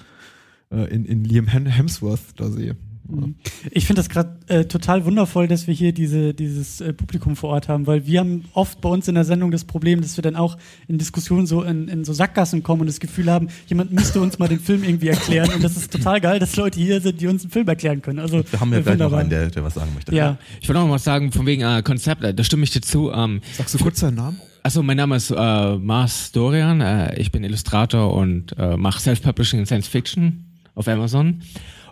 äh, 0.71 0.93
in, 0.93 1.05
in 1.05 1.23
Liam 1.23 1.47
Hemsworth 1.47 2.21
da 2.37 2.49
sehe. 2.49 2.75
Mhm. 3.09 3.35
Ich 3.71 3.85
finde 3.85 3.99
das 3.99 4.09
gerade 4.09 4.37
äh, 4.47 4.65
total 4.65 5.03
wundervoll, 5.03 5.47
dass 5.47 5.67
wir 5.67 5.73
hier 5.73 5.91
diese, 5.91 6.33
dieses 6.33 6.79
äh, 6.79 6.93
Publikum 6.93 7.35
vor 7.35 7.49
Ort 7.49 7.67
haben, 7.67 7.85
weil 7.85 8.05
wir 8.05 8.21
haben 8.21 8.45
oft 8.53 8.79
bei 8.79 8.87
uns 8.87 9.07
in 9.07 9.15
der 9.15 9.25
Sendung 9.25 9.51
das 9.51 9.65
Problem, 9.65 10.01
dass 10.01 10.17
wir 10.17 10.21
dann 10.21 10.37
auch 10.37 10.57
in 10.87 10.97
Diskussionen 10.97 11.45
so 11.45 11.63
in, 11.63 11.89
in 11.89 12.05
so 12.05 12.13
Sackgassen 12.13 12.63
kommen 12.63 12.81
und 12.81 12.87
das 12.87 13.01
Gefühl 13.01 13.29
haben, 13.29 13.49
jemand 13.67 13.91
müsste 13.91 14.21
uns 14.21 14.39
mal 14.39 14.47
den 14.47 14.59
Film 14.59 14.83
irgendwie 14.83 15.09
erklären. 15.09 15.49
Und 15.53 15.63
das 15.63 15.75
ist 15.75 15.91
total 15.91 16.21
geil, 16.21 16.39
dass 16.39 16.55
Leute 16.55 16.79
hier 16.79 17.01
sind, 17.01 17.19
die 17.19 17.27
uns 17.27 17.43
einen 17.43 17.51
Film 17.51 17.67
erklären 17.67 18.01
können. 18.01 18.19
Also, 18.19 18.43
wir 18.49 18.59
haben 18.59 18.71
ja 18.71 18.79
gleich 18.79 18.97
noch 18.97 19.11
einen, 19.11 19.29
der, 19.29 19.49
der 19.49 19.63
was 19.63 19.73
sagen 19.73 19.91
möchte. 19.93 20.15
Ja. 20.15 20.37
Ich 20.61 20.69
wollte 20.69 20.79
noch 20.79 20.87
mal 20.87 20.93
was 20.93 21.03
sagen, 21.03 21.31
von 21.33 21.45
wegen 21.45 21.63
äh, 21.63 21.81
Konzept, 21.83 22.23
da 22.23 22.43
stimme 22.43 22.63
ich 22.63 22.71
dir 22.71 22.81
zu. 22.81 23.11
Ähm, 23.11 23.41
Sagst 23.57 23.73
du 23.73 23.79
kurz 23.79 23.99
deinen 23.99 24.15
Namen? 24.15 24.39
Also 24.65 24.81
mein 24.81 24.95
Name 24.95 25.17
ist 25.17 25.29
äh, 25.29 25.77
Mars 25.77 26.31
Dorian, 26.31 26.79
äh, 26.79 27.19
ich 27.19 27.33
bin 27.33 27.43
Illustrator 27.43 28.13
und 28.13 28.57
äh, 28.57 28.77
mache 28.77 29.01
Self-Publishing 29.01 29.59
in 29.59 29.65
Science 29.65 29.89
Fiction 29.89 30.45
auf 30.73 30.87
Amazon 30.87 31.41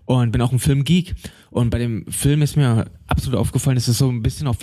und 0.06 0.32
bin 0.32 0.42
auch 0.42 0.54
ein 0.54 0.60
Filmgeek. 0.60 1.16
Und 1.50 1.70
bei 1.70 1.80
dem 1.80 2.06
Film 2.10 2.42
ist 2.42 2.56
mir 2.56 2.86
absolut 3.08 3.38
aufgefallen, 3.38 3.76
dass 3.76 3.90
es 3.90 3.98
so 3.98 4.10
ein 4.10 4.24
bisschen 4.24 4.48
auf 4.48 4.58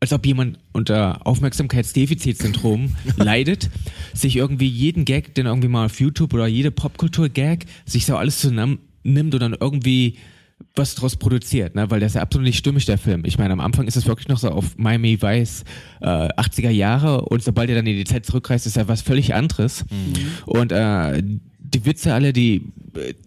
als 0.00 0.12
ob 0.12 0.26
jemand 0.26 0.58
unter 0.74 1.26
Aufmerksamkeitsdefizitsyndrom 1.26 2.94
leidet, 3.16 3.70
sich 4.12 4.36
irgendwie 4.36 4.68
jeden 4.68 5.06
Gag, 5.06 5.34
den 5.34 5.46
irgendwie 5.46 5.68
mal 5.68 5.86
auf 5.86 5.98
YouTube 5.98 6.34
oder 6.34 6.46
jede 6.46 6.70
Popkultur-Gag, 6.70 7.64
sich 7.86 8.04
so 8.04 8.14
alles 8.18 8.40
zusammen 8.40 8.80
nimmt 9.02 9.32
und 9.32 9.40
dann 9.40 9.56
irgendwie 9.58 10.18
was 10.76 10.94
draus 10.94 11.16
produziert, 11.16 11.74
ne? 11.74 11.90
weil 11.90 12.00
der 12.00 12.08
ist 12.08 12.14
ja 12.14 12.22
absolut 12.22 12.46
nicht 12.46 12.58
stimmig, 12.58 12.84
der 12.84 12.98
Film. 12.98 13.24
Ich 13.24 13.38
meine, 13.38 13.52
am 13.52 13.60
Anfang 13.60 13.86
ist 13.86 13.96
es 13.96 14.06
wirklich 14.06 14.28
noch 14.28 14.38
so 14.38 14.50
auf 14.50 14.76
Miami 14.76 15.20
Vice 15.20 15.64
äh, 16.00 16.06
80er 16.06 16.70
Jahre 16.70 17.22
und 17.22 17.42
sobald 17.42 17.70
er 17.70 17.76
dann 17.76 17.86
in 17.86 17.96
die 17.96 18.04
Zeit 18.04 18.26
zurückreist, 18.26 18.66
ist 18.66 18.76
er 18.76 18.88
was 18.88 19.02
völlig 19.02 19.34
anderes. 19.34 19.84
Mhm. 19.90 20.16
Und 20.46 20.72
äh, 20.72 21.22
die 21.58 21.86
Witze 21.86 22.14
alle, 22.14 22.32
die 22.32 22.72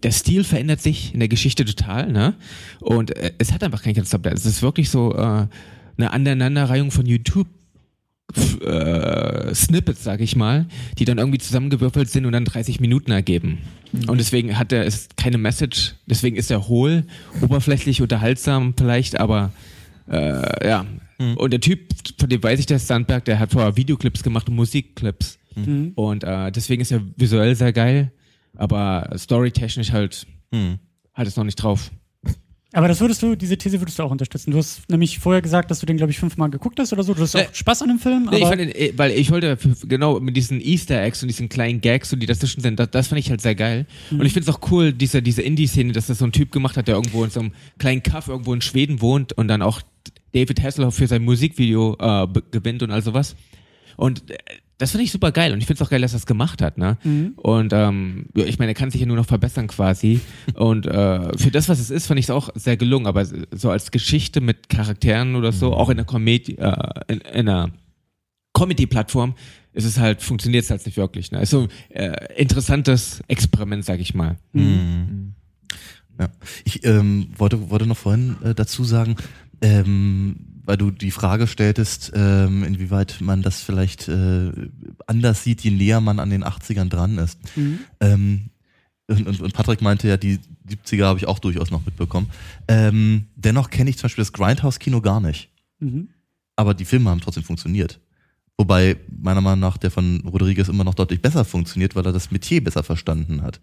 der 0.02 0.12
Stil 0.12 0.44
verändert 0.44 0.80
sich 0.80 1.12
in 1.12 1.20
der 1.20 1.28
Geschichte 1.28 1.64
total, 1.64 2.10
ne? 2.10 2.34
Und 2.80 3.16
äh, 3.16 3.32
es 3.38 3.52
hat 3.52 3.62
einfach 3.62 3.82
kein 3.82 3.94
Konzept. 3.94 4.26
Es 4.26 4.46
ist 4.46 4.62
wirklich 4.62 4.88
so 4.88 5.14
äh, 5.14 5.46
eine 5.98 6.12
Aneinanderreihung 6.12 6.90
von 6.90 7.04
YouTube 7.06 7.48
äh, 8.36 9.54
Snippets, 9.54 10.04
sag 10.04 10.20
ich 10.20 10.36
mal, 10.36 10.66
die 10.98 11.04
dann 11.04 11.18
irgendwie 11.18 11.38
zusammengewürfelt 11.38 12.10
sind 12.10 12.26
und 12.26 12.32
dann 12.32 12.44
30 12.44 12.80
Minuten 12.80 13.10
ergeben. 13.10 13.58
Mhm. 13.92 14.08
Und 14.08 14.18
deswegen 14.18 14.58
hat 14.58 14.72
er 14.72 14.84
ist 14.84 15.16
keine 15.16 15.38
Message, 15.38 15.94
deswegen 16.06 16.36
ist 16.36 16.50
er 16.50 16.68
hohl, 16.68 17.04
oberflächlich, 17.40 18.02
unterhaltsam 18.02 18.74
vielleicht, 18.76 19.18
aber 19.18 19.52
äh, 20.10 20.68
ja. 20.68 20.84
Mhm. 21.18 21.36
Und 21.36 21.52
der 21.52 21.60
Typ, 21.60 21.88
von 22.18 22.28
dem 22.28 22.42
weiß 22.42 22.60
ich, 22.60 22.66
der 22.66 22.78
Sandberg, 22.78 23.24
der 23.24 23.38
hat 23.38 23.52
vorher 23.52 23.76
Videoclips 23.76 24.22
gemacht 24.22 24.48
und 24.48 24.56
Musikclips. 24.56 25.38
Mhm. 25.54 25.92
Und 25.94 26.24
äh, 26.24 26.52
deswegen 26.52 26.82
ist 26.82 26.92
er 26.92 27.00
visuell 27.16 27.54
sehr 27.56 27.72
geil, 27.72 28.12
aber 28.56 29.10
storytechnisch 29.16 29.92
halt 29.92 30.26
mhm. 30.50 30.78
hat 31.14 31.26
es 31.26 31.36
noch 31.36 31.44
nicht 31.44 31.56
drauf. 31.56 31.90
Aber 32.78 32.86
das 32.86 33.00
würdest 33.00 33.20
du, 33.24 33.34
diese 33.34 33.58
These 33.58 33.80
würdest 33.80 33.98
du 33.98 34.04
auch 34.04 34.12
unterstützen. 34.12 34.52
Du 34.52 34.58
hast 34.58 34.88
nämlich 34.88 35.18
vorher 35.18 35.42
gesagt, 35.42 35.68
dass 35.68 35.80
du 35.80 35.86
den, 35.86 35.96
glaube 35.96 36.12
ich, 36.12 36.18
fünfmal 36.20 36.48
geguckt 36.48 36.78
hast 36.78 36.92
oder 36.92 37.02
so. 37.02 37.12
Du 37.12 37.22
hast 37.22 37.34
auch 37.34 37.40
äh, 37.40 37.48
Spaß 37.50 37.82
an 37.82 37.88
dem 37.88 37.98
Film. 37.98 38.28
Nee, 38.30 38.36
ich 38.36 38.44
fand 38.44 38.60
den, 38.60 38.70
äh, 38.70 38.92
weil 38.94 39.10
ich 39.10 39.32
wollte 39.32 39.58
genau 39.88 40.20
mit 40.20 40.36
diesen 40.36 40.60
Easter 40.60 41.02
Eggs 41.02 41.20
und 41.20 41.26
diesen 41.26 41.48
kleinen 41.48 41.80
Gags 41.80 42.12
und 42.12 42.20
die 42.20 42.26
dazwischen 42.26 42.60
sind, 42.60 42.78
das, 42.78 42.88
das 42.92 43.08
fand 43.08 43.18
ich 43.18 43.30
halt 43.30 43.40
sehr 43.40 43.56
geil. 43.56 43.84
Mhm. 44.12 44.20
Und 44.20 44.26
ich 44.26 44.32
finde 44.32 44.48
es 44.48 44.54
auch 44.54 44.60
cool, 44.70 44.92
diese, 44.92 45.22
diese 45.22 45.42
Indie-Szene, 45.42 45.90
dass 45.90 46.06
das 46.06 46.18
so 46.18 46.24
ein 46.24 46.30
Typ 46.30 46.52
gemacht 46.52 46.76
hat, 46.76 46.86
der 46.86 46.94
irgendwo 46.94 47.24
in 47.24 47.30
so 47.30 47.40
einem 47.40 47.52
kleinen 47.78 48.04
Kaff 48.04 48.28
irgendwo 48.28 48.54
in 48.54 48.60
Schweden 48.60 49.00
wohnt 49.00 49.32
und 49.32 49.48
dann 49.48 49.60
auch 49.60 49.82
David 50.32 50.62
Hasselhoff 50.62 50.94
für 50.94 51.08
sein 51.08 51.24
Musikvideo 51.24 51.96
äh, 51.98 52.28
gewinnt 52.52 52.84
und 52.84 52.92
all 52.92 53.02
sowas. 53.02 53.34
Und 53.96 54.30
äh, 54.30 54.36
das 54.78 54.92
finde 54.92 55.04
ich 55.04 55.12
super 55.12 55.32
geil 55.32 55.52
und 55.52 55.58
ich 55.58 55.66
finde 55.66 55.82
es 55.82 55.86
auch 55.86 55.90
geil, 55.90 56.00
dass 56.00 56.12
er 56.12 56.18
das 56.18 56.26
gemacht 56.26 56.62
hat. 56.62 56.78
Ne? 56.78 56.96
Mhm. 57.02 57.32
Und 57.36 57.72
ähm, 57.72 58.26
ich 58.34 58.58
meine, 58.60 58.70
er 58.70 58.74
kann 58.74 58.90
sich 58.92 59.00
ja 59.00 59.06
nur 59.06 59.16
noch 59.16 59.26
verbessern 59.26 59.66
quasi. 59.66 60.20
und 60.54 60.86
äh, 60.86 61.36
für 61.36 61.50
das, 61.50 61.68
was 61.68 61.80
es 61.80 61.90
ist, 61.90 62.06
fand 62.06 62.20
ich 62.20 62.26
es 62.26 62.30
auch 62.30 62.50
sehr 62.54 62.76
gelungen. 62.76 63.06
Aber 63.06 63.24
so 63.24 63.70
als 63.70 63.90
Geschichte 63.90 64.40
mit 64.40 64.68
Charakteren 64.68 65.34
oder 65.34 65.50
so, 65.50 65.68
mhm. 65.68 65.74
auch 65.74 65.90
in 65.90 65.96
der 65.96 66.06
Comedy, 66.06 66.54
äh, 66.54 66.90
in, 67.08 67.18
in 67.18 67.48
einer 67.48 67.70
Comedy-Plattform, 68.54 69.34
ist 69.72 69.84
es 69.84 69.98
halt, 69.98 70.22
funktioniert 70.22 70.64
es 70.64 70.70
halt 70.70 70.86
nicht 70.86 70.96
wirklich. 70.96 71.32
Ne? 71.32 71.42
Ist 71.42 71.50
so 71.50 71.66
äh, 71.88 72.34
interessantes 72.36 73.20
Experiment, 73.26 73.84
sag 73.84 73.98
ich 73.98 74.14
mal. 74.14 74.36
Mhm. 74.52 74.62
mhm. 74.62 75.34
Ja. 76.20 76.28
Ich 76.64 76.84
ähm, 76.84 77.28
wollte, 77.36 77.70
wollte 77.70 77.86
noch 77.86 77.96
vorhin 77.96 78.36
äh, 78.42 78.52
dazu 78.52 78.82
sagen, 78.82 79.14
ähm, 79.60 80.36
weil 80.68 80.76
du 80.76 80.90
die 80.90 81.12
Frage 81.12 81.46
stelltest, 81.46 82.12
ähm, 82.14 82.62
inwieweit 82.62 83.22
man 83.22 83.40
das 83.40 83.62
vielleicht 83.62 84.06
äh, 84.06 84.52
anders 85.06 85.42
sieht, 85.42 85.62
je 85.62 85.70
näher 85.70 86.02
man 86.02 86.20
an 86.20 86.28
den 86.28 86.44
80ern 86.44 86.90
dran 86.90 87.16
ist. 87.16 87.38
Mhm. 87.56 87.78
Ähm, 88.00 88.50
und, 89.06 89.40
und, 89.40 89.54
Patrick 89.54 89.80
meinte 89.80 90.08
ja, 90.08 90.18
die 90.18 90.38
70er 90.68 91.06
habe 91.06 91.18
ich 91.18 91.26
auch 91.26 91.38
durchaus 91.38 91.70
noch 91.70 91.86
mitbekommen. 91.86 92.28
Ähm, 92.68 93.28
dennoch 93.34 93.70
kenne 93.70 93.88
ich 93.88 93.96
zum 93.96 94.08
Beispiel 94.08 94.20
das 94.20 94.34
Grindhouse-Kino 94.34 95.00
gar 95.00 95.20
nicht. 95.20 95.48
Mhm. 95.78 96.10
Aber 96.54 96.74
die 96.74 96.84
Filme 96.84 97.08
haben 97.08 97.22
trotzdem 97.22 97.44
funktioniert. 97.44 97.98
Wobei 98.58 98.98
meiner 99.08 99.40
Meinung 99.40 99.60
nach 99.60 99.78
der 99.78 99.90
von 99.90 100.20
Rodriguez 100.20 100.68
immer 100.68 100.84
noch 100.84 100.94
deutlich 100.94 101.22
besser 101.22 101.46
funktioniert, 101.46 101.96
weil 101.96 102.04
er 102.04 102.12
das 102.12 102.30
Metier 102.30 102.62
besser 102.62 102.82
verstanden 102.82 103.40
hat. 103.40 103.58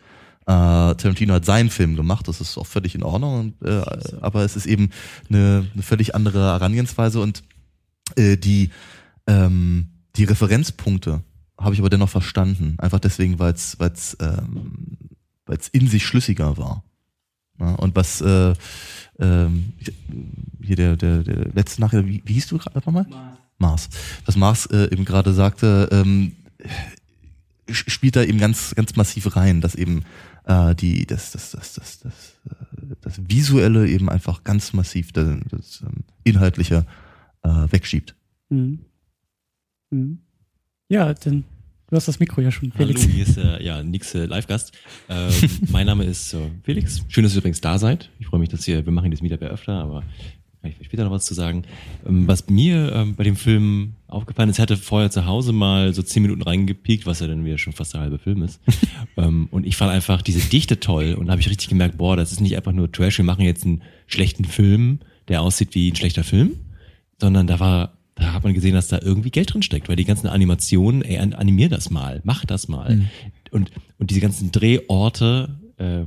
Äh, 0.48 0.93
Tarantino 0.96 1.34
hat 1.34 1.46
seinen 1.46 1.70
Film 1.70 1.96
gemacht, 1.96 2.28
das 2.28 2.39
ist 2.39 2.58
auch 2.58 2.68
völlig 2.68 2.93
in 2.93 3.04
Ordnung, 3.04 3.39
und, 3.39 3.68
äh, 3.68 3.82
aber 4.22 4.43
es 4.43 4.56
ist 4.56 4.68
eben 4.68 4.91
eine, 5.30 5.66
eine 5.74 5.84
völlig 5.84 6.14
andere 6.14 6.39
Herangehensweise 6.39 7.20
und 7.20 7.43
äh, 8.16 8.38
die, 8.38 8.70
ähm, 9.26 9.88
die 10.16 10.26
Referenzpunkte 10.26 11.22
habe 11.58 11.74
ich 11.74 11.80
aber 11.80 11.89
dennoch 11.89 12.10
verstanden. 12.10 12.76
Einfach 12.78 13.00
deswegen, 13.00 13.39
weil 13.39 13.54
es 13.54 13.80
weil's, 13.80 14.18
ähm, 14.20 14.98
weil's 15.46 15.68
in 15.70 15.88
sich 15.88 16.06
schlüssiger 16.06 16.58
war. 16.58 16.84
Ja, 17.60 17.76
und 17.76 17.96
was 17.96 18.22
äh, 18.22 18.54
ähm, 19.20 19.74
hier 20.62 20.76
der, 20.76 20.98
der, 20.98 21.24
der 21.24 21.48
letzte 21.54 21.82
Nachricht, 21.82 22.06
wie, 22.06 22.22
wie 22.26 22.34
hieß 22.34 22.48
du 22.48 22.58
gerade 22.58 22.78
nochmal? 22.80 23.06
Mars. 23.10 23.38
Mars. 23.58 23.89
Was 24.26 24.36
Mars 24.36 24.66
äh, 24.68 24.91
eben 24.91 25.06
gerade 25.06 25.34
sagte, 25.34 25.88
ähm, 25.91 26.34
spielt 27.70 28.16
da 28.16 28.24
eben 28.24 28.39
ganz, 28.39 28.76
ganz 28.76 28.96
massiv 28.96 29.36
rein, 29.36 29.62
dass 29.62 29.76
eben 29.76 30.04
äh, 30.46 30.76
die, 30.76 31.06
das, 31.06 31.32
das, 31.32 31.52
das, 31.52 31.74
das, 31.74 32.00
das, 32.00 32.39
äh, 32.50 32.96
das 33.02 33.22
Visuelle 33.30 33.88
eben 33.88 34.10
einfach 34.10 34.43
ganz 34.43 34.74
massiv 34.74 35.12
das, 35.12 35.38
das 35.50 35.82
ähm, 35.82 36.04
Inhaltliche 36.24 36.86
äh, 37.43 37.50
wegschiebt. 37.70 38.16
Mhm. 38.50 38.80
Mhm. 39.89 40.20
Ja, 40.89 41.14
dann 41.14 41.46
Du 41.88 41.96
hast 41.96 42.08
das 42.08 42.20
Mikro 42.20 42.41
ja 42.41 42.52
schon, 42.52 42.72
Felix. 42.72 43.04
Hallo, 43.04 43.12
hier 43.14 43.24
ist 43.24 43.38
äh, 43.38 43.64
ja 43.64 43.84
Nix 43.84 44.16
äh, 44.16 44.26
Live-Gast. 44.26 44.72
Ähm, 45.08 45.32
mein 45.70 45.86
Name 45.86 46.04
ist 46.04 46.34
äh, 46.34 46.50
Felix. 46.64 47.06
Schön, 47.10 47.24
dass 47.24 47.34
ihr 47.34 47.38
übrigens 47.38 47.62
da 47.62 47.78
seid. 47.78 48.10
Ich 48.18 48.26
freue 48.26 48.39
mich, 48.39 48.50
dass 48.50 48.68
ihr, 48.68 48.84
wir 48.84 48.91
machen 48.91 49.12
das 49.12 49.22
Meetup 49.22 49.43
ja 49.43 49.50
öfter, 49.50 49.74
aber 49.74 50.04
ich 50.68 50.86
später 50.86 51.03
noch 51.03 51.11
was 51.11 51.26
zu 51.26 51.34
sagen. 51.34 51.63
Ähm, 52.05 52.28
was 52.28 52.49
mir 52.49 52.91
ähm, 52.93 53.16
bei 53.16 53.24
dem 53.24 53.36
Film 53.36 53.93
aufgefallen 54.07 54.49
ist, 54.49 54.57
ich 54.57 54.61
hatte 54.61 54.78
vorher 54.78 55.11
zu 55.11 55.26
Hause 55.26 55.53
mal 55.53 55.93
so 55.93 56.01
zehn 56.01 56.24
Minuten 56.24 56.41
reingepiekt, 56.41 57.05
was 57.05 57.20
ja 57.20 57.28
dann 57.28 57.45
wieder 57.45 57.57
schon 57.57 57.74
fast 57.74 57.93
der 57.93 58.01
halbe 58.01 58.18
Film 58.18 58.43
ist. 58.43 58.59
ähm, 59.18 59.47
und 59.51 59.66
ich 59.66 59.76
fand 59.76 59.91
einfach 59.91 60.22
diese 60.22 60.47
Dichte 60.49 60.80
toll 60.80 61.13
und 61.13 61.30
habe 61.30 61.41
ich 61.41 61.49
richtig 61.49 61.70
gemerkt, 61.70 61.97
boah, 61.97 62.16
das 62.16 62.32
ist 62.32 62.41
nicht 62.41 62.55
einfach 62.55 62.72
nur 62.72 62.91
Trash, 62.91 63.18
wir 63.18 63.26
machen 63.26 63.45
jetzt 63.45 63.66
einen 63.66 63.82
schlechten 64.07 64.45
Film, 64.45 64.99
der 65.28 65.41
aussieht 65.41 65.76
wie 65.76 65.91
ein 65.91 65.95
schlechter 65.95 66.24
Film, 66.24 66.55
sondern 67.20 67.47
da 67.47 67.59
war 67.59 67.95
da 68.16 68.32
hat 68.32 68.43
man 68.43 68.53
gesehen, 68.53 68.74
dass 68.74 68.88
da 68.88 68.99
irgendwie 69.01 69.30
Geld 69.30 69.53
drin 69.53 69.61
steckt, 69.61 69.89
weil 69.89 69.97
die 69.97 70.05
ganzen 70.05 70.28
Animationen, 70.28 71.01
ey, 71.01 71.18
animier 71.18 71.68
das 71.68 71.89
mal, 71.89 72.22
mach 72.24 72.45
das 72.45 72.70
mal. 72.70 72.95
Mhm. 72.95 73.09
Und, 73.51 73.72
und 73.99 74.09
diese 74.09 74.22
ganzen 74.22 74.51
Drehorte, 74.51 75.59
äh, 75.78 76.05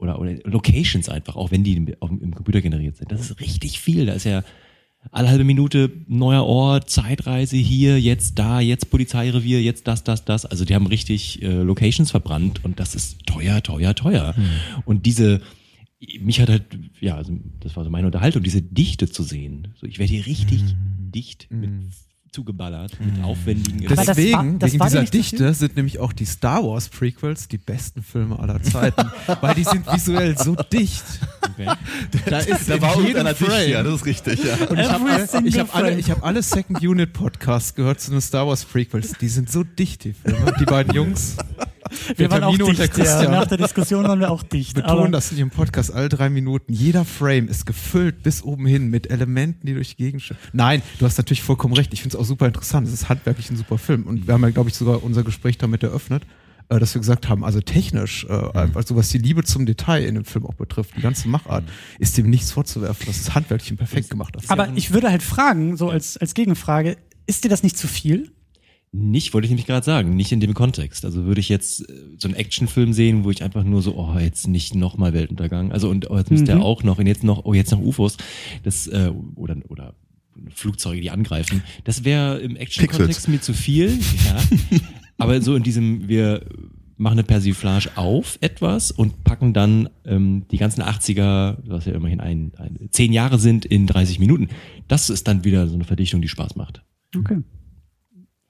oder, 0.00 0.18
oder 0.18 0.34
Locations 0.44 1.08
einfach, 1.08 1.36
auch 1.36 1.50
wenn 1.50 1.64
die 1.64 1.76
im, 1.76 1.88
im 1.88 2.34
Computer 2.34 2.60
generiert 2.60 2.96
sind. 2.96 3.12
Das 3.12 3.20
ist 3.20 3.40
richtig 3.40 3.80
viel. 3.80 4.06
Da 4.06 4.12
ist 4.12 4.24
ja 4.24 4.42
alle 5.10 5.28
halbe 5.28 5.44
Minute 5.44 5.90
neuer 6.08 6.44
Ort, 6.44 6.90
Zeitreise 6.90 7.56
hier, 7.56 8.00
jetzt 8.00 8.38
da, 8.38 8.60
jetzt 8.60 8.90
Polizeirevier, 8.90 9.62
jetzt 9.62 9.86
das, 9.86 10.04
das, 10.04 10.24
das. 10.24 10.44
Also 10.44 10.64
die 10.64 10.74
haben 10.74 10.86
richtig 10.86 11.42
äh, 11.42 11.48
Locations 11.48 12.10
verbrannt 12.10 12.64
und 12.64 12.80
das 12.80 12.94
ist 12.94 13.26
teuer, 13.26 13.62
teuer, 13.62 13.94
teuer. 13.94 14.34
Hm. 14.36 14.44
Und 14.84 15.06
diese 15.06 15.40
mich 16.20 16.40
hat 16.40 16.48
halt, 16.48 16.64
ja, 17.00 17.16
also 17.16 17.38
das 17.60 17.76
war 17.76 17.84
so 17.84 17.90
meine 17.90 18.06
Unterhaltung, 18.06 18.42
diese 18.42 18.62
Dichte 18.62 19.10
zu 19.10 19.22
sehen. 19.22 19.68
So, 19.78 19.86
ich 19.86 19.98
werde 19.98 20.12
hier 20.12 20.26
richtig 20.26 20.62
dicht 21.14 21.48
mit 21.50 21.70
zugeballert, 22.32 22.92
mit 23.00 23.22
aufwendigen 23.24 23.86
Aber 23.86 23.96
das 23.96 24.06
Deswegen, 24.06 24.32
war- 24.52 24.58
das 24.58 24.72
wegen 24.72 24.84
dieser 24.84 25.02
Dichte, 25.04 25.54
sind 25.54 25.76
nämlich 25.76 25.98
auch 25.98 26.12
die 26.12 26.24
Star 26.24 26.62
Wars 26.64 26.88
Prequels 26.88 27.48
die 27.48 27.58
besten 27.58 28.02
Filme 28.02 28.38
aller 28.38 28.62
Zeiten, 28.62 29.10
weil 29.40 29.54
die 29.54 29.64
sind 29.64 29.86
visuell 29.92 30.38
so 30.38 30.54
dicht. 30.54 31.02
Okay. 31.42 31.66
Da 32.26 32.38
ist 32.38 32.68
Da 32.68 32.80
war 32.80 32.90
jedem 32.96 33.06
irgendeiner 33.06 33.34
dicht, 33.34 33.50
Frame. 33.50 33.70
ja, 33.70 33.82
das 33.82 33.94
ist 33.96 34.06
richtig, 34.06 34.44
ja. 34.44 34.54
Und 34.68 34.78
ich 34.78 34.88
habe 34.88 35.10
alle, 35.10 35.48
ich 35.48 35.58
hab 35.58 35.74
alle, 35.74 35.86
frame. 35.88 35.98
ich 35.98 36.10
hab 36.10 36.24
alle 36.24 36.42
Second 36.42 36.80
Unit 36.82 37.12
Podcasts 37.12 37.74
gehört 37.74 38.00
zu 38.00 38.10
den 38.12 38.20
Star 38.20 38.46
Wars 38.46 38.64
Prequels. 38.64 39.12
Die 39.20 39.28
sind 39.28 39.50
so 39.50 39.64
dicht, 39.64 40.04
die 40.04 40.12
Filme. 40.12 40.54
Die 40.60 40.64
beiden 40.64 40.94
Jungs, 40.94 41.36
Wir 42.16 42.28
der 42.28 42.30
waren 42.30 42.44
auch 42.44 42.56
Termino 42.56 42.72
der 42.72 42.88
dicht, 42.88 42.98
ja. 42.98 43.30
Nach 43.30 43.46
der 43.46 43.58
Diskussion 43.58 44.04
waren 44.04 44.20
wir 44.20 44.30
auch 44.30 44.42
dicht. 44.42 44.74
betonen 44.74 45.12
das 45.12 45.32
in 45.32 45.38
ihrem 45.38 45.50
Podcast 45.50 45.92
alle 45.92 46.08
drei 46.08 46.30
Minuten. 46.30 46.72
Jeder 46.72 47.04
Frame 47.04 47.48
ist 47.48 47.66
gefüllt 47.66 48.22
bis 48.22 48.42
oben 48.42 48.66
hin 48.66 48.88
mit 48.88 49.10
Elementen, 49.10 49.66
die 49.66 49.74
durch 49.74 49.96
die 49.96 50.04
Gegend 50.04 50.22
schimmern. 50.22 50.42
Nein, 50.52 50.82
du 50.98 51.06
hast 51.06 51.18
natürlich 51.18 51.42
vollkommen 51.42 51.74
recht. 51.74 51.92
Ich 51.92 52.02
finde 52.02 52.16
es 52.16 52.20
auch 52.20 52.26
super 52.26 52.46
interessant. 52.46 52.86
Es 52.86 52.92
ist 52.92 53.08
handwerklich 53.08 53.50
ein 53.50 53.56
super 53.56 53.78
Film. 53.78 54.04
Und 54.04 54.26
wir 54.26 54.34
haben 54.34 54.42
ja, 54.42 54.50
glaube 54.50 54.70
ich, 54.70 54.76
sogar 54.76 55.02
unser 55.02 55.22
Gespräch 55.22 55.58
damit 55.58 55.82
eröffnet, 55.82 56.24
äh, 56.68 56.78
dass 56.78 56.94
wir 56.94 57.00
gesagt 57.00 57.28
haben, 57.28 57.44
also 57.44 57.60
technisch, 57.60 58.24
äh, 58.28 58.32
also 58.74 58.96
was 58.96 59.08
die 59.08 59.18
Liebe 59.18 59.42
zum 59.44 59.66
Detail 59.66 60.04
in 60.04 60.14
dem 60.14 60.24
Film 60.24 60.46
auch 60.46 60.54
betrifft, 60.54 60.96
die 60.96 61.00
ganze 61.02 61.28
Machart, 61.28 61.64
ist 61.98 62.16
dem 62.16 62.30
nichts 62.30 62.52
vorzuwerfen. 62.52 63.06
Das 63.06 63.16
ist 63.16 63.34
handwerklich 63.34 63.70
und 63.72 63.76
perfekt 63.76 64.10
gemacht. 64.10 64.36
Aber 64.48 64.68
ich 64.76 64.92
würde 64.92 65.10
halt 65.10 65.22
fragen, 65.22 65.76
so 65.76 65.90
als, 65.90 66.16
als 66.16 66.34
Gegenfrage, 66.34 66.96
ist 67.26 67.44
dir 67.44 67.48
das 67.48 67.62
nicht 67.62 67.76
zu 67.76 67.88
viel? 67.88 68.32
Nicht, 68.92 69.34
wollte 69.34 69.46
ich 69.46 69.50
nämlich 69.50 69.66
gerade 69.66 69.86
sagen, 69.86 70.16
nicht 70.16 70.32
in 70.32 70.40
dem 70.40 70.52
Kontext. 70.52 71.04
Also 71.04 71.24
würde 71.24 71.40
ich 71.40 71.48
jetzt 71.48 71.88
äh, 71.88 71.94
so 72.18 72.26
einen 72.26 72.36
Actionfilm 72.36 72.92
sehen, 72.92 73.24
wo 73.24 73.30
ich 73.30 73.42
einfach 73.44 73.62
nur 73.62 73.82
so, 73.82 73.94
oh, 73.96 74.18
jetzt 74.18 74.48
nicht 74.48 74.74
nochmal 74.74 75.12
Weltuntergang. 75.12 75.70
Also 75.70 75.88
und 75.88 76.10
oh, 76.10 76.18
jetzt 76.18 76.30
muss 76.30 76.40
Mhm. 76.40 76.46
der 76.46 76.60
auch 76.62 76.82
noch 76.82 76.98
und 76.98 77.06
jetzt 77.06 77.22
noch, 77.22 77.44
oh, 77.44 77.54
jetzt 77.54 77.70
noch 77.70 77.80
UFOs. 77.80 78.16
Das, 78.64 78.88
äh, 78.88 79.12
oder, 79.36 79.56
oder 79.68 79.94
Flugzeuge, 80.54 81.00
die 81.00 81.10
angreifen. 81.10 81.62
Das 81.84 82.04
wäre 82.04 82.38
im 82.40 82.56
Action-Kontext 82.56 83.28
mir 83.28 83.40
zu 83.40 83.52
viel. 83.52 83.98
Ja. 84.24 84.42
Aber 85.18 85.40
so 85.42 85.54
in 85.54 85.62
diesem, 85.62 86.08
wir 86.08 86.46
machen 86.96 87.14
eine 87.14 87.24
Persiflage 87.24 87.90
auf 87.96 88.38
etwas 88.40 88.90
und 88.90 89.22
packen 89.24 89.52
dann 89.52 89.88
ähm, 90.04 90.46
die 90.50 90.56
ganzen 90.58 90.82
80er, 90.82 91.58
was 91.64 91.84
ja 91.84 91.94
immerhin 91.94 92.20
ein, 92.20 92.52
ein, 92.58 92.88
zehn 92.90 93.12
Jahre 93.12 93.38
sind, 93.38 93.64
in 93.64 93.86
30 93.86 94.18
Minuten. 94.18 94.48
Das 94.88 95.10
ist 95.10 95.28
dann 95.28 95.44
wieder 95.44 95.68
so 95.68 95.74
eine 95.74 95.84
Verdichtung, 95.84 96.20
die 96.20 96.28
Spaß 96.28 96.56
macht 96.56 96.82
Okay. 97.16 97.38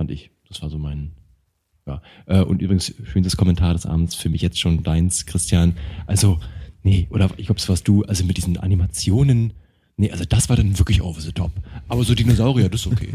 Fand 0.01 0.11
ich. 0.11 0.31
Das 0.49 0.63
war 0.63 0.71
so 0.71 0.79
mein. 0.79 1.13
Ja. 1.87 2.01
Äh, 2.25 2.41
und 2.41 2.63
übrigens, 2.63 2.95
schönstes 3.05 3.37
Kommentar 3.37 3.75
des 3.75 3.85
Abends 3.85 4.15
für 4.15 4.31
mich 4.31 4.41
jetzt 4.41 4.59
schon 4.59 4.83
deins, 4.83 5.27
Christian. 5.27 5.77
Also, 6.07 6.41
nee, 6.83 7.07
oder 7.11 7.29
ich 7.37 7.45
glaube, 7.45 7.61
es 7.61 7.69
warst 7.69 7.87
du, 7.87 8.03
also 8.05 8.25
mit 8.25 8.39
diesen 8.39 8.57
Animationen. 8.57 9.53
Nee, 9.99 10.11
also 10.11 10.25
das 10.25 10.49
war 10.49 10.57
dann 10.57 10.79
wirklich 10.79 11.03
over 11.03 11.21
the 11.21 11.33
top. 11.33 11.53
Aber 11.87 12.03
so 12.03 12.15
Dinosaurier, 12.15 12.71
das 12.71 12.81
ist 12.81 12.87
okay. 12.87 13.11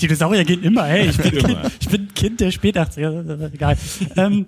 Dinosaurier 0.00 0.44
gehen 0.44 0.62
immer, 0.62 0.86
hey, 0.86 1.10
ich 1.10 1.18
bin, 1.18 1.34
Immer. 1.34 1.60
Kind, 1.60 1.72
ich 1.82 1.88
bin 1.90 2.14
Kind 2.14 2.40
der 2.40 2.50
Spät-80er, 2.50 3.50
egal. 3.52 3.76
ähm, 4.16 4.46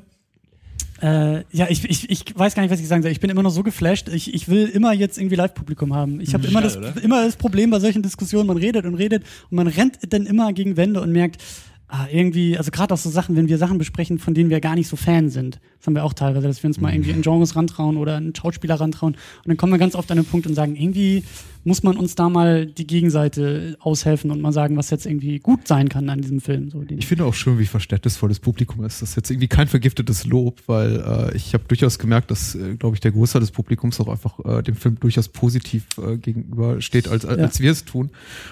äh, 1.03 1.43
ja, 1.51 1.67
ich, 1.69 1.85
ich, 1.85 2.09
ich 2.09 2.39
weiß 2.39 2.55
gar 2.55 2.63
nicht, 2.63 2.71
was 2.71 2.81
ich 2.81 2.87
sagen 2.87 3.03
soll. 3.03 3.11
Ich 3.11 3.19
bin 3.19 3.29
immer 3.29 3.43
noch 3.43 3.51
so 3.51 3.65
geflasht. 3.65 4.09
Ich, 4.09 4.33
ich 4.33 4.49
will 4.49 4.69
immer 4.69 4.93
jetzt 4.93 5.19
irgendwie 5.19 5.35
Live-Publikum 5.35 5.95
haben. 5.95 6.21
Ich 6.21 6.33
habe 6.33 6.47
immer, 6.47 6.61
das, 6.61 6.77
immer 6.77 7.25
das 7.25 7.37
Problem 7.37 7.71
bei 7.71 7.81
solchen 7.81 8.03
Diskussionen, 8.03 8.47
man 8.47 8.57
redet 8.57 8.85
und 8.85 8.95
redet 8.95 9.25
und 9.51 9.57
man 9.57 9.67
rennt 9.67 9.99
dann 10.09 10.27
immer 10.27 10.53
gegen 10.53 10.77
Wände 10.77 11.01
und 11.01 11.11
merkt, 11.11 11.43
ah, 11.89 12.07
irgendwie, 12.09 12.57
also 12.57 12.71
gerade 12.71 12.95
auch 12.95 12.99
so 12.99 13.11
Sachen, 13.11 13.35
wenn 13.35 13.49
wir 13.49 13.59
Sachen 13.59 13.79
besprechen, 13.79 14.21
von 14.21 14.33
denen 14.33 14.49
wir 14.49 14.61
gar 14.61 14.77
nicht 14.77 14.87
so 14.87 14.95
Fan 14.95 15.29
sind. 15.29 15.59
Das 15.79 15.89
haben 15.89 15.95
wir 15.95 16.05
auch 16.05 16.15
teilweise, 16.15 16.47
dass 16.47 16.63
wir 16.63 16.69
uns 16.69 16.81
mal 16.81 16.93
irgendwie 16.93 17.11
in 17.11 17.23
Genres 17.23 17.57
rantrauen 17.57 17.97
oder 17.97 18.17
einen 18.17 18.35
Schauspieler 18.35 18.77
rantrauen. 18.77 19.15
Und 19.15 19.49
dann 19.49 19.57
kommen 19.57 19.73
wir 19.73 19.79
ganz 19.79 19.97
oft 19.97 20.09
an 20.13 20.19
den 20.19 20.27
Punkt 20.27 20.47
und 20.47 20.55
sagen, 20.55 20.77
irgendwie 20.77 21.25
muss 21.65 21.83
man 21.83 21.97
uns 21.97 22.15
da 22.15 22.29
mal 22.29 22.67
die 22.67 22.87
Gegenseite 22.87 23.77
aushelfen 23.81 24.31
und 24.31 24.41
mal 24.41 24.53
sagen, 24.53 24.77
was 24.77 24.91
jetzt 24.91 25.07
irgendwie 25.07 25.39
gut 25.39 25.69
sein 25.69 25.89
kann 25.89 26.09
an 26.09 26.21
diesem 26.21 26.41
Film. 26.41 26.71
So, 26.71 26.83
Ich 26.89 27.07
finde 27.07 27.25
auch 27.25 27.35
schön, 27.35 27.59
wie 27.59 27.67
verständnisvoll 27.67 28.29
das 28.29 28.41
Publikum 28.41 28.85
ist. 28.85 29.01
Das 29.03 29.11
ist 29.11 29.17
jetzt 29.17 29.31
irgendwie 29.31 29.49
kein 29.49 29.69
vergiftetes 29.69 30.25
Lob, 30.27 30.61
weil 30.67 30.97
äh, 31.33 31.37
ich 31.37 31.55
habe 31.55 31.65
durchaus 31.69 31.99
gemerkt, 31.99 32.31
dass, 32.31 32.55
äh, 32.55 32.77
glaube 32.77 32.97
ich, 32.97 33.01
der 33.01 33.13
Großteil 33.13 33.41
des 33.41 33.51
Publikums 33.53 34.01
auch 34.01 34.09
einfach 34.09 34.39
äh, 34.45 34.63
dem 34.63 34.75
Film 34.77 34.99
durchaus 34.99 35.29
positiv 35.29 35.87
äh, 35.99 36.17
gegenübersteht, 36.17 37.09
als, 37.09 37.25
als, 37.25 37.39
Ja. 37.39 37.45
als 37.45 37.61
wir 37.61 37.71
es 37.71 37.85
tun. 37.85 38.11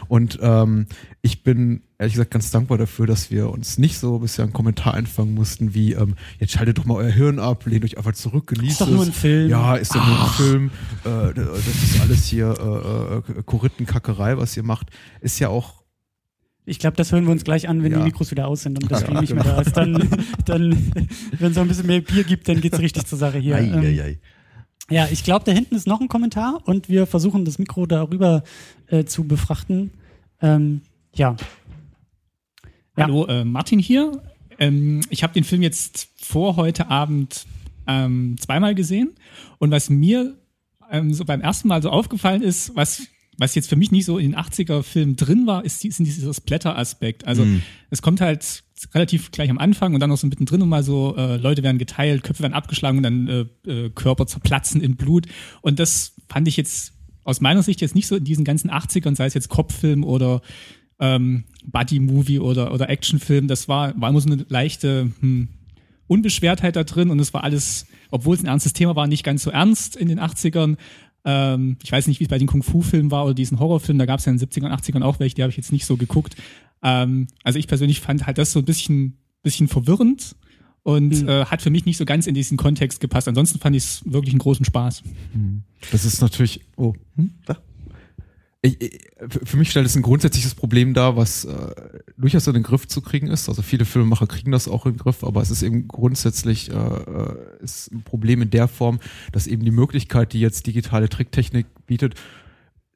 Und 0.09 0.39
ähm, 0.43 0.87
ich 1.23 1.43
bin 1.43 1.83
ehrlich 1.99 2.15
gesagt 2.15 2.31
ganz 2.31 2.51
dankbar 2.51 2.79
dafür, 2.79 3.07
dass 3.07 3.31
wir 3.31 3.51
uns 3.51 3.77
nicht 3.77 3.99
so 3.99 4.21
bisher 4.21 4.45
einen 4.45 4.55
Kommentar 4.55 4.95
einfangen 4.95 5.35
mussten, 5.35 5.75
wie 5.75 5.93
ähm, 5.93 6.15
jetzt 6.39 6.53
schaltet 6.53 6.79
doch 6.79 6.87
mal 6.87 6.95
euer 6.95 7.11
Hirn 7.11 7.39
ab, 7.39 7.67
lehnt 7.67 7.85
euch 7.85 7.99
einfach 7.99 8.15
zurück, 8.15 8.47
genießt 8.47 8.73
Ist 8.73 8.81
doch 8.81 8.89
es. 8.89 8.95
nur 8.95 9.05
ein 9.05 9.13
Film. 9.13 9.51
Ja, 9.51 9.75
ist 9.77 9.95
doch 9.95 10.07
nur 10.07 10.19
ein 10.19 10.31
Film. 10.31 10.71
Äh, 11.05 11.35
das 11.35 11.67
ist 11.83 12.01
alles 12.01 12.25
hier 12.27 12.47
äh, 13.01 13.17
äh, 13.39 13.43
Korinthenkackerei, 13.45 14.37
was 14.39 14.57
ihr 14.57 14.63
macht. 14.63 14.89
Ist 15.21 15.39
ja 15.39 15.49
auch 15.49 15.83
Ich 16.67 16.79
glaube, 16.79 16.97
das 16.97 17.11
hören 17.13 17.25
wir 17.25 17.33
uns 17.33 17.43
gleich 17.45 17.69
an, 17.69 17.83
wenn 17.83 17.93
Ja. 17.93 17.99
die 17.99 18.05
Mikros 18.05 18.31
wieder 18.31 18.47
aus 18.47 18.63
sind 18.63 18.83
und 18.83 18.91
das 18.93 19.03
Ja, 19.03 19.21
nicht 19.21 19.35
mehr 19.35 19.45
da 19.45 19.61
ist. 19.61 19.77
Dann, 19.77 20.09
dann 20.45 20.93
wenn 21.39 21.49
es 21.51 21.55
so 21.55 21.61
ein 21.63 21.69
bisschen 21.69 21.87
mehr 21.87 22.01
Bier 22.01 22.25
gibt, 22.25 22.49
dann 22.49 22.61
geht's 22.61 22.79
richtig 22.79 23.07
zur 23.07 23.19
Sache 23.19 23.39
hier. 23.39 23.57
Ei, 23.57 23.65
Ähm, 23.69 23.81
ei, 23.81 24.03
ei. 24.03 24.21
Ja, 24.91 25.07
ich 25.11 25.23
glaube, 25.25 25.45
da 25.45 25.53
hinten 25.53 25.77
ist 25.77 25.87
noch 25.87 26.01
ein 26.01 26.09
Kommentar 26.09 26.61
und 26.67 26.89
wir 26.89 27.07
versuchen 27.07 27.45
das 27.45 27.59
Mikro 27.59 27.87
darüber 27.87 28.43
äh, 28.89 29.05
zu 29.05 29.25
befrachten. 29.25 29.93
Ähm, 30.43 30.81
ja. 31.15 31.37
Ja. 32.97 33.05
Hallo, 33.05 33.27
äh, 33.27 33.45
Martin 33.45 33.79
hier. 33.79 34.21
Ähm, 34.59 35.01
ich 35.11 35.23
habe 35.23 35.33
den 35.33 35.45
Film 35.45 35.63
jetzt 35.63 36.09
vor 36.21 36.57
heute 36.57 36.89
Abend 36.89 37.47
ähm, 37.87 38.37
zweimal 38.39 38.75
gesehen. 38.75 39.13
Und 39.59 39.71
was 39.71 39.91
mir 39.91 40.37
ähm, 40.91 41.13
so 41.15 41.25
beim 41.25 41.41
ersten 41.41 41.69
Mal 41.69 41.83
so 41.83 41.91
aufgefallen 41.91 42.43
ist, 42.43 42.75
was, 42.75 43.03
was 43.39 43.55
jetzt 43.55 43.69
für 43.69 43.77
mich 43.77 43.91
nicht 43.91 44.05
so 44.05 44.19
in 44.19 44.33
den 44.33 44.41
80er-Filmen 44.41 45.17
drin 45.17 45.47
war, 45.47 45.65
ist, 45.65 45.81
sind 45.81 45.99
dieser 46.05 46.35
Splatter-Aspekt. 46.35 47.27
Also 47.27 47.47
es 47.91 48.03
kommt 48.03 48.21
halt 48.21 48.63
relativ 48.95 49.31
gleich 49.31 49.51
am 49.51 49.59
Anfang 49.59 49.95
und 49.95 50.01
dann 50.01 50.11
noch 50.11 50.17
so 50.17 50.27
mittendrin 50.27 50.63
und 50.63 50.69
mal 50.69 50.83
so, 50.83 51.15
äh, 51.17 51.37
Leute 51.37 51.63
werden 51.63 51.79
geteilt, 51.79 52.23
Köpfe 52.23 52.43
werden 52.43 52.55
abgeschlagen 52.55 52.99
und 52.99 53.03
dann 53.03 53.29
äh, 53.29 53.71
äh, 53.71 53.91
Körper 53.91 54.27
zerplatzen 54.27 54.81
in 54.81 54.97
Blut. 54.97 55.27
Und 55.61 55.79
das 55.79 56.15
fand 56.29 56.49
ich 56.49 56.57
jetzt 56.57 56.95
aus 57.25 57.41
meiner 57.41 57.63
Sicht 57.63 57.81
jetzt 57.81 57.95
nicht 57.95 58.07
so 58.07 58.17
in 58.17 58.25
diesen 58.25 58.45
ganzen 58.45 58.71
80ern, 58.71 59.17
sei 59.17 59.27
es 59.27 59.35
jetzt 59.35 59.49
Kopffilm 59.49 60.05
oder 60.05 60.41
ähm, 60.99 61.45
Buddy-Movie 61.65 62.41
oder, 62.41 62.73
oder 62.73 62.89
Actionfilm, 62.89 63.49
das 63.49 63.69
war, 63.69 63.99
war 64.01 64.11
immer 64.11 64.21
so 64.21 64.31
eine 64.31 64.45
leichte 64.49 65.11
hm, 65.21 65.49
Unbeschwertheit 66.11 66.75
da 66.77 66.85
drin 66.85 67.11
und 67.11 67.21
es 67.21 67.33
war 67.33 67.45
alles, 67.45 67.87
obwohl 68.11 68.35
es 68.35 68.43
ein 68.43 68.47
ernstes 68.47 68.73
Thema 68.73 68.97
war, 68.97 69.07
nicht 69.07 69.23
ganz 69.25 69.43
so 69.45 69.51
ernst 69.51 69.95
in 69.97 70.09
den 70.09 70.19
80ern. 70.19 70.77
Ähm, 71.25 71.77
ich 71.83 71.93
weiß 71.93 72.07
nicht, 72.09 72.19
wie 72.21 72.25
es 72.25 72.29
bei 72.31 72.39
den 72.39 72.49
Kung-Fu-Filmen 72.49 73.11
war 73.11 73.25
oder 73.25 73.35
diesen 73.35 73.59
Horrorfilmen, 73.61 73.99
da 73.99 74.07
gab 74.07 74.19
es 74.19 74.25
ja 74.27 74.33
in 74.33 74.39
den 74.39 74.49
70ern, 74.49 74.71
80ern 74.73 75.03
auch 75.03 75.21
welche, 75.21 75.37
die 75.37 75.43
habe 75.43 75.51
ich 75.51 75.57
jetzt 75.57 75.71
nicht 75.73 75.87
so 75.87 75.97
geguckt. 75.97 76.35
Ähm, 76.83 77.29
also 77.45 77.59
ich 77.59 77.69
persönlich 77.69 78.01
fand 78.01 78.27
halt 78.27 78.39
das 78.39 78.53
so 78.53 78.59
ein 78.59 78.65
bisschen, 78.65 79.19
bisschen 79.43 79.69
verwirrend 79.69 80.35
und 80.83 81.23
Mhm. 81.23 81.29
äh, 81.29 81.45
hat 81.45 81.61
für 81.63 81.71
mich 81.71 81.85
nicht 81.85 81.99
so 81.99 82.05
ganz 82.07 82.27
in 82.27 82.35
diesen 82.35 82.57
Kontext 82.57 83.01
gepasst. 83.01 83.29
Ansonsten 83.29 83.59
fand 83.61 83.77
ich 83.77 83.85
es 83.85 84.03
wirklich 84.07 84.33
einen 84.33 84.39
großen 84.41 84.65
Spaß. 84.65 85.03
Das 85.93 86.05
ist 86.07 86.23
natürlich. 86.23 86.61
Oh, 86.77 86.95
hm? 87.17 87.31
Da. 87.45 87.59
Ich, 88.63 89.09
für 89.27 89.57
mich 89.57 89.71
stellt 89.71 89.87
es 89.87 89.97
ein 89.97 90.03
grundsätzliches 90.03 90.55
Problem 90.55 90.93
dar, 90.93 91.17
was 91.17 91.47
äh, 91.47 91.75
durchaus 92.19 92.47
in 92.47 92.53
den 92.53 92.63
Griff 92.63 92.87
zu 92.87 93.01
kriegen 93.01 93.29
ist. 93.29 93.49
Also 93.49 93.63
viele 93.63 93.87
Filmemacher 93.87 94.27
kriegen 94.27 94.53
das 94.53 94.69
auch 94.69 94.85
in 94.85 94.93
den 94.93 94.99
Griff, 94.99 95.25
aber 95.25 95.41
es 95.41 95.51
ist 95.51 95.63
eben 95.63 95.89
grundsätzlich 95.89 96.71
äh, 96.71 96.75
äh, 96.75 97.37
ist 97.63 97.91
ein 97.91 98.03
Problem 98.03 98.43
in 98.43 98.51
der 98.51 98.69
Form, 98.69 99.01
dass 99.33 99.47
eben 99.47 99.65
die 99.65 99.71
Möglichkeit, 99.71 100.35
die 100.35 100.41
jetzt 100.41 100.67
digitale 100.67 101.09
Tricktechnik 101.09 101.67
bietet, 101.87 102.17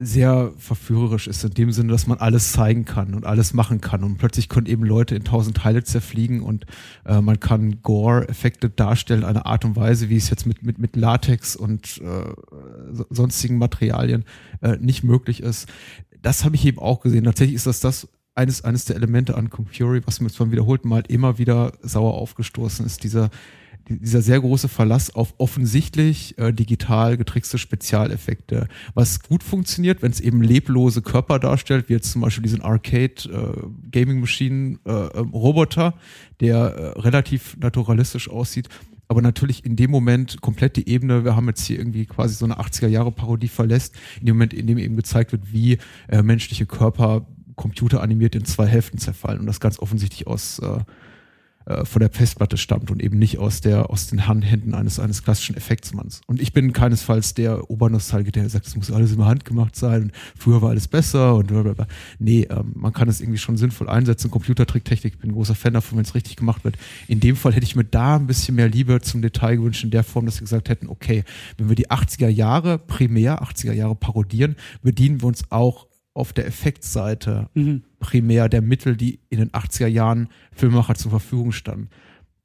sehr 0.05 0.53
verführerisch 0.59 1.27
ist, 1.27 1.45
in 1.45 1.51
dem 1.51 1.73
Sinne, 1.73 1.93
dass 1.93 2.07
man 2.07 2.19
alles 2.19 2.53
zeigen 2.53 2.85
kann 2.85 3.15
und 3.15 3.25
alles 3.27 3.55
machen 3.55 3.81
kann. 3.81 4.05
Und 4.05 4.19
plötzlich 4.19 4.49
können 4.49 4.67
eben 4.67 4.85
Leute 4.85 5.15
in 5.15 5.25
tausend 5.25 5.57
Teile 5.57 5.85
zerfliegen 5.85 6.43
und 6.43 6.67
äh, 7.05 7.21
man 7.21 7.41
kann 7.41 7.83
Gore-Effekte 7.83 8.71
darstellen, 8.71 9.25
eine 9.25 9.47
Art 9.47 9.65
und 9.65 9.77
Weise, 9.77 10.09
wie 10.09 10.17
es 10.17 10.31
jetzt 10.31 10.47
mit, 10.47 10.63
mit, 10.63 10.79
mit 10.79 10.97
Latex 10.97 11.57
und 11.57 12.01
äh, 12.03 12.25
so- 12.93 13.07
sonstigen 13.11 13.59
Materialien 13.59 14.25
äh, 14.63 14.77
nicht 14.79 15.05
möglich 15.05 15.41
ist. 15.43 15.69
Das 16.23 16.45
habe 16.45 16.55
ich 16.57 16.65
eben 16.65 16.79
auch 16.79 17.01
gesehen. 17.01 17.25
Tatsächlich 17.25 17.57
ist 17.57 17.67
das 17.67 17.81
das 17.81 18.09
eines, 18.35 18.65
eines 18.65 18.85
der 18.85 18.97
Elemente 18.97 19.37
an 19.37 19.51
Kung 19.51 19.67
Fury, 19.67 20.03
was 20.07 20.21
mir 20.21 20.31
zwar 20.31 20.51
wiederholt 20.51 20.85
mal 20.85 21.05
immer 21.09 21.39
wieder 21.39 21.73
sauer 21.83 22.15
aufgestoßen 22.15 22.85
ist, 22.85 23.05
dieser 23.05 23.29
die- 23.29 23.35
dieser 23.89 24.22
sehr 24.22 24.41
große 24.41 24.68
Verlass 24.68 25.14
auf 25.14 25.35
offensichtlich 25.39 26.39
äh, 26.39 26.53
digital 26.53 27.16
getrickste 27.16 27.59
Spezialeffekte, 27.59 28.68
was 28.95 29.20
gut 29.20 29.43
funktioniert, 29.43 30.03
wenn 30.03 30.11
es 30.11 30.20
eben 30.20 30.43
leblose 30.43 31.03
Körper 31.03 31.39
darstellt, 31.39 31.89
wie 31.89 31.95
jetzt 31.95 32.11
zum 32.11 32.22
Beispiel 32.22 32.43
diesen 32.43 32.62
Arcade 32.62 33.14
äh, 33.30 33.91
Gaming 33.91 34.20
Machine 34.20 34.78
äh, 34.87 34.91
ähm, 34.91 35.30
Roboter, 35.30 35.95
der 36.41 36.57
äh, 36.57 37.01
relativ 37.01 37.57
naturalistisch 37.59 38.28
aussieht. 38.28 38.68
Aber 39.07 39.20
natürlich 39.20 39.64
in 39.66 39.76
dem 39.76 39.91
Moment 39.91 40.41
komplett 40.41 40.76
die 40.76 40.89
Ebene, 40.89 41.24
wir 41.24 41.37
haben 41.37 41.47
jetzt 41.49 41.66
hier 41.66 41.78
irgendwie 41.78 42.07
quasi 42.07 42.35
so 42.35 42.47
eine 42.47 42.59
80er 42.59 42.89
Jahre 42.89 43.12
Parodie 43.12 43.49
verlässt, 43.49 43.95
in 44.20 44.26
dem 44.26 44.37
Moment, 44.37 44.55
in 44.55 44.66
dem 44.66 44.78
eben 44.78 44.97
gezeigt 44.97 45.32
wird, 45.32 45.53
wie 45.53 45.78
äh, 46.09 46.22
menschliche 46.22 46.64
Körper 46.64 47.26
computeranimiert 47.55 48.35
in 48.35 48.47
zwei 48.47 48.66
Hälften 48.66 48.99
zerfallen 48.99 49.41
und 49.41 49.47
das 49.47 49.61
ganz 49.61 49.78
offensichtlich 49.78 50.26
aus 50.26 50.61
äh, 51.67 51.85
von 51.85 52.01
der 52.01 52.11
Festplatte 52.11 52.57
stammt 52.57 52.91
und 52.91 53.03
eben 53.03 53.19
nicht 53.19 53.39
aus 53.39 53.61
der 53.61 53.91
aus 53.91 54.07
den 54.07 54.27
Handhänden 54.27 54.75
eines 54.75 54.99
eines 54.99 55.23
klassischen 55.23 55.57
Effektsmanns. 55.57 56.21
Und 56.27 56.41
ich 56.41 56.53
bin 56.53 56.73
keinesfalls 56.73 57.35
der 57.35 57.71
Obernostalgiker, 57.71 58.41
der 58.41 58.51
sagt, 58.51 58.67
es 58.67 58.77
muss 58.77 58.91
alles 58.91 59.12
in 59.12 59.19
der 59.19 59.27
Hand 59.27 59.45
gemacht 59.45 59.75
sein 59.77 60.05
und 60.05 60.12
früher 60.39 60.62
war 60.62 60.71
alles 60.71 60.89
besser 60.89 61.35
und 61.37 61.47
blablabla. 61.47 61.87
Nee, 62.19 62.47
ähm, 62.51 62.73
man 62.75 62.93
kann 62.93 63.09
es 63.09 63.21
irgendwie 63.21 63.39
schon 63.39 63.57
sinnvoll 63.57 63.89
einsetzen. 63.89 64.31
Computertricktechnik, 64.31 65.15
ich 65.15 65.21
bin 65.21 65.31
ein 65.31 65.35
großer 65.35 65.55
Fan 65.55 65.75
davon, 65.75 65.99
wenn 65.99 66.05
es 66.05 66.15
richtig 66.15 66.37
gemacht 66.37 66.65
wird. 66.65 66.77
In 67.09 67.21
dem 67.21 67.37
Fall 67.37 67.53
hätte 67.53 67.65
ich 67.65 67.77
mir 67.77 67.85
da 67.85 68.17
ein 68.17 68.27
bisschen 68.27 68.57
mehr 68.57 68.69
Liebe 68.69 69.01
zum 69.01 69.23
Detail 69.23 69.57
gewünscht, 69.57 69.85
in 69.85 69.91
der 69.91 70.05
Form, 70.05 70.27
dass 70.27 70.37
wir 70.37 70.45
gesagt 70.45 70.69
hätten, 70.69 70.89
okay, 70.89 71.25
wenn 71.57 71.69
wir 71.69 71.77
die 71.77 71.91
80er 71.91 72.29
Jahre 72.29 72.79
primär, 72.79 73.43
80er 73.43 73.73
Jahre 73.73 73.95
parodieren, 73.95 74.57
bedienen 74.83 75.23
wir 75.23 75.29
uns 75.29 75.51
auch 75.51 75.87
auf 76.15 76.33
der 76.33 76.47
Effektseite 76.47 77.49
Mhm. 77.55 77.83
primär 77.99 78.49
der 78.49 78.62
Mittel, 78.62 78.97
die 78.97 79.19
in 79.31 79.39
den 79.39 79.51
80er 79.51 79.89
Jahren 79.89 80.29
Filmemacher 80.53 80.95
zur 80.95 81.11
Verfügung 81.11 81.53
standen. 81.53 81.89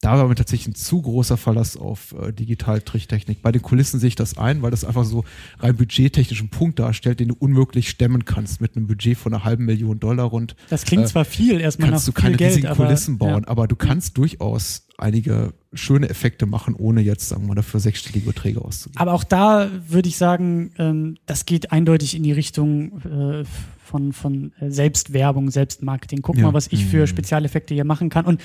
Da 0.01 0.17
war 0.17 0.29
mir 0.29 0.35
tatsächlich 0.35 0.67
ein 0.69 0.75
zu 0.75 1.01
großer 1.01 1.35
Verlass 1.35 1.75
auf 1.75 2.13
äh, 2.13 2.31
Digitaltricktechnik. 2.31 3.41
Bei 3.41 3.51
den 3.51 3.61
Kulissen 3.61 3.99
sehe 3.99 4.07
ich 4.07 4.15
das 4.15 4.37
ein, 4.37 4.61
weil 4.61 4.71
das 4.71 4.85
einfach 4.85 5.03
so 5.03 5.25
rein 5.59 5.75
budgettechnischen 5.75 6.47
Punkt 6.47 6.79
darstellt, 6.79 7.19
den 7.19 7.27
du 7.29 7.35
unmöglich 7.37 7.89
stemmen 7.89 8.23
kannst 8.23 8.61
mit 8.61 8.77
einem 8.77 8.87
Budget 8.87 9.17
von 9.17 9.33
einer 9.33 9.43
halben 9.43 9.65
Million 9.65 9.99
Dollar 9.99 10.27
rund. 10.27 10.55
Das 10.69 10.85
klingt 10.85 11.03
Äh, 11.03 11.07
zwar 11.07 11.25
viel 11.25 11.59
erstmal 11.59 11.89
nach 11.89 11.95
Kannst 11.95 12.07
du 12.07 12.11
viel 12.13 12.21
keine 12.21 12.37
Geld, 12.37 12.51
riesigen 12.51 12.67
aber, 12.67 12.85
Kulissen 12.85 13.17
bauen, 13.17 13.43
Ja. 13.43 13.47
aber 13.49 13.67
du 13.67 13.75
kannst 13.75 14.17
durchaus 14.17 14.87
einige 14.97 15.53
schöne 15.73 16.09
Effekte 16.09 16.45
machen, 16.45 16.75
ohne 16.75 17.01
jetzt, 17.01 17.27
sagen 17.27 17.43
wir 17.43 17.47
mal, 17.49 17.55
dafür 17.55 17.81
sechsstellige 17.81 18.27
Beträge 18.27 18.61
auszugeben. 18.61 19.01
Aber 19.01 19.11
auch 19.13 19.25
da 19.25 19.69
würde 19.87 20.07
ich 20.07 20.15
sagen, 20.17 20.71
ähm, 20.77 21.17
das 21.25 21.45
geht 21.45 21.73
eindeutig 21.73 22.15
in 22.15 22.23
die 22.23 22.31
Richtung 22.31 23.01
äh, 23.01 23.43
von, 23.83 24.13
von 24.13 24.53
äh, 24.61 24.69
Selbstwerbung, 24.71 25.51
Selbstmarketing. 25.51 26.21
Guck 26.21 26.37
Ja. 26.37 26.43
mal, 26.43 26.53
was 26.53 26.67
ich 26.71 26.85
für 26.85 27.01
Mhm. 27.01 27.07
Spezialeffekte 27.07 27.73
hier 27.73 27.85
machen 27.85 28.09
kann. 28.09 28.23
Und 28.25 28.39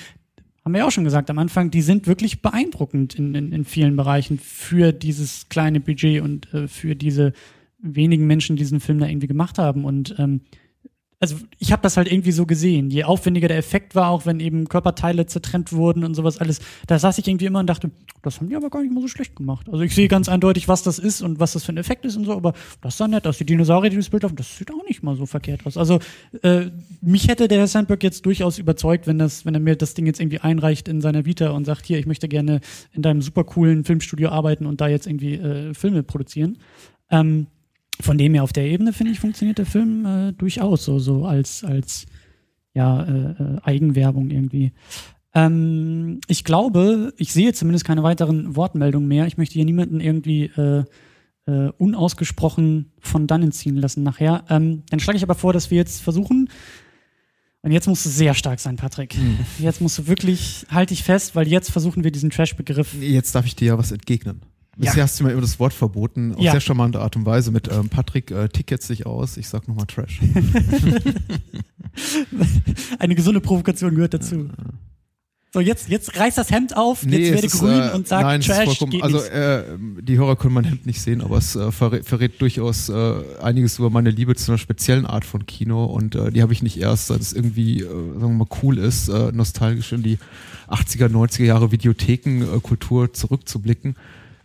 haben 0.64 0.72
wir 0.72 0.78
ja 0.80 0.86
auch 0.86 0.92
schon 0.92 1.04
gesagt 1.04 1.28
am 1.28 1.38
Anfang, 1.38 1.70
die 1.70 1.82
sind 1.82 2.06
wirklich 2.06 2.40
beeindruckend 2.40 3.14
in, 3.16 3.34
in, 3.34 3.52
in 3.52 3.64
vielen 3.64 3.96
Bereichen 3.96 4.38
für 4.38 4.92
dieses 4.92 5.48
kleine 5.50 5.80
Budget 5.80 6.22
und 6.22 6.52
äh, 6.54 6.68
für 6.68 6.96
diese 6.96 7.34
wenigen 7.78 8.26
Menschen, 8.26 8.56
die 8.56 8.62
diesen 8.62 8.80
Film 8.80 8.98
da 8.98 9.06
irgendwie 9.06 9.26
gemacht 9.26 9.58
haben. 9.58 9.84
Und 9.84 10.14
ähm, 10.18 10.40
also 11.20 11.36
ich 11.58 11.72
habe 11.72 11.82
das 11.82 11.96
halt 11.96 12.10
irgendwie 12.10 12.32
so 12.32 12.46
gesehen. 12.46 12.90
Je 12.90 13.04
aufwendiger 13.04 13.48
der 13.48 13.56
Effekt 13.56 13.94
war, 13.94 14.10
auch 14.10 14.26
wenn 14.26 14.40
eben 14.40 14.68
Körperteile 14.68 15.26
zertrennt 15.26 15.72
wurden 15.72 16.04
und 16.04 16.14
sowas 16.14 16.38
alles, 16.38 16.60
da 16.86 16.98
saß 16.98 17.18
ich 17.18 17.28
irgendwie 17.28 17.46
immer 17.46 17.60
und 17.60 17.66
dachte, 17.66 17.90
das 18.22 18.40
haben 18.40 18.48
die 18.48 18.56
aber 18.56 18.70
gar 18.70 18.82
nicht 18.82 18.92
mal 18.92 19.00
so 19.00 19.08
schlecht 19.08 19.36
gemacht. 19.36 19.68
Also 19.70 19.82
ich 19.82 19.94
sehe 19.94 20.08
ganz 20.08 20.28
eindeutig, 20.28 20.68
was 20.68 20.82
das 20.82 20.98
ist 20.98 21.22
und 21.22 21.40
was 21.40 21.52
das 21.52 21.64
für 21.64 21.72
ein 21.72 21.76
Effekt 21.76 22.04
ist 22.04 22.16
und 22.16 22.24
so, 22.24 22.32
aber 22.32 22.52
das 22.80 22.96
sah 22.96 23.08
nett 23.08 23.26
aus. 23.26 23.38
Die 23.38 23.46
Dinosaurier, 23.46 23.90
die 23.90 23.96
das 23.96 24.10
Bild 24.10 24.24
haben, 24.24 24.36
das 24.36 24.56
sieht 24.58 24.70
auch 24.70 24.84
nicht 24.86 25.02
mal 25.02 25.16
so 25.16 25.26
verkehrt 25.26 25.66
aus. 25.66 25.76
Also 25.76 25.98
äh, 26.42 26.66
mich 27.00 27.28
hätte 27.28 27.48
der 27.48 27.58
Herr 27.58 27.68
Sandberg 27.68 28.02
jetzt 28.02 28.26
durchaus 28.26 28.58
überzeugt, 28.58 29.06
wenn 29.06 29.18
das, 29.18 29.44
wenn 29.44 29.54
er 29.54 29.60
mir 29.60 29.76
das 29.76 29.94
Ding 29.94 30.06
jetzt 30.06 30.20
irgendwie 30.20 30.40
einreicht 30.40 30.88
in 30.88 31.00
seiner 31.00 31.24
Vita 31.24 31.50
und 31.50 31.64
sagt, 31.64 31.86
hier, 31.86 31.98
ich 31.98 32.06
möchte 32.06 32.28
gerne 32.28 32.60
in 32.92 33.02
deinem 33.02 33.22
super 33.22 33.44
coolen 33.44 33.84
Filmstudio 33.84 34.30
arbeiten 34.30 34.66
und 34.66 34.80
da 34.80 34.88
jetzt 34.88 35.06
irgendwie 35.06 35.34
äh, 35.34 35.74
Filme 35.74 36.02
produzieren. 36.02 36.58
Ähm, 37.10 37.46
von 38.00 38.18
dem 38.18 38.34
her 38.34 38.42
auf 38.42 38.52
der 38.52 38.66
Ebene, 38.66 38.92
finde 38.92 39.12
ich, 39.12 39.20
funktioniert 39.20 39.58
der 39.58 39.66
Film 39.66 40.04
äh, 40.04 40.32
durchaus 40.32 40.84
so, 40.84 40.98
so 40.98 41.26
als, 41.26 41.64
als 41.64 42.06
ja, 42.74 43.04
äh, 43.04 43.30
äh, 43.30 43.60
Eigenwerbung 43.62 44.30
irgendwie. 44.30 44.72
Ähm, 45.34 46.20
ich 46.26 46.44
glaube, 46.44 47.12
ich 47.16 47.32
sehe 47.32 47.52
zumindest 47.52 47.84
keine 47.84 48.02
weiteren 48.02 48.56
Wortmeldungen 48.56 49.08
mehr. 49.08 49.26
Ich 49.26 49.36
möchte 49.36 49.54
hier 49.54 49.64
niemanden 49.64 50.00
irgendwie 50.00 50.44
äh, 50.44 50.84
äh, 51.46 51.70
unausgesprochen 51.78 52.92
von 53.00 53.26
dannen 53.26 53.52
ziehen 53.52 53.76
lassen 53.76 54.02
nachher. 54.02 54.44
Ähm, 54.48 54.82
dann 54.90 55.00
schlage 55.00 55.16
ich 55.16 55.22
aber 55.22 55.34
vor, 55.34 55.52
dass 55.52 55.70
wir 55.70 55.78
jetzt 55.78 56.02
versuchen, 56.02 56.48
und 57.62 57.72
jetzt 57.72 57.88
musst 57.88 58.04
du 58.04 58.10
sehr 58.10 58.34
stark 58.34 58.60
sein, 58.60 58.76
Patrick. 58.76 59.16
Jetzt 59.58 59.80
musst 59.80 59.96
du 59.96 60.06
wirklich, 60.06 60.66
halt 60.70 60.90
dich 60.90 61.02
fest, 61.02 61.34
weil 61.34 61.48
jetzt 61.48 61.70
versuchen 61.70 62.04
wir 62.04 62.10
diesen 62.10 62.28
Trash-Begriff. 62.28 62.92
Jetzt 63.00 63.34
darf 63.34 63.46
ich 63.46 63.56
dir 63.56 63.68
ja 63.68 63.78
was 63.78 63.90
entgegnen. 63.90 64.42
Bisher 64.76 65.04
hast 65.04 65.18
du 65.20 65.24
mir 65.24 65.30
immer 65.32 65.40
das 65.40 65.58
Wort 65.60 65.72
verboten, 65.72 66.34
auf 66.34 66.40
Ja. 66.40 66.52
sehr 66.52 66.60
charmante 66.60 67.00
Art 67.00 67.16
und 67.16 67.26
Weise 67.26 67.50
mit 67.50 67.68
ähm, 67.70 67.88
Patrick, 67.88 68.30
äh, 68.30 68.48
tick 68.48 68.70
jetzt 68.70 68.88
dich 68.90 69.06
aus, 69.06 69.36
ich 69.36 69.48
sag 69.48 69.68
nochmal 69.68 69.86
Trash. 69.86 70.20
Eine 72.98 73.14
gesunde 73.14 73.40
Provokation 73.40 73.94
gehört 73.94 74.14
dazu. 74.14 74.48
So, 75.52 75.60
jetzt, 75.60 75.88
jetzt 75.88 76.18
reiß 76.18 76.34
das 76.34 76.50
Hemd 76.50 76.76
auf, 76.76 77.04
jetzt 77.04 77.32
werde 77.32 77.46
ist, 77.46 77.60
grün 77.60 77.80
äh, 77.80 77.92
und 77.94 78.08
sag 78.08 78.22
nein, 78.22 78.40
Trash. 78.40 78.80
geht 78.90 79.04
also 79.04 79.18
äh, 79.18 79.62
die 80.00 80.18
Hörer 80.18 80.34
können 80.34 80.54
mein 80.54 80.64
Hemd 80.64 80.84
nicht 80.84 81.00
sehen, 81.00 81.20
aber 81.20 81.38
es 81.38 81.54
äh, 81.54 81.70
verrät, 81.70 82.04
verrät 82.04 82.40
durchaus 82.40 82.88
äh, 82.88 83.14
einiges 83.40 83.78
über 83.78 83.88
meine 83.88 84.10
Liebe 84.10 84.34
zu 84.34 84.50
einer 84.50 84.58
speziellen 84.58 85.06
Art 85.06 85.24
von 85.24 85.46
Kino 85.46 85.84
und 85.84 86.16
äh, 86.16 86.32
die 86.32 86.42
habe 86.42 86.52
ich 86.52 86.64
nicht 86.64 86.80
erst, 86.80 87.06
seit 87.06 87.20
es 87.20 87.32
irgendwie, 87.32 87.82
äh, 87.82 87.84
sagen 87.84 88.20
wir 88.20 88.28
mal, 88.30 88.48
cool 88.64 88.78
ist, 88.78 89.06
nostalgisch 89.08 89.92
in 89.92 90.02
die 90.02 90.18
80er, 90.68 91.06
90er 91.06 91.44
Jahre 91.44 91.70
Videothekenkultur 91.70 93.12
zurückzublicken, 93.12 93.94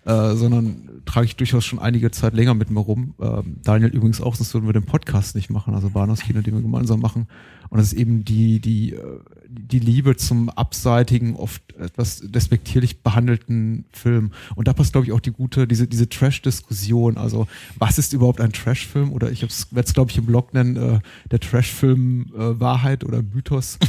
äh, 0.09 0.35
sondern 0.35 1.03
trage 1.05 1.27
ich 1.27 1.35
durchaus 1.35 1.65
schon 1.65 1.77
einige 1.77 2.09
Zeit 2.09 2.33
länger 2.33 2.55
mit 2.55 2.71
mir 2.71 2.79
rum. 2.79 3.13
Ähm, 3.21 3.57
Daniel 3.63 3.91
übrigens 3.91 4.21
auch, 4.21 4.33
sonst 4.33 4.55
würden 4.55 4.65
wir 4.65 4.73
den 4.73 4.85
Podcast 4.85 5.35
nicht 5.35 5.51
machen, 5.51 5.75
also 5.75 5.91
Bahnhofskino, 5.91 6.41
den 6.41 6.55
wir 6.55 6.61
gemeinsam 6.63 6.99
machen. 6.99 7.27
Und 7.69 7.77
das 7.77 7.93
ist 7.93 7.99
eben 7.99 8.25
die, 8.25 8.59
die, 8.59 8.93
äh, 8.93 9.19
die 9.51 9.79
Liebe 9.79 10.15
zum 10.15 10.49
abseitigen, 10.49 11.35
oft 11.35 11.75
etwas 11.75 12.21
despektierlich 12.23 13.01
behandelten 13.01 13.85
Film. 13.91 14.31
Und 14.55 14.67
da 14.67 14.73
passt, 14.73 14.91
glaube 14.91 15.07
ich, 15.07 15.13
auch 15.13 15.19
die 15.19 15.31
gute, 15.31 15.67
diese, 15.67 15.87
diese 15.87 16.07
Trash-Diskussion. 16.07 17.17
Also, 17.17 17.47
was 17.77 17.97
ist 17.97 18.13
überhaupt 18.13 18.41
ein 18.41 18.51
Trash-Film? 18.51 19.11
Oder 19.11 19.31
ich 19.31 19.41
werde 19.41 19.87
es, 19.87 19.93
glaube 19.93 20.11
ich, 20.11 20.17
im 20.17 20.25
Blog 20.25 20.53
nennen, 20.53 20.75
äh, 20.75 20.99
der 21.31 21.39
Trash-Film 21.39 22.27
äh, 22.35 22.59
Wahrheit 22.59 23.03
oder 23.03 23.23
Mythos 23.23 23.79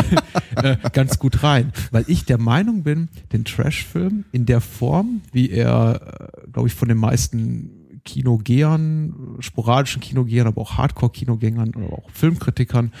äh, 0.56 0.76
ganz 0.92 1.18
gut 1.18 1.42
rein. 1.42 1.72
Weil 1.90 2.04
ich 2.08 2.26
der 2.26 2.38
Meinung 2.38 2.82
bin, 2.82 3.08
den 3.32 3.44
Trash-Film 3.44 4.26
in 4.32 4.44
der 4.44 4.60
Form, 4.60 5.22
wie 5.32 5.50
er, 5.50 6.32
äh, 6.44 6.50
glaube 6.50 6.68
ich, 6.68 6.74
von 6.74 6.88
den 6.88 6.98
meisten 6.98 7.70
Kinogehern, 8.04 9.36
sporadischen 9.40 10.00
Kinogehern, 10.00 10.46
aber 10.46 10.60
auch 10.60 10.76
Hardcore-Kinogängern 10.76 11.74
oder 11.74 11.92
auch 11.92 12.10
Filmkritikern 12.10 12.92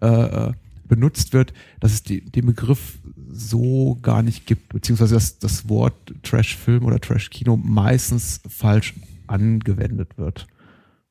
äh, 0.00 0.06
äh, 0.06 0.52
benutzt 0.94 1.32
wird, 1.32 1.54
dass 1.80 1.92
es 1.92 2.02
die, 2.02 2.20
den 2.20 2.46
Begriff 2.46 2.98
so 3.30 3.98
gar 4.02 4.22
nicht 4.22 4.46
gibt, 4.46 4.68
beziehungsweise 4.68 5.14
dass 5.14 5.38
das 5.38 5.68
Wort 5.68 5.94
Trash-Film 6.22 6.84
oder 6.84 7.00
Trash-Kino 7.00 7.56
meistens 7.56 8.40
falsch 8.48 8.94
angewendet 9.26 10.18
wird. 10.18 10.46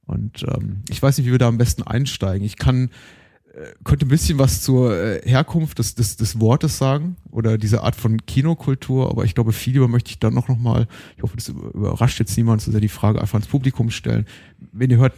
Und 0.06 0.44
ähm, 0.54 0.84
ich 0.90 1.02
weiß 1.02 1.18
nicht, 1.18 1.28
wie 1.28 1.32
wir 1.32 1.40
da 1.40 1.48
am 1.48 1.58
besten 1.58 1.84
einsteigen. 1.84 2.46
Ich 2.46 2.58
kann 2.58 2.90
äh, 3.54 3.74
könnte 3.84 4.06
ein 4.06 4.10
bisschen 4.10 4.38
was 4.38 4.62
zur 4.62 4.96
äh, 4.96 5.22
Herkunft 5.28 5.80
des, 5.80 5.96
des, 5.96 6.16
des 6.16 6.40
Wortes 6.40 6.78
sagen 6.78 7.16
oder 7.32 7.58
diese 7.58 7.82
Art 7.84 7.96
von 7.96 8.26
Kinokultur, 8.26 9.10
aber 9.10 9.26
ich 9.26 9.34
glaube, 9.36 9.52
viel 9.52 9.74
lieber 9.74 9.88
möchte 9.88 10.12
ich 10.12 10.20
dann 10.20 10.34
noch, 10.34 10.48
noch 10.48 10.60
mal, 10.60 10.88
ich 11.18 11.24
hoffe, 11.24 11.36
das 11.38 11.50
über- 11.50 11.74
überrascht 11.74 12.20
jetzt 12.20 12.38
niemand 12.38 12.62
so 12.62 12.72
sehr, 12.72 12.82
die 12.82 12.88
Frage 12.88 13.20
einfach 13.20 13.40
ins 13.40 13.48
Publikum 13.48 13.90
stellen. 13.90 14.26
Wenn 14.72 14.92
ihr 14.92 14.98
hört 14.98 15.14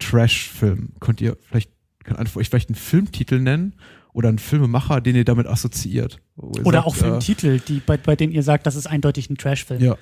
Trash-Film, 0.00 0.90
könnt 1.00 1.20
ihr 1.20 1.36
vielleicht, 1.48 1.70
kann 2.04 2.16
euch 2.18 2.48
vielleicht 2.48 2.68
einen 2.68 2.76
Filmtitel 2.76 3.38
nennen 3.40 3.74
oder 4.12 4.28
einen 4.28 4.38
Filmemacher, 4.38 5.00
den 5.00 5.16
ihr 5.16 5.24
damit 5.24 5.46
assoziiert. 5.46 6.20
Ihr 6.36 6.66
Oder 6.66 6.78
sagt, 6.78 6.86
auch 6.86 6.94
Filmtitel, 6.94 7.60
die, 7.60 7.80
bei, 7.80 7.96
bei 7.96 8.16
denen 8.16 8.32
ihr 8.32 8.42
sagt, 8.42 8.66
das 8.66 8.76
ist 8.76 8.86
eindeutig 8.86 9.30
ein 9.30 9.36
Trash-Film. 9.36 9.80
Äh, 9.80 9.86
ja. 9.86 9.98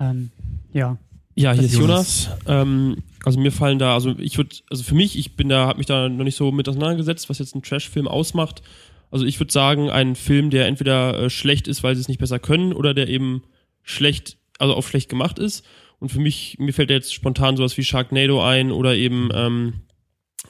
Ähm, 0.00 0.30
ja. 0.72 0.98
Ja, 1.34 1.52
hier 1.52 1.62
Das 1.62 1.72
ist 1.72 1.78
Jonas. 1.78 2.24
Jonas. 2.26 2.40
Ähm, 2.46 2.96
also 3.24 3.40
mir 3.40 3.52
fallen 3.52 3.78
da, 3.78 3.94
also 3.94 4.14
ich 4.18 4.36
würde, 4.36 4.56
also 4.70 4.82
für 4.82 4.94
mich, 4.94 5.18
ich 5.18 5.36
bin 5.36 5.48
da, 5.48 5.66
habe 5.66 5.78
mich 5.78 5.86
da 5.86 6.08
noch 6.08 6.24
nicht 6.24 6.36
so 6.36 6.52
mit 6.52 6.68
auseinandergesetzt, 6.68 7.28
was 7.30 7.38
jetzt 7.38 7.54
ein 7.54 7.62
Trash-Film 7.62 8.08
ausmacht. 8.08 8.62
Also 9.10 9.26
ich 9.26 9.38
würde 9.38 9.52
sagen, 9.52 9.90
ein 9.90 10.14
Film, 10.14 10.50
der 10.50 10.66
entweder 10.66 11.18
äh, 11.18 11.30
schlecht 11.30 11.68
ist, 11.68 11.82
weil 11.82 11.94
sie 11.94 12.00
es 12.00 12.08
nicht 12.08 12.20
besser 12.20 12.38
können, 12.38 12.72
oder 12.72 12.94
der 12.94 13.08
eben 13.08 13.42
schlecht, 13.82 14.38
also 14.58 14.74
auf 14.74 14.88
schlecht 14.88 15.08
gemacht 15.08 15.38
ist. 15.38 15.64
Und 15.98 16.10
für 16.10 16.20
mich, 16.20 16.56
mir 16.58 16.72
fällt 16.72 16.90
da 16.90 16.94
jetzt 16.94 17.14
spontan 17.14 17.56
sowas 17.56 17.76
wie 17.76 17.84
Sharknado 17.84 18.42
ein 18.42 18.72
oder 18.72 18.96
eben, 18.96 19.28
ähm, 19.34 19.74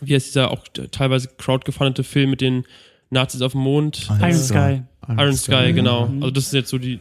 wie 0.03 0.15
heißt 0.15 0.29
dieser 0.29 0.51
auch 0.51 0.65
teilweise 0.91 1.29
crowdgefundete 1.39 2.05
Film 2.05 2.31
mit 2.31 2.41
den 2.41 2.65
Nazis 3.11 3.43
auf 3.43 3.53
dem 3.53 3.63
Mond? 3.63 4.09
Iron 4.09 4.21
Iron 4.21 4.33
Sky. 4.35 4.43
Sky. 4.45 4.83
Iron 5.09 5.37
Sky, 5.37 5.73
genau. 5.73 6.09
Mhm. 6.09 6.23
Also 6.23 6.31
das 6.33 6.51
sind 6.51 6.61
jetzt 6.61 6.71
so 6.71 6.79
die, 6.79 6.99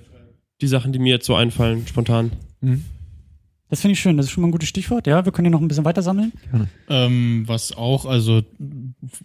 die 0.61 0.67
Sachen, 0.67 0.93
die 0.93 0.99
mir 0.99 1.13
jetzt 1.13 1.25
so 1.25 1.35
einfallen, 1.35 1.85
spontan. 1.87 2.31
Mhm. 2.61 2.85
Das 3.69 3.79
finde 3.79 3.93
ich 3.93 4.01
schön, 4.01 4.17
das 4.17 4.25
ist 4.25 4.33
schon 4.33 4.41
mal 4.41 4.49
ein 4.49 4.51
gutes 4.51 4.67
Stichwort. 4.67 5.07
Ja, 5.07 5.23
wir 5.23 5.31
können 5.31 5.45
hier 5.45 5.51
noch 5.51 5.61
ein 5.61 5.67
bisschen 5.69 5.85
weiter 5.85 6.01
sammeln. 6.01 6.33
Ähm, 6.89 7.43
was 7.47 7.71
auch, 7.71 8.05
also 8.05 8.43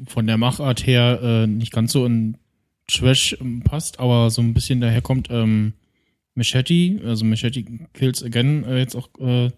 von 0.06 0.26
der 0.28 0.38
Machart 0.38 0.86
her 0.86 1.20
äh, 1.20 1.46
nicht 1.48 1.72
ganz 1.72 1.92
so 1.92 2.06
in 2.06 2.36
Trash 2.86 3.36
passt, 3.64 3.98
aber 3.98 4.30
so 4.30 4.40
ein 4.42 4.54
bisschen 4.54 4.80
daherkommt, 4.80 5.28
ähm, 5.32 5.72
Machete, 6.36 7.00
also 7.04 7.24
Machete 7.24 7.64
Kills 7.92 8.22
Again 8.22 8.62
äh, 8.64 8.78
jetzt 8.78 8.94
auch 8.94 9.08
äh, 9.18 9.50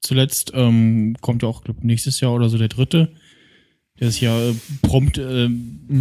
zuletzt, 0.00 0.52
ähm, 0.54 1.16
kommt 1.20 1.42
ja 1.42 1.48
auch, 1.48 1.64
glaube 1.64 1.84
nächstes 1.84 2.20
Jahr 2.20 2.32
oder 2.32 2.48
so 2.48 2.56
der 2.56 2.68
dritte, 2.68 3.12
der 4.00 4.08
es 4.08 4.20
ja 4.20 4.50
äh, 4.50 4.54
prompt 4.82 5.18
äh, 5.18 5.48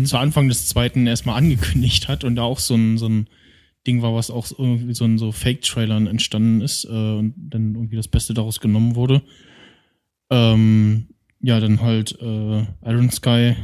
zu 0.05 0.17
Anfang 0.17 0.47
des 0.47 0.67
zweiten 0.67 1.05
erstmal 1.05 1.37
angekündigt 1.37 2.07
hat 2.07 2.23
und 2.23 2.35
da 2.35 2.43
auch 2.43 2.59
so 2.59 2.75
ein, 2.75 2.97
so 2.97 3.07
ein 3.07 3.27
Ding 3.85 4.01
war, 4.01 4.13
was 4.13 4.31
auch 4.31 4.45
so 4.45 4.55
irgendwie 4.57 4.93
so 4.93 5.05
in 5.05 5.17
so 5.17 5.31
Fake-Trailern 5.31 6.07
entstanden 6.07 6.61
ist 6.61 6.85
äh, 6.85 6.87
und 6.87 7.33
dann 7.37 7.75
irgendwie 7.75 7.95
das 7.95 8.07
Beste 8.07 8.33
daraus 8.33 8.59
genommen 8.59 8.95
wurde. 8.95 9.21
Ähm, 10.29 11.07
ja, 11.41 11.59
dann 11.59 11.81
halt 11.81 12.17
äh, 12.21 12.65
Iron 12.85 13.09
Sky, 13.09 13.55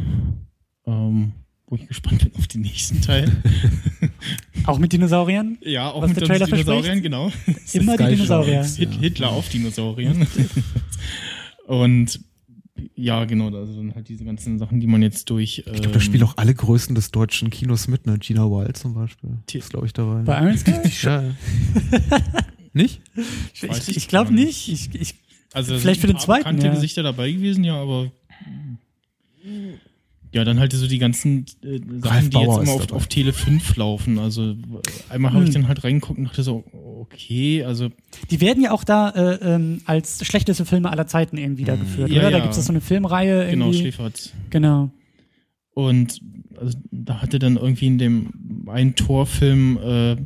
ähm, 0.85 1.33
wo 1.67 1.75
ich 1.75 1.87
gespannt 1.87 2.23
bin 2.23 2.35
auf 2.35 2.47
den 2.47 2.61
nächsten 2.61 3.01
Teil. 3.01 3.31
Auch 4.65 4.79
mit 4.79 4.93
Dinosauriern? 4.93 5.57
Ja, 5.61 5.91
auch 5.91 6.01
Was 6.01 6.09
mit 6.09 6.21
Dinosauriern, 6.21 6.73
verspricht? 6.83 7.03
genau. 7.03 7.31
Immer 7.73 7.97
die 7.97 8.15
Dinosaurier. 8.15 8.63
Hitler 8.63 9.29
auf 9.29 9.47
Dinosauriern. 9.49 10.25
Und 11.67 12.19
ja, 12.95 13.23
genau, 13.25 13.49
das 13.49 13.69
sind 13.69 13.95
halt 13.95 14.09
diese 14.09 14.25
ganzen 14.25 14.59
Sachen, 14.59 14.79
die 14.79 14.87
man 14.87 15.01
jetzt 15.01 15.29
durch. 15.29 15.59
Ich 15.59 15.65
glaube, 15.65 15.91
da 15.91 15.99
spielen 15.99 16.23
auch 16.23 16.35
alle 16.37 16.53
Größen 16.53 16.93
des 16.95 17.11
deutschen 17.11 17.49
Kinos 17.49 17.87
mit, 17.87 18.05
ne? 18.05 18.17
Gina 18.19 18.43
Wild 18.49 18.75
zum 18.77 18.93
Beispiel. 18.93 19.31
Ti- 19.47 19.59
Ist, 19.59 19.69
glaube 19.69 19.85
ich, 19.85 19.93
dabei. 19.93 20.21
Bei 20.23 20.41
Iron 20.43 20.57
Sky? 20.57 20.73
ja. 21.03 21.23
Nicht? 22.73 23.01
Ich, 23.53 23.63
ich 23.63 23.95
ich 23.97 24.07
glaube 24.09 24.33
nicht. 24.33 24.67
Ich, 24.67 24.93
ich, 24.93 25.15
Also 25.53 25.73
da 25.73 25.79
Vielleicht 25.79 26.01
sind 26.01 26.09
für 26.09 26.13
den 26.13 26.19
zweiten, 26.19 26.43
bekannte 26.43 26.67
ja. 26.67 26.73
Gesichter 26.73 27.03
dabei 27.03 27.31
gewesen, 27.31 27.63
ja, 27.63 27.81
aber 27.81 28.11
ja, 30.35 30.43
dann 30.43 30.59
halt 30.59 30.73
so 30.73 30.85
die 30.85 30.99
ganzen 30.99 31.45
äh, 31.63 31.79
Sachen, 32.01 32.29
die 32.29 32.37
jetzt 32.37 32.57
immer 32.57 32.73
auf, 32.73 32.91
auf 32.91 33.07
Tele 33.07 33.31
5 33.31 33.77
laufen. 33.77 34.19
Also 34.19 34.55
einmal 35.09 35.31
habe 35.31 35.43
ich 35.43 35.49
Hm. 35.49 35.61
dann 35.61 35.67
halt 35.69 35.83
reingeguckt 35.83 36.19
und 36.19 36.25
dachte 36.25 36.43
so, 36.43 36.63
okay, 36.99 37.63
also 37.63 37.89
die 38.29 38.41
werden 38.41 38.61
ja 38.61 38.71
auch 38.71 38.83
da 38.83 39.09
äh, 39.09 39.55
ähm, 39.55 39.81
als 39.85 40.25
schlechteste 40.25 40.65
Filme 40.65 40.91
aller 40.91 41.07
Zeiten 41.07 41.37
irgendwie 41.37 41.63
da 41.63 41.75
geführt, 41.77 42.09
Ja, 42.09 42.21
oder? 42.21 42.31
Da 42.31 42.37
ja. 42.37 42.43
gibt 42.43 42.55
es 42.57 42.65
so 42.65 42.71
eine 42.73 42.81
Filmreihe 42.81 43.49
genau, 43.49 43.67
irgendwie. 43.67 43.79
Schläferz. 43.79 44.33
Genau. 44.49 44.91
Und 45.73 46.19
also, 46.59 46.77
da 46.91 47.21
hatte 47.21 47.39
dann 47.39 47.55
irgendwie 47.55 47.87
in 47.87 47.97
dem 47.97 48.67
einen 48.67 48.95
Torfilm 48.95 49.77
äh, 49.77 50.17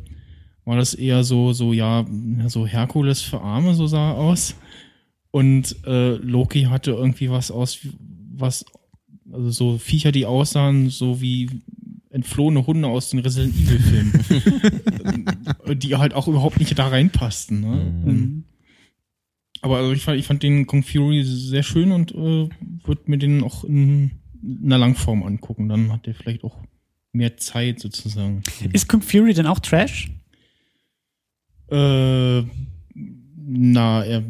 war 0.65 0.77
das 0.77 0.93
eher 0.93 1.23
so, 1.23 1.51
so, 1.53 1.73
ja, 1.73 2.05
so 2.47 2.67
Herkules 2.67 3.21
für 3.21 3.41
Arme, 3.41 3.73
so 3.73 3.87
sah 3.87 4.11
er 4.11 4.17
aus. 4.17 4.55
Und 5.31 5.75
äh, 5.85 6.15
Loki 6.15 6.63
hatte 6.63 6.91
irgendwie 6.91 7.29
was 7.31 7.49
aus, 7.49 7.79
was, 8.31 8.65
also 9.31 9.49
so 9.49 9.77
Viecher, 9.77 10.11
die 10.11 10.25
aussahen, 10.25 10.89
so 10.89 11.21
wie 11.21 11.49
entflohene 12.09 12.65
Hunde 12.65 12.87
aus 12.87 13.09
den 13.09 13.19
Resident 13.19 13.55
Evil 13.55 13.79
Filmen. 13.79 15.55
die 15.79 15.95
halt 15.95 16.13
auch 16.13 16.27
überhaupt 16.27 16.59
nicht 16.59 16.77
da 16.77 16.87
reinpassten. 16.87 17.61
Ne? 17.61 18.03
Mhm. 18.05 18.43
Aber 19.61 19.77
also 19.77 19.91
ich, 19.91 20.03
fand, 20.03 20.19
ich 20.19 20.25
fand 20.25 20.41
den 20.41 20.67
Kung 20.67 20.83
Fury 20.83 21.23
sehr 21.23 21.63
schön 21.63 21.91
und 21.91 22.11
äh, 22.11 22.49
würde 22.85 23.01
mir 23.05 23.17
den 23.17 23.43
auch 23.43 23.63
in 23.63 24.11
einer 24.63 24.77
Langform 24.77 25.23
angucken. 25.23 25.69
Dann 25.69 25.91
hat 25.91 26.05
der 26.05 26.15
vielleicht 26.15 26.43
auch 26.43 26.57
mehr 27.11 27.37
Zeit 27.37 27.79
sozusagen. 27.79 28.43
Ist 28.71 28.87
Kung 28.87 29.01
Fury 29.01 29.33
denn 29.33 29.47
auch 29.47 29.59
Trash? 29.59 30.11
Äh, 31.69 32.43
na, 33.51 34.03
er. 34.03 34.23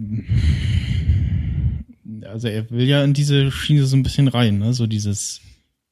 Also 2.29 2.47
er 2.47 2.69
will 2.69 2.87
ja 2.87 3.03
in 3.03 3.13
diese 3.13 3.51
Schiene 3.51 3.85
so 3.85 3.95
ein 3.97 4.03
bisschen 4.03 4.27
rein, 4.27 4.59
ne? 4.59 4.73
So 4.73 4.87
dieses 4.87 5.41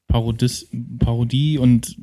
Parodis, 0.06 0.68
Parodie 0.98 1.58
und 1.58 1.96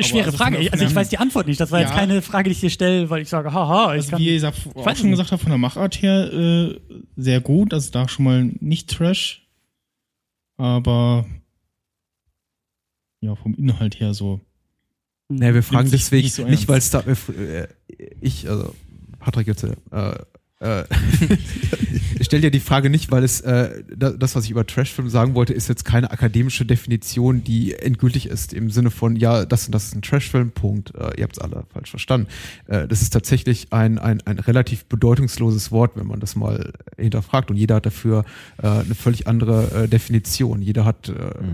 Schwere 0.00 0.26
also 0.26 0.38
Frage. 0.38 0.56
Also 0.72 0.84
ich 0.86 0.94
weiß 0.94 1.10
die 1.10 1.18
Antwort 1.18 1.46
nicht. 1.46 1.60
Das 1.60 1.70
war 1.70 1.80
jetzt 1.80 1.90
Ja. 1.90 1.96
keine 1.96 2.22
Frage, 2.22 2.48
die 2.48 2.54
ich 2.54 2.60
dir 2.60 2.70
stelle, 2.70 3.10
weil 3.10 3.22
ich 3.22 3.28
sage, 3.28 3.52
haha, 3.52 3.94
ich 3.94 4.00
Also 4.00 4.10
kann. 4.10 4.20
wie 4.20 4.34
ihr 4.36 4.48
auch 4.48 4.54
schon 4.54 4.84
nicht. 5.06 5.10
gesagt 5.10 5.32
habt, 5.32 5.42
von 5.42 5.50
der 5.50 5.58
Machart 5.58 6.00
her 6.02 6.32
äh, 6.32 6.80
sehr 7.16 7.40
gut. 7.40 7.74
Also 7.74 7.90
da 7.92 8.08
schon 8.08 8.24
mal 8.24 8.44
nicht 8.60 8.88
Trash. 8.90 9.46
Aber 10.56 11.26
ja, 13.20 13.34
vom 13.34 13.54
Inhalt 13.54 14.00
her 14.00 14.14
so. 14.14 14.40
Nee, 15.28 15.54
wir 15.54 15.62
fragen 15.62 15.90
deswegen 15.90 16.24
nicht 16.24 16.34
so 16.34 16.44
nicht, 16.44 16.68
weil 16.68 16.78
es 16.78 16.90
da, 16.90 17.00
äh, 17.00 17.68
ich, 18.20 18.48
also 18.48 18.74
Patrick 19.18 19.46
jetzt, 19.46 19.62
äh, 19.64 19.74
äh, 20.62 20.84
ich 22.18 22.21
stelle 22.32 22.44
dir 22.44 22.50
die 22.50 22.60
Frage 22.60 22.88
nicht, 22.88 23.10
weil 23.10 23.24
es, 23.24 23.42
äh, 23.42 23.82
da- 23.94 24.12
das, 24.12 24.34
was 24.34 24.44
ich 24.46 24.50
über 24.50 24.66
Trashfilm 24.66 25.10
sagen 25.10 25.34
wollte, 25.34 25.52
ist 25.52 25.68
jetzt 25.68 25.84
keine 25.84 26.10
akademische 26.10 26.64
Definition, 26.64 27.44
die 27.44 27.74
endgültig 27.74 28.24
ist, 28.24 28.54
im 28.54 28.70
Sinne 28.70 28.90
von, 28.90 29.16
ja, 29.16 29.44
das 29.44 29.66
und 29.66 29.74
das 29.74 29.84
ist 29.84 29.94
ein 29.94 30.00
Trashfilm, 30.00 30.50
Punkt. 30.50 30.94
Äh, 30.94 31.18
ihr 31.18 31.24
habt 31.24 31.36
es 31.36 31.38
alle 31.38 31.64
falsch 31.74 31.90
verstanden. 31.90 32.28
Äh, 32.68 32.88
das 32.88 33.02
ist 33.02 33.10
tatsächlich 33.12 33.66
ein, 33.74 33.98
ein, 33.98 34.22
ein 34.22 34.38
relativ 34.38 34.86
bedeutungsloses 34.86 35.72
Wort, 35.72 35.92
wenn 35.96 36.06
man 36.06 36.20
das 36.20 36.34
mal 36.34 36.72
hinterfragt. 36.96 37.50
Und 37.50 37.58
jeder 37.58 37.74
hat 37.74 37.84
dafür 37.84 38.24
äh, 38.62 38.66
eine 38.66 38.94
völlig 38.94 39.26
andere 39.26 39.82
äh, 39.84 39.88
Definition. 39.88 40.62
Jeder 40.62 40.86
hat 40.86 41.10
äh, 41.10 41.12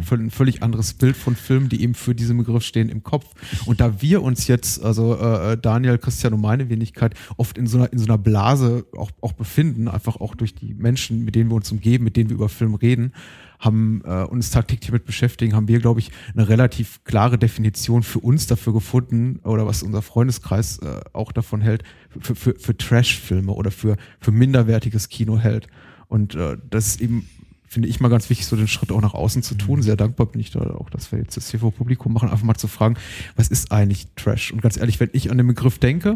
völ- 0.08 0.20
ein 0.26 0.30
völlig 0.30 0.62
anderes 0.62 0.92
Bild 0.94 1.16
von 1.16 1.34
Filmen, 1.34 1.68
die 1.68 1.82
eben 1.82 1.94
für 1.94 2.14
diesen 2.14 2.38
Begriff 2.38 2.62
stehen, 2.62 2.88
im 2.88 3.02
Kopf. 3.02 3.26
Und 3.66 3.80
da 3.80 4.00
wir 4.00 4.22
uns 4.22 4.46
jetzt, 4.46 4.80
also 4.84 5.16
äh, 5.18 5.58
Daniel, 5.60 5.98
Christian 5.98 6.34
und 6.34 6.40
meine 6.40 6.68
Wenigkeit, 6.68 7.14
oft 7.36 7.58
in 7.58 7.66
so 7.66 7.78
einer, 7.78 7.92
in 7.92 7.98
so 7.98 8.04
einer 8.04 8.18
Blase 8.18 8.86
auch, 8.96 9.10
auch 9.22 9.32
befinden, 9.32 9.88
einfach 9.88 10.16
auch 10.20 10.36
durch 10.36 10.54
die 10.54 10.67
Menschen, 10.74 11.24
mit 11.24 11.34
denen 11.34 11.50
wir 11.50 11.56
uns 11.56 11.70
umgeben, 11.70 12.04
mit 12.04 12.16
denen 12.16 12.30
wir 12.30 12.36
über 12.36 12.48
Film 12.48 12.74
reden, 12.74 13.12
haben 13.58 14.02
äh, 14.04 14.22
uns 14.22 14.50
tagtäglich 14.50 14.86
damit 14.86 15.04
beschäftigen, 15.04 15.54
haben 15.54 15.68
wir, 15.68 15.80
glaube 15.80 16.00
ich, 16.00 16.10
eine 16.34 16.48
relativ 16.48 17.02
klare 17.04 17.38
Definition 17.38 18.02
für 18.02 18.20
uns 18.20 18.46
dafür 18.46 18.72
gefunden, 18.72 19.40
oder 19.42 19.66
was 19.66 19.82
unser 19.82 20.02
Freundeskreis 20.02 20.78
äh, 20.78 21.00
auch 21.12 21.32
davon 21.32 21.60
hält, 21.60 21.82
für, 22.20 22.34
für, 22.34 22.54
für 22.54 22.76
Trash-Filme 22.76 23.52
oder 23.52 23.70
für, 23.70 23.96
für 24.20 24.30
minderwertiges 24.30 25.08
Kino 25.08 25.38
hält. 25.38 25.66
Und 26.06 26.34
äh, 26.34 26.56
das 26.70 26.86
ist 26.86 27.00
eben, 27.00 27.28
finde 27.66 27.88
ich 27.88 28.00
mal 28.00 28.08
ganz 28.08 28.30
wichtig, 28.30 28.46
so 28.46 28.56
den 28.56 28.68
Schritt 28.68 28.92
auch 28.92 29.00
nach 29.00 29.14
außen 29.14 29.42
zu 29.42 29.56
tun. 29.56 29.82
Sehr 29.82 29.96
dankbar 29.96 30.26
bin 30.26 30.40
ich 30.40 30.50
da 30.50 30.60
auch, 30.60 30.88
dass 30.90 31.10
wir 31.10 31.18
jetzt 31.18 31.36
das 31.36 31.50
hier 31.50 31.60
vor 31.60 31.72
Publikum 31.72 32.12
machen, 32.12 32.30
einfach 32.30 32.44
mal 32.44 32.54
zu 32.54 32.68
fragen, 32.68 32.96
was 33.34 33.48
ist 33.48 33.72
eigentlich 33.72 34.06
Trash? 34.14 34.52
Und 34.52 34.62
ganz 34.62 34.76
ehrlich, 34.76 35.00
wenn 35.00 35.10
ich 35.12 35.30
an 35.30 35.36
den 35.36 35.48
Begriff 35.48 35.78
denke, 35.78 36.14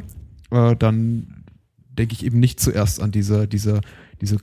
äh, 0.50 0.76
dann 0.76 1.41
denke 1.98 2.14
ich 2.14 2.24
eben 2.24 2.40
nicht 2.40 2.60
zuerst 2.60 3.00
an 3.00 3.12
diese, 3.12 3.46
diese, 3.46 3.80
diese 4.20 4.38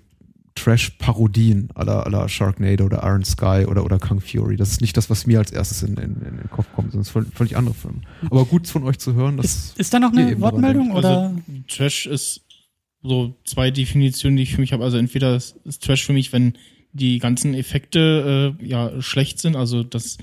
Trash-Parodien 0.55 1.69
aller 1.73 2.05
aller 2.05 2.27
Sharknado 2.27 2.85
oder 2.85 3.01
Iron 3.03 3.23
Sky 3.23 3.65
oder, 3.67 3.85
oder 3.85 3.97
Kung 3.99 4.19
Fury. 4.19 4.57
Das 4.57 4.71
ist 4.71 4.81
nicht 4.81 4.97
das, 4.97 5.09
was 5.09 5.26
mir 5.26 5.39
als 5.39 5.51
erstes 5.51 5.84
in, 5.84 5.95
in, 5.95 6.15
in 6.21 6.38
den 6.38 6.49
Kopf 6.49 6.67
kommt, 6.76 6.91
sondern 6.91 7.07
es 7.07 7.13
sind 7.13 7.34
völlig 7.34 7.55
andere 7.55 7.76
Filme. 7.76 8.01
Aber 8.30 8.45
gut 8.45 8.67
von 8.67 8.84
euch 8.84 8.99
zu 8.99 9.13
hören, 9.13 9.38
dass 9.38 9.45
Ist, 9.45 9.80
ist 9.80 9.93
da 9.93 9.99
noch 9.99 10.11
eine 10.11 10.39
Wortmeldung 10.41 10.91
oder? 10.91 11.30
Also 11.30 11.41
Trash 11.67 12.07
ist 12.07 12.41
so 13.01 13.35
zwei 13.45 13.71
Definitionen, 13.71 14.35
die 14.38 14.43
ich 14.43 14.55
für 14.55 14.61
mich 14.61 14.73
habe. 14.73 14.84
Also 14.84 14.97
entweder 14.97 15.35
ist 15.35 15.55
ist 15.63 15.84
Trash 15.84 16.05
für 16.05 16.13
mich, 16.13 16.34
wenn 16.34 16.53
die 16.91 17.19
ganzen 17.19 17.53
Effekte 17.53 18.57
äh, 18.59 18.65
ja 18.65 19.01
schlecht 19.01 19.39
sind, 19.39 19.55
also 19.55 19.84
dass 19.84 20.17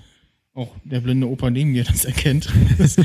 auch 0.57 0.75
der 0.85 1.01
blinde 1.01 1.29
Opa 1.29 1.51
neben 1.51 1.71
mir 1.73 1.85
das 1.85 2.05
erkennt. 2.05 2.49
das, 2.79 2.97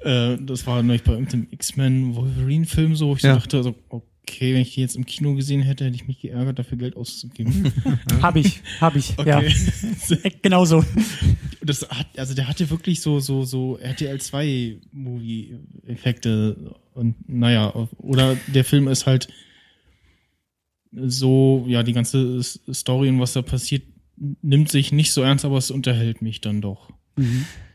äh, 0.00 0.36
das 0.40 0.66
war 0.66 0.82
neulich 0.82 1.02
bei 1.04 1.12
irgendeinem 1.12 1.46
X-Men 1.50 2.14
Wolverine-Film 2.16 2.96
so, 2.96 3.14
ich 3.14 3.22
so 3.22 3.28
Ja. 3.28 3.34
dachte, 3.36 3.56
also, 3.58 3.74
okay, 3.88 4.52
wenn 4.52 4.60
ich 4.62 4.74
die 4.74 4.80
jetzt 4.80 4.96
im 4.96 5.06
Kino 5.06 5.34
gesehen 5.34 5.62
hätte, 5.62 5.84
hätte 5.84 5.94
ich 5.96 6.06
mich 6.08 6.20
geärgert, 6.20 6.58
dafür 6.58 6.76
Geld 6.76 6.96
auszugeben. 6.96 7.72
Hab 8.20 8.36
ich, 8.36 8.60
hab 8.80 8.96
ich, 8.96 9.14
ja. 9.24 9.38
Okay. 9.38 9.54
Äh, 10.22 10.30
Genau 10.42 10.64
so. 10.64 10.84
Das 11.62 11.88
hat, 11.88 12.06
also 12.18 12.34
der 12.34 12.48
hatte 12.48 12.68
wirklich 12.70 13.00
so, 13.00 13.20
so, 13.20 13.44
so 13.44 13.76
RTL 13.78 14.20
2 14.20 14.78
Movie-Effekte 14.92 16.74
und 16.94 17.14
naja, 17.28 17.72
oder 17.98 18.36
der 18.48 18.64
Film 18.64 18.88
ist 18.88 19.06
halt 19.06 19.28
so, 20.92 21.64
ja, 21.68 21.82
die 21.82 21.92
ganze 21.92 22.42
Story 22.42 23.08
und 23.10 23.20
was 23.20 23.34
da 23.34 23.42
passiert, 23.42 23.82
nimmt 24.42 24.70
sich 24.70 24.92
nicht 24.92 25.12
so 25.12 25.22
ernst, 25.22 25.44
aber 25.44 25.58
es 25.58 25.70
unterhält 25.70 26.22
mich 26.22 26.40
dann 26.40 26.60
doch. 26.60 26.90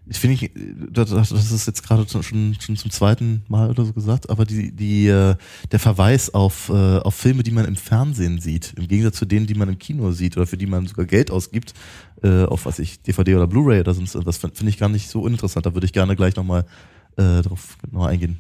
Ich 0.06 0.18
finde, 0.18 0.36
ich, 0.36 0.52
das, 0.92 1.10
das 1.10 1.32
ist 1.32 1.66
jetzt 1.68 1.84
gerade 1.84 2.06
schon, 2.10 2.24
schon 2.60 2.76
zum 2.76 2.92
zweiten 2.92 3.44
Mal 3.48 3.70
oder 3.70 3.86
so 3.86 3.94
gesagt, 3.94 4.30
aber 4.30 4.46
die, 4.46 4.74
die, 4.74 5.08
äh, 5.08 5.36
der 5.72 5.80
Verweis 5.80 6.34
auf, 6.34 6.70
äh, 6.70 6.74
auf 7.00 7.16
Filme, 7.16 7.44
die 7.44 7.52
man 7.52 7.66
im 7.66 7.76
Fernsehen 7.76 8.40
sieht, 8.40 8.74
im 8.78 8.88
Gegensatz 8.88 9.18
zu 9.18 9.26
denen, 9.26 9.48
die 9.48 9.54
man 9.56 9.70
im 9.70 9.80
Kino 9.80 10.12
sieht 10.12 10.36
oder 10.38 10.46
für 10.46 10.58
die 10.58 10.66
man 10.66 10.88
sogar 10.88 11.06
Geld 11.06 11.32
ausgibt, 11.32 11.74
äh, 12.22 12.44
auf 12.44 12.66
was 12.66 12.80
ich, 12.80 13.02
DVD 13.02 13.36
oder 13.36 13.48
Blu-ray 13.48 13.80
oder 13.82 13.94
sonst, 13.94 14.18
das 14.26 14.38
finde 14.38 14.70
ich 14.70 14.78
gar 14.78 14.90
nicht 14.90 15.10
so 15.10 15.22
uninteressant. 15.22 15.66
Da 15.66 15.74
würde 15.74 15.86
ich 15.86 15.94
gerne 15.94 16.16
gleich 16.16 16.36
nochmal 16.36 16.66
äh, 17.18 17.42
drauf 17.42 17.78
genauer 17.82 18.08
eingehen. 18.08 18.40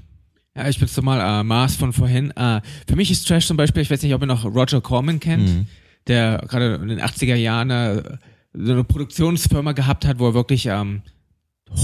Ja, 0.55 0.69
ich 0.69 0.79
bin's 0.79 0.95
nochmal, 0.95 1.41
äh, 1.41 1.43
Mars 1.43 1.75
von 1.75 1.93
vorhin. 1.93 2.31
Äh, 2.31 2.61
für 2.87 2.95
mich 2.95 3.09
ist 3.09 3.27
Trash 3.27 3.47
zum 3.47 3.57
Beispiel, 3.57 3.81
ich 3.81 3.89
weiß 3.89 4.01
nicht, 4.03 4.13
ob 4.13 4.21
ihr 4.21 4.27
noch 4.27 4.45
Roger 4.45 4.81
Corman 4.81 5.19
kennt, 5.19 5.49
Mhm. 5.49 5.67
Der 6.07 6.43
gerade 6.47 6.75
in 6.75 6.87
den 6.87 7.01
80er 7.01 7.35
Jahren 7.35 7.69
äh, 7.69 8.17
so 8.53 8.73
eine 8.73 8.83
Produktionsfirma 8.83 9.71
gehabt 9.71 10.05
hat, 10.05 10.19
wo 10.19 10.27
er 10.27 10.33
wirklich 10.33 10.67
ähm, 10.67 11.01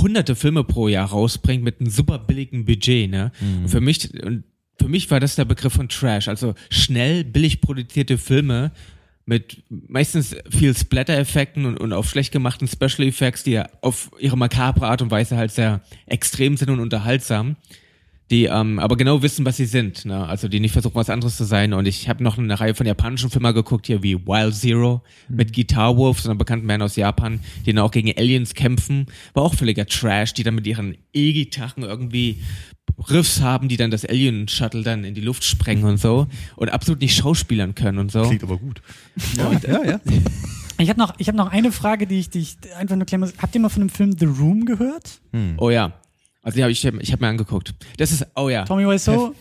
hunderte 0.01 0.35
Filme 0.35 0.63
pro 0.63 0.87
Jahr 0.87 1.09
rausbringt 1.09 1.63
mit 1.63 1.79
einem 1.79 1.89
super 1.89 2.19
billigen 2.19 2.65
Budget, 2.65 3.09
ne? 3.09 3.31
Und 3.61 3.69
für 3.69 3.81
mich, 3.81 4.13
und 4.23 4.43
für 4.79 4.87
mich 4.87 5.09
war 5.09 5.19
das 5.19 5.35
der 5.35 5.45
Begriff 5.45 5.73
von 5.73 5.89
Trash, 5.89 6.27
also 6.27 6.53
schnell, 6.69 7.23
billig 7.23 7.61
produzierte 7.61 8.17
Filme 8.17 8.71
mit 9.25 9.63
meistens 9.69 10.35
viel 10.49 10.75
Splatter-Effekten 10.75 11.65
und, 11.65 11.77
und 11.77 11.93
auf 11.93 12.09
schlecht 12.09 12.31
gemachten 12.31 12.67
Special 12.67 13.07
Effects, 13.07 13.43
die 13.43 13.51
ja 13.51 13.69
auf 13.81 14.09
ihre 14.19 14.37
makabre 14.37 14.87
Art 14.87 15.03
und 15.03 15.11
Weise 15.11 15.37
halt 15.37 15.51
sehr 15.51 15.81
extrem 16.07 16.57
sind 16.57 16.69
und 16.69 16.79
unterhaltsam 16.79 17.55
die 18.29 18.45
ähm, 18.45 18.79
aber 18.79 18.95
genau 18.95 19.21
wissen, 19.21 19.45
was 19.45 19.57
sie 19.57 19.65
sind. 19.65 20.05
Ne? 20.05 20.27
Also 20.27 20.47
die 20.47 20.59
nicht 20.59 20.73
versuchen, 20.73 20.95
was 20.95 21.09
anderes 21.09 21.37
zu 21.37 21.45
sein. 21.45 21.73
Und 21.73 21.87
ich 21.87 22.07
habe 22.07 22.23
noch 22.23 22.37
eine 22.37 22.59
Reihe 22.59 22.75
von 22.75 22.85
japanischen 22.85 23.29
Filmen 23.29 23.53
geguckt, 23.53 23.87
hier 23.87 24.03
wie 24.03 24.15
Wild 24.15 24.53
Zero 24.55 25.01
mit 25.29 25.53
Guitar 25.53 25.97
Wolf, 25.97 26.21
so 26.21 26.29
einer 26.29 26.37
bekannten 26.37 26.67
Band 26.67 26.83
aus 26.83 26.95
Japan, 26.95 27.39
die 27.65 27.73
dann 27.73 27.83
auch 27.83 27.91
gegen 27.91 28.11
Aliens 28.15 28.53
kämpfen. 28.53 29.07
War 29.33 29.43
auch 29.43 29.55
völliger 29.55 29.85
Trash, 29.85 30.33
die 30.33 30.43
dann 30.43 30.55
mit 30.55 30.67
ihren 30.67 30.95
E-Gitarren 31.13 31.83
irgendwie 31.83 32.41
Riffs 33.09 33.41
haben, 33.41 33.67
die 33.67 33.77
dann 33.77 33.91
das 33.91 34.05
Alien-Shuttle 34.05 34.83
dann 34.83 35.03
in 35.03 35.15
die 35.15 35.21
Luft 35.21 35.43
sprengen 35.43 35.85
und 35.85 35.97
so. 35.97 36.27
Und 36.55 36.69
absolut 36.69 37.01
nicht 37.01 37.15
schauspielern 37.15 37.73
können 37.73 37.97
und 37.97 38.11
so. 38.11 38.23
Klingt 38.23 38.43
aber 38.43 38.57
gut. 38.57 38.81
ja, 39.37 39.51
ja, 39.67 39.83
ja. 39.91 39.99
Ich 40.81 40.89
habe 40.89 40.97
noch, 40.97 41.13
ich 41.17 41.27
hab 41.27 41.35
noch 41.35 41.51
eine 41.51 41.73
Frage, 41.73 42.07
die 42.07 42.19
ich, 42.19 42.29
die 42.29 42.39
ich 42.39 42.55
einfach 42.77 42.95
nur 42.95 43.05
klären 43.05 43.19
muss. 43.19 43.33
Habt 43.41 43.53
ihr 43.53 43.59
mal 43.59 43.67
von 43.67 43.81
dem 43.81 43.89
Film 43.89 44.15
The 44.17 44.25
Room 44.25 44.63
gehört? 44.63 45.19
Oh 45.57 45.69
ja. 45.69 45.91
Also 46.49 46.57
die 46.57 46.63
hab 46.63 46.71
ich, 46.71 46.83
ich 46.83 47.11
habe 47.11 47.23
mir 47.23 47.29
angeguckt. 47.29 47.75
Das 47.97 48.11
ist, 48.11 48.25
oh 48.35 48.49
ja. 48.49 48.65
Tommy 48.65 48.87
Wiseau? 48.87 49.35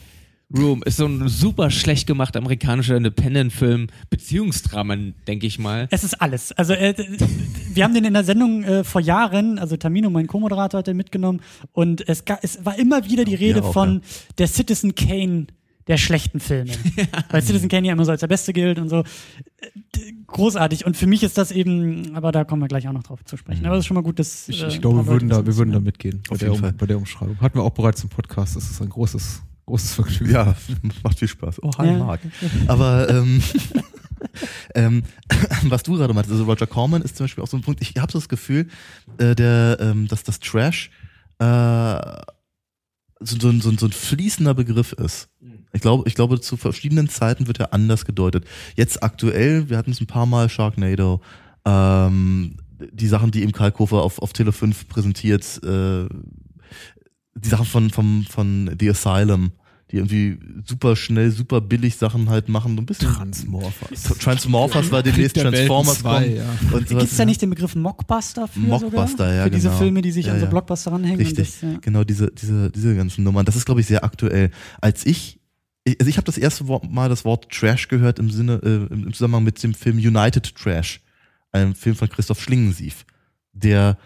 Room 0.55 0.83
ist 0.83 0.99
so 0.99 1.07
ein 1.07 1.27
super 1.29 1.71
schlecht 1.71 2.07
gemachter 2.07 2.39
amerikanischer 2.39 2.97
Independent-Film, 2.97 3.89
Beziehungsdrama, 4.11 4.97
denke 5.27 5.47
ich 5.47 5.59
mal. 5.59 5.89
Es 5.91 6.05
ist 6.05 6.21
alles. 6.21 6.53
Also 6.53 6.75
äh, 6.75 6.95
wir 7.73 7.85
haben 7.85 7.95
den 7.95 8.05
in 8.05 8.13
der 8.13 8.25
Sendung 8.25 8.63
äh, 8.63 8.85
vor 8.85 9.01
Jahren, 9.01 9.59
also 9.59 9.79
Tamino, 9.79 10.11
mein 10.11 10.27
Co-Moderator, 10.27 10.79
hat 10.79 10.87
den 10.87 10.99
mitgenommen 10.99 11.41
und 11.73 12.07
es, 12.07 12.25
es 12.43 12.65
war 12.65 12.79
immer 12.79 13.07
wieder 13.07 13.25
die 13.25 13.35
Rede 13.35 13.63
auch, 13.63 13.73
von 13.73 13.95
ja. 13.95 14.01
der 14.37 14.49
Citizen 14.49 14.95
Kane 14.95 15.47
der 15.89 15.97
schlechten 15.97 16.39
Filme. 16.41 16.73
Weil 17.31 17.43
Citizen 17.43 17.69
Kane 17.69 17.87
ja 17.89 17.93
immer 17.95 18.05
so 18.05 18.11
als 18.13 18.21
der 18.21 18.27
Beste 18.29 18.53
gilt 18.53 18.79
und 18.79 18.89
so. 18.89 19.01
Äh, 19.01 19.69
Großartig. 20.27 20.85
Und 20.87 20.97
für 20.97 21.07
mich 21.07 21.23
ist 21.23 21.39
das 21.39 21.51
eben, 21.51 22.15
aber 22.15 22.31
da 22.33 22.45
kommen 22.45 22.61
wir 22.63 22.69
gleich 22.69 22.87
auch 22.87 22.93
noch 22.93 23.03
drauf 23.03 23.25
zu 23.25 23.37
sprechen. 23.39 23.65
Aber 23.67 23.77
es 23.77 23.81
ist 23.81 23.87
schon 23.87 23.95
mal 23.95 24.03
gut, 24.03 24.19
dass. 24.19 24.49
Ich, 24.49 24.63
äh, 24.63 24.69
ich 24.69 24.81
glaube, 24.81 24.99
ein 25.01 25.07
wir 25.07 25.13
würden, 25.13 25.29
da, 25.31 25.45
wir 25.47 25.57
würden 25.57 25.73
da 25.73 25.81
mitgehen 25.81 26.23
bei 26.29 26.33
Auf 26.33 26.39
der, 26.39 26.49
jeden 26.49 26.57
um, 26.59 26.69
Fall. 26.69 26.73
bei 26.75 26.87
der 26.87 26.99
Umschreibung. 26.99 27.41
Hatten 27.41 27.59
wir 27.59 27.63
auch 27.63 27.71
bereits 27.73 28.03
im 28.03 28.11
Podcast. 28.11 28.55
Das 28.55 28.71
ist 28.71 28.81
ein 28.83 28.91
großes, 28.91 29.43
großes 29.67 29.95
Vergnügen. 29.95 30.33
Ja, 30.35 30.55
macht 31.03 31.19
viel 31.19 31.29
Spaß. 31.29 31.63
Oh, 31.63 31.71
hi, 31.79 31.87
Ja. 31.87 31.99
Marc. 31.99 32.21
Aber 32.67 33.09
ähm, 33.09 33.43
ähm, 34.75 35.03
was 35.65 35.83
du 35.83 35.95
gerade 35.97 36.13
meintest, 36.13 36.33
also 36.33 36.45
Roger 36.45 36.67
Corman 36.67 37.03
ist 37.03 37.17
zum 37.17 37.25
Beispiel 37.25 37.43
auch 37.43 37.49
so 37.49 37.57
ein 37.57 37.63
Punkt, 37.63 37.81
ich 37.81 37.95
habe 37.99 38.13
so 38.13 38.19
das 38.19 38.29
Gefühl, 38.29 38.69
äh, 39.19 39.35
der, 39.35 39.79
ähm, 39.81 40.09
dass 40.09 40.23
das 40.25 40.41
Trash 40.41 40.91
äh, 41.39 41.45
so, 43.21 43.37
so, 43.41 43.49
ein- 43.49 43.61
so, 43.61 43.71
ein- 43.71 43.79
so 43.79 43.87
ein 43.87 43.93
fließender 43.93 44.55
Begriff 44.55 44.93
ist. 44.93 45.29
Ich 45.73 45.81
glaube, 45.81 46.05
ich 46.09 46.15
glaube, 46.15 46.41
zu 46.41 46.57
verschiedenen 46.57 47.09
Zeiten 47.09 47.47
wird 47.47 47.61
er 47.61 47.73
anders 47.75 48.05
gedeutet. 48.05 48.45
Jetzt 48.77 49.03
aktuell, 49.03 49.69
wir 49.69 49.77
hatten 49.77 49.91
es 49.91 50.01
ein 50.01 50.07
paar 50.07 50.27
Mal, 50.27 50.49
Sharknado, 50.49 51.21
ähm, 51.65 52.57
die 52.93 53.09
Sachen, 53.09 53.31
die 53.31 53.43
im 53.43 53.53
Kalkofer 53.53 54.03
auf, 54.03 54.19
auf 54.21 54.33
Tele 54.33 54.53
5 54.53 54.89
präsentiert, 54.89 55.61
äh, 55.65 56.07
die 57.35 57.49
Sachen 57.49 57.67
von, 57.67 57.91
von, 57.91 58.25
von 58.29 58.75
The 58.79 58.91
Asylum, 58.91 59.53
die 59.91 59.97
irgendwie 59.97 60.39
super 60.67 60.97
schnell, 60.97 61.31
super 61.31 61.61
billig 61.61 61.97
Sachen 61.97 62.29
halt 62.29 62.49
machen, 62.49 62.75
so 62.77 62.83
ein 62.83 62.87
bisschen. 62.87 63.13
Transmorphers. 63.13 64.03
Transmorphers 64.19 64.91
war 64.91 65.03
demnächst 65.03 65.37
Transformers 65.37 66.01
zwei, 66.01 66.25
kommen. 66.25 66.37
ja. 66.37 66.79
Gibt 66.81 67.03
es 67.03 67.17
da 67.17 67.25
nicht 67.25 67.41
den 67.41 67.51
Begriff 67.51 67.75
Mockbuster 67.75 68.49
für 68.49 68.59
Mockbuster, 68.59 69.09
sogar? 69.09 69.35
ja, 69.35 69.45
Für 69.45 69.51
diese 69.51 69.69
genau. 69.69 69.79
Filme, 69.81 70.03
die 70.03 70.11
sich 70.13 70.27
Ja, 70.27 70.35
an 70.35 70.41
so. 70.41 70.47
Blockbuster 70.47 70.93
ranhängen. 70.93 71.19
Richtig, 71.19 71.39
Und 71.39 71.47
das, 71.49 71.61
ja. 71.63 71.79
genau 71.81 72.05
diese, 72.05 72.31
diese, 72.31 72.71
diese 72.71 72.95
ganzen 72.97 73.25
Nummern. 73.25 73.47
Das 73.47 73.57
ist, 73.57 73.65
glaube 73.65 73.81
ich, 73.81 73.87
sehr 73.87 74.05
aktuell. 74.05 74.51
Als 74.81 75.07
ich, 75.07 75.41
ich 75.89 76.01
also 76.01 76.11
ich 76.11 76.17
habe 76.17 76.27
das 76.27 76.39
erste 76.39 76.65
Mal 76.65 77.09
das 77.09 77.25
Wort 77.25 77.51
Trash 77.51 77.89
gehört 77.89 78.19
im 78.19 78.31
Sinne, 78.31 78.61
äh, 78.63 78.93
im 78.93 79.13
Zusammenhang 79.13 79.45
mit 79.45 79.63
dem 79.63 79.75
Film 79.75 79.99
United 79.99 80.55
Trash, 80.55 81.01
einem 81.53 81.75
Film 81.75 81.97
von 81.97 82.09
Christoph 82.09 82.41
Schlingensief, 82.41 83.05
der 83.53 83.99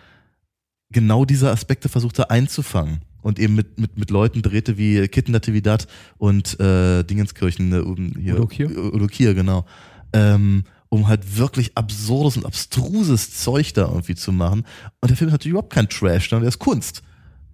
genau 0.91 1.25
diese 1.25 1.51
Aspekte 1.51 1.89
versuchte 1.89 2.31
einzufangen 2.31 3.01
und 3.23 3.39
eben 3.39 3.55
mit, 3.55 3.79
mit, 3.79 3.99
mit 3.99 4.11
Leuten 4.11 4.43
drehte 4.43 4.77
wie 4.77 5.09
Kitten 5.09 5.33
Natividad 5.33 5.87
und 6.19 6.59
äh, 6.61 7.03
Dingenskirchen, 7.05 7.73
äh, 7.73 8.21
hier, 8.21 8.35
Udo 8.35 8.47
Kier? 8.47 8.71
Udo 8.71 9.07
Kier, 9.07 9.35
genau. 9.35 9.65
Ähm, 10.13 10.65
um 10.89 11.09
halt 11.09 11.39
wirklich 11.39 11.75
absurdes 11.75 12.37
und 12.37 12.45
abstruses 12.45 13.39
Zeug 13.39 13.73
da 13.73 13.89
irgendwie 13.89 14.15
zu 14.15 14.31
machen. 14.31 14.67
Und 15.01 15.09
der 15.09 15.17
Film 15.17 15.29
ist 15.29 15.33
natürlich 15.33 15.53
überhaupt 15.53 15.73
kein 15.73 15.89
Trash, 15.89 16.29
sondern 16.29 16.43
der 16.43 16.49
ist 16.51 16.59
Kunst. 16.59 17.03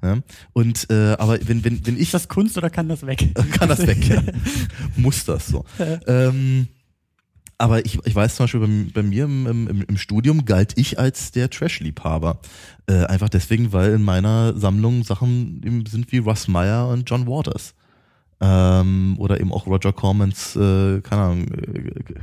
Ja? 0.03 0.19
Und 0.53 0.89
äh, 0.91 1.17
aber 1.19 1.39
wenn, 1.47 1.65
wenn, 1.65 1.85
wenn 1.87 1.95
ich 1.97 2.03
Ist 2.03 2.15
das 2.15 2.29
Kunst 2.29 2.57
oder 2.57 2.71
kann 2.71 2.89
das 2.89 3.05
weg? 3.07 3.35
kann 3.53 3.69
das 3.69 3.87
weg, 3.87 4.07
ja. 4.09 4.23
Muss 4.97 5.25
das 5.25 5.47
so. 5.49 5.65
ähm, 6.07 6.69
aber 7.61 7.85
ich, 7.85 7.99
ich 8.05 8.15
weiß 8.15 8.37
zum 8.37 8.45
Beispiel, 8.45 8.61
bei, 8.61 9.01
bei 9.01 9.03
mir 9.03 9.25
im, 9.25 9.47
im, 9.47 9.83
im 9.83 9.99
Studium 9.99 10.45
galt 10.45 10.75
ich 10.79 10.99
als 11.01 11.33
der 11.33 11.51
Trash-Liebhaber. 11.51 12.39
Äh, 12.87 13.05
einfach 13.07 13.29
deswegen, 13.29 13.73
weil 13.73 13.95
in 13.95 14.03
meiner 14.05 14.57
Sammlung 14.57 15.03
Sachen 15.03 15.61
eben 15.65 15.85
sind 15.87 16.13
wie 16.13 16.19
Russ 16.19 16.47
Meyer 16.47 16.89
und 16.89 17.11
John 17.11 17.27
Waters. 17.27 17.75
Ähm, 18.41 19.17
oder 19.19 19.41
eben 19.41 19.53
auch 19.53 19.67
Roger 19.67 19.93
Cormans, 19.93 20.55
äh, 20.55 21.01
keine 21.01 21.23
Ahnung, 21.23 21.49
äh, 21.49 21.79
äh, 21.79 22.15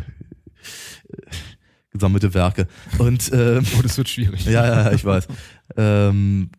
gesammelte 1.91 2.34
Werke. 2.34 2.68
Und 2.97 3.30
ähm, 3.34 3.65
Oh, 3.77 3.81
das 3.81 3.97
wird 3.97 4.07
schwierig. 4.07 4.45
ja, 4.45 4.65
ja, 4.65 4.91
ich 4.93 5.03
weiß. 5.03 5.27
ähm, 5.76 6.49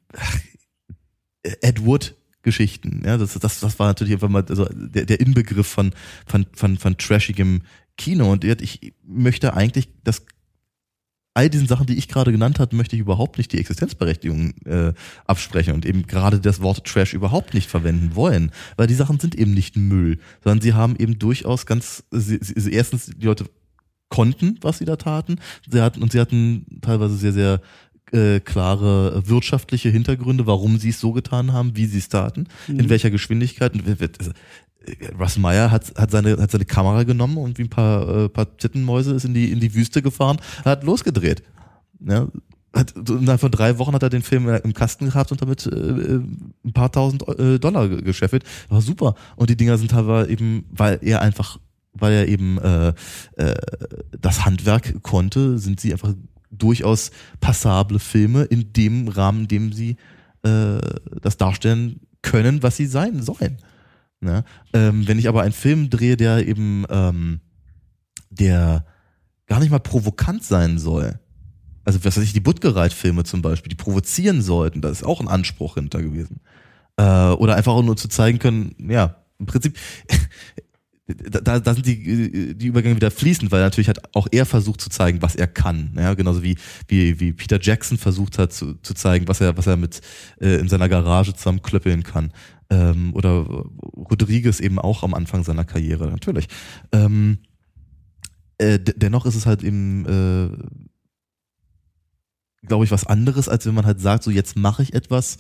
Ed 1.61 1.85
Wood 1.85 2.15
Geschichten, 2.43 3.03
ja, 3.05 3.19
das, 3.19 3.35
das, 3.35 3.59
das 3.59 3.79
war 3.81 3.89
natürlich 3.89 4.15
einfach 4.15 4.29
mal 4.29 4.45
also 4.49 4.67
der, 4.73 5.05
der 5.05 5.19
Inbegriff 5.19 5.67
von, 5.67 5.93
von, 6.27 6.47
von, 6.53 6.79
von 6.79 6.97
trashigem 6.97 7.63
Kino. 7.97 8.31
Und 8.31 8.45
ich 8.45 8.93
möchte 9.05 9.55
eigentlich, 9.55 9.89
dass 10.05 10.23
all 11.37 11.51
diesen 11.51 11.67
Sachen, 11.67 11.87
die 11.87 11.99
ich 11.99 12.09
gerade 12.09 12.33
genannt 12.33 12.61
habe, 12.61 12.75
möchte 12.75 12.97
ich 12.97 13.01
überhaupt 13.01 13.37
nicht 13.37 13.53
die 13.53 13.59
Existenzberechtigung 13.59 14.55
äh, 14.65 14.95
absprechen 15.27 15.75
und 15.75 15.85
eben 15.85 16.07
gerade 16.07 16.41
das 16.41 16.63
Wort 16.63 16.87
Trash 16.87 17.13
überhaupt 17.13 17.53
nicht 17.53 17.69
verwenden 17.69 18.15
wollen, 18.15 18.53
weil 18.77 18.87
die 18.87 18.95
Sachen 18.95 19.21
sind 19.21 19.35
eben 19.35 19.53
nicht 19.53 19.77
Müll, 19.77 20.19
sondern 20.43 20.63
sie 20.63 20.73
haben 20.73 20.97
eben 20.97 21.19
durchaus 21.19 21.67
ganz, 21.67 22.05
sie, 22.11 22.39
sie, 22.41 22.73
erstens 22.73 23.07
die 23.07 23.27
Leute 23.27 23.45
konnten, 24.09 24.59
was 24.63 24.79
sie 24.79 24.87
da 24.87 24.97
taten, 24.97 25.39
sie 25.71 25.83
hatten 25.83 26.03
und 26.03 26.13
sie 26.13 26.21
hatten 26.21 26.81
teilweise 26.81 27.17
sehr, 27.17 27.33
sehr 27.33 27.61
äh, 28.13 28.41
klare 28.41 29.23
wirtschaftliche 29.27 29.89
Hintergründe, 29.89 30.47
warum 30.47 30.79
sie 30.79 30.91
es 30.91 31.01
so 31.01 31.13
getan 31.13 31.53
haben, 31.53 31.77
wie 31.77 31.87
sie 31.87 31.99
es 31.99 32.09
taten, 32.09 32.49
in 32.69 32.89
welcher 32.89 33.11
Geschwindigkeit. 33.11 33.75
Äh, 33.75 34.33
Russ 35.19 35.37
Meyer 35.37 35.73
hat, 35.73 35.93
hat, 35.97 36.13
seine, 36.13 36.37
hat 36.37 36.51
seine 36.53 36.65
Kamera 36.65 37.03
genommen 37.03 37.39
und 37.39 37.59
wie 37.59 37.63
ein 37.63 37.69
paar, 37.69 38.09
äh, 38.09 38.29
paar 38.29 38.57
Tittenmäuse 38.57 39.15
ist 39.15 39.25
in 39.25 39.35
die, 39.35 39.51
in 39.51 39.59
die 39.59 39.75
Wüste 39.75 40.01
gefahren, 40.01 40.39
hat 40.65 40.85
losgedreht. 40.85 41.43
Ja, 42.07 42.29
hat, 42.73 42.95
innerhalb 42.97 43.41
von 43.41 43.51
drei 43.51 43.79
Wochen 43.79 43.95
hat 43.95 44.03
er 44.03 44.11
den 44.11 44.23
Film 44.23 44.49
im 44.49 44.75
Kasten 44.75 45.07
gehabt 45.07 45.33
und 45.33 45.43
damit 45.43 45.67
äh, 45.67 45.71
ein 45.73 46.73
paar 46.73 46.93
tausend 46.93 47.27
äh, 47.27 47.59
Dollar 47.59 47.89
ge- 47.89 48.03
gescheffelt. 48.03 48.45
War 48.69 48.81
super. 48.81 49.15
Und 49.35 49.51
die 49.51 49.57
Dinger 49.57 49.79
sind 49.79 49.93
aber 49.95 50.29
eben, 50.29 50.67
weil 50.71 50.99
er 51.03 51.23
einfach, 51.23 51.59
weil 51.95 52.13
er 52.13 52.29
eben 52.29 52.59
äh, 52.59 52.93
äh, 53.37 53.55
das 54.21 54.45
Handwerk 54.45 55.03
konnte, 55.03 55.59
sind 55.59 55.81
sie 55.81 55.93
einfach 55.93 56.15
durchaus 56.51 57.11
passable 57.41 57.99
Filme 57.99 58.43
in 58.45 58.73
dem 58.73 59.09
Rahmen, 59.09 59.43
in 59.43 59.49
dem 59.49 59.73
sie 59.73 59.97
äh, 60.43 60.79
das 61.21 61.37
darstellen 61.37 62.01
können, 62.23 62.63
was 62.63 62.77
sie 62.77 62.87
sein 62.87 63.23
sollen. 63.23 63.59
Ne? 64.21 64.45
Ähm, 64.73 65.07
wenn 65.07 65.19
ich 65.19 65.29
aber 65.29 65.43
einen 65.43 65.53
Film 65.53 65.91
drehe, 65.91 66.17
der 66.17 66.47
eben 66.47 66.85
ähm, 66.89 67.41
der 68.31 68.85
gar 69.47 69.61
nicht 69.61 69.71
mal 69.71 69.79
provokant 69.79 70.43
sein 70.43 70.79
soll, 70.79 71.21
also 71.85 72.05
was 72.05 72.17
weiß 72.17 72.25
ich, 72.25 72.33
die 72.33 72.41
Buttgereit-Filme 72.41 73.25
zum 73.25 73.43
Beispiel, 73.43 73.71
die 73.71 73.77
provozieren 73.77 74.43
sollten, 74.43 74.81
da 74.81 74.89
ist 74.89 75.05
auch 75.05 75.21
ein 75.21 75.29
Anspruch 75.29 75.75
hinter 75.75 76.03
gewesen. 76.03 76.41
Äh, 76.97 77.31
oder 77.31 77.55
einfach 77.55 77.73
auch 77.73 77.85
nur 77.85 77.97
zu 77.97 78.09
zeigen 78.09 78.39
können, 78.39 78.75
ja, 78.91 79.17
im 79.39 79.47
Prinzip, 79.47 79.79
da, 81.07 81.61
da 81.61 81.75
sind 81.75 81.87
die, 81.87 82.57
die 82.57 82.67
Übergänge 82.67 82.97
wieder 82.97 83.13
fließend, 83.13 83.53
weil 83.53 83.63
natürlich 83.63 83.89
hat 83.89 84.15
auch 84.17 84.27
er 84.33 84.45
versucht 84.45 84.81
zu 84.81 84.91
zeigen, 84.91 85.23
was 85.23 85.37
er 85.37 85.47
kann. 85.47 85.93
Ja, 85.97 86.15
genauso 86.15 86.43
wie, 86.43 86.57
wie, 86.89 87.21
wie 87.21 87.33
Peter 87.33 87.61
Jackson 87.61 87.97
versucht 87.97 88.39
hat 88.39 88.53
zu, 88.53 88.75
zu 88.83 88.93
zeigen, 88.93 89.29
was 89.29 89.41
er, 89.41 89.57
was 89.57 89.69
er 89.69 89.77
mit 89.77 90.01
äh, 90.41 90.57
in 90.57 90.69
seiner 90.69 90.89
Garage 90.89 91.33
zusammenklöppeln 91.35 92.03
kann. 92.03 92.33
Ähm, 92.71 93.15
oder 93.15 93.47
Rodriguez 93.95 94.59
eben 94.59 94.81
auch 94.81 95.05
am 95.05 95.15
Anfang 95.15 95.45
seiner 95.45 95.65
Karriere, 95.65 96.11
natürlich. 96.11 96.49
Ähm, 96.91 97.39
äh, 98.59 98.81
dennoch 98.81 99.27
ist 99.27 99.37
es 99.37 99.47
halt 99.47 99.63
eben, 99.63 100.07
äh, 100.07 100.49
glaube 102.67 102.85
ich, 102.85 102.91
was 102.91 103.07
anderes, 103.07 103.49
als 103.49 103.65
wenn 103.65 103.75
man 103.75 103.87
halt 103.87 104.01
sagt, 104.01 104.25
so 104.25 104.33
jetzt 104.33 104.57
mache 104.57 104.83
ich 104.83 104.93
etwas, 104.93 105.39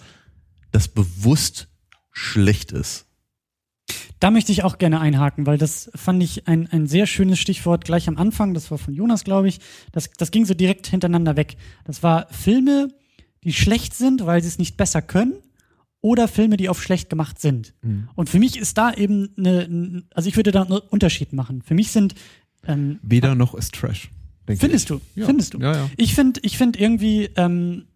das 0.70 0.86
bewusst 0.86 1.66
schlecht 2.12 2.70
ist. 2.70 3.05
Da 4.18 4.30
möchte 4.30 4.50
ich 4.50 4.64
auch 4.64 4.78
gerne 4.78 5.00
einhaken, 5.00 5.46
weil 5.46 5.58
das 5.58 5.90
fand 5.94 6.22
ich 6.22 6.48
ein, 6.48 6.66
ein 6.72 6.86
sehr 6.86 7.06
schönes 7.06 7.38
Stichwort 7.38 7.84
gleich 7.84 8.08
am 8.08 8.16
Anfang. 8.16 8.54
Das 8.54 8.70
war 8.70 8.78
von 8.78 8.94
Jonas, 8.94 9.24
glaube 9.24 9.48
ich. 9.48 9.60
Das, 9.92 10.10
das 10.16 10.30
ging 10.30 10.46
so 10.46 10.54
direkt 10.54 10.86
hintereinander 10.86 11.36
weg. 11.36 11.56
Das 11.84 12.02
war 12.02 12.26
Filme, 12.30 12.88
die 13.44 13.52
schlecht 13.52 13.94
sind, 13.94 14.24
weil 14.24 14.42
sie 14.42 14.48
es 14.48 14.58
nicht 14.58 14.76
besser 14.76 15.02
können, 15.02 15.34
oder 16.00 16.28
Filme, 16.28 16.56
die 16.56 16.68
auf 16.68 16.82
schlecht 16.82 17.10
gemacht 17.10 17.40
sind. 17.40 17.74
Und 18.14 18.28
für 18.30 18.38
mich 18.38 18.56
ist 18.58 18.78
da 18.78 18.92
eben 18.92 19.30
eine, 19.36 19.62
ein- 19.62 20.04
also 20.14 20.28
ich 20.28 20.36
würde 20.36 20.52
da 20.52 20.62
einen 20.62 20.72
Unterschied 20.78 21.32
machen. 21.32 21.62
Für 21.62 21.74
mich 21.74 21.90
sind 21.90 22.14
ähm, 22.66 22.98
Weder 23.02 23.34
noch 23.34 23.54
ist 23.54 23.74
Trash. 23.74 24.10
Findest 24.46 24.84
ich. 24.90 24.96
du? 24.96 25.00
Ja. 25.20 25.26
Findest 25.26 25.54
du? 25.54 25.58
Ja, 25.58 25.74
ja. 25.74 25.90
Ich 25.96 26.14
finde 26.14 26.40
ich 26.44 26.56
find 26.58 26.78
irgendwie, 26.78 27.30
ähm, 27.36 27.86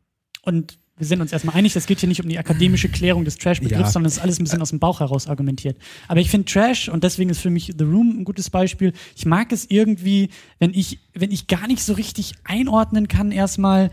und 0.42 0.78
wir 1.00 1.06
sind 1.06 1.22
uns 1.22 1.32
erstmal 1.32 1.56
einig, 1.56 1.74
es 1.74 1.86
geht 1.86 1.98
hier 2.00 2.08
nicht 2.10 2.22
um 2.22 2.28
die 2.28 2.38
akademische 2.38 2.90
Klärung 2.90 3.24
des 3.24 3.38
Trash-Begriffs, 3.38 3.80
Ja. 3.80 3.90
sondern 3.90 4.08
es 4.08 4.18
ist 4.18 4.22
alles 4.22 4.38
ein 4.38 4.44
bisschen 4.44 4.60
aus 4.60 4.68
dem 4.68 4.78
Bauch 4.80 5.00
heraus 5.00 5.26
argumentiert. 5.28 5.78
Aber 6.08 6.20
ich 6.20 6.30
finde 6.30 6.44
Trash, 6.44 6.90
und 6.90 7.02
deswegen 7.04 7.30
ist 7.30 7.40
für 7.40 7.48
mich 7.48 7.72
The 7.78 7.84
Room 7.84 8.20
ein 8.20 8.24
gutes 8.24 8.50
Beispiel, 8.50 8.92
ich 9.16 9.24
mag 9.24 9.50
es 9.50 9.64
irgendwie, 9.70 10.28
wenn 10.58 10.74
ich, 10.74 10.98
wenn 11.14 11.30
ich 11.32 11.46
gar 11.46 11.66
nicht 11.68 11.82
so 11.82 11.94
richtig 11.94 12.34
einordnen 12.44 13.08
kann, 13.08 13.32
erstmal, 13.32 13.90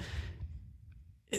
äh, 1.31 1.37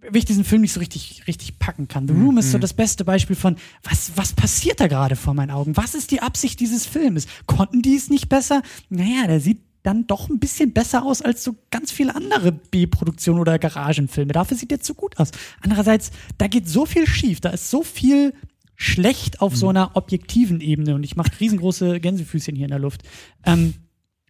wenn 0.00 0.18
ich 0.18 0.24
diesen 0.24 0.44
Film 0.44 0.62
nicht 0.62 0.72
so 0.72 0.80
richtig, 0.80 1.28
richtig 1.28 1.60
packen 1.60 1.86
kann. 1.86 2.08
The 2.08 2.14
Room 2.14 2.38
ist 2.38 2.50
so 2.50 2.58
das 2.58 2.74
beste 2.74 3.04
Beispiel 3.04 3.36
von, 3.36 3.56
was, 3.84 4.12
was 4.16 4.32
passiert 4.32 4.80
da 4.80 4.88
gerade 4.88 5.14
vor 5.14 5.32
meinen 5.34 5.50
Augen? 5.52 5.76
Was 5.76 5.94
ist 5.94 6.10
die 6.10 6.22
Absicht 6.22 6.58
dieses 6.58 6.86
Filmes? 6.86 7.26
Konnten 7.46 7.82
die 7.82 7.94
es 7.94 8.10
nicht 8.10 8.28
besser? 8.28 8.62
Naja, 8.88 9.28
der 9.28 9.38
sieht 9.40 9.60
dann 9.86 10.06
doch 10.06 10.28
ein 10.28 10.40
bisschen 10.40 10.72
besser 10.72 11.04
aus 11.04 11.22
als 11.22 11.44
so 11.44 11.54
ganz 11.70 11.92
viele 11.92 12.14
andere 12.16 12.50
B-Produktionen 12.50 13.38
oder 13.38 13.58
Garagenfilme. 13.58 14.32
Dafür 14.32 14.56
sieht 14.56 14.72
der 14.72 14.80
zu 14.80 14.94
gut 14.94 15.16
aus. 15.18 15.30
Andererseits, 15.60 16.10
da 16.38 16.48
geht 16.48 16.68
so 16.68 16.86
viel 16.86 17.06
schief, 17.06 17.40
da 17.40 17.50
ist 17.50 17.70
so 17.70 17.82
viel 17.82 18.34
schlecht 18.74 19.40
auf 19.40 19.56
so 19.56 19.68
einer 19.68 19.96
objektiven 19.96 20.60
Ebene 20.60 20.94
und 20.96 21.02
ich 21.02 21.16
mache 21.16 21.40
riesengroße 21.40 22.00
Gänsefüßchen 22.00 22.56
hier 22.56 22.66
in 22.66 22.70
der 22.70 22.80
Luft. 22.80 23.02
Ähm, 23.44 23.74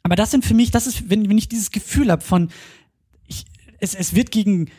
aber 0.02 0.14
das 0.14 0.30
sind 0.30 0.44
für 0.44 0.54
mich, 0.54 0.70
das 0.70 0.86
ist, 0.86 1.10
wenn, 1.10 1.28
wenn 1.28 1.38
ich 1.38 1.48
dieses 1.48 1.70
Gefühl 1.70 2.12
habe 2.12 2.22
von, 2.22 2.50
ich, 3.26 3.44
es, 3.80 3.94
es 3.94 4.14
wird 4.14 4.30
gegen 4.30 4.70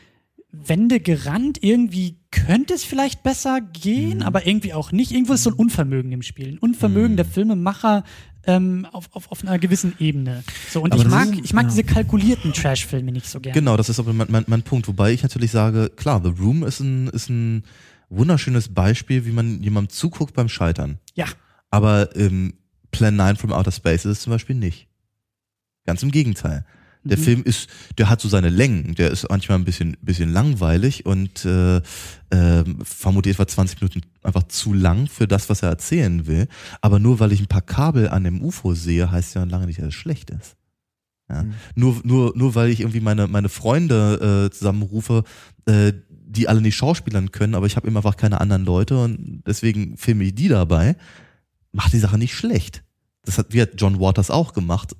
Wände 0.51 0.99
gerannt, 0.99 1.57
irgendwie 1.61 2.19
könnte 2.31 2.73
es 2.73 2.83
vielleicht 2.83 3.23
besser 3.23 3.61
gehen, 3.61 4.21
aber 4.21 4.47
irgendwie 4.47 4.73
auch 4.73 4.91
nicht. 4.91 5.11
Irgendwo 5.11 5.33
ist 5.33 5.43
so 5.43 5.49
ein 5.49 5.55
Unvermögen 5.55 6.11
im 6.11 6.21
Spiel. 6.21 6.49
Ein 6.49 6.57
Unvermögen 6.59 7.17
der 7.17 7.25
Filmemacher 7.25 8.03
ähm, 8.47 8.87
auf, 8.91 9.09
auf, 9.13 9.31
auf 9.31 9.43
einer 9.43 9.59
gewissen 9.59 9.93
Ebene. 9.99 10.43
So, 10.71 10.81
und 10.81 10.93
Aber 10.93 11.01
ich 11.03 11.07
mag, 11.09 11.29
ist- 11.33 11.45
ich 11.45 11.53
mag 11.53 11.63
ja. 11.65 11.69
diese 11.69 11.83
kalkulierten 11.83 12.53
Trash-Filme 12.53 13.11
nicht 13.11 13.27
so 13.27 13.39
gerne. 13.39 13.53
Genau, 13.59 13.77
das 13.77 13.89
ist 13.89 13.99
aber 13.99 14.13
mein, 14.13 14.27
mein, 14.29 14.45
mein 14.47 14.63
Punkt. 14.63 14.87
Wobei 14.87 15.11
ich 15.11 15.21
natürlich 15.23 15.51
sage, 15.51 15.89
klar, 15.95 16.21
The 16.23 16.29
Room 16.41 16.63
ist 16.63 16.79
ein, 16.79 17.07
ist 17.09 17.29
ein 17.29 17.63
wunderschönes 18.09 18.73
Beispiel, 18.73 19.25
wie 19.25 19.31
man 19.31 19.61
jemandem 19.61 19.89
zuguckt 19.93 20.33
beim 20.33 20.49
Scheitern. 20.49 20.97
Ja. 21.15 21.25
Aber 21.69 22.15
ähm, 22.15 22.53
Plan 22.91 23.15
9 23.15 23.35
from 23.35 23.51
Outer 23.51 23.71
Space 23.71 24.05
ist 24.05 24.11
es 24.17 24.21
zum 24.21 24.31
Beispiel 24.31 24.55
nicht. 24.55 24.87
Ganz 25.85 26.01
im 26.03 26.11
Gegenteil. 26.11 26.65
Der 27.09 27.17
Mhm. 27.17 27.23
Film 27.23 27.43
ist, 27.43 27.69
der 27.97 28.09
hat 28.09 28.21
so 28.21 28.27
seine 28.29 28.49
Längen, 28.49 28.95
der 28.95 29.11
ist 29.11 29.27
manchmal 29.29 29.57
ein 29.57 29.65
bisschen, 29.65 29.97
bisschen 30.01 30.31
langweilig 30.31 31.05
und 31.05 31.45
äh, 31.45 31.81
ähm, 32.31 32.79
vermutlich 32.83 33.35
etwa 33.35 33.47
20 33.47 33.81
Minuten 33.81 34.01
einfach 34.23 34.43
zu 34.43 34.73
lang 34.73 35.07
für 35.07 35.27
das, 35.27 35.49
was 35.49 35.63
er 35.63 35.69
erzählen 35.69 36.27
will. 36.27 36.47
Aber 36.81 36.99
nur 36.99 37.19
weil 37.19 37.31
ich 37.31 37.39
ein 37.39 37.47
paar 37.47 37.61
Kabel 37.61 38.09
an 38.09 38.23
dem 38.23 38.41
UFO 38.41 38.73
sehe, 38.73 39.11
heißt 39.11 39.35
ja 39.35 39.43
lange 39.43 39.65
nicht, 39.67 39.79
dass 39.79 39.87
es 39.87 39.93
schlecht 39.93 40.29
ist. 40.29 40.55
Ja. 41.29 41.43
Mhm. 41.43 41.53
Nur, 41.75 42.01
nur, 42.03 42.33
nur 42.35 42.55
weil 42.55 42.69
ich 42.69 42.81
irgendwie 42.81 43.01
meine, 43.01 43.27
meine 43.27 43.49
Freunde 43.49 44.47
äh, 44.47 44.53
zusammenrufe, 44.53 45.23
äh, 45.65 45.93
die 46.09 46.47
alle 46.47 46.61
nicht 46.61 46.75
schauspielern 46.75 47.31
können, 47.31 47.55
aber 47.55 47.65
ich 47.67 47.75
habe 47.75 47.87
immer 47.87 47.99
einfach 47.99 48.17
keine 48.17 48.41
anderen 48.41 48.65
Leute 48.65 49.01
und 49.01 49.43
deswegen 49.47 49.97
filme 49.97 50.25
ich 50.25 50.35
die 50.35 50.49
dabei, 50.49 50.95
macht 51.71 51.93
die 51.93 51.99
Sache 51.99 52.17
nicht 52.17 52.33
schlecht. 52.35 52.83
Das 53.23 53.37
hat, 53.37 53.47
wie 53.51 53.61
hat 53.61 53.71
John 53.77 53.99
Waters 53.99 54.29
auch 54.29 54.53
gemacht 54.53 54.95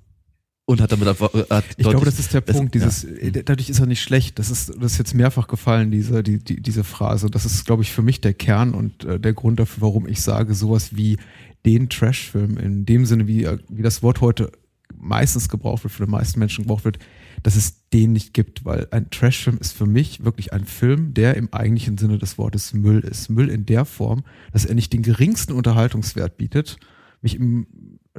und 0.67 0.81
hat 0.81 0.91
damit 0.91 1.07
einfach. 1.07 1.33
äh, 1.33 1.45
Hat 1.49 1.63
Ich 1.77 1.87
glaube, 1.87 2.05
das 2.05 2.19
ist 2.19 2.33
der 2.33 2.41
Punkt. 2.41 2.75
Dieses, 2.75 3.05
äh, 3.05 3.31
dadurch 3.31 3.69
ist 3.69 3.79
er 3.79 3.85
nicht 3.85 4.01
schlecht. 4.01 4.37
Das 4.37 4.51
ist, 4.51 4.69
das 4.79 4.93
ist 4.93 4.97
jetzt 4.97 5.15
mehrfach 5.15 5.47
gefallen, 5.47 5.91
diese, 5.91 6.21
die, 6.23 6.39
die, 6.39 6.61
diese 6.61 6.83
Phrase. 6.83 7.29
Das 7.29 7.45
ist, 7.45 7.65
glaube 7.65 7.83
ich, 7.83 7.91
für 7.91 8.01
mich 8.01 8.19
der 8.19 8.33
Kern 8.33 8.73
und 8.73 9.05
äh, 9.05 9.17
der 9.19 9.33
Grund 9.33 9.59
dafür, 9.59 9.81
warum 9.81 10.07
ich 10.07 10.21
sage, 10.21 10.53
sowas 10.53 10.95
wie 10.95 11.17
den 11.65 11.87
Trash-Film 11.87 12.57
in 12.57 12.85
dem 12.85 13.05
Sinne, 13.05 13.27
wie, 13.27 13.45
äh, 13.45 13.57
wie 13.69 13.81
das 13.81 14.03
Wort 14.03 14.19
heute 14.19 14.51
meistens 14.93 15.47
gebraucht 15.47 15.85
wird, 15.85 15.93
für 15.93 16.05
die 16.05 16.11
meisten 16.11 16.37
Menschen 16.37 16.65
gebraucht 16.65 16.83
wird, 16.83 16.99
dass 17.43 17.55
es 17.55 17.87
den 17.93 18.11
nicht 18.11 18.33
gibt, 18.33 18.65
weil 18.65 18.87
ein 18.91 19.09
Trash-Film 19.09 19.59
ist 19.59 19.71
für 19.71 19.85
mich 19.85 20.25
wirklich 20.25 20.51
ein 20.51 20.65
Film, 20.65 21.13
der 21.13 21.37
im 21.37 21.53
eigentlichen 21.53 21.97
Sinne 21.97 22.17
des 22.17 22.37
Wortes 22.37 22.73
Müll 22.73 22.99
ist. 22.99 23.29
Müll 23.29 23.49
in 23.49 23.65
der 23.65 23.85
Form, 23.85 24.23
dass 24.51 24.65
er 24.65 24.75
nicht 24.75 24.91
den 24.91 25.01
geringsten 25.01 25.53
Unterhaltungswert 25.53 26.35
bietet, 26.37 26.77
mich 27.21 27.35
im 27.35 27.67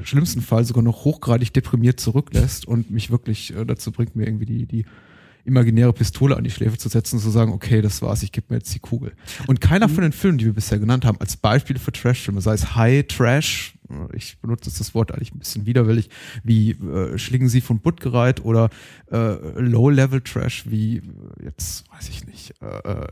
schlimmsten 0.04 0.40
Fall 0.40 0.64
sogar 0.64 0.82
noch 0.82 1.04
hochgradig 1.04 1.52
deprimiert 1.52 2.00
zurücklässt 2.00 2.66
und 2.66 2.90
mich 2.90 3.10
wirklich 3.10 3.54
äh, 3.54 3.64
dazu 3.64 3.92
bringt, 3.92 4.16
mir 4.16 4.26
irgendwie 4.26 4.46
die, 4.46 4.66
die 4.66 4.84
imaginäre 5.44 5.92
Pistole 5.92 6.36
an 6.36 6.44
die 6.44 6.50
Schläfe 6.50 6.76
zu 6.76 6.88
setzen 6.88 7.16
und 7.16 7.22
zu 7.22 7.30
sagen, 7.30 7.52
okay, 7.52 7.80
das 7.80 8.02
war's, 8.02 8.22
ich 8.22 8.32
gebe 8.32 8.46
mir 8.50 8.58
jetzt 8.58 8.74
die 8.74 8.78
Kugel. 8.78 9.12
Und 9.46 9.60
keiner 9.60 9.88
von 9.88 10.02
den 10.02 10.12
Filmen, 10.12 10.38
die 10.38 10.44
wir 10.44 10.52
bisher 10.52 10.78
genannt 10.78 11.04
haben, 11.04 11.18
als 11.20 11.36
Beispiele 11.36 11.78
für 11.78 11.90
Trash-Filme, 11.90 12.40
sei 12.40 12.52
es 12.52 12.76
High 12.76 13.06
Trash, 13.06 13.74
äh, 13.88 14.16
ich 14.16 14.38
benutze 14.38 14.70
das 14.76 14.94
Wort 14.94 15.12
eigentlich 15.12 15.34
ein 15.34 15.38
bisschen 15.38 15.66
widerwillig, 15.66 16.10
wie 16.44 16.72
äh, 16.72 17.18
Schlingen 17.18 17.48
Sie 17.48 17.60
von 17.60 17.80
Buttgereit 17.80 18.44
oder 18.44 18.70
äh, 19.10 19.36
Low-Level 19.60 20.20
Trash, 20.20 20.64
wie 20.68 20.98
äh, 20.98 21.02
jetzt, 21.44 21.90
weiß 21.92 22.08
ich 22.10 22.26
nicht, 22.26 22.54
äh, 22.60 23.06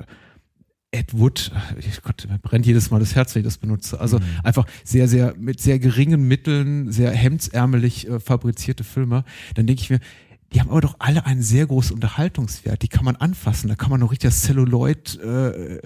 Ed 0.93 1.13
Wood, 1.13 1.53
ich 1.79 2.03
Gott, 2.03 2.27
mir 2.29 2.39
brennt 2.39 2.65
jedes 2.65 2.91
Mal 2.91 3.01
das 3.01 3.15
Herz, 3.15 3.35
wenn 3.35 3.41
ich 3.41 3.47
das 3.47 3.59
benutze. 3.59 4.01
Also 4.01 4.21
einfach 4.45 4.67
sehr, 4.85 5.09
sehr, 5.09 5.35
mit 5.37 5.61
sehr 5.61 5.79
geringen 5.79 6.27
Mitteln, 6.27 6.91
sehr 6.91 7.11
hemdsärmelig 7.11 8.09
äh, 8.09 8.21
fabrizierte 8.21 8.85
Filme. 8.85 9.25
Dann 9.55 9.67
denke 9.67 9.83
ich 9.83 9.91
mir, 9.91 10.01
die 10.52 10.60
haben 10.60 10.70
aber 10.70 10.81
doch 10.81 10.97
alle 11.01 11.27
einen 11.27 11.43
sehr 11.43 11.66
großen 11.66 11.93
Unterhaltungswert. 11.93 12.82
Die 12.82 12.89
kann 12.89 13.05
man 13.05 13.16
anfassen. 13.16 13.68
Da 13.68 13.74
kann 13.74 13.90
man 13.90 14.01
noch 14.01 14.12
richtig 14.12 14.31
das 14.31 14.43
Celluloid 14.43 15.18
äh, 15.18 15.28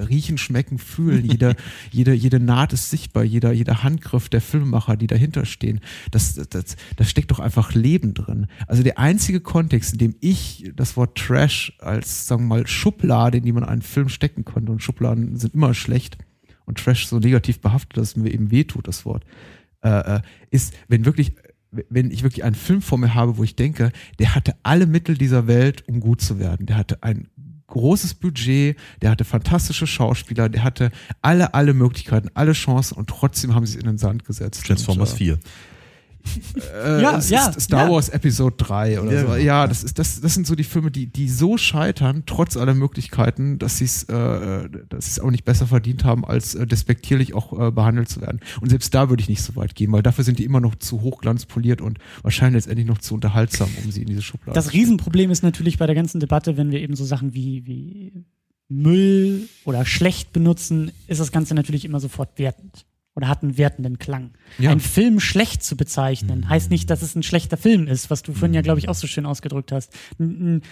riechen, 0.02 0.36
schmecken, 0.36 0.78
fühlen. 0.78 1.24
Jede, 1.24 1.56
jede, 1.90 2.12
jede 2.12 2.40
Naht 2.40 2.72
ist 2.72 2.90
sichtbar. 2.90 3.24
Jeder, 3.24 3.52
jeder 3.52 3.82
Handgriff 3.82 4.28
der 4.28 4.40
Filmemacher, 4.40 4.96
die 4.96 5.06
dahinter 5.06 5.46
stehen. 5.46 5.80
Das, 6.10 6.34
das, 6.34 6.48
das, 6.50 6.76
das 6.96 7.10
steckt 7.10 7.30
doch 7.30 7.40
einfach 7.40 7.74
Leben 7.74 8.12
drin. 8.12 8.48
Also 8.66 8.82
der 8.82 8.98
einzige 8.98 9.40
Kontext, 9.40 9.94
in 9.94 9.98
dem 9.98 10.16
ich 10.20 10.70
das 10.76 10.96
Wort 10.96 11.16
Trash 11.16 11.72
als, 11.80 12.26
sagen 12.26 12.42
wir 12.42 12.56
mal, 12.56 12.66
Schublade, 12.66 13.38
in 13.38 13.44
die 13.44 13.52
man 13.52 13.64
einen 13.64 13.82
Film 13.82 14.10
stecken 14.10 14.44
konnte, 14.44 14.70
und 14.72 14.82
Schubladen 14.82 15.36
sind 15.36 15.54
immer 15.54 15.72
schlecht 15.72 16.18
und 16.66 16.78
Trash 16.78 17.06
so 17.06 17.18
negativ 17.18 17.60
behaftet, 17.60 17.96
dass 17.96 18.08
es 18.08 18.16
mir 18.16 18.30
eben 18.30 18.50
wehtut, 18.50 18.86
das 18.86 19.04
Wort, 19.04 19.24
äh, 19.82 20.16
äh, 20.16 20.20
ist, 20.50 20.74
wenn 20.88 21.04
wirklich, 21.04 21.32
wenn 21.70 22.10
ich 22.10 22.22
wirklich 22.22 22.44
einen 22.44 22.54
Film 22.54 22.82
vor 22.82 22.98
mir 22.98 23.14
habe, 23.14 23.38
wo 23.38 23.44
ich 23.44 23.56
denke, 23.56 23.92
der 24.18 24.34
hatte 24.34 24.56
alle 24.62 24.86
Mittel 24.86 25.16
dieser 25.16 25.46
Welt, 25.46 25.84
um 25.88 26.00
gut 26.00 26.20
zu 26.20 26.38
werden. 26.38 26.66
Der 26.66 26.76
hatte 26.76 27.02
ein 27.02 27.28
großes 27.70 28.14
Budget, 28.14 28.76
der 29.00 29.10
hatte 29.10 29.24
fantastische 29.24 29.86
Schauspieler, 29.86 30.48
der 30.48 30.64
hatte 30.64 30.90
alle, 31.22 31.54
alle 31.54 31.72
Möglichkeiten, 31.72 32.28
alle 32.34 32.52
Chancen 32.52 32.96
und 32.96 33.08
trotzdem 33.08 33.54
haben 33.54 33.64
sie 33.64 33.76
es 33.76 33.80
in 33.80 33.86
den 33.86 33.98
Sand 33.98 34.24
gesetzt. 34.24 34.66
Transformers 34.66 35.12
und, 35.12 35.18
4. 35.18 35.38
äh, 36.84 37.02
Ja, 37.02 37.18
ja, 37.18 37.48
ist 37.48 37.60
Star 37.62 37.86
ja. 37.86 37.90
Wars 37.92 38.08
Episode 38.08 38.56
3 38.58 39.00
oder 39.00 39.12
Ja, 39.12 39.26
so. 39.26 39.36
Ja, 39.36 39.66
das 39.66 39.84
ist 39.84 39.98
das 39.98 40.20
das 40.20 40.34
sind 40.34 40.46
so 40.46 40.54
die 40.54 40.64
Filme, 40.64 40.90
die 40.90 41.06
die 41.06 41.28
so 41.28 41.56
scheitern 41.56 42.24
trotz 42.26 42.56
aller 42.56 42.74
Möglichkeiten, 42.74 43.58
dass 43.58 43.78
sie 43.78 43.84
es 43.84 44.04
äh, 44.04 44.68
dass 44.88 45.06
sie 45.06 45.10
es 45.12 45.20
auch 45.20 45.30
nicht 45.30 45.44
besser 45.44 45.66
verdient 45.66 46.04
haben 46.04 46.24
als 46.24 46.54
äh, 46.54 46.66
despektierlich 46.66 47.34
auch 47.34 47.58
äh, 47.58 47.70
behandelt 47.70 48.08
zu 48.08 48.20
werden. 48.20 48.40
Und 48.60 48.70
selbst 48.70 48.94
da 48.94 49.08
würde 49.08 49.22
ich 49.22 49.28
nicht 49.28 49.42
so 49.42 49.56
weit 49.56 49.74
gehen, 49.74 49.92
weil 49.92 50.02
dafür 50.02 50.24
sind 50.24 50.38
die 50.38 50.44
immer 50.44 50.60
noch 50.60 50.74
zu 50.74 51.02
hochglanzpoliert 51.02 51.80
und 51.80 51.98
wahrscheinlich 52.22 52.64
letztendlich 52.64 52.86
noch 52.86 52.98
zu 52.98 53.14
unterhaltsam, 53.14 53.68
um 53.84 53.90
sie 53.90 54.02
in 54.02 54.08
diese 54.08 54.22
Schublade 54.22 54.54
Das 54.54 54.64
zu 54.64 54.70
stecken. 54.70 54.84
Riesenproblem 54.84 55.30
ist 55.30 55.42
natürlich 55.42 55.78
bei 55.78 55.86
der 55.86 55.94
ganzen 55.94 56.20
Debatte, 56.20 56.56
wenn 56.56 56.70
wir 56.70 56.80
eben 56.80 56.96
so 56.96 57.04
Sachen 57.04 57.34
wie, 57.34 57.66
wie 57.66 58.24
Müll 58.68 59.48
oder 59.64 59.84
schlecht 59.84 60.32
benutzen, 60.32 60.92
ist 61.06 61.20
das 61.20 61.32
Ganze 61.32 61.54
natürlich 61.54 61.84
immer 61.84 62.00
sofort 62.00 62.38
wertend 62.38 62.86
oder 63.20 63.28
hat 63.28 63.42
einen 63.42 63.58
wertenden 63.58 63.98
Klang. 63.98 64.30
Ja. 64.58 64.70
Ein 64.70 64.80
Film 64.80 65.20
schlecht 65.20 65.62
zu 65.62 65.76
bezeichnen, 65.76 66.48
heißt 66.48 66.70
nicht, 66.70 66.88
dass 66.88 67.02
es 67.02 67.14
ein 67.14 67.22
schlechter 67.22 67.58
Film 67.58 67.86
ist, 67.86 68.08
was 68.08 68.22
du 68.22 68.32
vorhin 68.32 68.54
ja, 68.54 68.62
glaube 68.62 68.78
ich, 68.78 68.88
auch 68.88 68.94
so 68.94 69.06
schön 69.06 69.26
ausgedrückt 69.26 69.72
hast. 69.72 69.92
Ein, 70.18 70.56
ein 70.56 70.62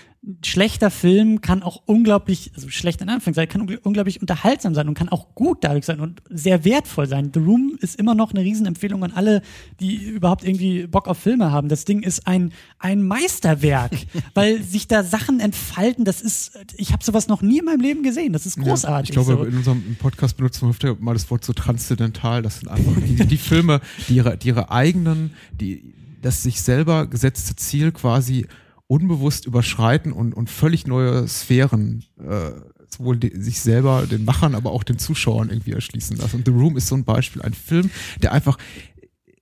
schlechter 0.45 0.91
Film 0.91 1.41
kann 1.41 1.63
auch 1.63 1.83
unglaublich, 1.87 2.51
also 2.55 2.69
schlecht 2.69 3.01
in 3.01 3.09
Anführungszeichen, 3.09 3.51
kann 3.51 3.69
ungl- 3.69 3.81
unglaublich 3.83 4.21
unterhaltsam 4.21 4.75
sein 4.75 4.89
und 4.89 4.95
kann 4.95 5.09
auch 5.09 5.35
gut 5.35 5.59
dadurch 5.63 5.87
sein 5.87 6.01
und 6.01 6.23
sehr 6.29 6.65
wertvoll 6.65 7.07
sein. 7.07 7.31
The 7.33 7.41
Room 7.41 7.79
ist 7.81 7.99
immer 7.99 8.15
noch 8.15 8.33
eine 8.33 8.41
Riesenempfehlung 8.41 9.05
an 9.05 9.13
alle, 9.13 9.43
die 9.81 9.97
überhaupt 9.97 10.45
irgendwie 10.45 10.87
Bock 10.87 11.07
auf 11.09 11.19
Filme 11.19 11.53
haben. 11.53 11.69
Das 11.69 11.85
Ding 11.85 12.03
ist 12.03 12.27
ein, 12.27 12.53
ein 12.79 13.03
Meisterwerk, 13.03 13.93
weil 14.35 14.63
sich 14.63 14.89
da 14.89 15.05
Sachen 15.05 15.41
entfalten, 15.41 16.05
das 16.05 16.21
ist, 16.21 16.59
ich 16.77 16.93
habe 16.93 17.05
sowas 17.05 17.29
noch 17.29 17.41
nie 17.41 17.61
in 17.61 17.65
meinem 17.65 17.81
Leben 17.81 18.03
gesehen. 18.03 18.33
Das 18.33 18.45
ist 18.45 18.59
großartig. 18.59 19.15
Ja, 19.15 19.21
ich 19.21 19.27
glaube, 19.27 19.43
so. 19.45 19.49
in 19.49 19.57
unserem 19.57 19.97
Podcast 19.99 20.37
benutzen 20.37 20.63
wir 20.63 20.71
öfter 20.71 20.97
mal 20.99 21.15
das 21.15 21.31
Wort 21.31 21.45
so 21.45 21.53
transzendental. 21.53 22.43
Das 22.43 22.59
sind 22.59 22.69
einfach 22.69 23.01
die, 23.01 23.15
die 23.27 23.37
Filme, 23.37 23.81
die 24.09 24.17
ihre, 24.17 24.37
die 24.37 24.49
ihre 24.49 24.71
eigenen, 24.71 25.33
die 25.53 25.95
das 26.23 26.43
sich 26.43 26.61
selber 26.61 27.07
gesetzte 27.07 27.55
Ziel 27.55 27.93
quasi 27.93 28.47
unbewusst 28.89 29.47
überschreiten 29.47 30.13
und, 30.13 30.35
und 30.35 30.51
völlig 30.51 30.87
neue 30.87 31.29
Sphären 31.29 32.05
äh, 32.19 32.51
sowohl 32.91 33.19
die, 33.19 33.41
sich 33.41 33.61
selber, 33.61 34.07
den 34.07 34.25
Machern, 34.25 34.55
aber 34.55 34.73
auch 34.73 34.83
den 34.83 34.99
Zuschauern 34.99 35.51
irgendwie 35.51 35.73
erschließen 35.73 36.17
lassen. 36.17 36.37
Und 36.37 36.47
The 36.47 36.53
Room 36.53 36.77
ist 36.77 36.89
so 36.89 36.97
ein 36.97 37.05
Beispiel, 37.05 37.43
ein 37.43 37.53
Film, 37.55 37.91
der 38.23 38.33
einfach 38.33 38.59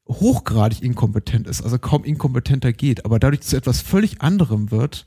hochgradig 0.09 0.83
inkompetent 0.83 1.47
ist, 1.47 1.63
also 1.63 1.79
kaum 1.79 2.05
inkompetenter 2.05 2.73
geht, 2.73 3.05
aber 3.05 3.19
dadurch 3.19 3.43
zu 3.43 3.57
etwas 3.57 3.81
völlig 3.81 4.21
anderem 4.21 4.71
wird, 4.71 5.07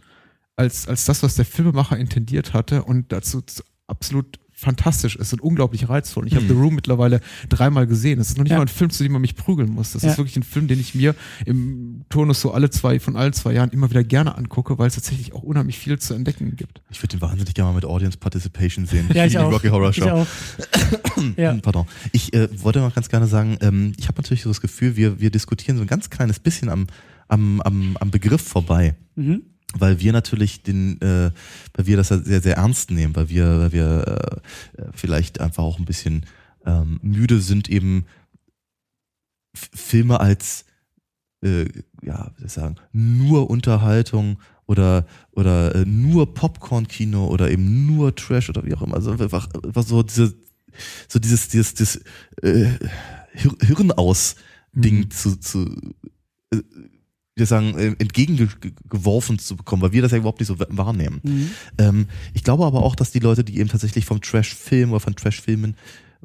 als, 0.56 0.88
als 0.88 1.06
das, 1.06 1.24
was 1.24 1.36
der 1.36 1.46
Filmemacher 1.46 1.98
intendiert 1.98 2.54
hatte 2.54 2.84
und 2.84 3.12
dazu 3.12 3.42
zu- 3.42 3.64
absolut 3.88 4.40
fantastisch 4.60 5.16
ist 5.16 5.32
und 5.32 5.42
unglaublich 5.42 5.88
reizvoll. 5.88 6.24
Und 6.24 6.28
Ich 6.28 6.36
habe 6.36 6.46
The 6.46 6.54
Room 6.54 6.76
mittlerweile 6.76 7.22
dreimal 7.48 7.88
gesehen. 7.88 8.20
Es 8.20 8.30
ist 8.30 8.38
noch 8.38 8.44
nicht 8.44 8.52
Ja. 8.52 8.58
mal 8.58 8.64
ein 8.66 8.68
Film, 8.68 8.90
zu 8.90 9.04
dem 9.04 9.14
man 9.14 9.22
mich 9.22 9.36
prügeln 9.36 9.70
muss. 9.70 9.94
Das 9.94 10.04
Ja. 10.04 10.12
ist 10.12 10.18
wirklich 10.18 10.36
ein 10.36 10.44
Film, 10.44 10.68
den 10.68 10.80
ich 10.80 10.96
mir 10.96 11.16
im 11.46 12.02
Turnus 12.10 12.42
so 12.42 12.52
alle 12.52 12.70
zwei, 12.70 13.00
von 13.00 13.16
allen 13.16 13.32
zwei 13.32 13.54
Jahren 13.54 13.70
immer 13.70 13.90
wieder 13.90 14.04
gerne 14.04 14.38
angucke, 14.38 14.78
weil 14.78 14.88
es 14.88 14.96
tatsächlich 14.96 15.34
auch 15.34 15.44
unheimlich 15.44 15.80
viel 15.80 15.98
zu 15.98 16.14
entdecken 16.14 16.58
gibt. 16.58 16.82
Ich 16.90 17.02
würde 17.02 17.16
den 17.18 17.22
wahnsinnig 17.22 17.54
gerne 17.54 17.70
mal 17.72 17.76
mit 17.76 17.86
Audience 17.86 18.18
Participation 18.18 18.86
sehen. 18.86 19.08
ja, 19.14 19.26
ich 19.26 19.32
die 19.32 19.38
auch. 19.38 19.52
Rocky 19.52 19.70
Horror 19.70 19.94
Show. 19.94 20.04
Ich 20.06 20.12
auch. 20.12 20.28
ja. 21.38 21.54
Pardon. 21.62 21.86
Ich 22.12 22.34
äh, 22.34 22.50
wollte 22.62 22.80
mal 22.82 22.92
ganz 22.92 23.08
gerne 23.10 23.28
sagen, 23.28 23.58
ähm, 23.62 23.94
ich 23.98 24.08
habe 24.10 24.22
natürlich 24.22 24.44
so 24.44 24.50
das 24.50 24.60
Gefühl, 24.62 24.96
wir, 24.98 25.20
wir 25.22 25.30
diskutieren 25.30 25.78
so 25.78 25.84
ein 25.84 25.88
ganz 25.88 26.10
kleines 26.10 26.40
bisschen 26.40 26.68
am, 26.70 26.88
am, 27.30 27.62
am, 27.62 27.96
am 28.00 28.12
Begriff 28.12 28.42
vorbei. 28.42 28.96
Mhm. 29.16 29.44
Weil 29.76 30.00
wir 30.00 30.14
natürlich 30.14 30.64
den, 30.64 31.00
äh, 31.02 31.32
weil 31.76 31.86
wir 31.86 31.98
das 31.98 32.08
sehr, 32.08 32.42
sehr 32.42 32.58
ernst 32.58 32.90
nehmen, 32.92 33.16
weil 33.16 33.30
wir, 33.30 33.60
weil 33.60 33.72
wir 33.72 34.42
äh, 34.78 34.84
vielleicht 34.94 35.40
einfach 35.40 35.64
auch 35.64 35.78
ein 35.78 35.86
bisschen 35.86 36.26
ähm, 36.66 37.00
müde 37.04 37.40
sind, 37.40 37.70
eben 37.70 38.06
F 39.54 39.70
Filme 39.74 40.20
als 40.20 40.66
äh, 41.44 41.66
ja, 42.04 42.32
wie 42.36 42.42
soll 42.42 42.48
ich 42.48 42.52
sagen, 42.54 42.76
nur 42.92 43.50
Unterhaltung 43.50 44.40
oder, 44.66 45.06
oder 45.32 45.74
äh, 45.76 45.86
nur 45.86 46.34
Popcorn-Kino 46.34 47.28
oder 47.28 47.50
eben 47.50 47.86
nur 47.88 48.16
Trash 48.16 48.50
oder 48.50 48.66
wie 48.66 48.74
auch 48.76 48.82
immer. 48.82 48.96
Also 48.96 49.12
einfach, 49.12 49.50
einfach 49.64 49.84
so 49.84 50.04
diese, 50.04 50.36
so 51.08 51.20
dieses, 51.20 51.48
dieses, 51.48 51.74
dieses 51.74 52.02
äh, 52.42 52.70
Hir 53.34 53.52
Hirnaus-Ding 53.62 54.98
Mhm. 55.00 55.12
zu, 55.12 55.40
zu 55.40 55.76
äh, 56.52 56.58
wir 57.40 57.46
sagen, 57.46 57.78
äh, 57.78 57.96
entgegengeworfen 58.00 59.40
zu 59.40 59.56
bekommen, 59.56 59.82
weil 59.82 59.92
wir 59.92 60.02
das 60.02 60.12
ja 60.12 60.18
überhaupt 60.18 60.40
nicht 60.40 60.48
so 60.48 60.58
wahrnehmen. 60.60 61.20
Mhm. 61.24 61.50
Ähm, 61.78 62.08
ich 62.34 62.44
glaube 62.44 62.66
aber 62.66 62.84
auch, 62.84 62.96
dass 62.96 63.12
die 63.12 63.20
Leute, 63.20 63.44
die 63.44 63.58
eben 63.60 63.70
tatsächlich 63.70 64.06
vom 64.06 64.22
Trash-Film 64.22 64.92
oder 64.92 65.00
von 65.00 65.16
Trash-Filmen, 65.16 65.76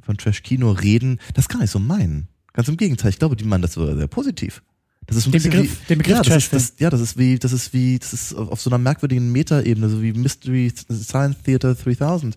von 0.02 0.16
Trash-Kino 0.16 0.70
reden, 0.72 1.20
das 1.34 1.48
gar 1.48 1.60
nicht 1.60 1.70
so 1.70 1.78
meinen. 1.78 2.28
Ganz 2.52 2.68
im 2.68 2.76
Gegenteil, 2.76 3.10
ich 3.10 3.18
glaube, 3.18 3.36
die 3.36 3.44
meinen 3.44 3.62
das 3.62 3.72
sogar 3.74 3.96
sehr 3.96 4.06
positiv. 4.06 4.62
Das 5.06 5.18
ist 5.18 5.24
so 5.24 5.28
ein 5.28 5.32
Den 5.32 5.36
bisschen 5.42 5.50
Begriff- 5.52 5.80
wie, 5.82 5.86
den 5.88 5.98
Begriff 5.98 6.16
ja, 6.16 6.22
das 6.22 6.26
ist, 6.26 6.32
Trash-Film. 6.50 6.62
das, 6.62 6.72
ja, 6.80 6.90
das 6.90 7.00
ist 7.02 7.18
wie, 7.18 7.38
das 7.38 7.52
ist 7.52 7.72
wie, 7.74 7.98
das 7.98 8.12
ist 8.14 8.34
auf 8.34 8.60
so 8.60 8.70
einer 8.70 8.78
merkwürdigen 8.78 9.30
Metaebene, 9.32 9.88
so 9.90 10.00
wie 10.00 10.12
Mystery 10.14 10.72
Science 10.90 11.36
Theater 11.44 11.74
3000. 11.74 12.36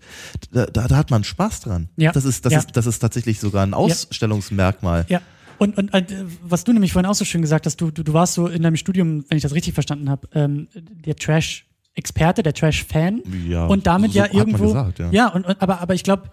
Da, 0.51 0.65
da, 0.65 0.87
da 0.89 0.97
hat 0.97 1.09
man 1.09 1.23
Spaß 1.23 1.61
dran. 1.61 1.87
Ja. 1.95 2.11
Das 2.11 2.25
ist, 2.25 2.45
das 2.45 2.51
Ja. 2.53 2.59
ist, 2.59 2.69
das 2.73 2.85
ist 2.85 2.99
tatsächlich 2.99 3.39
sogar 3.39 3.63
ein 3.65 3.73
Ausstellungsmerkmal. 3.73 5.05
Ja. 5.07 5.21
Und, 5.59 5.77
und 5.77 5.91
was 6.43 6.63
du 6.63 6.73
nämlich 6.73 6.93
vorhin 6.93 7.09
auch 7.09 7.15
so 7.15 7.25
schön 7.25 7.41
gesagt 7.41 7.65
hast, 7.65 7.77
du, 7.81 7.91
du, 7.91 8.03
du 8.03 8.13
warst 8.13 8.33
so 8.35 8.47
in 8.47 8.61
deinem 8.61 8.75
Studium, 8.77 9.25
wenn 9.29 9.37
ich 9.37 9.43
das 9.43 9.53
richtig 9.53 9.73
verstanden 9.73 10.09
habe, 10.09 10.27
ähm, 10.33 10.67
der 10.75 11.15
Trash-Experte, 11.15 12.43
der 12.43 12.53
Trash-Fan. 12.53 13.21
Ja, 13.47 13.65
und 13.65 13.87
damit 13.87 14.13
so 14.13 14.19
ja 14.19 14.27
irgendwo. 14.31 14.65
gesagt, 14.65 14.99
ja. 15.11 15.27
und, 15.29 15.45
und 15.45 15.61
aber, 15.61 15.81
aber 15.81 15.93
ich 15.93 16.03
glaube, 16.03 16.29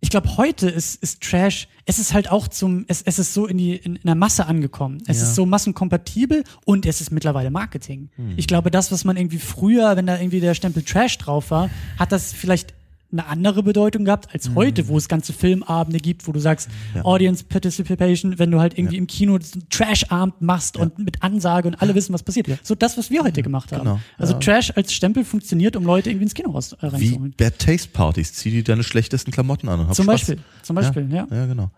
ich 0.00 0.10
glaube, 0.10 0.36
heute 0.36 0.68
ist, 0.68 1.02
ist 1.02 1.22
Trash, 1.22 1.66
es 1.86 1.98
ist 1.98 2.12
halt 2.12 2.30
auch 2.30 2.46
zum, 2.48 2.84
es, 2.88 3.00
es 3.02 3.18
ist 3.18 3.32
so 3.32 3.46
in 3.46 3.56
die, 3.56 3.74
in, 3.76 3.96
in 3.96 4.02
der 4.04 4.14
Masse 4.14 4.44
angekommen. 4.46 4.98
Es 5.06 5.16
Ja. 5.18 5.22
ist 5.24 5.34
so 5.34 5.46
massenkompatibel 5.46 6.44
und 6.66 6.84
es 6.84 7.00
ist 7.00 7.10
mittlerweile 7.10 7.50
Marketing. 7.50 8.10
Ich 8.36 8.46
glaube, 8.46 8.70
das, 8.70 8.92
was 8.92 9.04
man 9.04 9.16
irgendwie 9.16 9.38
früher, 9.38 9.96
wenn 9.96 10.06
da 10.06 10.18
irgendwie 10.18 10.40
der 10.40 10.54
Stempel 10.54 10.82
Trash 10.82 11.16
drauf 11.16 11.50
war, 11.50 11.70
hat 11.98 12.12
das 12.12 12.34
vielleicht 12.34 12.74
eine 13.14 13.26
andere 13.28 13.62
Bedeutung 13.62 14.04
gehabt 14.04 14.28
als 14.34 14.50
heute, 14.54 14.88
wo 14.88 14.98
es 14.98 15.08
ganze 15.08 15.32
Filmabende 15.32 15.98
gibt, 16.00 16.26
wo 16.26 16.32
du 16.32 16.40
sagst, 16.40 16.68
Ja. 16.94 17.04
Audience 17.04 17.44
Participation, 17.44 18.38
wenn 18.38 18.50
du 18.50 18.60
halt 18.60 18.76
irgendwie 18.78 18.96
im 18.98 19.06
Kino 19.06 19.38
Trash-Abend 19.70 20.42
machst 20.42 20.76
und 20.76 20.98
mit 20.98 21.22
Ansage 21.22 21.68
und 21.68 21.80
alle 21.80 21.94
wissen, 21.94 22.12
was 22.12 22.22
passiert. 22.22 22.48
So 22.62 22.74
das, 22.74 22.98
was 22.98 23.10
wir 23.10 23.22
heute 23.22 23.42
gemacht 23.42 23.72
haben. 23.72 23.84
genau. 23.84 24.00
Also 24.18 24.34
Ja. 24.34 24.38
Trash 24.40 24.72
als 24.76 24.92
Stempel 24.92 25.24
funktioniert, 25.24 25.76
um 25.76 25.84
Leute 25.84 26.10
irgendwie 26.10 26.24
ins 26.24 26.34
Kino 26.34 26.50
raus, 26.50 26.72
äh, 26.74 26.76
Wie 26.82 26.86
reinzuholen. 26.88 27.34
Bad 27.36 27.58
Taste 27.58 27.88
Partys. 27.92 28.32
Zieh 28.34 28.50
dir 28.50 28.64
deine 28.64 28.82
schlechtesten 28.82 29.30
Klamotten 29.30 29.68
an 29.68 29.80
und 29.80 29.86
hab 29.88 29.94
Zum 29.94 30.04
Spaß. 30.04 30.14
Beispiel, 30.20 30.38
zum 30.62 30.76
Beispiel, 30.76 31.08
ja. 31.12 31.26
Ja, 31.30 31.46
genau. 31.46 31.70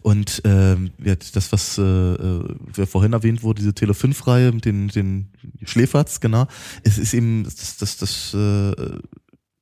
Und 0.00 0.40
ähm, 0.44 0.90
ja, 1.04 1.14
das, 1.16 1.52
was 1.52 1.76
äh, 1.76 1.82
äh, 1.82 2.86
vorhin 2.86 3.12
erwähnt 3.12 3.42
wurde, 3.42 3.60
diese 3.60 3.74
Tele 3.74 3.92
5-Reihe 3.92 4.52
mit 4.52 4.64
den, 4.64 4.88
den 4.88 5.26
Schläferz, 5.64 6.20
genau, 6.20 6.46
es 6.82 6.96
ist 6.96 7.12
eben 7.12 7.44
das, 7.44 7.76
das, 7.76 7.96
das 7.98 8.32
äh, 8.34 8.72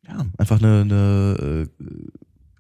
ja, 0.09 0.26
einfach 0.39 0.59
eine, 0.60 0.81
eine, 0.82 1.66
äh, 1.81 1.85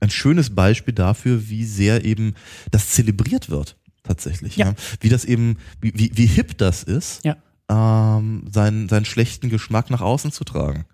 ein 0.00 0.10
schönes 0.10 0.54
Beispiel 0.54 0.94
dafür, 0.94 1.48
wie 1.48 1.64
sehr 1.64 2.04
eben 2.04 2.34
das 2.70 2.90
zelebriert 2.90 3.50
wird, 3.50 3.76
tatsächlich. 4.02 4.56
Ja. 4.56 4.66
Ja. 4.68 4.74
Wie 5.00 5.08
das 5.08 5.24
eben, 5.24 5.56
wie, 5.80 6.10
wie, 6.14 6.26
hip 6.26 6.58
das 6.58 6.82
ist, 6.82 7.24
Ja. 7.24 7.36
ähm, 7.70 8.44
seinen, 8.52 8.88
seinen 8.88 9.04
schlechten 9.04 9.48
Geschmack 9.50 9.90
nach 9.90 10.00
außen 10.00 10.32
zu 10.32 10.44
tragen. 10.44 10.84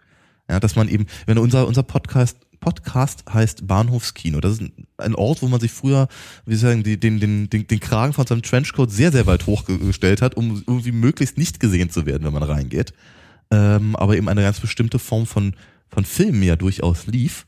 Ja, 0.48 0.58
dass 0.60 0.74
man 0.76 0.88
eben, 0.88 1.06
wenn 1.26 1.38
unser, 1.38 1.66
unser 1.66 1.82
Podcast, 1.84 2.38
Podcast 2.58 3.24
heißt 3.32 3.66
Bahnhofskino. 3.66 4.40
Das 4.40 4.54
ist 4.54 4.62
ein- 4.98 5.14
Ort, 5.14 5.42
wo 5.42 5.48
man 5.48 5.60
sich 5.60 5.70
früher, 5.72 6.08
wie 6.44 6.54
soll 6.56 6.70
ich 6.70 6.72
sagen, 6.72 6.82
die, 6.82 6.98
den, 7.00 7.18
den, 7.20 7.48
den, 7.48 7.66
den 7.66 7.80
Kragen 7.80 8.12
von 8.12 8.26
seinem 8.26 8.42
Trenchcoat 8.42 8.90
sehr, 8.90 9.12
sehr 9.12 9.26
weit 9.26 9.46
hochgestellt 9.46 10.20
hat, 10.20 10.34
um 10.36 10.62
irgendwie 10.66 10.92
möglichst 10.92 11.38
nicht 11.38 11.58
gesehen 11.60 11.88
zu 11.90 12.04
werden, 12.04 12.24
wenn 12.24 12.32
man 12.32 12.42
reingeht. 12.42 12.92
Ähm, 13.50 13.96
aber 13.96 14.16
eben 14.16 14.28
eine 14.28 14.42
ganz 14.42 14.60
bestimmte 14.60 14.98
Form 14.98 15.24
von, 15.26 15.54
von 15.90 16.04
Filmen 16.04 16.42
ja 16.42 16.56
durchaus 16.56 17.06
lief, 17.06 17.46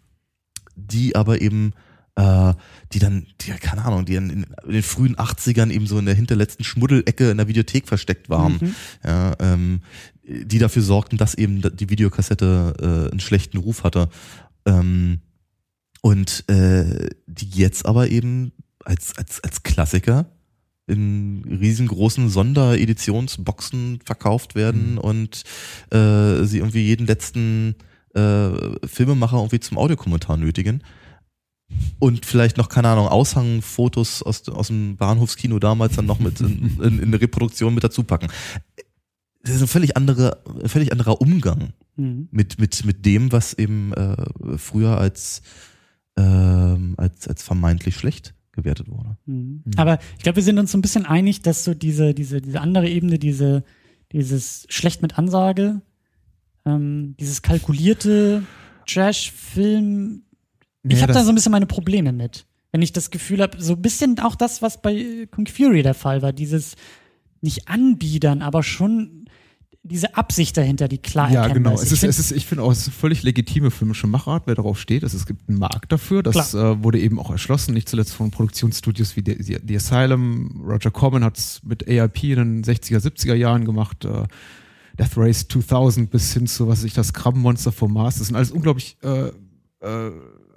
die 0.77 1.17
aber 1.17 1.41
eben 1.41 1.73
äh, 2.15 2.53
die 2.93 2.99
dann, 2.99 3.27
die, 3.41 3.53
keine 3.53 3.85
Ahnung, 3.85 4.05
die 4.05 4.17
in, 4.17 4.29
in 4.31 4.47
den 4.71 4.83
frühen 4.83 5.17
80ern 5.17 5.71
eben 5.71 5.87
so 5.87 5.99
in 5.99 6.05
der 6.05 6.15
hinterletzten 6.15 6.65
Schmuddelecke 6.65 7.31
in 7.31 7.39
der 7.39 7.49
Videothek 7.49 7.89
versteckt 7.89 8.29
waren, 8.29 8.59
Mhm. 8.61 8.75
ja, 9.05 9.35
ähm, 9.41 9.81
die 10.25 10.59
dafür 10.59 10.83
sorgten, 10.83 11.17
dass 11.17 11.35
eben 11.35 11.63
die 11.63 11.89
Videokassette 11.89 12.75
äh, 13.09 13.11
einen 13.11 13.21
schlechten 13.21 13.57
Ruf 13.57 13.83
hatte. 13.83 14.09
Ähm, 14.67 15.21
und 16.03 16.45
äh, 16.49 17.09
die 17.27 17.49
jetzt 17.51 17.87
aber 17.87 18.09
eben 18.09 18.53
als, 18.85 19.17
als, 19.17 19.43
als 19.43 19.63
Klassiker 19.63 20.27
in 20.87 21.45
riesengroßen 21.49 22.29
Sondereditionsboxen 22.29 24.01
verkauft 24.05 24.55
werden 24.55 24.99
und 24.99 25.45
äh, 25.91 26.45
sie 26.45 26.59
irgendwie 26.59 26.83
jeden 26.83 27.07
letzten 27.07 27.77
äh, 28.15 28.87
Filmemacher 28.87 29.37
irgendwie 29.39 29.61
zum 29.61 29.79
Audiokommentar 29.79 30.37
nötigen. 30.37 30.83
Und 31.99 32.27
vielleicht 32.27 32.59
noch, 32.59 32.69
keine 32.69 32.89
Ahnung, 32.89 33.09
Aushangfotos 33.09 34.23
aus, 34.23 34.47
aus 34.49 34.67
dem 34.67 34.97
Bahnhofskino 34.97 35.59
damals 35.59 35.97
dann 35.97 36.07
noch 36.07 36.19
mit 36.19 36.41
in, 36.41 36.79
in, 36.83 36.99
in 36.99 37.05
eine 37.05 37.21
Reproduktion 37.21 37.75
mit 37.75 37.83
dazu 37.83 38.05
packen. 38.05 38.29
Das 39.43 39.55
ist 39.57 39.63
ein 39.63 39.69
völlig, 39.69 39.97
andere, 39.97 40.39
ein 40.63 40.69
völlig 40.69 40.93
anderer 40.93 41.21
Umgang 41.21 41.73
Mhm. 41.97 42.29
mit, 42.31 42.59
mit, 42.59 42.85
mit 42.85 43.05
dem, 43.05 43.33
was 43.33 43.55
eben 43.55 43.93
äh, 43.93 44.17
früher 44.57 44.97
als, 44.97 45.43
ähm, 46.17 46.95
als, 46.97 47.29
als 47.29 47.43
vermeintlich 47.43 47.97
schlecht 47.97 48.35
gewertet 48.53 48.89
wurde. 48.89 49.17
Mhm. 49.27 49.63
Aber 49.77 49.99
ich 50.17 50.23
glaube, 50.23 50.37
wir 50.37 50.43
sind 50.43 50.59
uns 50.59 50.73
so 50.73 50.79
ein 50.79 50.83
bisschen 50.83 51.05
einig, 51.05 51.43
dass 51.43 51.65
so 51.65 51.75
diese, 51.75 52.15
diese, 52.15 52.41
diese 52.41 52.61
andere 52.61 52.89
Ebene, 52.89 53.19
diese, 53.19 53.63
dieses 54.13 54.67
schlecht 54.69 55.03
mit 55.03 55.19
Ansage, 55.19 55.83
ähm, 56.65 57.15
dieses 57.19 57.43
kalkulierte 57.43 58.45
Trash-Film, 58.87 60.23
ich 60.85 60.97
Ja, 60.97 61.03
habe 61.03 61.13
da 61.13 61.23
so 61.25 61.29
ein 61.31 61.35
bisschen 61.35 61.53
meine 61.53 61.67
Probleme 61.67 62.13
mit. 62.13 62.47
Wenn 62.73 62.83
ich 62.83 62.93
das 62.93 63.11
Gefühl 63.11 63.41
habe, 63.43 63.61
so 63.63 63.75
ein 63.75 63.83
bisschen 63.83 64.19
auch 64.21 64.35
das, 64.35 64.63
was 64.63 64.81
bei 64.81 65.29
Kung 65.31 65.47
Fury 65.47 65.83
der 65.83 65.95
Fall 65.95 66.23
war, 66.23 66.33
dieses 66.33 66.75
nicht 67.41 67.69
anbiedern, 67.69 68.41
aber 68.43 68.63
schon 68.63 69.27
diese 69.85 70.17
Absicht 70.17 70.57
dahinter, 70.57 70.87
die 70.89 70.99
klar 70.99 71.31
Ja, 71.31 71.43
erkennbar 71.43 71.73
genau. 71.73 71.83
Es 71.83 71.89
Ich 71.89 71.93
ist, 71.95 72.01
find- 72.01 72.11
es 72.11 72.19
ist, 72.21 72.31
ich 72.33 72.47
finde 72.47 72.63
auch, 72.65 72.71
es 72.73 72.87
ist 72.87 72.95
völlig 72.95 73.23
legitime 73.25 73.71
filmische 73.73 74.07
Machart, 74.07 74.45
wer 74.47 74.55
darauf 74.55 74.79
steht. 74.81 75.03
Also 75.03 75.17
es 75.17 75.27
gibt 75.27 75.49
einen 75.49 75.59
Markt 75.59 75.91
dafür. 75.91 76.23
Das 76.23 76.55
äh, 76.55 76.83
wurde 76.83 77.01
eben 77.01 77.19
auch 77.19 77.31
erschlossen, 77.33 77.75
nicht 77.75 77.89
zuletzt 77.89 78.15
von 78.15 78.31
Produktionsstudios 78.31 79.17
wie 79.17 79.25
The, 79.27 79.59
The 79.67 79.77
Asylum. 79.77 80.63
Roger 80.65 80.93
Corman 80.93 81.25
hat 81.25 81.37
es 81.37 81.61
mit 81.65 81.87
AIP 81.89 82.23
in 82.25 82.63
den 82.63 82.65
60er, 82.65 82.99
70er 83.01 83.35
Jahren 83.35 83.65
gemacht. 83.65 84.05
Äh, 84.05 84.25
Death 84.99 85.17
Race 85.17 85.47
2000 85.49 86.11
bis 86.11 86.33
hin 86.33 86.47
zu, 86.47 86.69
was 86.69 86.85
ich, 86.85 86.95
das 86.95 87.13
Krabbenmonster 87.13 87.73
vom 87.73 87.93
Mars. 87.93 88.19
Das 88.19 88.29
sind 88.29 88.37
alles 88.37 88.51
unglaublich 88.51 88.97
äh, 89.03 89.31
äh, 89.81 90.13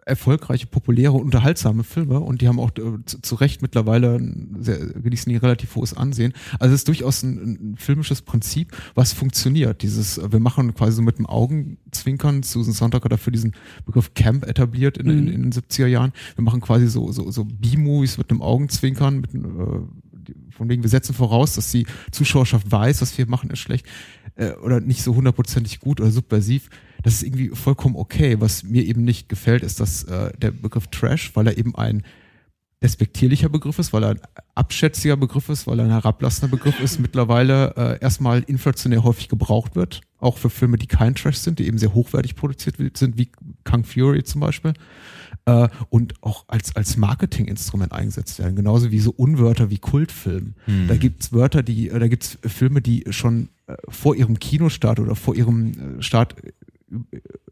erfolgreiche, 0.06 0.68
populäre, 0.68 1.14
unterhaltsame 1.14 1.84
Filme 1.84 2.20
und 2.20 2.42
die 2.42 2.48
haben 2.48 2.60
auch 2.60 2.70
äh, 2.78 3.04
zu, 3.06 3.22
zu 3.22 3.36
Recht 3.36 3.64
mittlerweile 3.64 4.20
sehr, 4.60 4.78
genießen 4.78 5.30
die 5.32 5.38
relativ 5.38 5.76
hohes 5.76 5.96
Ansehen. 5.96 6.34
Also 6.60 6.76
es 6.76 6.82
ist 6.82 6.88
durchaus 6.88 7.24
ein, 7.24 7.72
ein 7.72 7.78
filmisches 7.78 8.22
Prinzip, 8.22 8.72
was 8.94 9.14
funktioniert. 9.14 9.82
Dieses, 9.82 10.20
äh, 10.20 10.32
wir 10.32 10.40
machen 10.40 10.74
quasi 10.76 10.98
so 10.98 11.02
mit 11.02 11.18
dem 11.18 11.26
Augenzwinkern, 11.26 12.44
Susan 12.44 12.74
Sontag 12.74 13.04
hat 13.04 13.12
dafür 13.12 13.34
diesen 13.34 13.54
Begriff 13.86 14.14
Camp 14.14 14.46
etabliert 14.46 14.98
in, 14.98 15.10
in, 15.10 15.28
in 15.28 15.42
den 15.50 15.52
70er 15.52 15.88
Jahren. 15.88 16.14
Wir 16.36 16.44
machen 16.44 16.62
quasi 16.62 16.88
so, 16.88 17.12
so, 17.12 17.32
so 17.32 17.44
B-Movies 17.46 18.20
mit 18.20 18.30
einem 18.30 18.44
Augenzwinkern, 18.44 19.22
mit, 19.22 19.34
äh, 19.34 19.40
von 20.52 20.70
wegen 20.70 20.84
wir 20.84 20.90
setzen 20.90 21.16
voraus, 21.16 21.56
dass 21.56 21.72
die 21.72 21.88
Zuschauerschaft 22.12 22.72
weiß, 22.72 23.02
was 23.02 23.18
wir 23.18 23.28
machen 23.28 23.50
ist 23.50 23.60
schlecht 23.60 23.88
äh, 24.36 24.52
oder 24.54 24.80
nicht 24.80 25.02
so 25.02 25.16
hundertprozentig 25.16 25.80
gut 25.80 26.00
oder 26.00 26.12
subversiv. 26.12 26.70
Das 27.04 27.14
ist 27.14 27.24
irgendwie 27.24 27.50
vollkommen 27.50 27.96
okay. 27.96 28.38
Was 28.40 28.64
mir 28.64 28.84
eben 28.84 29.04
nicht 29.04 29.30
gefällt, 29.30 29.64
ist, 29.64 29.80
dass 29.80 30.04
äh, 30.04 30.32
der 30.38 30.52
Begriff 30.52 30.88
Trash, 30.88 31.36
weil 31.36 31.48
er 31.48 31.58
eben 31.58 31.76
ein 31.76 32.04
despektierlicher 32.82 33.50
Begriff 33.50 33.80
ist, 33.80 33.94
weil 33.94 34.04
er 34.04 34.10
ein 34.12 34.20
abschätziger 34.54 35.18
Begriff 35.18 35.50
ist, 35.50 35.66
weil 35.66 35.80
er 35.80 35.86
ein 35.86 35.92
herablassender 35.92 36.56
Begriff 36.56 36.80
ist, 36.80 37.00
mittlerweile 37.00 37.74
äh, 37.76 38.00
erstmal 38.00 38.44
inflationär 38.44 39.04
häufig 39.04 39.30
gebraucht 39.30 39.76
wird. 39.76 40.02
Auch 40.20 40.38
für 40.38 40.50
Filme, 40.50 40.78
die 40.78 40.88
kein 40.88 41.16
Trash 41.16 41.38
sind, 41.38 41.60
die 41.60 41.68
eben 41.68 41.78
sehr 41.78 41.94
hochwertig 41.94 42.36
produziert 42.36 42.98
sind, 42.98 43.18
wie 43.18 43.32
Kung 43.64 43.86
Fury 43.86 44.24
zum 44.24 44.42
Beispiel. 44.42 44.74
Äh, 45.46 45.68
und 45.90 46.14
auch 46.22 46.46
als, 46.48 46.76
als 46.76 46.98
Marketinginstrument 46.98 47.92
eingesetzt 47.92 48.40
werden. 48.40 48.56
Genauso 48.56 48.92
wie 48.92 49.00
so 49.00 49.12
Unwörter 49.12 49.70
wie 49.70 49.78
Kultfilm. 49.78 50.56
Hm. 50.66 50.88
Da 50.88 50.96
gibt's 50.96 51.34
Wörter, 51.34 51.64
die, 51.64 51.90
äh, 51.90 52.00
da 52.00 52.08
gibt's 52.08 52.38
Filme, 52.44 52.82
die 52.82 53.06
schon 53.10 53.50
vor 53.90 54.16
ihrem 54.16 54.40
Kinostart 54.40 55.00
oder 55.00 55.16
vor 55.16 55.36
ihrem 55.36 56.00
äh, 56.00 56.02
Start 56.02 56.36
äh, 56.44 56.52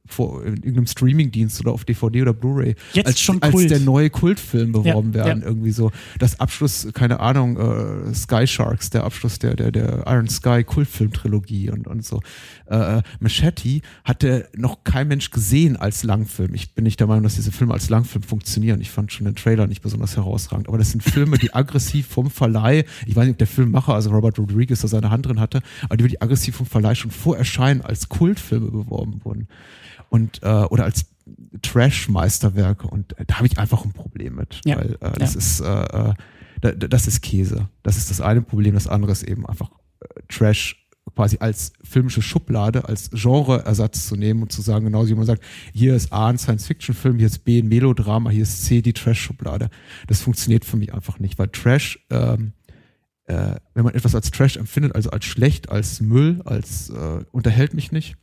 vor 0.06 0.44
in 0.46 0.56
irgendeinem 0.58 0.88
Streamingdienst 0.88 1.62
oder 1.62 1.72
auf 1.72 1.86
DVD 1.86 2.24
oder 2.24 2.34
Blu-ray 2.34 2.76
Jetzt 2.92 3.08
als, 3.08 3.22
schon 3.22 3.42
als 3.42 3.54
Kult. 3.54 3.72
der 3.72 3.80
neue 3.80 4.10
Kultfilm 4.10 4.74
beworben 4.74 5.14
Ja, 5.14 5.26
werden. 5.26 5.42
ja. 5.42 5.48
Irgendwie 5.48 5.72
so. 5.72 5.92
Das 6.20 6.40
Abschluss, 6.42 6.88
keine 6.94 7.22
Ahnung, 7.22 7.58
äh, 7.58 8.14
Sky 8.14 8.46
Sharks, 8.46 8.90
der 8.90 9.06
Abschluss 9.06 9.40
der, 9.40 9.56
der, 9.56 9.72
der 9.72 10.04
Iron 10.08 10.28
Sky 10.28 10.64
Kultfilm-Trilogie 10.66 11.70
und, 11.72 11.88
und 11.88 12.04
so. 12.06 12.20
Äh, 12.68 13.02
Machete 13.22 13.80
hatte 14.04 14.50
noch 14.56 14.84
kein 14.84 15.08
Mensch 15.08 15.32
gesehen 15.32 15.78
als 15.78 16.04
Langfilm. 16.04 16.54
Ich 16.54 16.74
bin 16.74 16.84
nicht 16.84 17.00
der 17.00 17.08
Meinung, 17.08 17.24
dass 17.24 17.36
diese 17.36 17.52
Filme 17.54 17.74
als 17.74 17.90
Langfilm 17.90 18.24
funktionieren. 18.24 18.82
Ich 18.82 18.90
fand 18.92 19.12
schon 19.14 19.26
den 19.26 19.36
Trailer 19.36 19.68
nicht 19.68 19.82
besonders 19.82 20.18
herausragend. 20.18 20.68
Aber 20.68 20.78
das 20.78 20.92
sind 20.92 21.02
Filme, 21.02 21.38
die 21.38 21.54
aggressiv 21.54 22.08
vom 22.08 22.30
Verleih, 22.30 22.84
ich 23.08 23.16
weiß 23.16 23.24
nicht, 23.24 23.34
ob 23.34 23.38
der 23.38 23.48
Filmmacher, 23.48 23.94
also 23.94 24.10
Robert 24.12 24.38
Rodriguez, 24.38 24.82
da 24.82 24.88
seine 24.90 25.10
Hand 25.10 25.26
drin 25.28 25.40
hatte, 25.40 25.62
aber 25.86 25.96
die, 25.98 26.08
die 26.10 26.22
aggressiv 26.22 26.58
vom 26.58 26.66
Verleih 26.66 26.96
schon 26.96 27.12
vor 27.12 27.38
Erscheinen 27.38 27.82
als 27.82 28.10
Kultfilme 28.10 28.70
beworben 28.70 29.22
wurden. 29.24 29.48
Und, 30.10 30.42
äh, 30.44 30.48
oder 30.48 30.84
als 30.86 31.06
Trash-Meisterwerke. 31.62 32.88
Und 32.88 33.18
äh, 33.18 33.26
da 33.26 33.36
habe 33.38 33.48
ich 33.48 33.58
einfach 33.58 33.84
ein 33.86 33.94
Problem 33.94 34.36
mit. 34.36 34.62
Ja. 34.66 34.78
Weil 34.78 34.94
äh, 35.02 35.12
das 35.20 35.34
Ja. 35.34 35.40
ist 35.40 35.60
äh, 35.62 35.66
äh, 36.10 36.14
da, 36.62 36.72
da- 36.72 36.88
das 36.88 37.08
ist 37.08 37.22
Käse. 37.22 37.70
Das 37.84 37.98
ist 37.98 38.10
das 38.10 38.22
eine 38.22 38.42
Problem. 38.42 38.74
Das 38.74 38.88
andere 38.88 39.12
ist 39.12 39.24
eben 39.24 39.46
einfach 39.46 39.70
äh, 40.02 40.08
Trash 40.30 40.80
quasi 41.16 41.38
als 41.40 41.74
filmische 41.84 42.22
Schublade, 42.22 42.88
als 42.88 43.12
Genreersatz 43.12 44.08
zu 44.08 44.16
nehmen 44.16 44.42
und 44.42 44.52
zu 44.52 44.62
sagen, 44.62 44.86
genauso 44.86 45.10
wie 45.10 45.16
man 45.16 45.26
sagt, 45.26 45.44
hier 45.74 45.96
ist 45.96 46.12
A 46.12 46.28
ein 46.30 46.38
Science-Fiction-Film, 46.40 47.18
hier 47.20 47.28
ist 47.28 47.40
B 47.44 47.60
ein 47.62 47.68
Melodrama, 47.68 48.30
hier 48.32 48.42
ist 48.44 48.64
C 48.66 48.82
die 48.82 48.94
Trash-Schublade. 48.94 49.70
Das 50.08 50.22
funktioniert 50.22 50.66
für 50.66 50.78
mich 50.78 50.94
einfach 50.94 51.20
nicht, 51.20 51.38
weil 51.38 51.50
Trash, 51.50 52.00
ähm, 52.10 52.54
äh, 53.26 53.56
wenn 53.76 53.84
man 53.84 53.94
etwas 53.94 54.16
als 54.16 54.32
Trash 54.32 54.58
empfindet, 54.58 54.96
also 54.96 55.12
als 55.12 55.26
schlecht, 55.26 55.70
als 55.70 56.02
Müll, 56.02 56.42
als 56.46 56.90
äh, 56.90 57.24
unterhält 57.32 57.74
mich 57.76 57.92
nicht, 57.92 58.16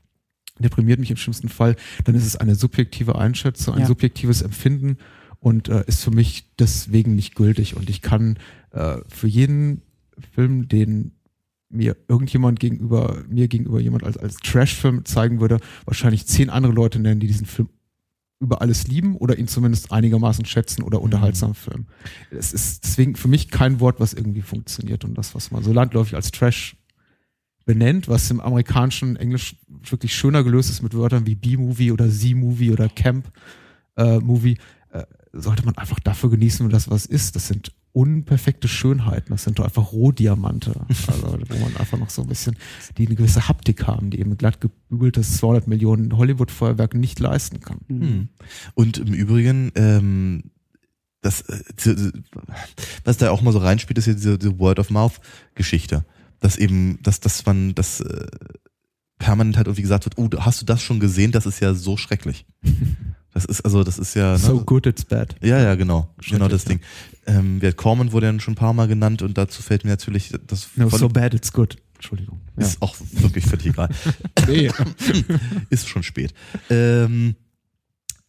deprimiert 0.62 1.00
mich 1.00 1.10
im 1.10 1.16
schlimmsten 1.16 1.48
Fall, 1.48 1.76
dann 2.04 2.14
ist 2.14 2.26
es 2.26 2.36
eine 2.36 2.54
subjektive 2.54 3.16
Einschätzung, 3.18 3.74
ein 3.74 3.80
Ja. 3.80 3.86
subjektives 3.86 4.42
Empfinden 4.42 4.96
und 5.40 5.68
äh, 5.68 5.84
ist 5.86 6.02
für 6.04 6.10
mich 6.10 6.46
deswegen 6.58 7.14
nicht 7.14 7.34
gültig. 7.34 7.76
Und 7.76 7.88
ich 7.90 8.02
kann 8.02 8.38
äh, 8.72 8.98
für 9.08 9.26
jeden 9.28 9.82
Film, 10.34 10.68
den 10.68 11.12
mir 11.70 11.96
irgendjemand 12.08 12.58
gegenüber, 12.60 13.22
mir 13.28 13.46
gegenüber 13.48 13.80
jemand 13.80 14.02
als, 14.04 14.16
als 14.16 14.36
Trash-Film 14.36 15.04
zeigen 15.04 15.40
würde, 15.40 15.58
wahrscheinlich 15.84 16.26
zehn 16.26 16.50
andere 16.50 16.72
Leute 16.72 16.98
nennen, 16.98 17.20
die 17.20 17.28
diesen 17.28 17.46
Film 17.46 17.68
über 18.40 18.60
alles 18.62 18.88
lieben 18.88 19.16
oder 19.16 19.38
ihn 19.38 19.46
zumindest 19.48 19.92
einigermaßen 19.92 20.46
schätzen 20.46 20.82
oder 20.82 21.00
unterhaltsam 21.02 21.54
filmen. 21.54 21.86
Es 22.30 22.52
ist 22.52 22.84
deswegen 22.84 23.14
für 23.14 23.28
mich 23.28 23.50
kein 23.50 23.80
Wort, 23.80 24.00
was 24.00 24.14
irgendwie 24.14 24.40
funktioniert 24.42 25.04
und 25.04 25.14
das, 25.16 25.34
was 25.34 25.50
man 25.50 25.62
so 25.62 25.72
landläufig 25.72 26.14
als 26.16 26.30
Trash 26.32 26.76
benennt, 27.70 28.08
was 28.08 28.28
im 28.32 28.40
amerikanischen 28.40 29.14
Englisch 29.14 29.54
wirklich 29.88 30.12
schöner 30.12 30.42
gelöst 30.42 30.70
ist 30.70 30.82
mit 30.82 30.92
Wörtern 30.92 31.24
wie 31.26 31.36
B-Movie 31.36 31.92
oder 31.92 32.10
Z-Movie 32.10 32.72
oder 32.72 32.88
Camp-Movie, 32.88 34.58
äh, 34.90 35.04
sollte 35.32 35.64
man 35.64 35.76
einfach 35.76 36.00
dafür 36.00 36.30
genießen, 36.30 36.66
wenn 36.66 36.72
das 36.72 36.90
was 36.90 37.06
ist. 37.06 37.36
Das 37.36 37.46
sind 37.46 37.72
unperfekte 37.92 38.66
Schönheiten, 38.66 39.30
das 39.30 39.44
sind 39.44 39.60
doch 39.60 39.64
einfach 39.64 39.92
Rohdiamante, 39.92 40.80
also 41.06 41.38
wo 41.48 41.58
man 41.58 41.76
einfach 41.76 41.98
noch 41.98 42.10
so 42.10 42.22
ein 42.22 42.28
bisschen, 42.28 42.56
die 42.98 43.06
eine 43.06 43.14
gewisse 43.14 43.46
Haptik 43.46 43.86
haben, 43.86 44.10
die 44.10 44.18
eben 44.18 44.36
glatt 44.36 44.60
gebügeltes 44.60 45.36
200 45.36 45.68
Millionen 45.68 46.16
Hollywood-Feuerwerk 46.16 46.94
nicht 46.94 47.20
leisten 47.20 47.60
kann. 47.60 47.78
Hm. 47.86 48.28
Und 48.74 48.98
im 48.98 49.14
Übrigen, 49.14 49.70
ähm, 49.76 50.50
das, 51.20 51.42
äh, 51.42 52.12
was 53.04 53.18
da 53.18 53.30
auch 53.30 53.42
mal 53.42 53.52
so 53.52 53.58
reinspielt, 53.58 53.98
ist 53.98 54.06
ja 54.06 54.14
diese, 54.14 54.38
diese 54.38 54.58
Word-of-Mouth-Geschichte. 54.58 56.04
Dass 56.40 56.56
eben, 56.56 56.98
dass, 57.02 57.20
dass 57.20 57.44
man 57.46 57.74
das 57.74 58.00
äh, 58.00 58.26
permanent 59.18 59.56
halt 59.56 59.66
irgendwie 59.66 59.82
gesagt 59.82 60.06
wird, 60.06 60.16
oh, 60.18 60.28
hast 60.40 60.62
du 60.62 60.66
das 60.66 60.82
schon 60.82 60.98
gesehen? 61.00 61.32
Das 61.32 61.46
ist 61.46 61.60
ja 61.60 61.74
so 61.74 61.96
schrecklich. 61.96 62.46
Das 63.32 63.44
ist, 63.44 63.60
also, 63.60 63.84
das 63.84 63.96
ist 64.00 64.14
ja. 64.16 64.36
So 64.36 64.56
ne, 64.56 64.64
good 64.64 64.86
it's 64.86 65.04
bad. 65.04 65.36
ja, 65.40 65.56
ja, 65.62 65.76
genau. 65.76 66.12
Genau 66.28 66.48
das 66.48 66.64
Ding. 66.64 66.80
Ähm, 67.26 67.62
Wert 67.62 67.76
Corman 67.76 68.10
wurde 68.10 68.26
ja 68.26 68.40
schon 68.40 68.54
ein 68.54 68.56
paar 68.56 68.72
Mal 68.72 68.88
genannt 68.88 69.22
und 69.22 69.38
dazu 69.38 69.62
fällt 69.62 69.84
mir 69.84 69.90
natürlich 69.90 70.32
das 70.48 70.70
No, 70.74 70.88
so 70.88 71.08
bad 71.08 71.32
it's 71.32 71.52
good. 71.52 71.76
Entschuldigung. 71.94 72.40
Ja. 72.58 72.66
ist 72.66 72.82
auch 72.82 72.96
wirklich 72.98 73.46
völlig 73.46 73.66
egal. 73.66 73.88
Nee. 74.48 74.72
ist 75.70 75.88
schon 75.88 76.02
spät. 76.02 76.34
Ähm, 76.70 77.36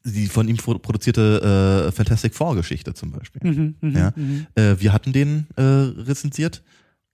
die 0.05 0.27
von 0.27 0.47
ihm 0.47 0.57
pro- 0.57 0.77
produzierte 0.77 1.87
äh, 1.87 1.91
Fantastic 1.91 2.35
Four 2.35 2.55
Geschichte 2.55 2.93
zum 2.93 3.09
Beispiel. 3.09 3.41
Mhm, 3.51 3.75
mhm, 3.81 3.97
Ja. 3.97 4.13
mhm. 4.15 4.45
Äh, 4.53 4.79
wir 4.79 4.93
hatten 4.93 5.13
den 5.13 5.47
äh, 5.55 5.61
rezensiert 5.63 6.61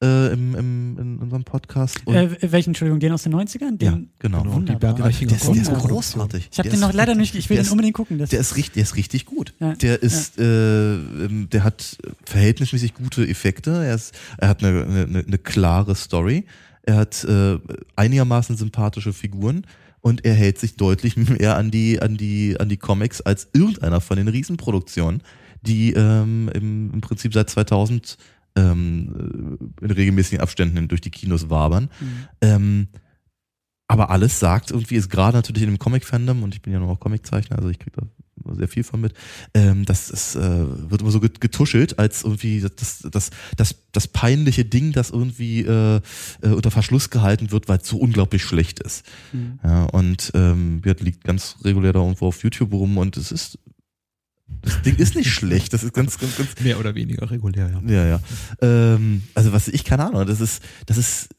äh, 0.03 0.33
im, 0.33 0.55
im, 0.55 0.97
in 0.99 1.17
unserem 1.19 1.43
Podcast. 1.43 2.05
Und 2.05 2.15
Äh, 2.15 2.51
welchen, 2.51 2.71
Entschuldigung, 2.71 2.99
den 2.99 3.11
aus 3.11 3.23
den 3.23 3.33
90ern? 3.33 3.77
Den, 3.77 3.79
ja, 3.79 3.99
genau. 4.19 4.43
Genau, 4.43 4.59
die 4.59 4.73
Reichinger 5.01 5.29
Der 5.31 5.37
ist, 5.37 5.47
der 5.47 5.55
ist 5.55 5.73
großartig. 5.73 6.49
Ich 6.51 6.59
habe 6.59 6.69
den 6.69 6.79
noch 6.79 6.93
leider 6.93 7.15
nicht, 7.15 7.33
ich 7.35 7.49
will 7.49 7.57
den 7.57 7.69
unbedingt 7.69 7.95
gucken. 7.95 8.19
Das 8.19 8.29
Der 8.29 8.39
ist 8.39 8.55
richtig, 8.55 8.73
der 8.73 8.83
ist 8.83 8.95
richtig 8.95 9.25
gut. 9.25 9.53
Ja, 9.59 9.73
Der 9.73 10.01
ist, 10.01 10.37
äh, 10.37 10.43
ähm, 10.43 11.49
der 11.51 11.63
hat 11.63 11.97
verhältnismäßig 12.25 12.93
gute 12.93 13.27
Effekte. 13.27 13.71
Er 13.71 13.95
ist, 13.95 14.13
er 14.37 14.49
hat 14.49 14.63
eine, 14.63 14.83
eine, 14.83 15.23
eine 15.25 15.37
klare 15.37 15.95
Story. 15.95 16.45
Er 16.83 16.95
hat 16.97 17.23
äh, 17.23 17.57
einigermaßen 17.95 18.55
sympathische 18.55 19.13
Figuren 19.13 19.65
und 20.01 20.25
er 20.25 20.35
hält 20.35 20.59
sich 20.59 20.75
deutlich 20.75 21.17
mehr 21.17 21.57
an 21.57 21.71
die, 21.71 22.01
an 22.01 22.17
die, 22.17 22.55
an 22.59 22.69
die 22.69 22.77
Comics 22.77 23.21
als 23.21 23.47
irgendeiner 23.53 23.99
von 23.99 24.17
den 24.17 24.27
Riesenproduktionen, 24.27 25.21
die 25.63 25.93
ähm, 25.93 26.49
im, 26.53 26.93
im 26.93 27.01
Prinzip 27.01 27.33
seit 27.33 27.49
2000 27.49 28.17
ähm, 28.57 29.57
äh, 29.81 29.85
in 29.85 29.91
regelmäßigen 29.91 30.41
Abständen 30.41 30.87
durch 30.87 31.01
die 31.01 31.11
Kinos 31.11 31.49
wabern. 31.49 31.89
Mhm. 31.99 32.27
Ähm, 32.41 32.87
aber 33.89 34.09
alles 34.09 34.39
sagt 34.39 34.71
irgendwie, 34.71 34.95
ist 34.95 35.09
gerade 35.09 35.37
natürlich 35.37 35.63
in 35.63 35.69
dem 35.69 35.79
Comic-Fandom, 35.79 36.43
und 36.43 36.53
ich 36.53 36.61
bin 36.61 36.73
ja 36.73 36.79
noch 36.79 36.89
auch 36.89 36.99
Comiczeichner, 36.99 37.57
also 37.57 37.69
ich 37.69 37.79
kriege 37.79 38.01
da 38.01 38.07
sehr 38.53 38.67
viel 38.67 38.83
von 38.83 39.01
mit, 39.01 39.13
ähm, 39.53 39.85
das 39.85 40.09
ist, 40.09 40.35
äh, 40.35 40.89
wird 40.89 41.01
immer 41.01 41.11
so 41.11 41.19
get- 41.19 41.41
getuschelt, 41.41 41.97
als 41.99 42.23
irgendwie 42.23 42.61
das, 42.61 42.99
das, 43.11 43.29
das, 43.55 43.75
das 43.91 44.07
peinliche 44.07 44.65
Ding, 44.65 44.91
das 44.91 45.09
irgendwie 45.09 45.61
äh, 45.61 46.01
äh, 46.41 46.49
unter 46.49 46.71
Verschluss 46.71 47.09
gehalten 47.09 47.51
wird, 47.51 47.67
weil 47.67 47.79
es 47.79 47.87
so 47.87 47.97
unglaublich 47.97 48.43
schlecht 48.43 48.79
ist. 48.79 49.05
Mhm. 49.33 49.59
Ja, 49.63 49.85
und 49.85 50.31
ähm, 50.33 50.83
wird 50.83 51.01
liegt 51.01 51.23
ganz 51.23 51.57
regulär 51.63 51.93
da 51.93 51.99
irgendwo 51.99 52.27
auf 52.27 52.43
YouTube 52.43 52.73
rum 52.73 52.97
und 52.97 53.17
es 53.17 53.31
ist 53.31 53.57
das 54.61 54.81
Ding 54.81 54.95
ist 54.95 55.15
nicht 55.15 55.31
schlecht, 55.31 55.73
das 55.73 55.83
ist 55.83 55.93
ganz, 55.93 56.17
ganz, 56.17 56.37
ganz 56.37 56.49
Mehr 56.61 56.79
oder 56.79 56.95
weniger 56.95 57.29
regulär, 57.29 57.69
ja. 57.69 57.93
ja, 57.93 58.05
ja. 58.05 58.19
Ähm, 58.61 59.23
also 59.33 59.53
was 59.53 59.67
ich 59.67 59.83
keine 59.83 60.05
Ahnung, 60.05 60.25
das 60.25 60.41
ist, 60.41 60.61
das 60.85 60.97
ist, 60.97 61.29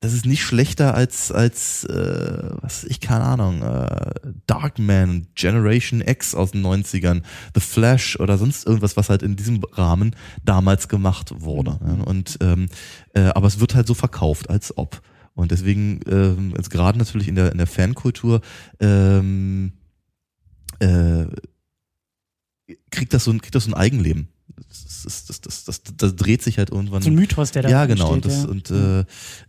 das 0.00 0.12
ist 0.12 0.26
nicht 0.26 0.42
schlechter 0.42 0.94
als 0.94 1.32
als 1.32 1.84
äh, 1.84 2.50
was 2.60 2.84
ich 2.84 3.00
keine 3.00 3.24
Ahnung, 3.24 3.62
äh, 3.62 4.10
Darkman, 4.46 5.28
Generation 5.34 6.02
X 6.02 6.34
aus 6.34 6.50
den 6.50 6.64
90ern, 6.64 7.22
The 7.54 7.60
Flash 7.60 8.20
oder 8.20 8.36
sonst 8.36 8.66
irgendwas, 8.66 8.98
was 8.98 9.08
halt 9.08 9.22
in 9.22 9.36
diesem 9.36 9.62
Rahmen 9.72 10.14
damals 10.44 10.88
gemacht 10.88 11.32
wurde. 11.38 11.78
Ja, 11.80 12.04
und 12.04 12.36
ähm, 12.42 12.68
äh, 13.14 13.22
aber 13.22 13.46
es 13.46 13.60
wird 13.60 13.74
halt 13.74 13.86
so 13.86 13.94
verkauft, 13.94 14.50
als 14.50 14.76
ob. 14.76 15.00
Und 15.32 15.50
deswegen, 15.50 16.00
ähm, 16.06 16.52
jetzt 16.54 16.70
gerade 16.70 16.98
natürlich 16.98 17.26
in 17.26 17.34
der 17.34 17.50
in 17.52 17.58
der 17.58 17.66
Fankultur, 17.66 18.42
ähm, 18.80 19.72
äh, 20.80 21.24
kriegt 22.90 23.12
das 23.12 23.24
so 23.24 23.30
ein 23.30 23.40
kriegt 23.40 23.54
das 23.54 23.64
so 23.64 23.70
ein 23.70 23.74
Eigenleben. 23.74 24.28
Das, 24.56 25.26
das, 25.26 25.40
das, 25.40 25.64
das, 25.64 25.82
das, 25.96 26.16
dreht 26.16 26.42
sich 26.42 26.58
halt 26.58 26.70
irgendwann. 26.70 27.02
So 27.02 27.10
ein 27.10 27.14
Mythos, 27.14 27.50
der 27.52 27.62
da 27.62 27.68
ja, 27.68 27.86
genau. 27.86 28.12
Und, 28.12 28.24
das, 28.24 28.44
ja. 28.44 28.48
und 28.48 28.70
äh, 28.70 29.04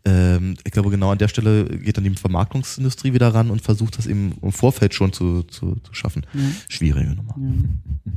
ähm, 0.05 0.55
ich 0.63 0.71
glaube, 0.71 0.89
genau 0.89 1.11
an 1.11 1.17
der 1.17 1.27
Stelle 1.27 1.65
geht 1.65 1.97
dann 1.97 2.03
die 2.03 2.09
Vermarktungsindustrie 2.11 3.13
wieder 3.13 3.33
ran 3.33 3.51
und 3.51 3.61
versucht 3.61 3.97
das 3.97 4.07
eben 4.07 4.33
im 4.41 4.51
Vorfeld 4.51 4.93
schon 4.93 5.13
zu, 5.13 5.43
zu, 5.43 5.75
zu 5.75 5.93
schaffen. 5.93 6.25
Ja. 6.33 6.41
Schwierige 6.69 7.11
Nummer. 7.11 7.35
Ja. 7.37 8.11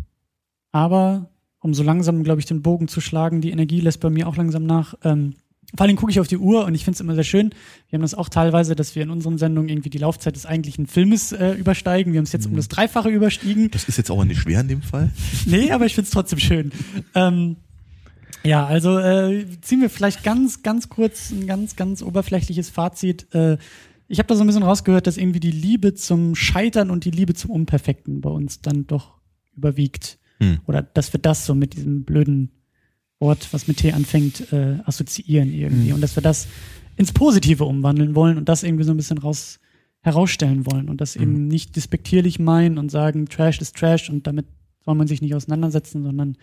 Aber 0.73 1.31
um 1.61 1.75
so 1.75 1.83
langsam, 1.83 2.23
glaube 2.23 2.41
ich, 2.41 2.47
den 2.47 2.63
Bogen 2.63 2.89
zu 2.89 3.01
schlagen, 3.01 3.41
die 3.41 3.51
Energie 3.51 3.81
lässt 3.81 4.01
bei 4.01 4.11
mir 4.11 4.29
auch 4.29 4.37
langsam 4.37 4.65
nach. 4.65 4.95
Ähm, 5.03 5.35
vor 5.77 5.87
allem 5.87 5.97
gucke 5.97 6.11
ich 6.11 6.19
auf 6.19 6.29
die 6.29 6.39
Uhr 6.39 6.65
und 6.65 6.75
ich 6.75 6.85
finde 6.85 6.97
es 6.97 7.01
immer 7.01 7.15
sehr 7.15 7.25
schön. 7.25 7.51
Wir 7.91 7.99
haben 7.99 8.03
das 8.03 8.15
auch 8.15 8.31
teilweise, 8.31 8.75
dass 8.75 8.95
wir 8.95 9.03
in 9.03 9.11
unseren 9.11 9.37
Sendungen 9.37 9.69
irgendwie 9.69 9.91
die 9.91 9.99
Laufzeit 9.99 10.35
des 10.35 10.47
eigentlichen 10.47 10.87
Filmes 10.87 11.33
äh, 11.33 11.53
übersteigen. 11.53 12.13
Wir 12.13 12.19
haben 12.19 12.25
es 12.25 12.33
jetzt 12.33 12.47
um 12.47 12.57
das 12.57 12.69
Dreifache 12.69 13.11
überstiegen. 13.11 13.71
Das 13.71 13.85
ist 13.85 13.99
jetzt 13.99 14.11
auch 14.11 14.25
nicht 14.25 14.41
schwer 14.41 14.61
in 14.61 14.69
dem 14.69 14.83
Fall. 14.83 15.11
Nee, 15.47 15.71
aber 15.71 15.87
ich 15.87 15.95
finde 15.95 16.07
es 16.07 16.11
trotzdem 16.11 16.39
schön. 16.39 16.73
Ähm, 17.15 17.57
ja, 18.45 18.67
also 18.67 18.99
äh, 18.99 19.47
ziehen 19.61 19.81
wir 19.81 19.91
vielleicht 19.91 20.23
ganz, 20.23 20.63
ganz 20.63 20.89
kurz 20.89 21.31
ein 21.31 21.47
ganz, 21.47 21.77
ganz 21.77 22.03
oberflächliches 22.03 22.71
Fazit. 22.71 23.33
Äh, 23.35 23.59
ich 24.09 24.19
habe 24.19 24.27
da 24.27 24.37
so 24.37 24.43
ein 24.43 24.47
bisschen 24.47 24.63
rausgehört, 24.63 25.07
dass 25.07 25.17
irgendwie 25.17 25.41
die 25.41 25.51
Liebe 25.51 25.95
zum 25.95 26.35
Scheitern 26.35 26.91
und 26.91 27.05
die 27.05 27.11
Liebe 27.11 27.35
zum 27.35 27.51
Unperfekten 27.51 28.21
bei 28.21 28.31
uns 28.31 28.63
dann 28.63 28.87
doch 28.87 29.19
überwiegt. 29.55 30.19
Hm. 30.39 30.61
Oder 30.67 30.83
dass 30.83 31.13
wir 31.13 31.21
das 31.21 31.45
so 31.45 31.55
mit 31.55 31.75
diesem 31.75 32.05
blöden 32.05 32.51
Wort, 33.21 33.49
was 33.53 33.67
mit 33.67 33.79
T 33.79 33.93
anfängt, 33.93 34.53
äh, 34.53 34.79
assoziieren 34.85 35.53
irgendwie. 35.53 35.93
Und 35.93 36.01
dass 36.01 36.17
wir 36.17 36.23
das 36.23 36.47
ins 36.97 37.13
Positive 37.13 37.65
umwandeln 37.65 38.15
wollen 38.15 38.39
und 38.39 38.49
das 38.49 38.63
irgendwie 38.63 38.85
so 38.85 38.93
ein 38.93 38.97
bisschen 38.97 39.19
raus 39.19 39.61
herausstellen 40.01 40.65
wollen 40.71 40.89
und 40.89 41.01
das 41.01 41.17
eben 41.17 41.49
nicht 41.49 41.75
despektierlich 41.75 42.39
meinen 42.39 42.79
und 42.79 42.91
sagen, 42.91 43.27
Trash 43.27 43.61
ist 43.61 43.77
Trash 43.77 44.09
und 44.09 44.27
damit 44.27 44.47
soll 44.85 44.95
man 44.95 45.09
sich 45.09 45.21
nicht 45.21 45.35
auseinandersetzen, 45.35 46.05
sondern 46.05 46.37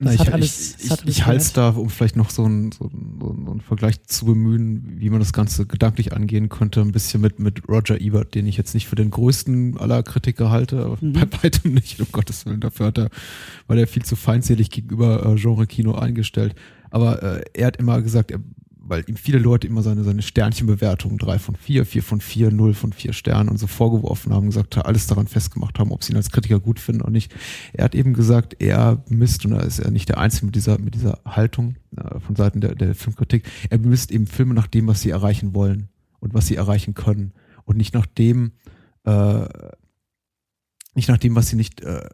Na, 0.00 0.12
ich 0.14 0.32
alles- 0.32 0.76
ich, 0.78 0.90
ich, 0.92 1.06
ich 1.06 1.26
halte 1.26 1.42
es 1.42 1.52
da, 1.52 1.70
um 1.70 1.90
vielleicht 1.90 2.14
noch 2.16 2.30
so 2.30 2.44
einen 2.44 2.70
so 2.70 2.84
einen- 2.84 3.18
so 3.20 3.30
einen- 3.30 3.44
so 3.46 3.50
einen 3.50 3.60
Vergleich 3.60 4.00
zu 4.04 4.26
bemühen, 4.26 4.94
wie 4.98 5.10
man 5.10 5.18
das 5.18 5.32
Ganze 5.32 5.66
gedanklich 5.66 6.12
angehen 6.12 6.48
könnte, 6.48 6.80
ein 6.82 6.92
bisschen 6.92 7.20
mit, 7.20 7.40
mit 7.40 7.68
Roger 7.68 8.00
Ebert, 8.00 8.34
den 8.36 8.46
ich 8.46 8.56
jetzt 8.56 8.74
nicht 8.74 8.86
für 8.86 8.94
den 8.96 9.10
größten 9.10 9.76
aller 9.76 10.02
Kritiker 10.04 10.50
halte, 10.50 10.84
aber 10.84 10.98
Mhm. 11.00 11.12
bei 11.14 11.26
weitem 11.42 11.74
nicht, 11.74 12.00
um 12.00 12.06
Gottes 12.12 12.46
Willen. 12.46 12.60
Dafür 12.60 12.86
hat 12.86 12.98
er, 12.98 13.10
war 13.66 13.76
er 13.76 13.88
viel 13.88 14.04
zu 14.04 14.14
feindselig 14.14 14.70
gegenüber 14.70 15.26
äh, 15.26 15.34
Genre-Kino 15.34 15.94
eingestellt. 15.96 16.54
Aber 16.90 17.22
äh, 17.22 17.42
er 17.54 17.66
hat 17.66 17.76
immer 17.78 18.00
gesagt, 18.00 18.30
er, 18.30 18.38
weil 18.88 19.04
ihm 19.06 19.16
viele 19.16 19.38
Leute 19.38 19.66
immer 19.66 19.82
seine, 19.82 20.02
seine 20.02 20.22
Sternchenbewertungen, 20.22 21.18
drei 21.18 21.38
von 21.38 21.56
vier, 21.56 21.84
vier 21.84 22.02
von 22.02 22.20
vier, 22.20 22.50
null 22.50 22.74
von 22.74 22.92
vier 22.92 23.12
Sternen 23.12 23.48
und 23.48 23.58
so 23.58 23.66
vorgeworfen 23.66 24.32
haben, 24.32 24.46
gesagt, 24.46 24.76
alles 24.78 25.06
daran 25.06 25.26
festgemacht 25.26 25.78
haben, 25.78 25.92
ob 25.92 26.02
sie 26.02 26.12
ihn 26.12 26.16
als 26.16 26.30
Kritiker 26.30 26.58
gut 26.58 26.80
finden 26.80 27.02
oder 27.02 27.10
nicht. 27.10 27.34
Er 27.72 27.84
hat 27.84 27.94
eben 27.94 28.14
gesagt, 28.14 28.56
er 28.60 29.02
misst, 29.08 29.44
und 29.44 29.52
da 29.52 29.60
ist 29.60 29.78
er 29.78 29.90
nicht 29.90 30.08
der 30.08 30.18
Einzige 30.18 30.46
mit 30.46 30.56
dieser, 30.56 30.78
mit 30.78 30.94
dieser 30.94 31.20
Haltung 31.24 31.76
äh, 31.96 32.18
von 32.20 32.34
Seiten 32.36 32.60
der, 32.60 32.74
der 32.74 32.94
Filmkritik, 32.94 33.44
er 33.68 33.78
misst 33.78 34.10
eben 34.10 34.26
Filme 34.26 34.54
nach 34.54 34.66
dem, 34.66 34.86
was 34.86 35.02
sie 35.02 35.10
erreichen 35.10 35.54
wollen 35.54 35.88
und 36.20 36.34
was 36.34 36.46
sie 36.46 36.56
erreichen 36.56 36.94
können 36.94 37.32
und 37.64 37.76
nicht 37.76 37.94
nach 37.94 38.06
dem, 38.06 38.52
äh, 39.04 39.46
nicht 40.94 41.08
nach 41.08 41.18
dem, 41.18 41.36
was 41.36 41.48
sie 41.48 41.56
nicht 41.56 41.82
äh, 41.82 42.08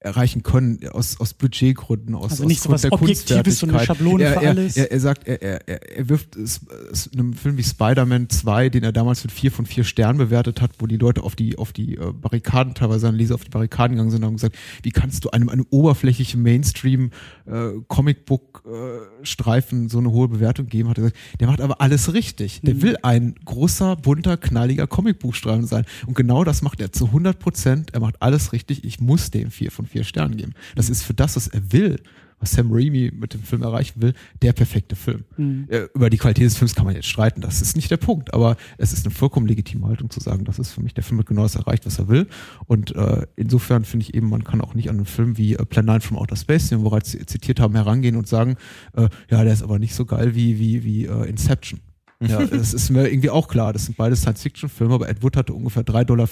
erreichen 0.00 0.44
können, 0.44 0.78
aus, 0.92 1.18
aus 1.20 1.34
Budgetgründen, 1.34 2.14
aus, 2.14 2.30
Also 2.30 2.44
aus 2.44 2.48
nicht 2.48 2.60
so 2.62 2.68
Grund 2.68 2.74
was 2.74 2.82
der 2.82 2.92
Objektives, 2.92 3.58
so 3.58 3.66
eine. 3.66 3.80
Schablone 3.84 4.24
er, 4.24 4.32
für 4.34 4.42
er, 4.44 4.50
alles. 4.50 4.76
Er, 4.76 4.92
er 4.92 5.00
sagt, 5.00 5.26
er, 5.26 5.42
er, 5.42 5.68
er- 5.68 6.08
wirft 6.08 6.36
es, 6.36 6.60
es 6.92 7.06
in 7.08 7.18
einem 7.18 7.32
Film 7.32 7.56
wie 7.56 7.64
Spider-Man 7.64 8.30
2, 8.30 8.68
den 8.68 8.84
er 8.84 8.92
damals 8.92 9.24
mit 9.24 9.32
vier 9.32 9.50
von 9.50 9.66
vier 9.66 9.82
Sternen 9.82 10.18
bewertet 10.18 10.60
hat, 10.60 10.70
wo 10.78 10.86
die 10.86 10.96
Leute 10.98 11.24
auf 11.24 11.34
die, 11.34 11.58
auf 11.58 11.72
die 11.72 11.96
äh, 11.96 12.12
Barrikaden, 12.12 12.74
teilweise 12.74 13.00
seine 13.00 13.16
Leser 13.16 13.34
auf 13.34 13.42
die 13.42 13.50
Barrikaden 13.50 13.96
gegangen 13.96 14.10
sind 14.12 14.20
und 14.22 14.26
haben 14.26 14.34
gesagt, 14.36 14.56
wie 14.82 14.90
kannst 14.90 15.24
du 15.24 15.30
einem, 15.30 15.48
einem 15.48 15.66
oberflächlichen 15.70 16.42
Mainstream 16.42 17.10
äh, 17.46 17.70
Comicbook 17.88 18.62
äh, 18.66 19.17
Streifen 19.22 19.88
so 19.88 19.98
eine 19.98 20.10
hohe 20.10 20.28
Bewertung 20.28 20.66
geben, 20.66 20.88
hat 20.88 20.98
er 20.98 21.02
gesagt, 21.04 21.16
der 21.40 21.46
macht 21.48 21.60
aber 21.60 21.80
alles 21.80 22.12
richtig. 22.12 22.60
Der 22.62 22.74
Mhm. 22.74 22.82
will 22.82 22.96
ein 23.02 23.34
großer, 23.44 23.96
bunter, 23.96 24.36
knalliger 24.36 24.86
Comicbuchstreifen 24.86 25.66
sein. 25.66 25.84
Und 26.06 26.14
genau 26.14 26.44
das 26.44 26.62
macht 26.62 26.80
er 26.80 26.92
zu 26.92 27.10
100 27.12 27.38
Prozent. 27.38 27.94
Er 27.94 28.00
macht 28.00 28.20
alles 28.22 28.52
richtig. 28.52 28.84
Ich 28.84 29.00
muss 29.00 29.30
dem 29.30 29.50
vier 29.50 29.70
von 29.70 29.86
vier 29.86 30.04
Sternen 30.04 30.36
geben. 30.36 30.52
Das 30.74 30.88
ist 30.90 31.02
für 31.02 31.14
das, 31.14 31.36
was 31.36 31.48
er 31.48 31.72
will, 31.72 32.00
was 32.40 32.52
Sam 32.52 32.70
Raimi 32.70 33.12
mit 33.14 33.34
dem 33.34 33.42
Film 33.42 33.62
erreichen 33.62 34.00
will, 34.02 34.14
der 34.42 34.52
perfekte 34.52 34.96
Film. 34.96 35.24
Mhm. 35.36 35.66
Äh, 35.68 35.88
Über 35.94 36.10
die 36.10 36.18
Qualität 36.18 36.46
des 36.46 36.56
Films 36.56 36.74
kann 36.74 36.84
man 36.84 36.94
jetzt 36.94 37.08
streiten, 37.08 37.40
das 37.40 37.60
ist 37.60 37.76
nicht 37.76 37.90
der 37.90 37.96
Punkt, 37.96 38.34
aber 38.34 38.56
es 38.76 38.92
ist 38.92 39.04
eine 39.06 39.14
vollkommen 39.14 39.46
legitime 39.46 39.86
Haltung 39.86 40.10
zu 40.10 40.20
sagen, 40.20 40.44
das 40.44 40.58
ist 40.58 40.72
für 40.72 40.82
mich, 40.82 40.94
der 40.94 41.04
Film 41.04 41.20
hat 41.20 41.26
genau 41.26 41.42
das 41.42 41.56
erreicht, 41.56 41.86
was 41.86 41.98
er 41.98 42.08
will. 42.08 42.26
Und 42.66 42.94
äh, 42.94 43.26
insofern 43.36 43.84
finde 43.84 44.04
ich 44.04 44.14
eben, 44.14 44.28
man 44.28 44.44
kann 44.44 44.60
auch 44.60 44.74
nicht 44.74 44.90
an 44.90 44.96
einen 44.96 45.06
Film 45.06 45.36
wie 45.36 45.54
äh, 45.54 45.64
Plan 45.64 45.84
9 45.86 46.00
from 46.00 46.18
Outer 46.18 46.36
Space, 46.36 46.68
den 46.68 46.82
wir 46.82 46.90
bereits 46.90 47.10
zitiert 47.10 47.60
haben, 47.60 47.74
herangehen 47.74 48.16
und 48.16 48.28
sagen, 48.28 48.56
äh, 48.94 49.08
ja, 49.30 49.44
der 49.44 49.52
ist 49.52 49.62
aber 49.62 49.78
nicht 49.78 49.94
so 49.94 50.04
geil 50.04 50.34
wie, 50.34 50.58
wie, 50.58 50.84
wie 50.84 51.06
äh, 51.06 51.28
Inception. 51.28 51.80
Ja, 52.20 52.44
das 52.44 52.74
ist 52.74 52.90
mir 52.90 53.08
irgendwie 53.08 53.30
auch 53.30 53.46
klar. 53.46 53.72
Das 53.72 53.84
sind 53.84 53.96
beide 53.96 54.16
Science-Fiction-Filme, 54.16 54.92
aber 54.92 55.08
Ed 55.08 55.22
Wood 55.22 55.36
hatte 55.36 55.54
ungefähr 55.54 55.84
3,50 55.84 56.04
Dollar 56.04 56.28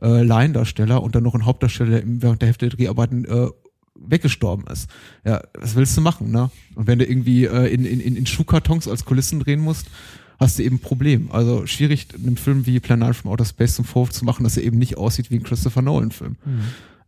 äh, 0.00 0.22
Laiendarsteller 0.22 1.02
und 1.02 1.14
dann 1.14 1.22
noch 1.22 1.34
einen 1.34 1.44
Hauptdarsteller, 1.44 2.00
der 2.00 2.02
während 2.06 2.40
der 2.40 2.46
Hälfte 2.46 2.68
der 2.68 2.78
Dreharbeiten 2.78 3.26
äh, 3.26 3.48
weggestorben 4.04 4.66
ist. 4.66 4.88
Ja, 5.24 5.42
was 5.58 5.74
willst 5.74 5.96
du 5.96 6.00
machen, 6.00 6.30
ne? 6.30 6.50
Und 6.74 6.86
wenn 6.86 6.98
du 6.98 7.04
irgendwie 7.06 7.44
äh, 7.44 7.72
in, 7.72 7.84
in, 7.84 8.00
in 8.16 8.26
Schuhkartons 8.26 8.88
als 8.88 9.04
Kulissen 9.04 9.40
drehen 9.40 9.60
musst, 9.60 9.86
hast 10.38 10.58
du 10.58 10.62
eben 10.62 10.76
ein 10.76 10.80
Problem. 10.80 11.30
Also 11.32 11.66
schwierig, 11.66 12.08
einem 12.14 12.36
Film 12.36 12.66
wie 12.66 12.78
Plan 12.80 12.98
9 12.98 13.14
from 13.14 13.30
Outer 13.30 13.44
Space 13.46 13.74
zum 13.76 13.84
Vorwurf 13.84 14.10
zu 14.12 14.24
machen, 14.24 14.44
dass 14.44 14.56
er 14.56 14.64
eben 14.64 14.78
nicht 14.78 14.96
aussieht 14.98 15.30
wie 15.30 15.36
ein 15.36 15.42
Christopher 15.42 15.82
Nolan-Film. 15.82 16.36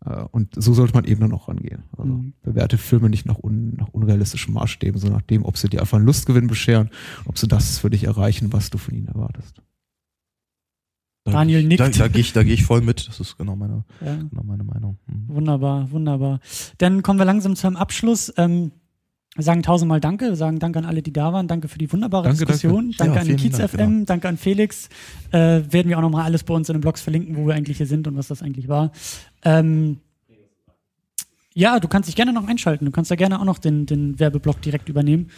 Äh, 0.07 0.25
Und 0.31 0.55
so 0.57 0.73
sollte 0.75 0.95
man 0.95 1.05
eben 1.05 1.21
dann 1.21 1.33
auch 1.33 1.49
rangehen. 1.49 1.83
Also 1.97 2.13
Mhm. 2.15 2.33
bewerte 2.43 2.79
Filme 2.79 3.11
nicht 3.11 3.27
nach, 3.27 3.39
un, 3.43 3.75
nach 3.77 3.89
unrealistischen 3.89 4.55
Maßstäben, 4.55 4.99
sondern 5.01 5.19
nach 5.21 5.27
dem, 5.27 5.45
ob 5.45 5.59
sie 5.59 5.69
dir 5.69 5.81
einfach 5.81 5.97
einen 5.99 6.07
Lustgewinn 6.07 6.47
bescheren, 6.47 6.89
ob 7.27 7.37
sie 7.39 7.49
das 7.49 7.79
für 7.79 7.91
dich 7.91 8.05
erreichen, 8.05 8.53
was 8.53 8.71
du 8.71 8.79
von 8.79 8.95
ihnen 8.95 9.09
erwartest. 9.09 9.61
Da- 11.33 11.39
Daniel 11.39 11.63
nickt. 11.65 11.81
Da, 11.81 11.89
da 11.89 12.09
gehe 12.09 12.21
ich, 12.21 12.33
da 12.33 12.43
geh 12.43 12.53
ich 12.55 12.65
voll 12.65 12.81
mit. 12.81 13.07
Das 13.09 13.21
ist 13.21 13.37
genau 13.39 13.57
meine, 13.57 13.85
Ja. 14.05 14.17
genau 14.17 14.43
meine 14.45 14.65
Meinung. 14.65 14.99
Mhm. 15.07 15.25
Wunderbar, 15.35 15.91
wunderbar. 15.91 16.41
Dann 16.79 17.03
kommen 17.03 17.19
wir 17.19 17.25
langsam 17.27 17.57
zum 17.57 17.77
Abschluss. 17.77 18.33
Ähm, 18.37 18.73
wir 19.35 19.45
sagen 19.45 19.63
tausendmal 19.63 20.01
Danke, 20.01 20.25
wir 20.31 20.37
sagen 20.37 20.59
Danke 20.59 20.81
an 20.81 20.85
alle, 20.85 21.01
die 21.03 21.13
da 21.13 21.33
waren. 21.33 21.47
Danke 21.47 21.69
für 21.69 21.79
die 21.79 21.93
wunderbare 21.93 22.25
Danke, 22.25 22.45
Diskussion. 22.45 22.93
danke. 22.99 23.15
Danke, 23.15 23.29
Ja, 23.29 23.35
an 23.35 23.37
Kiez 23.41 23.57
Dank, 23.57 23.71
FM, 23.71 23.77
genau. 23.79 24.05
danke 24.07 24.29
an 24.29 24.37
Felix. 24.37 24.89
Äh, 25.31 25.39
werden 25.71 25.89
wir 25.89 25.99
auch 25.99 26.03
nochmal 26.03 26.25
alles 26.25 26.43
bei 26.43 26.55
uns 26.55 26.69
in 26.69 26.75
den 26.75 26.81
Blogs 26.81 27.01
verlinken, 27.03 27.37
wo 27.37 27.47
wir 27.47 27.55
eigentlich 27.55 27.77
hier 27.77 27.87
sind 27.87 28.09
und 28.09 28.17
was 28.17 28.27
das 28.29 28.43
eigentlich 28.43 28.67
war. 28.69 28.91
Ähm, 29.45 29.99
ja, 31.55 31.79
du 31.81 31.89
kannst 31.89 32.09
dich 32.09 32.17
gerne 32.17 32.33
noch 32.33 32.47
einschalten. 32.47 32.85
Du 32.85 32.91
kannst 32.91 33.11
da 33.11 33.17
gerne 33.17 33.41
auch 33.41 33.45
noch 33.45 33.59
den, 33.59 33.87
den 33.87 34.19
Werbeblock 34.19 34.61
direkt 34.63 34.89
übernehmen. 34.89 35.29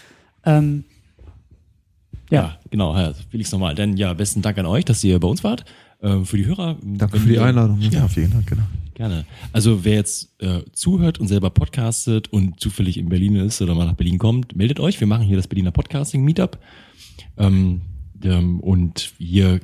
Ähm, 0.45 0.85
ja. 2.31 2.41
Ja, 2.43 2.59
genau. 2.71 2.97
Ja, 2.97 3.13
Felix 3.31 3.51
nochmal. 3.53 3.75
Dann 3.75 3.97
ja, 3.97 4.13
besten 4.15 4.43
Dank 4.43 4.59
an 4.59 4.67
euch, 4.67 4.85
dass 4.85 5.03
ihr 5.05 5.19
bei 5.19 5.29
uns 5.29 5.45
wart. 5.45 5.65
Ähm, 6.03 6.25
für 6.25 6.37
die 6.39 6.47
Hörer. 6.47 6.77
Danke 6.83 7.19
für 7.19 7.29
die 7.29 7.35
ihr- 7.35 7.45
Einladung. 7.45 7.79
Ja, 7.81 8.09
vielen 8.09 8.31
Dank, 8.31 8.47
genau. 8.47 8.63
Gerne. 8.95 9.25
Also 9.53 9.85
wer 9.85 9.95
jetzt 9.95 10.31
äh, 10.43 10.61
zuhört 10.73 11.19
und 11.21 11.27
selber 11.29 11.51
podcastet 11.51 12.29
und 12.33 12.61
zufällig 12.61 12.99
in 12.99 13.09
Berlin 13.09 13.37
ist 13.37 13.61
oder 13.63 13.75
mal 13.75 13.87
nach 13.87 13.95
Berlin 13.95 14.19
kommt, 14.19 14.55
meldet 14.57 14.79
euch. 14.81 15.01
Wir 15.01 15.07
machen 15.07 15.27
hier 15.27 15.37
das 15.37 15.49
Berliner 15.49 15.71
Podcasting 15.71 16.23
Meetup. 16.23 16.59
Ähm, 17.39 17.81
ähm, 18.23 18.61
und 18.61 19.13
hier 19.19 19.61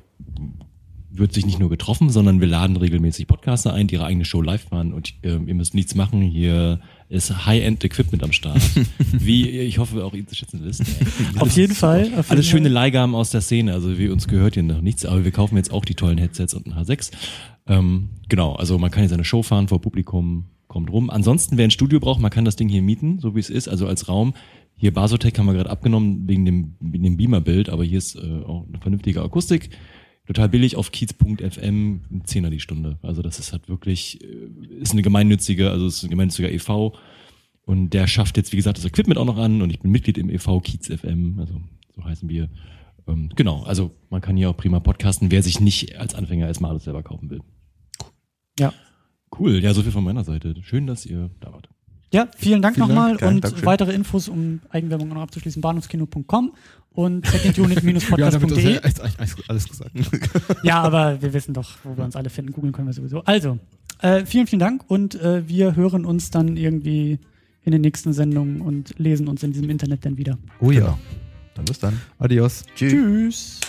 wird 1.10 1.32
sich 1.32 1.46
nicht 1.46 1.58
nur 1.58 1.70
getroffen, 1.70 2.10
sondern 2.10 2.40
wir 2.40 2.46
laden 2.48 2.76
regelmäßig 2.76 3.26
Podcaster 3.26 3.72
ein, 3.72 3.86
die 3.86 3.94
ihre 3.94 4.04
eigene 4.04 4.24
Show 4.24 4.42
live 4.42 4.70
machen 4.70 4.92
und 4.92 5.14
ähm, 5.22 5.48
ihr 5.48 5.54
müsst 5.54 5.74
nichts 5.74 5.94
machen. 5.94 6.20
Hier 6.22 6.80
ist 7.08 7.46
High-End-Equipment 7.46 8.22
am 8.22 8.32
Start. 8.32 8.60
Wie 9.12 9.48
ich 9.48 9.78
hoffe 9.78 10.04
auch 10.04 10.14
ihr 10.14 10.26
zu 10.26 10.34
schätzen 10.34 10.60
wisst. 10.64 10.82
Auf 11.38 11.56
jeden 11.56 11.74
Fall. 11.74 12.12
Auf 12.16 12.30
Alles 12.30 12.46
jeden 12.46 12.64
schöne. 12.64 12.68
Leihgaben 12.68 13.14
aus 13.14 13.30
der 13.30 13.40
Szene. 13.40 13.72
Also 13.72 13.96
wie 13.98 14.08
uns 14.08 14.28
gehört 14.28 14.54
hier 14.54 14.62
noch 14.62 14.80
nichts, 14.80 15.04
aber 15.04 15.24
wir 15.24 15.30
kaufen 15.30 15.56
jetzt 15.56 15.72
auch 15.72 15.84
die 15.84 15.94
tollen 15.94 16.18
Headsets 16.18 16.54
und 16.54 16.66
ein 16.66 16.74
H6. 16.74 17.12
Ähm, 17.68 18.10
genau, 18.28 18.54
also 18.54 18.78
man 18.78 18.90
kann 18.90 19.02
hier 19.02 19.08
seine 19.08 19.24
Show 19.24 19.42
fahren 19.42 19.68
vor 19.68 19.80
Publikum, 19.80 20.46
kommt 20.68 20.90
rum. 20.90 21.10
Ansonsten, 21.10 21.56
wer 21.56 21.64
ein 21.64 21.70
Studio 21.70 22.00
braucht, 22.00 22.20
man 22.20 22.30
kann 22.30 22.44
das 22.44 22.56
Ding 22.56 22.68
hier 22.68 22.82
mieten, 22.82 23.18
so 23.18 23.34
wie 23.34 23.40
es 23.40 23.50
ist, 23.50 23.68
also 23.68 23.86
als 23.86 24.08
Raum. 24.08 24.34
Hier 24.76 24.92
Basotec 24.92 25.38
haben 25.38 25.46
wir 25.46 25.54
gerade 25.54 25.70
abgenommen 25.70 26.28
wegen 26.28 26.44
dem, 26.44 26.74
wegen 26.80 27.04
dem 27.04 27.16
Beamer-Bild, 27.16 27.70
aber 27.70 27.84
hier 27.84 27.98
ist 27.98 28.16
äh, 28.16 28.42
auch 28.44 28.66
eine 28.68 28.78
vernünftige 28.78 29.22
Akustik. 29.22 29.70
Total 30.26 30.48
billig 30.48 30.76
auf 30.76 30.90
kiez.fm, 30.90 32.00
ein 32.10 32.22
Zehner 32.24 32.50
die 32.50 32.60
Stunde. 32.60 32.98
Also 33.02 33.22
das 33.22 33.38
ist 33.38 33.52
halt 33.52 33.68
wirklich, 33.68 34.22
äh, 34.22 34.48
ist 34.80 34.92
eine 34.92 35.02
gemeinnützige, 35.02 35.70
also 35.70 35.86
es 35.86 35.98
ist 35.98 36.04
ein 36.04 36.10
gemeinnütziger 36.10 36.50
e.V. 36.50 36.94
Und 37.64 37.90
der 37.90 38.06
schafft 38.06 38.36
jetzt, 38.36 38.52
wie 38.52 38.56
gesagt, 38.56 38.78
das 38.78 38.84
Equipment 38.84 39.18
auch 39.18 39.24
noch 39.24 39.38
an 39.38 39.62
und 39.62 39.70
ich 39.70 39.80
bin 39.80 39.90
Mitglied 39.90 40.18
im 40.18 40.30
e.V. 40.30 40.60
Kiez 40.60 40.88
FM, 40.88 41.38
also 41.38 41.60
so 41.94 42.04
heißen 42.04 42.28
wir. 42.28 42.48
Ähm, 43.06 43.30
genau, 43.36 43.62
also 43.62 43.92
man 44.10 44.20
kann 44.20 44.36
hier 44.36 44.50
auch 44.50 44.56
prima 44.56 44.80
podcasten, 44.80 45.30
wer 45.30 45.42
sich 45.42 45.60
nicht 45.60 45.98
als 45.98 46.14
Anfänger 46.14 46.46
erstmal 46.46 46.72
alles 46.72 46.84
selber 46.84 47.02
kaufen 47.02 47.30
will. 47.30 47.40
Ja. 48.58 48.72
Cool, 49.38 49.62
ja, 49.62 49.74
so 49.74 49.82
viel 49.82 49.92
von 49.92 50.04
meiner 50.04 50.24
Seite. 50.24 50.54
Schön, 50.62 50.86
dass 50.86 51.06
ihr 51.06 51.30
da 51.40 51.52
wart. 51.52 51.68
Ja, 52.12 52.28
vielen 52.36 52.62
Dank 52.62 52.76
Vielen 52.76 52.88
nochmal 52.88 53.16
Dank, 53.16 53.30
und 53.30 53.44
Dankeschön. 53.44 53.66
weitere 53.66 53.92
Infos, 53.92 54.28
um 54.28 54.60
Eigenwerbung 54.70 55.08
noch 55.08 55.22
abzuschließen, 55.22 55.60
bahnhofskino.com 55.60 56.52
und 56.92 57.26
secondunit-podcast.de. 57.26 58.74
ja 58.74 58.80
alles 59.48 59.68
gesagt. 59.68 59.90
Ja, 60.62 60.82
aber 60.82 61.20
wir 61.20 61.32
wissen 61.32 61.52
doch, 61.52 61.72
wo 61.84 61.96
wir 61.96 62.04
uns 62.04 62.16
alle 62.16 62.30
finden. 62.30 62.52
Googeln 62.52 62.72
können 62.72 62.88
wir 62.88 62.94
sowieso. 62.94 63.22
Also, 63.24 63.58
äh, 64.00 64.24
vielen, 64.24 64.46
vielen 64.46 64.60
Dank 64.60 64.84
und 64.88 65.14
äh, 65.16 65.46
wir 65.48 65.76
hören 65.76 66.04
uns 66.04 66.30
dann 66.30 66.56
irgendwie 66.56 67.18
in 67.64 67.72
den 67.72 67.80
nächsten 67.80 68.12
Sendungen 68.12 68.60
und 68.60 68.98
lesen 68.98 69.26
uns 69.28 69.42
in 69.42 69.52
diesem 69.52 69.68
Internet 69.68 70.04
dann 70.06 70.16
wieder. 70.16 70.38
Oh 70.60 70.70
ja. 70.70 70.96
Dann 71.54 71.64
bis 71.64 71.78
dann. 71.78 72.00
Adios. 72.18 72.64
Tschüss. 72.76 72.92
Tschüss. 72.92 73.60